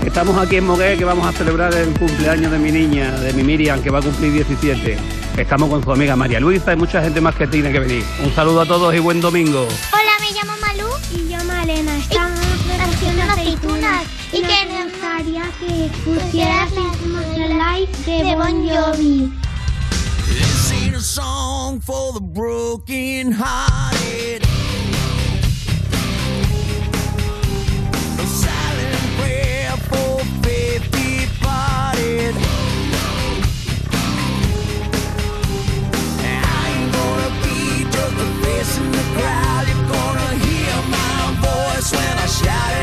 Estamos 0.04 0.38
aquí 0.38 0.56
en 0.56 0.66
Moguer 0.66 0.96
que 0.96 1.04
vamos 1.04 1.26
a 1.26 1.32
celebrar 1.32 1.74
el 1.74 1.92
cumpleaños 1.98 2.50
de 2.50 2.58
mi 2.58 2.72
niña, 2.72 3.10
de 3.20 3.34
mi 3.34 3.42
Miriam, 3.42 3.82
que 3.82 3.90
va 3.90 3.98
a 3.98 4.02
cumplir 4.02 4.32
17. 4.32 4.96
Estamos 5.36 5.68
con 5.68 5.84
su 5.84 5.92
amiga 5.92 6.16
María 6.16 6.40
Luisa 6.40 6.72
y 6.72 6.76
mucha 6.76 7.02
gente 7.02 7.20
más 7.20 7.34
que 7.34 7.46
tiene 7.46 7.70
que 7.70 7.80
venir. 7.80 8.04
Un 8.24 8.34
saludo 8.34 8.62
a 8.62 8.66
todos 8.66 8.94
y 8.94 8.98
buen 8.98 9.20
domingo. 9.20 9.68
Hola, 9.92 10.12
me 10.20 10.32
llamo 10.32 10.58
Malú. 10.60 10.88
Y 11.14 11.30
yo 11.30 11.44
Malena. 11.44 11.98
Estamos 11.98 12.40
haciendo 12.80 13.22
aceitunas. 13.24 14.06
Y, 14.32 14.40
que 14.40 14.66
nos 14.66 14.84
gustaría 14.90 15.42
que 15.60 15.90
pusieras 16.04 16.70
el 17.36 17.58
like 17.58 18.24
de 18.24 18.36
Bon 18.36 18.68
Jovi. 18.68 19.32
doubt 42.48 42.77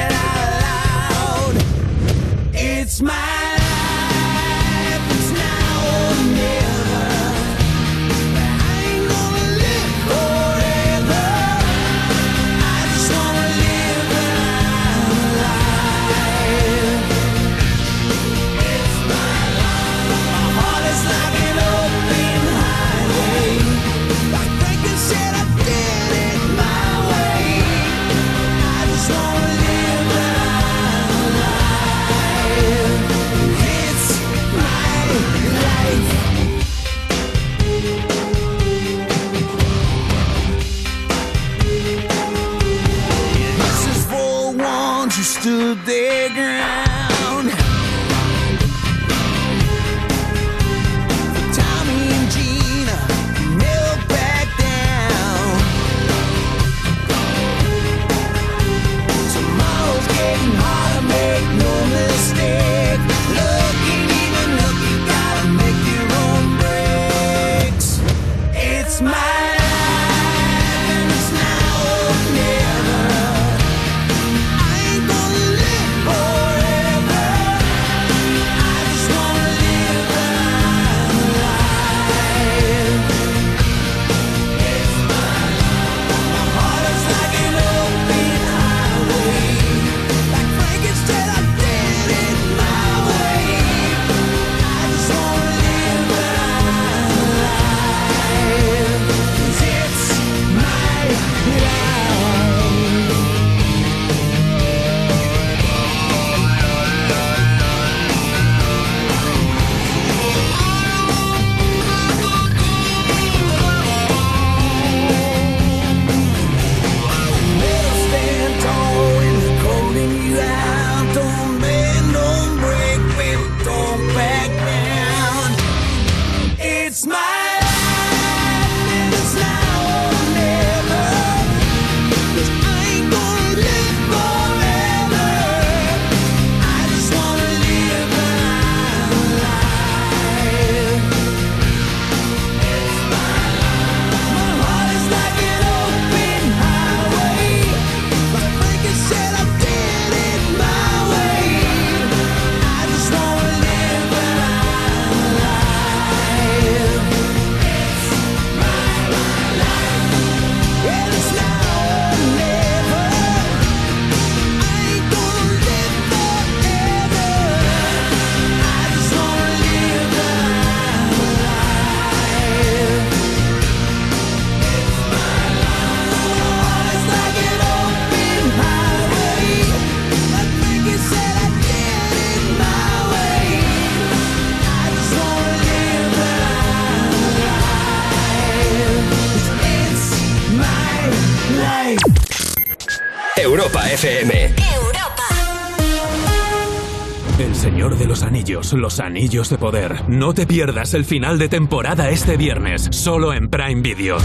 los 198.75 198.99
Anillos 198.99 199.49
de 199.49 199.57
Poder. 199.57 200.03
No 200.07 200.33
te 200.33 200.45
pierdas 200.45 200.93
el 200.93 201.05
final 201.05 201.39
de 201.39 201.49
temporada 201.49 202.09
este 202.09 202.37
viernes, 202.37 202.87
solo 202.91 203.33
en 203.33 203.49
Prime 203.49 203.81
Video. 203.81 204.17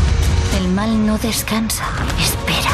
El 0.59 0.69
mal 0.69 1.07
no 1.07 1.19
descansa. 1.19 1.85
Espera. 2.21 2.71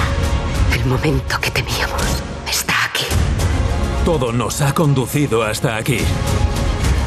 El 0.74 0.86
momento 0.86 1.36
que 1.40 1.50
temíamos 1.50 2.22
está 2.48 2.74
aquí. 2.84 3.05
Todo 4.05 4.32
nos 4.32 4.60
ha 4.62 4.72
conducido 4.74 5.42
hasta 5.42 5.76
aquí. 5.76 5.98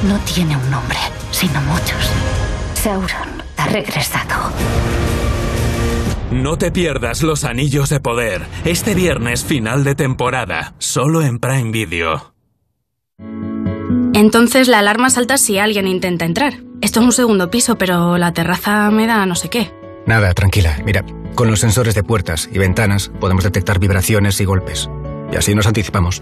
No 0.08 0.18
tiene 0.20 0.56
un 0.56 0.72
nombre, 0.72 0.98
sino 1.32 1.60
muchos. 1.62 2.12
Sauron 2.76 3.44
ha 3.58 3.66
regresado. 3.68 4.52
No 6.32 6.58
te 6.58 6.72
pierdas 6.72 7.24
los 7.24 7.44
Anillos 7.44 7.90
de 7.90 8.00
Poder, 8.00 8.46
este 8.64 8.94
viernes 8.94 9.44
final 9.44 9.84
de 9.84 9.96
temporada, 9.96 10.76
solo 10.78 11.24
en 11.24 11.40
Prime 11.40 11.72
Video. 11.72 12.39
Entonces 14.20 14.68
la 14.68 14.80
alarma 14.80 15.10
salta 15.10 15.38
si 15.38 15.60
alguien 15.60 15.88
intenta 15.88 16.26
entrar. 16.26 16.56
Esto 16.82 17.00
es 17.00 17.06
un 17.06 17.14
segundo 17.14 17.50
piso, 17.50 17.78
pero 17.78 18.18
la 18.18 18.34
terraza 18.34 18.92
me 18.92 19.08
da 19.08 19.26
no 19.26 19.34
sé 19.34 19.50
qué. 19.50 19.72
Nada, 20.06 20.34
tranquila. 20.34 20.78
Mira, 20.84 21.06
con 21.36 21.50
los 21.50 21.62
sensores 21.62 21.96
de 21.96 22.04
puertas 22.04 22.50
y 22.52 22.58
ventanas 22.58 23.14
podemos 23.22 23.46
detectar 23.46 23.80
vibraciones 23.80 24.42
y 24.42 24.46
golpes. 24.46 24.90
Y 25.32 25.38
así 25.38 25.56
nos 25.56 25.68
anticipamos. 25.68 26.22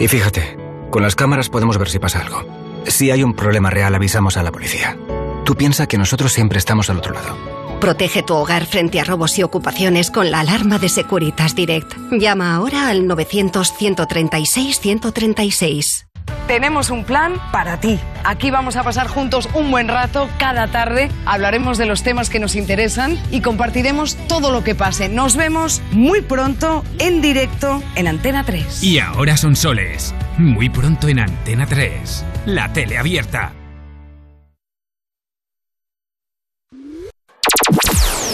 Y 0.00 0.08
fíjate, 0.08 0.56
con 0.88 1.02
las 1.02 1.14
cámaras 1.14 1.50
podemos 1.50 1.76
ver 1.76 1.90
si 1.90 1.98
pasa 1.98 2.20
algo. 2.20 2.46
Si 2.86 3.10
hay 3.10 3.22
un 3.22 3.34
problema 3.34 3.68
real, 3.68 3.94
avisamos 3.94 4.38
a 4.38 4.42
la 4.42 4.50
policía. 4.50 4.96
Tú 5.44 5.54
piensa 5.54 5.86
que 5.86 5.98
nosotros 5.98 6.32
siempre 6.32 6.56
estamos 6.56 6.88
al 6.88 6.96
otro 6.96 7.12
lado. 7.12 7.36
Protege 7.78 8.22
tu 8.22 8.32
hogar 8.32 8.64
frente 8.64 9.00
a 9.00 9.04
robos 9.04 9.38
y 9.38 9.42
ocupaciones 9.42 10.10
con 10.10 10.30
la 10.30 10.40
alarma 10.40 10.78
de 10.78 10.88
Securitas 10.88 11.54
Direct. 11.54 11.92
Llama 12.12 12.54
ahora 12.54 12.88
al 12.88 13.06
900-136-136. 13.06 16.06
Tenemos 16.46 16.90
un 16.90 17.04
plan 17.04 17.34
para 17.50 17.80
ti. 17.80 17.98
Aquí 18.24 18.50
vamos 18.50 18.76
a 18.76 18.82
pasar 18.82 19.08
juntos 19.08 19.48
un 19.54 19.70
buen 19.70 19.88
rato 19.88 20.28
cada 20.38 20.68
tarde. 20.68 21.10
Hablaremos 21.24 21.78
de 21.78 21.86
los 21.86 22.02
temas 22.02 22.28
que 22.30 22.40
nos 22.40 22.56
interesan 22.56 23.18
y 23.30 23.40
compartiremos 23.40 24.16
todo 24.28 24.52
lo 24.52 24.62
que 24.62 24.74
pase. 24.74 25.08
Nos 25.08 25.36
vemos 25.36 25.80
muy 25.92 26.20
pronto 26.20 26.84
en 26.98 27.22
directo 27.22 27.82
en 27.94 28.08
Antena 28.08 28.44
3. 28.44 28.82
Y 28.82 28.98
ahora 28.98 29.36
son 29.36 29.56
soles. 29.56 30.14
Muy 30.36 30.68
pronto 30.68 31.08
en 31.08 31.20
Antena 31.20 31.66
3. 31.66 32.24
La 32.46 32.72
tele 32.72 32.98
abierta. 32.98 33.52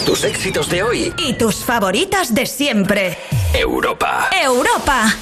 Tus 0.05 0.23
éxitos 0.23 0.69
de 0.69 0.83
hoy. 0.83 1.13
Y 1.17 1.33
tus 1.33 1.63
favoritas 1.63 2.33
de 2.33 2.47
siempre. 2.47 3.17
Europa. 3.53 4.29
Europa. 4.43 5.13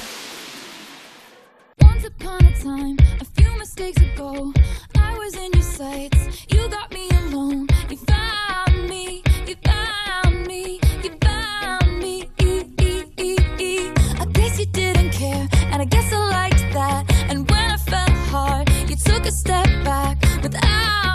Upon 2.20 2.44
a 2.44 2.52
time, 2.58 2.96
a 3.20 3.24
few 3.24 3.56
mistakes 3.58 4.00
ago, 4.02 4.52
I 4.98 5.16
was 5.16 5.36
in 5.36 5.52
your 5.52 5.62
sights. 5.62 6.46
You 6.52 6.68
got 6.68 6.92
me 6.92 7.08
alone. 7.10 7.68
You 7.88 7.96
found 7.96 8.88
me. 8.88 9.22
You 9.46 9.54
found 9.64 10.46
me. 10.46 10.80
You 11.04 11.10
found 11.22 11.98
me. 12.00 12.28
I 14.20 14.26
guess 14.32 14.58
you 14.58 14.66
didn't 14.66 15.10
care, 15.12 15.48
and 15.70 15.80
I 15.80 15.84
guess 15.84 16.12
I 16.12 16.18
liked 16.18 16.72
that. 16.72 17.04
And 17.30 17.48
when 17.48 17.70
I 17.70 17.76
fell 17.76 18.10
hard, 18.32 18.68
you 18.90 18.96
took 18.96 19.24
a 19.24 19.30
step 19.30 19.66
back 19.84 20.20
without 20.42 21.07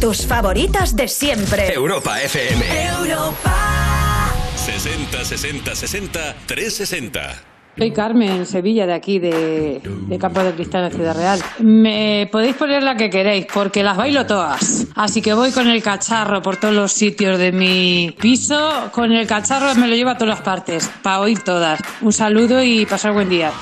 tus 0.00 0.26
favoritas 0.26 0.94
de 0.94 1.08
siempre. 1.08 1.72
Europa 1.72 2.20
FM. 2.22 2.64
Europa. 2.86 4.32
60 4.54 5.24
60 5.24 5.74
60 5.74 6.36
360. 6.46 7.42
Soy 7.76 7.92
Carmen 7.92 8.44
Sevilla, 8.44 8.86
de 8.86 8.92
aquí, 8.92 9.20
de, 9.20 9.80
de 9.82 10.18
Campo 10.18 10.42
de 10.42 10.52
Cristal, 10.52 10.84
en 10.84 10.92
Ciudad 10.92 11.16
Real. 11.16 11.40
Me 11.60 12.28
podéis 12.30 12.56
poner 12.56 12.82
la 12.82 12.96
que 12.96 13.08
queréis, 13.08 13.46
porque 13.52 13.84
las 13.84 13.96
bailo 13.96 14.26
todas. 14.26 14.86
Así 14.96 15.22
que 15.22 15.32
voy 15.32 15.52
con 15.52 15.68
el 15.68 15.80
cacharro 15.80 16.42
por 16.42 16.56
todos 16.56 16.74
los 16.74 16.92
sitios 16.92 17.38
de 17.38 17.52
mi 17.52 18.16
piso. 18.20 18.90
Con 18.92 19.12
el 19.12 19.26
cacharro 19.28 19.74
me 19.76 19.86
lo 19.86 19.94
llevo 19.94 20.10
a 20.10 20.18
todas 20.18 20.34
las 20.34 20.42
partes, 20.42 20.90
para 21.02 21.20
oír 21.20 21.40
todas. 21.40 21.80
Un 22.00 22.12
saludo 22.12 22.62
y 22.62 22.84
pasar 22.84 23.12
buen 23.12 23.28
día. 23.28 23.52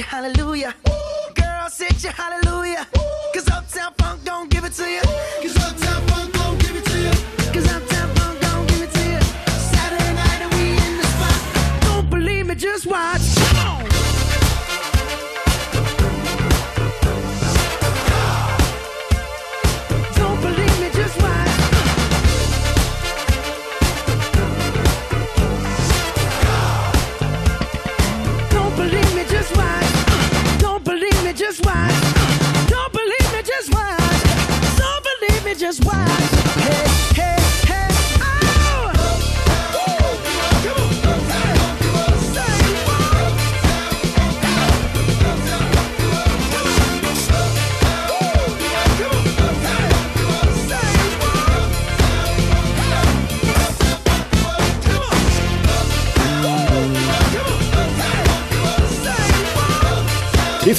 Hallelujah. 0.00 0.74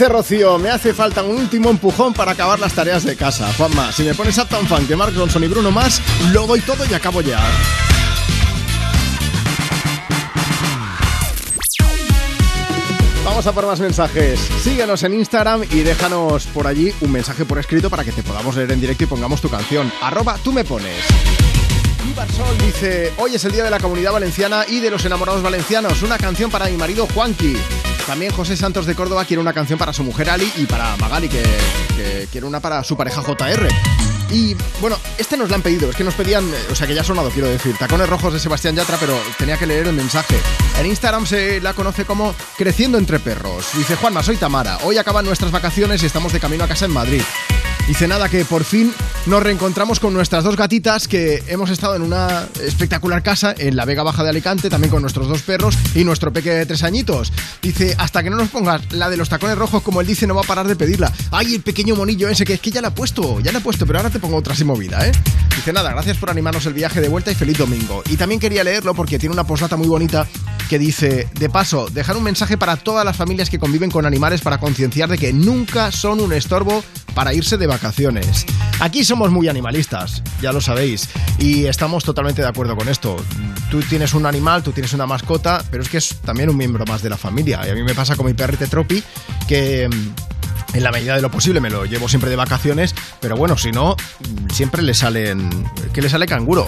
Rocío, 0.10 0.58
me 0.58 0.70
hace 0.70 0.94
falta 0.94 1.24
un 1.24 1.38
último 1.38 1.70
empujón 1.70 2.14
para 2.14 2.32
acabar 2.32 2.60
las 2.60 2.74
tareas 2.74 3.04
de 3.04 3.16
casa. 3.16 3.52
Juanma, 3.58 3.92
si 3.92 4.04
me 4.04 4.14
pones 4.14 4.38
a 4.40 4.48
Tan 4.48 4.68
Fan 4.68 4.88
que 4.88 4.96
Mark 4.96 5.14
Ronson 5.16 5.44
y 5.44 5.48
Bruno 5.48 5.72
más, 5.72 6.02
lo 6.32 6.48
doy 6.48 6.62
todo 6.62 6.86
y 6.86 6.94
acabo 6.94 7.22
ya. 7.22 7.40
Vamos 13.26 13.48
a 13.48 13.52
por 13.52 13.66
más 13.66 13.80
mensajes. 13.80 14.40
Síguenos 14.62 15.04
en 15.04 15.14
Instagram 15.14 15.64
y 15.72 15.80
déjanos 15.80 16.46
por 16.48 16.68
allí 16.68 16.94
un 17.02 17.12
mensaje 17.12 17.46
por 17.46 17.58
escrito 17.58 17.90
para 17.90 18.04
que 18.04 18.12
te 18.12 18.24
podamos 18.24 18.56
leer 18.56 18.72
en 18.72 18.82
directo 18.82 19.06
y 19.06 19.08
pongamos 19.08 19.42
tu 19.42 19.50
canción. 19.50 19.92
Arroba 20.02 20.38
tú 20.44 20.52
me 20.52 20.64
pones. 20.64 21.04
Ibarsol 22.10 22.58
dice, 22.60 23.14
hoy 23.18 23.36
es 23.36 23.46
el 23.46 23.54
Día 23.54 23.64
de 23.64 23.70
la 23.70 23.80
Comunidad 23.80 24.12
Valenciana 24.12 24.66
y 24.68 24.80
de 24.80 24.92
los 24.92 25.04
enamorados 25.06 25.42
valencianos. 25.42 26.04
Una 26.04 26.18
canción 26.18 26.52
para 26.52 26.66
mi 26.66 26.78
marido 26.78 27.08
Juanqui. 27.14 27.56
También 28.06 28.34
José 28.34 28.58
Santos 28.58 28.86
de 28.86 28.96
Córdoba 28.96 29.26
quiere 29.26 29.40
una 29.40 29.54
canción 29.54 29.80
para 29.80 29.94
su 29.94 30.04
mujer 30.04 30.30
Ali 30.30 30.52
y 30.58 30.66
para 30.66 30.98
Magali, 30.98 31.30
que, 31.30 32.28
quiere 32.32 32.46
una 32.46 32.60
para 32.60 32.84
su 32.84 32.98
pareja 32.98 33.22
JR. 33.22 33.68
Y 34.30 34.56
bueno, 34.82 34.98
este 35.18 35.38
nos 35.38 35.50
la 35.50 35.56
han 35.56 35.62
pedido, 35.62 35.90
es 35.90 35.96
que 35.96 36.04
nos 36.04 36.16
pedían, 36.16 36.44
eh, 36.50 36.58
o 36.72 36.76
sea 36.76 36.88
que 36.88 36.96
ya 36.96 37.02
ha 37.02 37.04
sonado, 37.04 37.30
quiero 37.30 37.48
decir, 37.48 37.78
Tacones 37.78 38.10
Rojos 38.10 38.34
de 38.34 38.40
Sebastián 38.40 38.76
Yatra, 38.76 38.98
pero 39.00 39.16
tenía 39.38 39.58
que 39.58 39.68
leer 39.68 39.88
el 39.88 39.94
mensaje. 39.94 40.36
En 40.80 40.88
Instagram 40.88 41.28
se 41.28 41.62
la 41.62 41.74
conoce 41.74 42.04
como 42.04 42.34
Creciendo 42.58 42.98
entre 42.98 43.20
Perros. 43.20 43.68
Dice 43.78 43.96
Juanma, 43.96 44.24
soy 44.24 44.38
Tamara, 44.38 44.80
hoy 44.84 44.98
acaban 44.98 45.26
nuestras 45.26 45.52
vacaciones 45.52 46.02
y 46.02 46.08
estamos 46.08 46.34
de 46.34 46.40
camino 46.40 46.64
a 46.64 46.68
casa 46.68 46.86
en 46.86 46.92
Madrid. 46.92 47.22
Dice 47.88 48.08
nada, 48.08 48.28
que 48.28 48.44
por 48.46 48.64
fin 48.64 48.94
nos 49.26 49.42
reencontramos 49.42 50.00
con 50.00 50.14
nuestras 50.14 50.44
dos 50.44 50.58
gatitas 50.58 51.08
que 51.08 51.44
hemos 51.48 51.70
estado 51.70 51.96
en 51.96 52.02
una 52.02 52.48
espectacular 52.62 53.24
casa 53.24 53.56
en 53.58 53.76
la 53.76 53.86
Vega 53.86 54.04
Baja 54.04 54.24
de 54.24 54.30
Alicante, 54.30 54.70
también 54.70 54.92
con 54.92 55.02
nuestros 55.02 55.28
dos 55.28 55.42
perros 55.44 55.78
y 55.96 56.04
nuestro 56.04 56.34
peque 56.34 56.52
de 56.52 56.66
tres 56.66 56.84
añitos. 56.84 57.32
Dice, 57.62 57.96
hasta 57.98 58.22
que 58.22 58.30
no 58.30 58.36
nos 58.36 58.50
pongas 58.50 58.92
la 58.92 59.10
de 59.10 59.18
los 59.18 59.30
tacones 59.30 59.58
rojos, 59.58 59.82
como 59.82 60.02
él 60.02 60.08
dice, 60.08 60.28
no 60.28 60.36
va 60.36 60.42
a 60.42 60.46
parar 60.46 60.68
de 60.68 60.76
pedirla. 60.76 61.12
Ay, 61.32 61.56
el 61.56 61.62
pequeño 61.62 61.96
monillo 61.96 62.28
ese, 62.28 62.44
que 62.44 62.54
es 62.54 62.60
que 62.60 62.72
ya 62.72 62.82
la 62.82 62.90
he 62.90 62.92
puesto, 62.92 63.40
ya 63.40 63.52
la 63.52 63.60
he 63.60 63.62
puesto, 63.62 63.86
pero 63.86 64.00
ahora 64.00 64.10
te 64.10 64.20
pongo 64.20 64.36
otra 64.36 64.54
así 64.54 64.66
movida, 64.66 65.08
¿eh? 65.08 65.12
Dice 65.56 65.72
nada, 65.72 65.92
gracias 65.92 66.18
por 66.18 66.30
animarnos 66.30 66.66
el 66.66 66.74
viaje 66.74 67.00
de 67.00 67.08
vuelta 67.08 67.32
y 67.32 67.36
feliz 67.36 67.58
domingo. 67.58 68.04
Y 68.10 68.18
también 68.18 68.42
quería 68.42 68.64
leerlo 68.64 68.94
porque 68.94 69.20
tiene 69.20 69.34
una 69.34 69.46
postdata 69.46 69.78
muy 69.78 69.88
bonita 69.88 70.28
que 70.70 70.80
dice, 70.80 71.28
de 71.34 71.50
paso, 71.50 71.88
dejar 71.90 72.18
un 72.18 72.24
mensaje 72.24 72.58
para 72.58 72.78
todas 72.78 73.06
las 73.06 73.16
familias 73.16 73.50
que 73.50 73.60
conviven 73.60 73.92
con 73.92 74.06
animales 74.06 74.42
para 74.42 74.58
concienciar 74.58 75.10
de 75.10 75.18
que 75.18 75.34
nunca 75.34 75.92
son 75.92 76.20
un 76.20 76.34
estorbo 76.34 76.84
para 77.14 77.34
irse 77.34 77.58
de 77.58 77.68
vacaciones. 77.68 78.46
Aquí 78.80 79.04
somos 79.04 79.32
muy 79.32 79.48
animalistas, 79.48 80.24
ya 80.42 80.52
lo 80.52 80.62
sabéis, 80.62 81.10
y 81.40 81.66
estamos 81.66 82.04
totalmente 82.04 82.42
de 82.42 82.48
acuerdo 82.48 82.76
con 82.76 82.90
esto. 82.90 83.18
Tú 83.70 83.82
tienes 83.82 84.14
un 84.14 84.26
animal, 84.26 84.64
tú 84.64 84.72
tienes 84.72 84.94
una 84.94 85.06
mascota, 85.06 85.64
pero 85.72 85.84
es 85.84 85.90
que 85.90 85.98
es 85.98 86.18
también 86.26 86.50
un 86.50 86.58
miembro 86.58 86.86
más 86.86 87.02
de 87.02 87.10
la 87.10 87.18
familia. 87.18 87.62
Y 87.66 87.70
a 87.70 87.76
mí 87.76 87.84
me 87.84 87.94
pasa 87.94 88.16
con 88.16 88.26
mi 88.26 88.34
perrete 88.34 88.68
Tropi, 88.68 89.04
que 89.48 89.88
mm, 89.90 90.78
en 90.78 90.84
la 90.84 90.92
medida 90.92 91.16
de 91.16 91.22
lo 91.22 91.32
posible 91.32 91.60
me 91.60 91.70
lo 91.70 91.86
llevo 91.86 92.10
siempre 92.10 92.30
de 92.30 92.36
vacaciones, 92.36 92.96
pero 93.20 93.36
bueno, 93.36 93.58
si 93.58 93.72
no, 93.72 93.96
mm, 93.96 94.50
siempre 94.52 94.82
le 94.82 94.94
salen... 94.94 95.50
que 95.94 96.02
le 96.02 96.10
sale 96.10 96.26
canguro. 96.26 96.68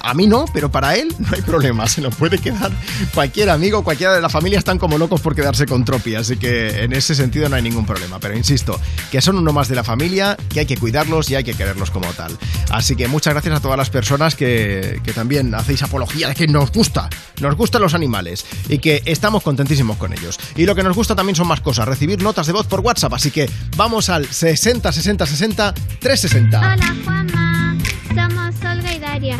A 0.00 0.14
mí 0.14 0.26
no, 0.26 0.44
pero 0.52 0.70
para 0.70 0.96
él 0.96 1.14
no 1.18 1.28
hay 1.32 1.42
problema. 1.42 1.86
Se 1.86 2.00
lo 2.00 2.10
puede 2.10 2.38
quedar 2.38 2.70
cualquier 3.14 3.50
amigo, 3.50 3.84
cualquiera 3.84 4.14
de 4.14 4.20
la 4.20 4.28
familia 4.28 4.58
están 4.58 4.78
como 4.78 4.98
locos 4.98 5.20
por 5.20 5.34
quedarse 5.34 5.66
con 5.66 5.84
Tropi. 5.84 6.14
Así 6.14 6.36
que 6.36 6.84
en 6.84 6.92
ese 6.92 7.14
sentido 7.14 7.48
no 7.48 7.56
hay 7.56 7.62
ningún 7.62 7.86
problema. 7.86 8.18
Pero 8.18 8.36
insisto, 8.36 8.78
que 9.10 9.20
son 9.20 9.36
uno 9.36 9.52
más 9.52 9.68
de 9.68 9.74
la 9.74 9.84
familia, 9.84 10.36
que 10.48 10.60
hay 10.60 10.66
que 10.66 10.76
cuidarlos 10.76 11.30
y 11.30 11.34
hay 11.34 11.44
que 11.44 11.54
quererlos 11.54 11.90
como 11.90 12.06
tal. 12.12 12.36
Así 12.70 12.96
que 12.96 13.08
muchas 13.08 13.34
gracias 13.34 13.56
a 13.56 13.60
todas 13.60 13.76
las 13.78 13.90
personas 13.90 14.34
que, 14.34 15.00
que 15.04 15.12
también 15.12 15.54
hacéis 15.54 15.82
apología 15.82 16.28
de 16.28 16.34
que 16.34 16.46
nos 16.46 16.72
gusta, 16.72 17.08
nos 17.40 17.56
gustan 17.56 17.82
los 17.82 17.94
animales 17.94 18.44
y 18.68 18.78
que 18.78 19.02
estamos 19.04 19.42
contentísimos 19.42 19.96
con 19.96 20.12
ellos. 20.12 20.38
Y 20.56 20.66
lo 20.66 20.74
que 20.74 20.82
nos 20.82 20.96
gusta 20.96 21.14
también 21.14 21.36
son 21.36 21.46
más 21.46 21.60
cosas, 21.60 21.86
recibir 21.86 22.22
notas 22.22 22.46
de 22.46 22.52
voz 22.52 22.66
por 22.66 22.80
WhatsApp. 22.80 23.14
Así 23.14 23.30
que 23.30 23.48
vamos 23.76 24.08
al 24.08 24.26
60 24.26 24.92
60 24.92 25.26
60 25.26 25.74
360. 26.00 26.58
Hola 26.58 26.96
Juanma, 27.04 27.78
somos 28.14 28.54
Olga 28.56 28.94
y 28.94 28.98
Daria 28.98 29.36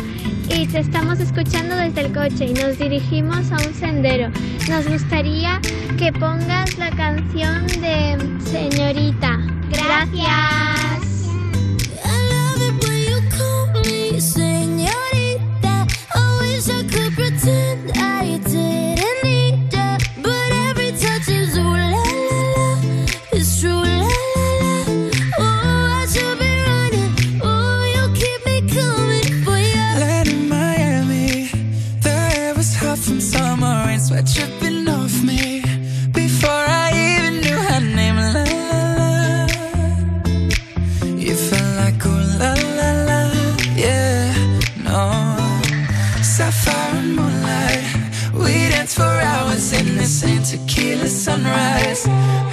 y 0.49 0.67
te 0.67 0.79
estamos 0.79 1.19
escuchando 1.19 1.75
desde 1.75 2.01
el 2.01 2.13
coche 2.13 2.45
y 2.45 2.53
nos 2.53 2.77
dirigimos 2.77 3.51
a 3.51 3.57
un 3.57 3.73
sendero. 3.73 4.29
Nos 4.69 4.87
gustaría 4.87 5.59
que 5.97 6.11
pongas 6.13 6.77
la 6.77 6.89
canción 6.91 7.67
de 7.67 8.17
Señorita. 8.51 9.39
Gracias. 9.69 10.83
In 50.23 50.39
the 50.39 50.45
same 50.45 50.59
tequila 50.67 51.07
sunrise. 51.07 52.52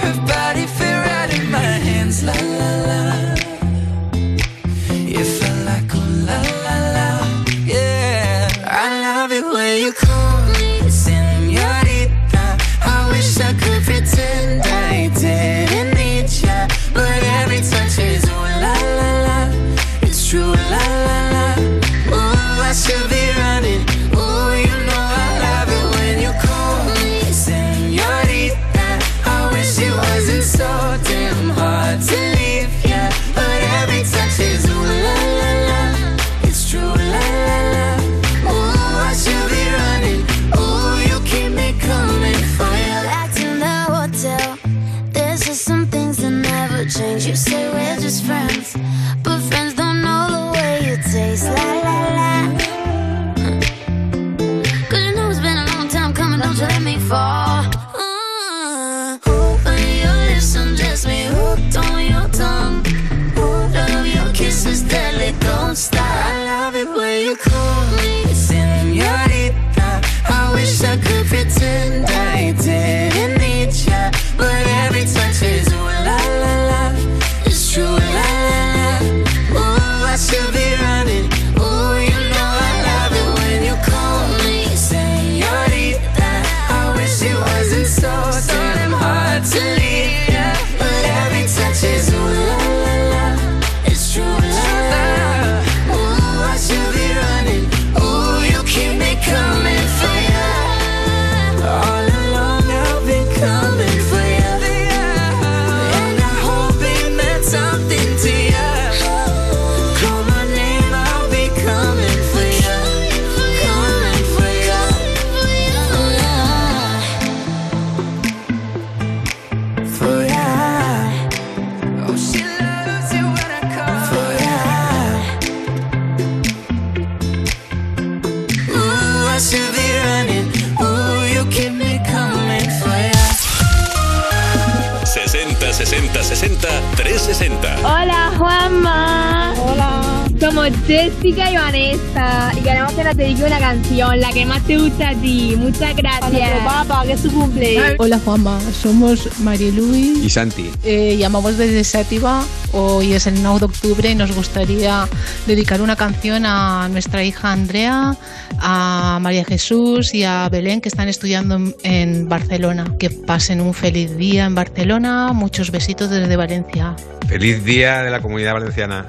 360. 136.68 137.68
Hola 137.84 138.32
Juanma. 138.36 139.54
Hola. 139.56 139.99
Somos 140.40 140.70
Jessica 140.86 141.50
y 141.50 141.56
Vanessa 141.56 142.50
y 142.58 142.62
queremos 142.62 142.92
que 142.94 143.04
nos 143.04 143.14
dedique 143.14 143.44
una 143.44 143.58
canción, 143.58 144.18
la 144.18 144.32
que 144.32 144.46
más 144.46 144.62
te 144.66 144.78
gusta 144.78 145.10
a 145.10 145.14
ti. 145.14 145.54
Muchas 145.58 145.94
gracias. 145.94 146.22
A 146.24 146.30
nuestro 146.30 146.64
papá, 146.64 147.02
que 147.04 147.12
es 147.12 147.20
su 147.20 147.30
cumpleaños. 147.30 147.96
Hola 147.98 148.18
Juanma, 148.24 148.58
somos 148.72 149.38
Marielui. 149.40 150.24
Y 150.24 150.30
Santi. 150.30 150.70
Eh, 150.82 151.18
llamamos 151.18 151.58
desde 151.58 151.84
Sátiva. 151.84 152.42
Hoy 152.72 153.12
es 153.12 153.26
el 153.26 153.42
9 153.42 153.58
de 153.58 153.64
octubre 153.66 154.10
y 154.10 154.14
nos 154.14 154.34
gustaría 154.34 155.06
dedicar 155.46 155.82
una 155.82 155.94
canción 155.94 156.46
a 156.46 156.88
nuestra 156.88 157.22
hija 157.22 157.52
Andrea, 157.52 158.16
a 158.58 159.18
María 159.20 159.44
Jesús 159.44 160.14
y 160.14 160.24
a 160.24 160.48
Belén 160.48 160.80
que 160.80 160.88
están 160.88 161.08
estudiando 161.08 161.74
en 161.82 162.30
Barcelona. 162.30 162.94
Que 162.98 163.10
pasen 163.10 163.60
un 163.60 163.74
feliz 163.74 164.16
día 164.16 164.46
en 164.46 164.54
Barcelona. 164.54 165.34
Muchos 165.34 165.70
besitos 165.70 166.08
desde 166.08 166.34
Valencia. 166.36 166.96
Feliz 167.28 167.62
día 167.62 168.02
de 168.02 168.10
la 168.10 168.22
comunidad 168.22 168.54
valenciana. 168.54 169.06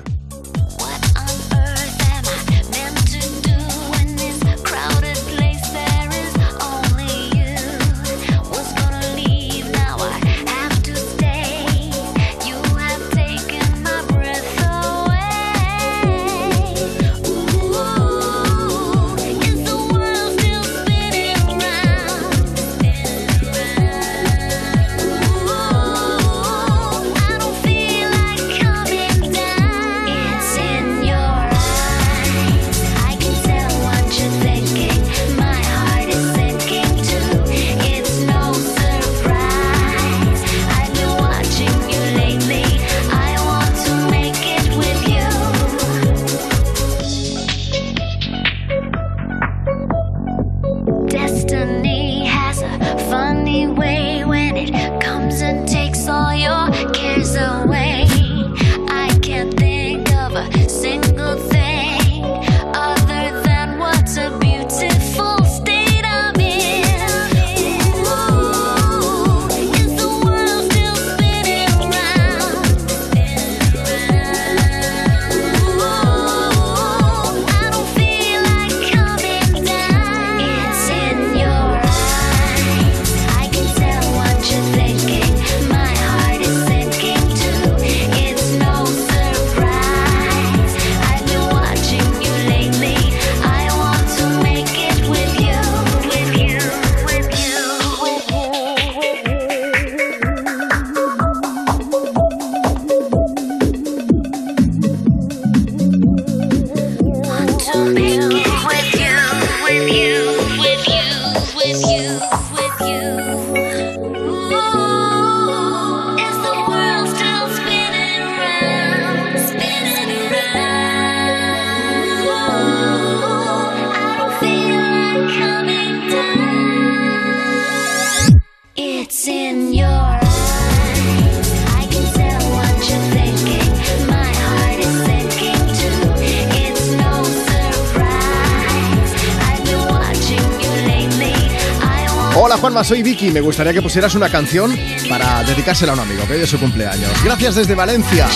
Juanma, 142.61 142.83
soy 142.83 143.01
Vicky. 143.01 143.31
Me 143.31 143.41
gustaría 143.41 143.73
que 143.73 143.81
pusieras 143.81 144.13
una 144.13 144.29
canción 144.29 144.77
para 145.09 145.43
dedicársela 145.43 145.93
a 145.93 145.95
un 145.95 146.01
amigo 146.01 146.27
que 146.27 146.33
hoy 146.33 146.41
es 146.41 146.49
su 146.49 146.59
cumpleaños. 146.59 147.09
Gracias 147.23 147.55
desde 147.55 147.73
Valencia. 147.73 148.27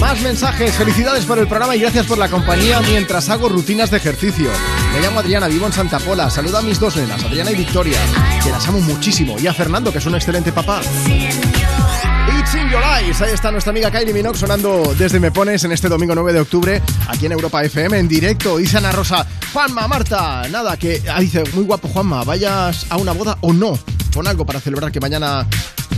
Más 0.00 0.20
mensajes, 0.20 0.74
felicidades 0.74 1.24
por 1.24 1.38
el 1.38 1.46
programa 1.46 1.76
y 1.76 1.80
gracias 1.80 2.06
por 2.06 2.18
la 2.18 2.28
compañía 2.28 2.80
mientras 2.80 3.28
hago 3.28 3.48
rutinas 3.48 3.88
de 3.92 3.98
ejercicio. 3.98 4.50
Me 4.92 5.00
llamo 5.00 5.20
Adriana, 5.20 5.46
vivo 5.46 5.64
en 5.64 5.72
Santa 5.72 6.00
Pola. 6.00 6.28
Saluda 6.28 6.58
a 6.58 6.62
mis 6.62 6.80
dos 6.80 6.96
nenas, 6.96 7.22
Adriana 7.22 7.52
y 7.52 7.54
Victoria, 7.54 7.98
que 8.42 8.50
las 8.50 8.66
amo 8.66 8.80
muchísimo. 8.80 9.36
Y 9.38 9.46
a 9.46 9.54
Fernando, 9.54 9.92
que 9.92 9.98
es 9.98 10.06
un 10.06 10.16
excelente 10.16 10.50
papá. 10.50 10.80
It's 12.40 12.54
in 12.54 12.68
your 12.68 12.82
eyes. 12.82 13.22
Ahí 13.22 13.32
está 13.32 13.52
nuestra 13.52 13.70
amiga 13.70 13.92
Kylie 13.92 14.12
Minogue 14.12 14.36
sonando 14.36 14.92
desde 14.98 15.20
Me 15.20 15.30
Pones 15.30 15.62
en 15.62 15.70
este 15.70 15.88
domingo 15.88 16.16
9 16.16 16.32
de 16.32 16.40
octubre 16.40 16.82
aquí 17.06 17.26
en 17.26 17.32
Europa 17.32 17.62
FM 17.62 17.96
en 17.96 18.08
directo. 18.08 18.56
Dice 18.56 18.78
Ana 18.78 18.90
Rosa, 18.90 19.24
Juanma, 19.56 19.88
Marta, 19.88 20.46
nada, 20.50 20.76
que 20.76 21.02
ah, 21.10 21.18
dice, 21.18 21.42
muy 21.54 21.64
guapo 21.64 21.88
Juanma, 21.88 22.24
vayas 22.24 22.84
a 22.90 22.98
una 22.98 23.12
boda 23.12 23.38
o 23.40 23.54
no. 23.54 23.78
Pon 24.12 24.26
algo 24.26 24.44
para 24.44 24.60
celebrar 24.60 24.92
que 24.92 25.00
mañana 25.00 25.46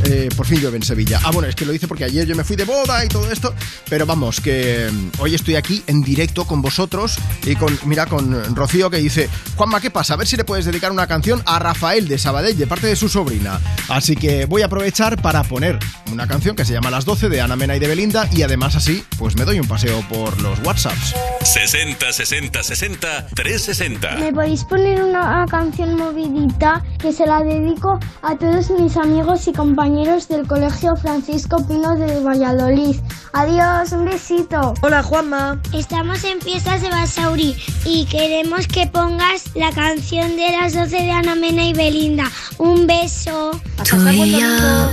eh, 0.05 0.29
por 0.37 0.47
fin 0.47 0.61
llueve 0.61 0.77
en 0.77 0.83
Sevilla. 0.83 1.21
Ah, 1.25 1.31
bueno, 1.33 1.49
es 1.49 1.55
que 1.55 1.65
lo 1.65 1.75
hice 1.75 1.89
porque 1.89 2.05
ayer 2.05 2.27
yo 2.27 2.37
me 2.37 2.45
fui 2.45 2.57
de 2.57 2.65
boda 2.65 3.05
y 3.05 3.09
todo 3.09 3.31
esto. 3.31 3.55
Pero 3.89 4.07
vamos, 4.07 4.41
que 4.41 4.89
mm, 4.91 5.21
hoy 5.21 5.35
estoy 5.35 5.57
aquí 5.57 5.83
en 5.87 6.01
directo 6.01 6.45
con 6.45 6.63
vosotros 6.63 7.19
y 7.45 7.57
con, 7.57 7.77
mira, 7.85 8.07
con 8.07 8.55
Rocío 8.55 8.91
que 8.91 8.99
dice, 8.99 9.29
Juanma, 9.57 9.81
¿qué 9.81 9.91
pasa? 9.91 10.15
A 10.15 10.17
ver 10.17 10.27
si 10.27 10.37
le 10.37 10.45
puedes 10.45 10.65
dedicar 10.65 10.93
una 10.93 11.07
canción 11.07 11.43
a 11.47 11.59
Rafael 11.59 12.07
de 12.07 12.19
Sabadell 12.19 12.57
de 12.57 12.67
parte 12.67 12.87
de 12.87 12.97
su 12.97 13.09
sobrina. 13.09 13.61
Así 13.89 14.15
que 14.15 14.47
voy 14.47 14.63
a 14.63 14.67
aprovechar 14.67 15.21
para 15.21 15.43
poner 15.43 15.79
una 16.13 16.27
canción 16.27 16.55
que 16.55 16.65
se 16.65 16.73
llama 16.73 16.91
Las 16.91 17.05
12 17.05 17.29
de 17.29 17.41
Ana 17.41 17.57
Mena 17.57 17.77
y 17.77 17.79
de 17.79 17.89
Belinda 17.89 18.29
y 18.33 18.43
además 18.43 18.77
así, 18.77 19.05
pues 19.19 19.37
me 19.37 19.45
doy 19.45 19.59
un 19.59 19.67
paseo 19.67 20.03
por 20.09 20.41
los 20.41 20.59
WhatsApps. 20.61 21.15
60 21.43 22.13
60 22.13 22.63
60 22.63 23.27
360. 23.35 24.17
¿Me 24.17 24.33
podéis 24.33 24.65
poner 24.65 25.03
una 25.03 25.45
canción 25.51 25.97
movidita 25.97 26.83
que 27.01 27.13
se 27.13 27.27
la 27.27 27.43
dedico 27.43 27.99
a 28.23 28.37
todos 28.37 28.71
mis 28.71 28.97
amigos 28.97 29.47
y 29.49 29.53
compañeros 29.53 29.88
del 29.89 30.47
Colegio 30.47 30.97
Francisco 30.97 31.67
Pino 31.67 31.97
de 31.97 32.21
Valladolid? 32.21 32.97
Adiós, 33.33 33.93
un 33.93 34.05
besito. 34.05 34.75
Hola 34.83 35.03
Juanma. 35.03 35.59
Estamos 35.73 36.25
en 36.25 36.43
fiestas 36.43 36.83
de 36.83 36.91
Basauri 36.91 37.57
y 37.87 38.05
queremos 38.05 38.67
que 38.69 38.87
pongas 38.87 39.45
la 39.55 39.73
canción 39.73 40.37
de 40.37 40.53
las 40.53 40.75
12 40.75 40.91
de 40.91 41.11
Ana 41.11 41.35
Mena 41.37 41.65
y 41.65 41.73
Belinda. 41.73 42.31
Un 42.59 42.87
beso. 42.87 43.59
Tú 43.89 43.97
y 44.11 44.33
yo, 44.33 44.91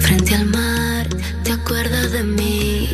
frente 0.00 0.36
al 0.36 0.46
mar, 0.46 1.08
¿te 1.42 1.52
acuerdas 1.52 2.12
de 2.12 2.22
mí? 2.22 2.90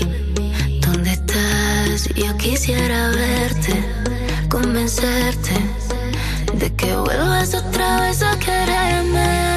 ¿Dónde 0.81 1.13
estás? 1.13 2.09
Yo 2.15 2.35
quisiera 2.39 3.11
verte, 3.11 3.85
convencerte 4.49 5.53
de 6.55 6.75
que 6.75 6.97
vuelvas 6.97 7.55
otra 7.55 8.01
vez 8.01 8.23
a 8.23 8.39
quererme. 8.39 9.48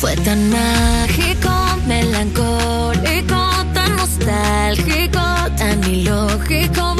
Fue 0.00 0.14
tan 0.14 0.48
mágico, 0.50 1.50
melancólico, 1.88 3.40
tan 3.74 3.96
nostálgico, 3.96 5.20
tan 5.56 5.82
ilógico 5.82 6.97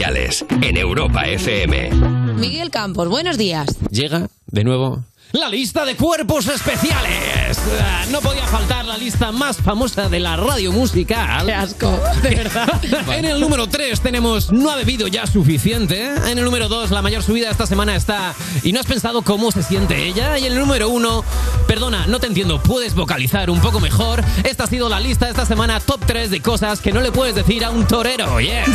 especiales 0.00 0.46
en 0.62 0.78
Europa 0.78 1.26
FM. 1.26 1.90
Miguel 2.36 2.70
Campos, 2.70 3.08
buenos 3.08 3.36
días. 3.36 3.68
Llega, 3.90 4.30
de 4.46 4.64
nuevo, 4.64 5.04
la 5.32 5.50
lista 5.50 5.84
de 5.84 5.94
cuerpos 5.94 6.48
especiales. 6.48 7.39
Ah, 7.80 8.04
No 8.10 8.20
podía 8.20 8.46
faltar 8.46 8.84
la 8.84 8.96
lista 8.96 9.32
más 9.32 9.56
famosa 9.56 10.08
de 10.08 10.20
la 10.20 10.36
radio 10.36 10.70
musical. 10.72 11.46
Qué 11.46 11.52
asco, 11.52 11.98
de 12.22 12.36
verdad. 12.36 12.80
en 13.12 13.24
el 13.24 13.40
número 13.40 13.66
3 13.66 14.00
tenemos 14.00 14.52
No 14.52 14.70
ha 14.70 14.76
bebido 14.76 15.08
ya 15.08 15.26
suficiente. 15.26 16.14
En 16.30 16.38
el 16.38 16.44
número 16.44 16.68
2, 16.68 16.90
la 16.92 17.02
mayor 17.02 17.22
subida 17.22 17.50
esta 17.50 17.66
semana 17.66 17.96
está 17.96 18.34
¿Y 18.62 18.72
no 18.72 18.78
has 18.80 18.86
pensado 18.86 19.22
cómo 19.22 19.50
se 19.50 19.62
siente 19.62 20.06
ella? 20.06 20.38
Y 20.38 20.46
en 20.46 20.52
el 20.52 20.58
número 20.60 20.88
1, 20.90 21.24
perdona, 21.66 22.06
no 22.06 22.20
te 22.20 22.28
entiendo, 22.28 22.62
¿puedes 22.62 22.94
vocalizar 22.94 23.50
un 23.50 23.60
poco 23.60 23.80
mejor? 23.80 24.22
Esta 24.44 24.64
ha 24.64 24.66
sido 24.68 24.88
la 24.88 25.00
lista 25.00 25.28
esta 25.28 25.44
semana 25.44 25.80
top 25.80 26.00
3 26.06 26.30
de 26.30 26.40
cosas 26.40 26.80
que 26.80 26.92
no 26.92 27.00
le 27.00 27.10
puedes 27.10 27.34
decir 27.34 27.64
a 27.64 27.70
un 27.70 27.86
torero. 27.86 28.40
Yeah. 28.40 28.64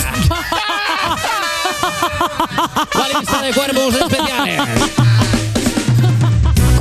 la 2.94 3.20
lista 3.20 3.42
de 3.42 3.54
cuerpos 3.54 3.95
especiales. 3.95 5.15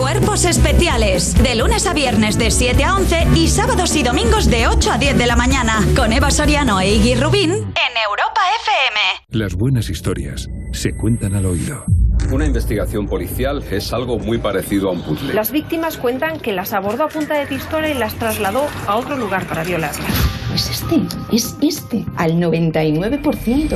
Cuerpos 0.05 0.45
especiales. 0.45 1.35
De 1.43 1.55
lunes 1.55 1.87
a 1.87 1.95
viernes 1.95 2.37
de 2.37 2.51
7 2.51 2.85
a 2.85 2.97
11 2.97 3.29
y 3.37 3.49
sábados 3.49 3.97
y 3.97 4.03
domingos 4.03 4.51
de 4.51 4.67
8 4.67 4.93
a 4.93 4.99
10 4.99 5.17
de 5.17 5.27
la 5.27 5.35
mañana. 5.35 5.81
Con 5.97 6.13
Eva 6.13 6.31
Soriano 6.31 6.79
e 6.79 6.95
Iggy 6.95 7.15
Rubín 7.15 7.51
en 7.53 7.63
Europa 8.07 8.43
FM. 8.61 9.25
Las 9.31 9.55
buenas 9.55 9.89
historias 9.89 10.47
se 10.73 10.93
cuentan 10.93 11.35
al 11.35 11.47
oído. 11.47 11.87
Una 12.31 12.45
investigación 12.45 13.07
policial 13.07 13.65
es 13.71 13.95
algo 13.95 14.19
muy 14.19 14.37
parecido 14.37 14.91
a 14.91 14.93
un 14.93 15.03
puzzle. 15.03 15.33
Las 15.33 15.51
víctimas 15.51 15.97
cuentan 15.97 16.39
que 16.39 16.53
las 16.53 16.75
abordó 16.75 17.05
a 17.05 17.09
punta 17.09 17.39
de 17.39 17.47
pistola 17.47 17.89
y 17.89 17.95
las 17.95 18.15
trasladó 18.17 18.67
a 18.87 18.97
otro 18.97 19.17
lugar 19.17 19.47
para 19.47 19.65
violarlas. 19.65 20.07
Es 20.55 20.69
este, 20.69 21.01
es 21.33 21.57
este, 21.63 22.05
al 22.17 22.33
99%. 22.33 23.75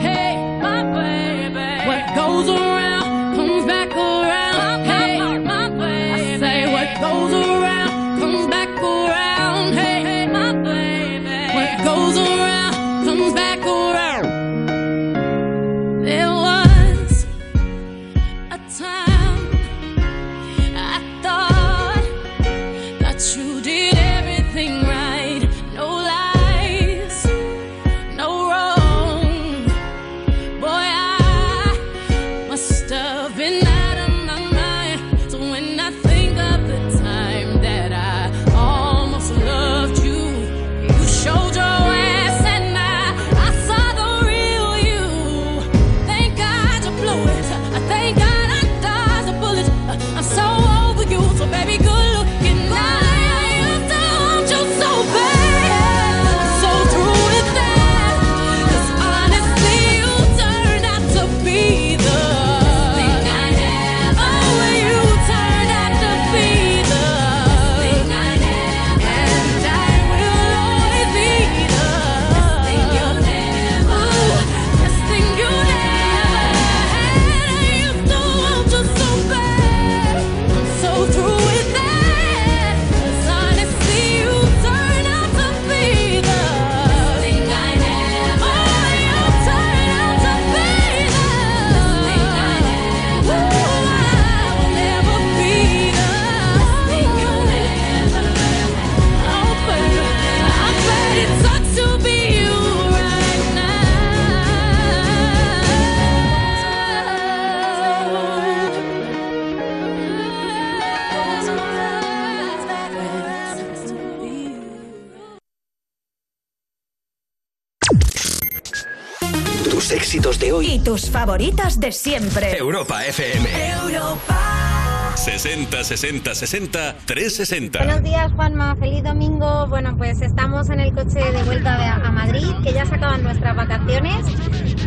Favoritas 121.26 121.80
de 121.80 121.92
siempre. 121.92 122.58
Europa 122.58 123.06
FM. 123.06 123.48
Europa. 123.84 125.14
60 125.16 125.84
60 125.84 126.34
60 126.34 126.96
360. 127.06 127.78
Buenos 127.78 128.02
días, 128.02 128.32
Juanma. 128.36 128.76
Feliz 128.78 129.04
domingo. 129.04 129.68
Bueno, 129.68 129.96
pues 130.00 130.20
estamos 130.24 130.72
en 130.72 130.80
el 130.80 130.92
coche 130.96 131.20
de 131.32 131.44
vuelta 131.44 131.78
de- 131.78 131.86
a 131.86 132.12
Madrid, 132.12 132.50
que 132.64 132.74
ya 132.74 132.88
se 132.88 132.96
acaban 132.96 133.22
nuestras 133.22 133.56
vacaciones. 133.56 134.26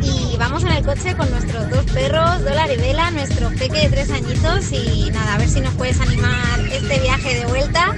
Y 0.02 0.36
vamos 0.36 0.64
en 0.64 0.72
el 0.72 0.84
coche 0.84 1.14
con 1.16 1.30
nuestros 1.30 1.70
dos 1.70 1.84
perros, 1.92 2.42
Dólar 2.42 2.68
y 2.72 2.76
Vela, 2.78 3.12
nuestro 3.12 3.50
peque 3.50 3.82
de 3.82 3.88
tres 3.90 4.10
añitos. 4.10 4.72
Y 4.72 5.10
nada, 5.12 5.34
a 5.34 5.38
ver 5.38 5.48
si 5.48 5.60
nos 5.60 5.72
puedes 5.74 6.00
animar 6.00 6.58
este 6.72 6.98
viaje 6.98 7.38
de 7.38 7.46
vuelta. 7.46 7.94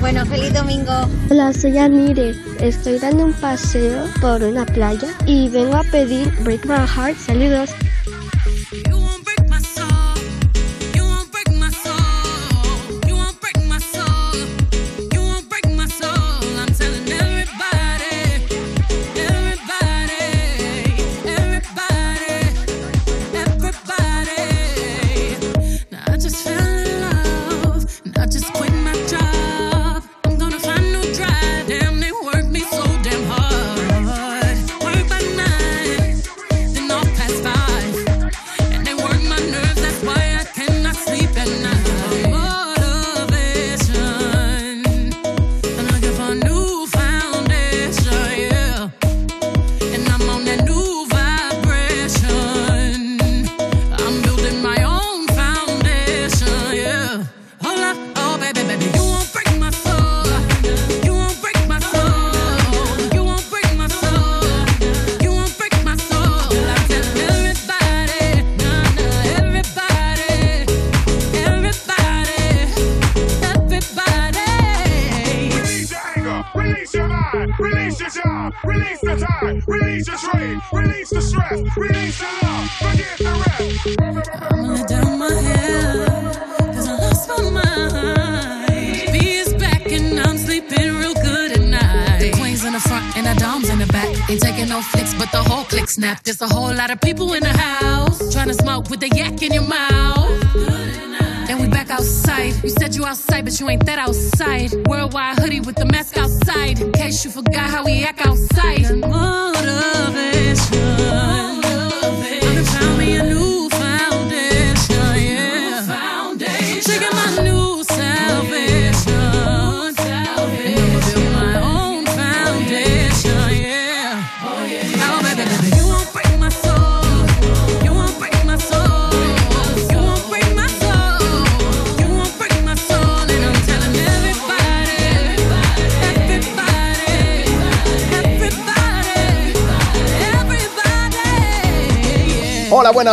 Bueno, 0.00 0.24
feliz 0.26 0.52
domingo. 0.52 0.92
Hola, 1.30 1.52
soy 1.52 1.78
Anire. 1.78 2.34
Estoy 2.60 2.98
dando 2.98 3.26
un 3.26 3.32
paseo 3.34 4.04
por 4.20 4.42
una 4.42 4.66
playa 4.66 5.08
y 5.26 5.48
vengo 5.48 5.76
a 5.76 5.84
pedir 5.84 6.30
Break 6.42 6.66
My 6.66 6.86
Heart. 6.86 7.16
Saludos. 7.16 7.70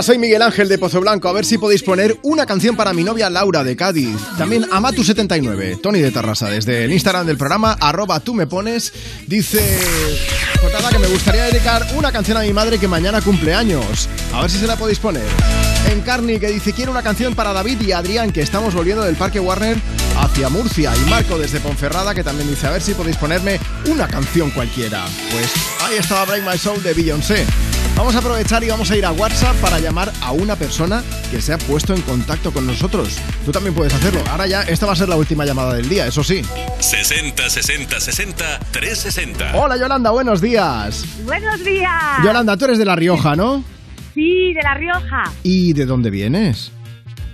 Soy 0.08 0.20
Miguel 0.20 0.42
Ángel 0.42 0.70
de 0.70 0.78
Pozo 0.78 1.02
Blanco. 1.02 1.28
A 1.28 1.34
ver 1.34 1.44
si 1.44 1.58
podéis 1.58 1.84
poner 1.84 2.18
una 2.24 2.46
canción 2.46 2.78
para 2.78 2.94
mi 2.94 3.04
novia 3.04 3.30
Laura 3.30 3.66
de 3.66 3.76
Cádiz. 3.76 4.16
También 4.38 4.64
Amatu79, 4.70 5.82
Tony 5.82 6.00
de 6.00 6.12
Terrassa, 6.12 6.50
desde 6.50 6.86
el 6.86 6.94
Instagram 6.94 7.28
del 7.28 7.38
programa, 7.38 7.74
arroba 7.74 8.22
tú 8.22 8.34
me 8.34 8.48
pones, 8.48 8.94
dice... 9.28 9.60
Pues 10.62 10.72
nada, 10.72 10.92
que 10.92 11.00
me 11.00 11.08
gustaría 11.08 11.44
dedicar 11.44 11.86
una 11.98 12.14
canción 12.14 12.38
a 12.38 12.42
mi 12.44 12.54
madre 12.54 12.80
que 12.80 12.88
mañana 12.88 13.20
cumple 13.20 13.54
años. 13.54 14.08
A 14.34 14.44
ver 14.44 14.50
si 14.50 14.60
se 14.60 14.66
la 14.66 14.78
podéis 14.78 15.00
poner. 15.00 15.26
Encarni, 15.92 16.40
que 16.40 16.48
dice, 16.48 16.72
quiero 16.72 16.92
una 16.92 17.04
canción 17.04 17.36
para 17.36 17.52
David 17.52 17.82
y 17.82 17.92
Adrián, 17.92 18.32
que 18.32 18.42
estamos 18.42 18.74
volviendo 18.74 19.04
del 19.04 19.18
Parque 19.18 19.42
Warner 19.42 19.76
hacia 20.18 20.48
Murcia. 20.48 20.94
Y 20.96 21.10
Marco 21.10 21.38
desde 21.38 21.60
Ponferrada, 21.60 22.16
que 22.16 22.24
también 22.24 22.50
dice, 22.50 22.66
a 22.66 22.72
ver 22.72 22.82
si 22.82 22.94
podéis 22.94 23.18
ponerme 23.18 23.60
una 23.88 24.08
canción 24.08 24.52
cualquiera. 24.52 25.06
Pues 25.32 25.52
ahí 25.82 25.98
estaba 25.98 26.24
Break 26.24 26.50
My 26.50 26.58
Soul 26.58 26.82
de 26.82 26.94
Beyoncé. 26.94 27.46
Vamos 27.98 28.16
a 28.16 28.20
aprovechar 28.20 28.64
y 28.64 28.70
vamos 28.70 28.92
a 28.92 28.96
ir 28.96 29.04
a 29.06 29.12
WhatsApp 29.12 29.56
para 29.56 29.80
llamar 29.80 30.12
a 30.22 30.32
una 30.32 30.56
persona 30.56 31.02
que 31.32 31.42
se 31.42 31.52
ha 31.52 31.58
puesto 31.58 31.96
en 31.96 32.02
contacto 32.04 32.54
con 32.54 32.68
nosotros. 32.68 33.18
Tú 33.44 33.52
también 33.52 33.74
puedes 33.74 33.92
hacerlo. 33.94 34.22
Ahora 34.30 34.46
ya, 34.46 34.62
esta 34.62 34.86
va 34.86 34.94
a 34.94 34.96
ser 34.96 35.10
la 35.10 35.16
última 35.16 35.46
llamada 35.46 35.74
del 35.74 35.90
día, 35.90 36.06
eso 36.06 36.24
sí. 36.24 36.44
60 36.80 37.50
60 37.50 38.00
60 38.00 38.60
360. 38.72 39.58
Hola 39.58 39.78
Yolanda, 39.78 40.12
buenos 40.12 40.42
días. 40.42 41.06
Buenos 41.26 41.64
días. 41.66 41.92
Yolanda, 42.24 42.56
tú 42.56 42.66
eres 42.66 42.78
de 42.78 42.86
La 42.86 42.96
Rioja, 42.96 43.36
¿no? 43.36 43.64
Sí, 44.14 44.54
de 44.54 44.62
La 44.62 44.76
Rioja. 44.76 45.24
¿Y 45.42 45.74
de 45.74 45.86
dónde 45.88 46.12
vienes? 46.12 46.72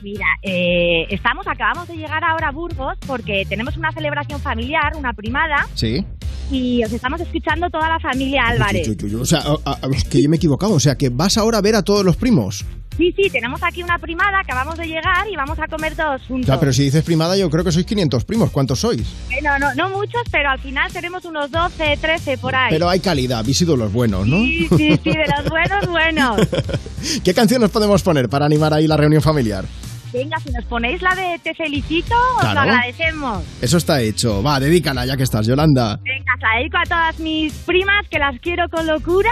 Mira, 0.01 0.25
eh, 0.41 1.05
estamos, 1.09 1.45
acabamos 1.47 1.87
de 1.89 1.95
llegar 1.97 2.23
ahora 2.23 2.47
a 2.49 2.51
Burgos 2.51 2.97
porque 3.05 3.45
tenemos 3.49 3.75
una 3.77 3.91
celebración 3.91 4.39
familiar, 4.41 4.93
una 4.95 5.11
primada, 5.13 5.67
Sí. 5.75 6.05
Y 6.53 6.83
os 6.83 6.91
estamos 6.93 7.19
escuchando 7.21 7.69
toda 7.69 7.89
la 7.89 7.99
familia 7.99 8.43
Álvarez. 8.47 8.87
Yo- 8.87 8.93
yo- 8.93 9.07
yo- 9.07 9.21
o 9.21 9.25
sea, 9.25 9.39
a- 9.39 9.71
a- 9.71 9.87
es 9.91 10.03
que 10.05 10.21
yo 10.21 10.29
me 10.29 10.35
he 10.35 10.37
equivocado. 10.37 10.73
O 10.73 10.79
sea, 10.79 10.95
que 10.95 11.09
vas 11.09 11.37
ahora 11.37 11.57
a 11.57 11.61
ver 11.61 11.75
a 11.75 11.81
todos 11.83 12.03
los 12.05 12.15
primos. 12.15 12.63
Sí, 12.97 13.11
sí, 13.17 13.27
tenemos 13.31 13.59
aquí 13.63 13.81
una 13.81 13.97
primada, 13.97 14.39
acabamos 14.39 14.77
de 14.77 14.85
llegar 14.85 15.27
y 15.31 15.35
vamos 15.35 15.57
a 15.59 15.67
comer 15.67 15.95
todos 15.95 16.21
juntos. 16.27 16.45
Ya, 16.47 16.59
pero 16.59 16.71
si 16.71 16.83
dices 16.83 17.03
primada, 17.03 17.35
yo 17.35 17.49
creo 17.49 17.63
que 17.63 17.71
sois 17.71 17.87
500 17.87 18.23
primos. 18.23 18.51
¿Cuántos 18.51 18.81
sois? 18.81 19.01
Bueno, 19.31 19.57
no, 19.57 19.73
no 19.73 19.89
muchos, 19.97 20.21
pero 20.31 20.51
al 20.51 20.59
final 20.59 20.91
seremos 20.91 21.25
unos 21.25 21.49
12, 21.49 21.97
13 21.99 22.37
por 22.37 22.53
ahí. 22.55 22.69
Pero 22.69 22.87
hay 22.87 22.99
calidad, 22.99 23.39
habéis 23.39 23.57
sido 23.57 23.75
los 23.75 23.91
buenos, 23.91 24.27
¿no? 24.27 24.37
Sí, 24.37 24.67
sí, 24.77 24.89
sí, 25.03 25.09
de 25.09 25.25
los 25.37 25.49
buenos, 25.49 25.87
buenos. 25.87 26.47
¿Qué 27.23 27.33
canción 27.33 27.61
nos 27.61 27.71
podemos 27.71 28.03
poner 28.03 28.29
para 28.29 28.45
animar 28.45 28.71
ahí 28.75 28.85
la 28.85 28.95
reunión 28.95 29.23
familiar? 29.23 29.65
Venga, 30.13 30.37
si 30.37 30.51
nos 30.51 30.63
ponéis 30.65 31.01
la 31.01 31.15
de 31.15 31.39
Te 31.43 31.55
felicito, 31.55 32.13
os 32.37 32.53
lo 32.53 32.59
agradecemos. 32.59 33.43
Eso 33.61 33.77
está 33.77 33.99
hecho. 33.99 34.43
Va, 34.43 34.59
dedícala 34.59 35.07
ya 35.07 35.17
que 35.17 35.23
estás, 35.23 35.47
Yolanda. 35.47 35.97
Venga, 36.03 36.33
la 36.39 36.59
dedico 36.59 36.77
a 36.77 36.83
todas 36.83 37.19
mis 37.19 37.51
primas 37.65 38.07
que 38.11 38.19
las 38.19 38.39
quiero 38.39 38.69
con 38.69 38.85
locura, 38.85 39.31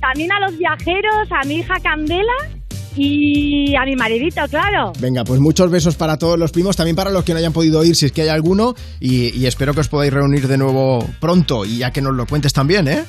también 0.00 0.32
a 0.32 0.40
los 0.40 0.56
viajeros, 0.56 1.28
a 1.30 1.46
mi 1.46 1.56
hija 1.56 1.74
Candela 1.82 2.32
y 2.96 3.74
a 3.76 3.84
mi 3.84 3.96
maridito, 3.96 4.40
claro. 4.48 4.92
Venga, 4.98 5.24
pues 5.24 5.40
muchos 5.40 5.70
besos 5.70 5.96
para 5.96 6.16
todos 6.16 6.38
los 6.38 6.52
primos, 6.52 6.74
también 6.74 6.96
para 6.96 7.10
los 7.10 7.24
que 7.24 7.32
no 7.32 7.38
hayan 7.38 7.52
podido 7.52 7.84
ir, 7.84 7.94
si 7.94 8.06
es 8.06 8.12
que 8.12 8.22
hay 8.22 8.28
alguno, 8.28 8.74
y, 9.00 9.36
y 9.38 9.46
espero 9.46 9.74
que 9.74 9.80
os 9.80 9.88
podáis 9.88 10.12
reunir 10.12 10.48
de 10.48 10.56
nuevo 10.56 11.06
pronto 11.20 11.66
y 11.66 11.78
ya 11.78 11.90
que 11.90 12.00
nos 12.00 12.14
lo 12.14 12.24
cuentes 12.26 12.52
también, 12.54 12.88
¿eh? 12.88 13.04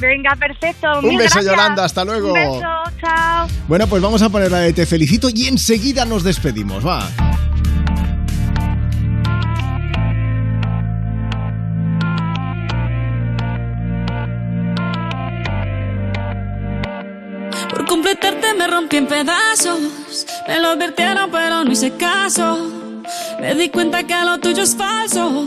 Venga, 0.00 0.36
perfecto. 0.36 0.98
Un 0.98 1.08
mil 1.08 1.18
beso, 1.18 1.34
gracias. 1.34 1.44
Yolanda, 1.44 1.84
hasta 1.84 2.04
luego. 2.04 2.28
Un 2.28 2.34
beso, 2.34 2.68
chao. 3.00 3.48
Bueno, 3.68 3.86
pues 3.86 4.02
vamos 4.02 4.22
a 4.22 4.28
poner 4.28 4.50
la 4.50 4.60
de 4.60 4.72
Te 4.72 4.86
felicito 4.86 5.28
y 5.32 5.46
enseguida 5.46 6.04
nos 6.04 6.22
despedimos, 6.22 6.86
va. 6.86 7.08
Por 17.70 17.84
completarte 17.86 18.54
me 18.54 18.66
rompí 18.66 18.96
en 18.96 19.06
pedazos. 19.06 20.26
Me 20.46 20.60
lo 20.60 20.68
advirtieron, 20.68 21.30
pero 21.30 21.64
no 21.64 21.72
hice 21.72 21.96
caso. 21.96 23.02
Me 23.40 23.54
di 23.54 23.68
cuenta 23.70 24.04
que 24.04 24.14
lo 24.24 24.38
tuyo 24.38 24.62
es 24.62 24.76
falso. 24.76 25.44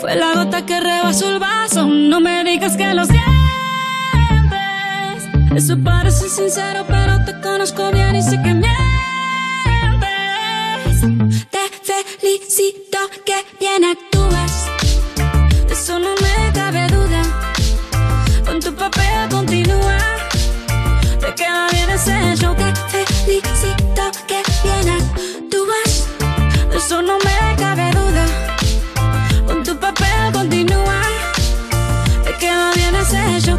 Fue 0.00 0.16
la 0.16 0.32
gota 0.34 0.64
que 0.64 0.80
rebasó 0.80 1.30
el 1.30 1.38
vaso. 1.38 1.86
No 1.86 2.20
me 2.20 2.44
digas 2.44 2.76
que 2.76 2.94
lo 2.94 3.04
sientes. 3.04 3.39
Eso 5.54 5.76
parece 5.82 6.28
sincero, 6.28 6.84
pero 6.88 7.24
te 7.24 7.40
conozco 7.40 7.90
bien 7.90 8.16
y 8.16 8.22
sé 8.22 8.40
que 8.42 8.54
mientes. 8.54 8.70
Te 11.50 11.70
felicito 11.82 12.98
que 13.26 13.44
bien 13.58 13.84
actúas. 13.84 14.66
De 15.66 15.72
eso 15.74 15.98
no 15.98 16.14
me 16.22 16.52
cabe 16.52 16.86
duda. 16.88 17.22
Con 18.46 18.60
tu 18.60 18.74
papel 18.74 19.28
continúa. 19.30 19.98
Te 21.20 21.34
queda 21.34 21.68
bien 21.70 21.90
ese 21.90 22.36
show 22.36 22.54
Te 22.54 22.74
felicito 23.06 24.02
que 24.26 24.42
bien 24.62 24.88
actúas 24.88 26.08
De 26.70 26.76
eso 26.78 27.02
no 27.02 27.18
me 27.18 27.56
cabe 27.56 27.90
duda 27.90 28.24
Con 29.46 29.62
tu 29.62 29.78
papel 29.78 30.32
continúa 30.32 31.02
Te 32.24 32.32
queda 32.38 32.72
bien 32.74 32.94
ese 32.96 33.40
show 33.40 33.58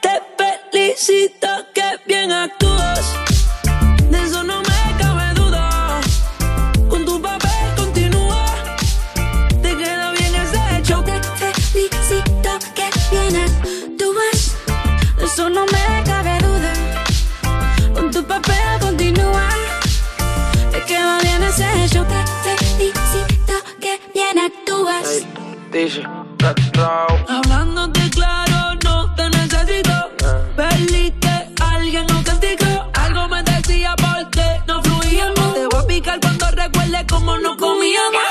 Te 0.00 0.22
felicito 0.70 1.48
que 1.74 1.82
bien 2.06 2.32
actúas. 2.32 3.29
DJ. 25.70 26.02
Hablándote 27.28 28.10
claro, 28.10 28.76
no 28.84 29.14
te 29.14 29.30
necesito. 29.30 30.10
Perdiste 30.56 31.48
alguien 31.60 32.06
no 32.08 32.22
castigo. 32.24 32.90
Algo 32.94 33.28
me 33.28 33.42
decía 33.44 33.94
porque 33.96 34.62
no 34.66 34.82
fluíamos. 34.82 35.54
Te 35.54 35.66
voy 35.66 35.80
a 35.80 35.86
picar 35.86 36.20
cuando 36.20 36.50
recuerde 36.50 37.06
cómo 37.08 37.38
no 37.38 37.56
comíamos. 37.56 38.29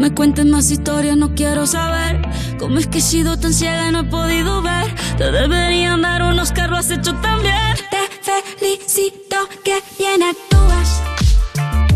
Raw. 0.00 0.14
cuentes 0.14 0.46
más 0.46 0.70
historias, 0.70 1.16
no 1.16 1.34
quiero 1.34 1.66
saber 1.66 2.20
cómo 2.58 2.78
es 2.78 2.86
que 2.86 2.98
he 2.98 3.00
sido 3.00 3.38
tan 3.38 3.52
ciega 3.52 3.88
y 3.88 3.92
no 3.92 4.00
he 4.00 4.04
podido 4.04 4.62
ver. 4.62 4.94
Te 5.16 5.30
deberían 5.30 6.02
dar 6.02 6.22
unos 6.22 6.52
lo 6.56 6.76
has 6.76 6.90
hecho 6.90 7.14
tan 7.16 7.42
bien. 7.42 7.76
Te 7.90 8.42
felicito 8.58 9.36
que 9.64 9.82
bien 9.98 10.22
actúas. 10.22 11.02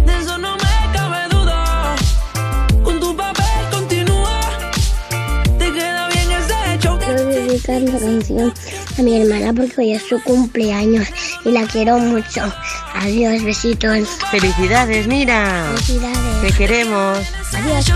De 0.06 0.18
eso 0.18 0.38
no 0.38 0.56
me 0.56 0.92
cabe 0.92 1.28
duda. 1.30 1.96
Con 2.84 3.00
tu 3.00 3.16
papel 3.16 3.70
continúa. 3.70 4.40
Te 5.58 5.72
queda 5.72 6.08
bien 6.08 6.30
ese 6.32 6.74
hecho. 6.74 6.98
Quiero 6.98 7.24
dedicar 7.24 7.82
la 7.82 7.98
canción 7.98 8.52
a 8.98 9.02
mi 9.02 9.20
hermana 9.20 9.52
porque 9.52 9.74
hoy 9.78 9.92
es 9.92 10.02
su 10.02 10.20
cumpleaños 10.22 11.06
y 11.44 11.50
la 11.50 11.66
quiero 11.66 11.98
mucho. 11.98 12.52
Adiós, 12.94 13.42
besitos. 13.42 14.08
Felicidades, 14.30 15.06
Mira. 15.06 15.70
Felicidades. 15.74 16.42
Te 16.42 16.52
queremos. 16.52 17.18
Adiós. 17.52 17.92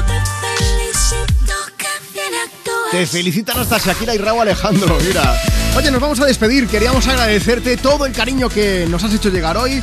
Te 2.90 3.06
felicitan 3.06 3.58
hasta 3.58 3.78
Shakira 3.78 4.14
y 4.14 4.18
Raúl 4.18 4.42
Alejandro, 4.42 4.96
mira. 5.04 5.34
Oye, 5.76 5.90
nos 5.90 6.00
vamos 6.00 6.20
a 6.20 6.24
despedir. 6.24 6.68
Queríamos 6.68 7.06
agradecerte 7.08 7.76
todo 7.76 8.06
el 8.06 8.12
cariño 8.12 8.48
que 8.48 8.86
nos 8.88 9.02
has 9.04 9.12
hecho 9.12 9.28
llegar 9.28 9.56
hoy. 9.56 9.82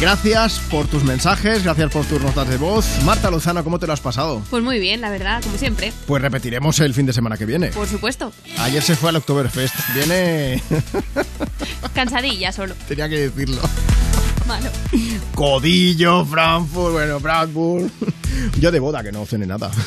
Gracias 0.00 0.60
por 0.70 0.86
tus 0.88 1.04
mensajes, 1.04 1.62
gracias 1.62 1.90
por 1.92 2.06
tus 2.06 2.22
notas 2.22 2.48
de 2.48 2.56
voz. 2.56 2.86
Marta 3.04 3.30
Lozano, 3.30 3.62
¿cómo 3.62 3.78
te 3.78 3.86
lo 3.86 3.92
has 3.92 4.00
pasado? 4.00 4.42
Pues 4.48 4.62
muy 4.62 4.78
bien, 4.78 5.02
la 5.02 5.10
verdad, 5.10 5.42
como 5.42 5.58
siempre. 5.58 5.92
Pues 6.06 6.22
repetiremos 6.22 6.80
el 6.80 6.94
fin 6.94 7.04
de 7.04 7.12
semana 7.12 7.36
que 7.36 7.44
viene. 7.44 7.68
Por 7.68 7.86
supuesto. 7.86 8.32
Ayer 8.60 8.82
se 8.82 8.96
fue 8.96 9.10
al 9.10 9.16
Oktoberfest. 9.16 9.74
Viene. 9.94 10.62
Cansadilla 11.94 12.50
solo. 12.50 12.74
Tenía 12.88 13.10
que 13.10 13.28
decirlo. 13.28 13.60
Malo. 14.48 14.70
Codillo, 15.34 16.24
Frankfurt, 16.24 16.92
bueno, 16.92 17.20
Frankfurt. 17.20 17.92
Yo 18.58 18.70
de 18.70 18.80
boda, 18.80 19.02
que 19.02 19.12
no 19.12 19.26
cené 19.26 19.46
nada. 19.46 19.70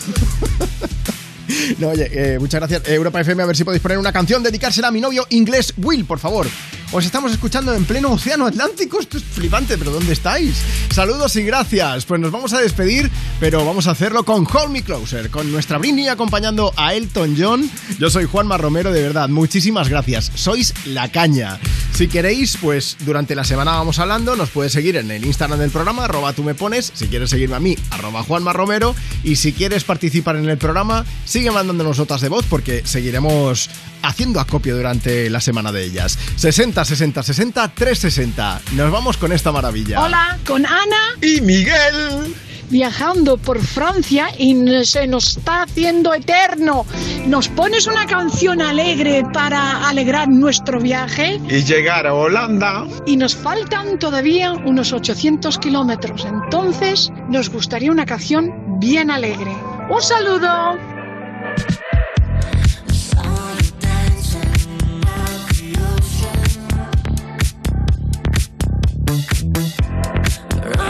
No, 1.78 1.90
oye, 1.90 2.10
eh, 2.12 2.40
muchas 2.40 2.62
gracias. 2.62 2.88
Europa 2.88 3.20
FM, 3.20 3.44
a 3.44 3.46
ver 3.46 3.56
si 3.56 3.66
podéis 3.66 3.82
poner 3.82 3.98
una 3.98 4.14
canción, 4.14 4.42
dedicársela 4.42 4.88
a 4.88 4.92
mi 4.92 5.02
novio 5.02 5.26
inglés 5.30 5.74
Will, 5.78 6.06
por 6.06 6.18
favor. 6.18 6.48
Os 6.94 7.06
estamos 7.06 7.32
escuchando 7.32 7.74
en 7.74 7.86
pleno 7.86 8.12
océano 8.12 8.46
Atlántico. 8.46 9.00
Esto 9.00 9.18
es 9.18 9.24
flipante, 9.24 9.80
pero 9.80 9.90
¿dónde 9.90 10.14
estáis? 10.14 10.58
Saludos 10.94 11.36
y 11.38 11.42
gracias. 11.42 12.06
Pues 12.06 12.22
nos 12.22 12.32
vamos 12.32 12.54
a 12.54 12.62
despedir, 12.62 13.10
pero 13.40 13.66
vamos 13.66 13.88
a 13.88 13.92
hacerlo 13.92 14.24
con 14.24 14.46
Hold 14.46 14.70
Me 14.70 14.84
Closer, 14.84 15.32
con 15.32 15.52
nuestra 15.52 15.80
Britney 15.80 16.08
acompañando 16.08 16.72
a 16.78 16.94
Elton 16.94 17.36
John. 17.36 17.68
Yo 17.98 18.12
soy 18.12 18.26
Juanma 18.26 18.60
Romero, 18.60 18.92
de 18.92 19.02
verdad, 19.02 19.28
muchísimas 19.28 19.90
gracias. 19.90 20.32
Sois 20.36 20.72
la 20.86 21.12
caña. 21.12 21.60
Si 21.96 22.08
queréis, 22.08 22.58
pues 22.58 22.96
durante 23.00 23.34
la 23.34 23.44
semana 23.44 23.72
vamos 23.72 23.98
hablando, 23.98 24.36
nos 24.36 24.52
puedes 24.52 24.72
seguir 24.72 24.96
en 24.96 25.10
el 25.10 25.26
Instagram 25.26 25.60
del 25.60 25.72
programa, 25.72 26.06
arroba 26.06 26.34
tú 26.34 26.44
me 26.44 26.54
pones, 26.54 26.92
si 26.94 27.08
quieres 27.08 27.32
seguirme 27.32 27.56
a 27.56 27.60
mí, 27.60 27.76
arroba 27.90 28.24
Juanma 28.24 28.54
Romero, 28.54 28.96
y 29.24 29.36
si 29.36 29.54
quieres 29.54 29.84
participar 29.84 30.36
en 30.36 30.50
el 30.50 30.58
programa, 30.58 31.06
sigue 31.26 31.52
mandándonos 31.52 31.98
notas 31.98 32.22
de 32.22 32.30
voz 32.30 32.46
porque 32.50 32.82
seguiremos 32.86 33.70
haciendo 34.04 34.40
acopio 34.40 34.76
durante 34.76 35.30
la 35.30 35.42
semana 35.42 35.72
de 35.72 35.84
ellas. 35.84 36.20
60, 36.36 36.86
60, 36.86 37.24
60, 37.24 37.68
360. 37.70 38.62
Nos 38.74 38.92
vamos 38.92 39.18
con 39.18 39.32
esta 39.32 39.52
maravilla. 39.52 40.02
Hola, 40.02 40.38
con 40.46 40.66
Ana 40.66 41.16
y 41.22 41.42
Miguel. 41.42 42.36
Viajando 42.70 43.38
por 43.38 43.62
Francia 43.62 44.30
y 44.38 44.56
se 44.86 45.06
nos 45.06 45.38
está 45.38 45.64
haciendo 45.64 46.14
eterno. 46.14 46.86
¿Nos 47.28 47.48
pones 47.50 47.88
una 47.88 48.08
canción 48.08 48.62
alegre 48.62 49.24
para 49.32 49.88
alegrar 49.88 50.28
nuestro 50.30 50.80
viaje? 50.80 51.40
Y 51.50 51.64
llegar 51.64 52.08
a 52.08 52.14
Holanda. 52.14 52.86
Y 53.06 53.18
nos 53.18 53.36
faltan 53.36 54.00
todavía 54.00 54.54
unos 54.54 54.92
800 54.92 55.60
kilómetros. 55.60 56.26
Entonces, 56.26 57.12
nos 57.30 57.50
gustaría 57.50 57.92
una 57.92 58.06
canción 58.06 58.80
bien 58.80 59.12
alegre. 59.12 59.52
¡Un 59.90 60.02
saludo! 60.02 61.03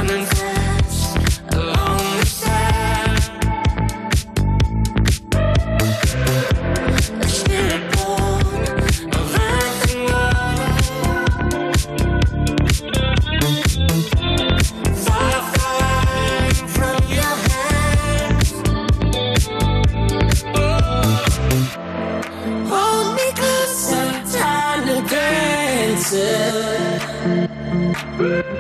coming 0.07 0.25
for 0.25 0.42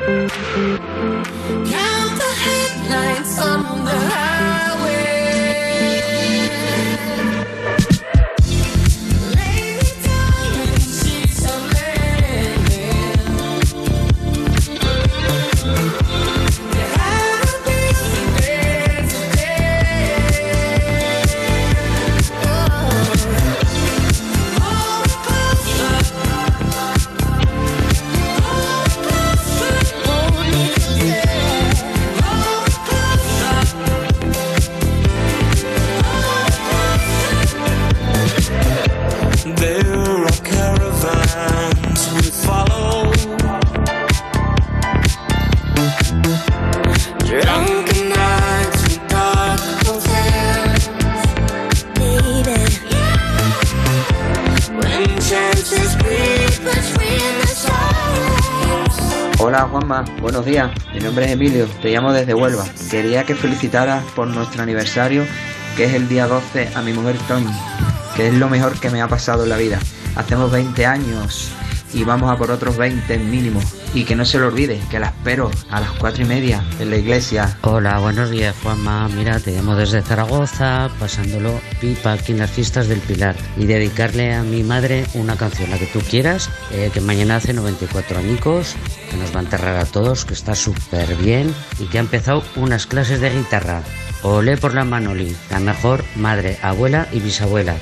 Count 0.05 0.29
the 2.19 2.33
headlights 2.43 3.39
on 3.39 3.85
the 3.85 4.22
Hola 59.63 59.71
Juanma, 59.71 60.05
buenos 60.19 60.45
días. 60.45 60.69
Mi 60.93 60.99
nombre 60.99 61.23
es 61.23 61.31
Emilio, 61.31 61.65
te 61.81 61.89
llamo 61.89 62.11
desde 62.11 62.33
Huelva. 62.33 62.65
Quería 62.91 63.23
que 63.23 63.33
felicitaras 63.33 64.03
por 64.13 64.27
nuestro 64.27 64.61
aniversario, 64.61 65.25
que 65.77 65.85
es 65.85 65.93
el 65.93 66.09
día 66.09 66.27
12, 66.27 66.71
a 66.75 66.81
mi 66.81 66.91
mujer 66.91 67.15
Toñi, 67.29 67.53
que 68.13 68.27
es 68.27 68.33
lo 68.33 68.49
mejor 68.49 68.77
que 68.77 68.89
me 68.89 69.01
ha 69.01 69.07
pasado 69.07 69.43
en 69.43 69.49
la 69.49 69.55
vida. 69.55 69.79
Hacemos 70.17 70.51
20 70.51 70.85
años 70.85 71.49
y 71.93 72.03
vamos 72.03 72.29
a 72.29 72.35
por 72.35 72.51
otros 72.51 72.75
20 72.75 73.17
mínimo. 73.19 73.61
Y 73.93 74.05
que 74.05 74.15
no 74.15 74.25
se 74.25 74.39
lo 74.39 74.47
olvide, 74.47 74.81
que 74.89 74.99
la 74.99 75.07
espero 75.07 75.51
a 75.69 75.79
las 75.79 75.91
4 75.91 76.23
y 76.23 76.25
media 76.25 76.63
en 76.79 76.89
la 76.89 76.97
iglesia. 76.97 77.57
Hola, 77.61 77.99
buenos 77.99 78.31
días 78.31 78.55
Juanma. 78.63 79.07
Mira, 79.09 79.39
te 79.39 79.51
llamo 79.51 79.75
desde 79.75 80.01
Zaragoza, 80.01 80.89
pasándolo 80.99 81.61
pipa 81.79 82.13
aquí 82.13 82.31
en 82.31 82.39
las 82.39 82.49
fiestas 82.49 82.87
del 82.87 82.99
Pilar. 83.01 83.35
Y 83.55 83.65
dedicarle 83.65 84.33
a 84.33 84.41
mi 84.41 84.63
madre 84.63 85.05
una 85.13 85.35
canción, 85.35 85.69
la 85.69 85.77
que 85.77 85.85
tú 85.85 85.99
quieras, 85.99 86.49
eh, 86.71 86.89
que 86.91 87.01
mañana 87.01 87.35
hace 87.35 87.53
94 87.53 88.17
añicos, 88.17 88.75
que 89.11 89.17
nos 89.17 89.33
va 89.33 89.41
a 89.41 89.43
enterrar 89.43 89.77
a 89.77 89.85
todos, 89.85 90.25
que 90.25 90.33
está 90.33 90.55
súper 90.55 91.15
bien 91.17 91.53
y 91.79 91.85
que 91.85 91.99
ha 91.99 92.01
empezado 92.01 92.43
unas 92.55 92.87
clases 92.87 93.21
de 93.21 93.29
guitarra. 93.29 93.83
Olé 94.23 94.57
por 94.57 94.73
la 94.73 94.85
Manoli, 94.85 95.35
la 95.51 95.59
mejor 95.59 96.03
madre, 96.15 96.57
abuela 96.63 97.07
y 97.11 97.19
bisabuela. 97.19 97.75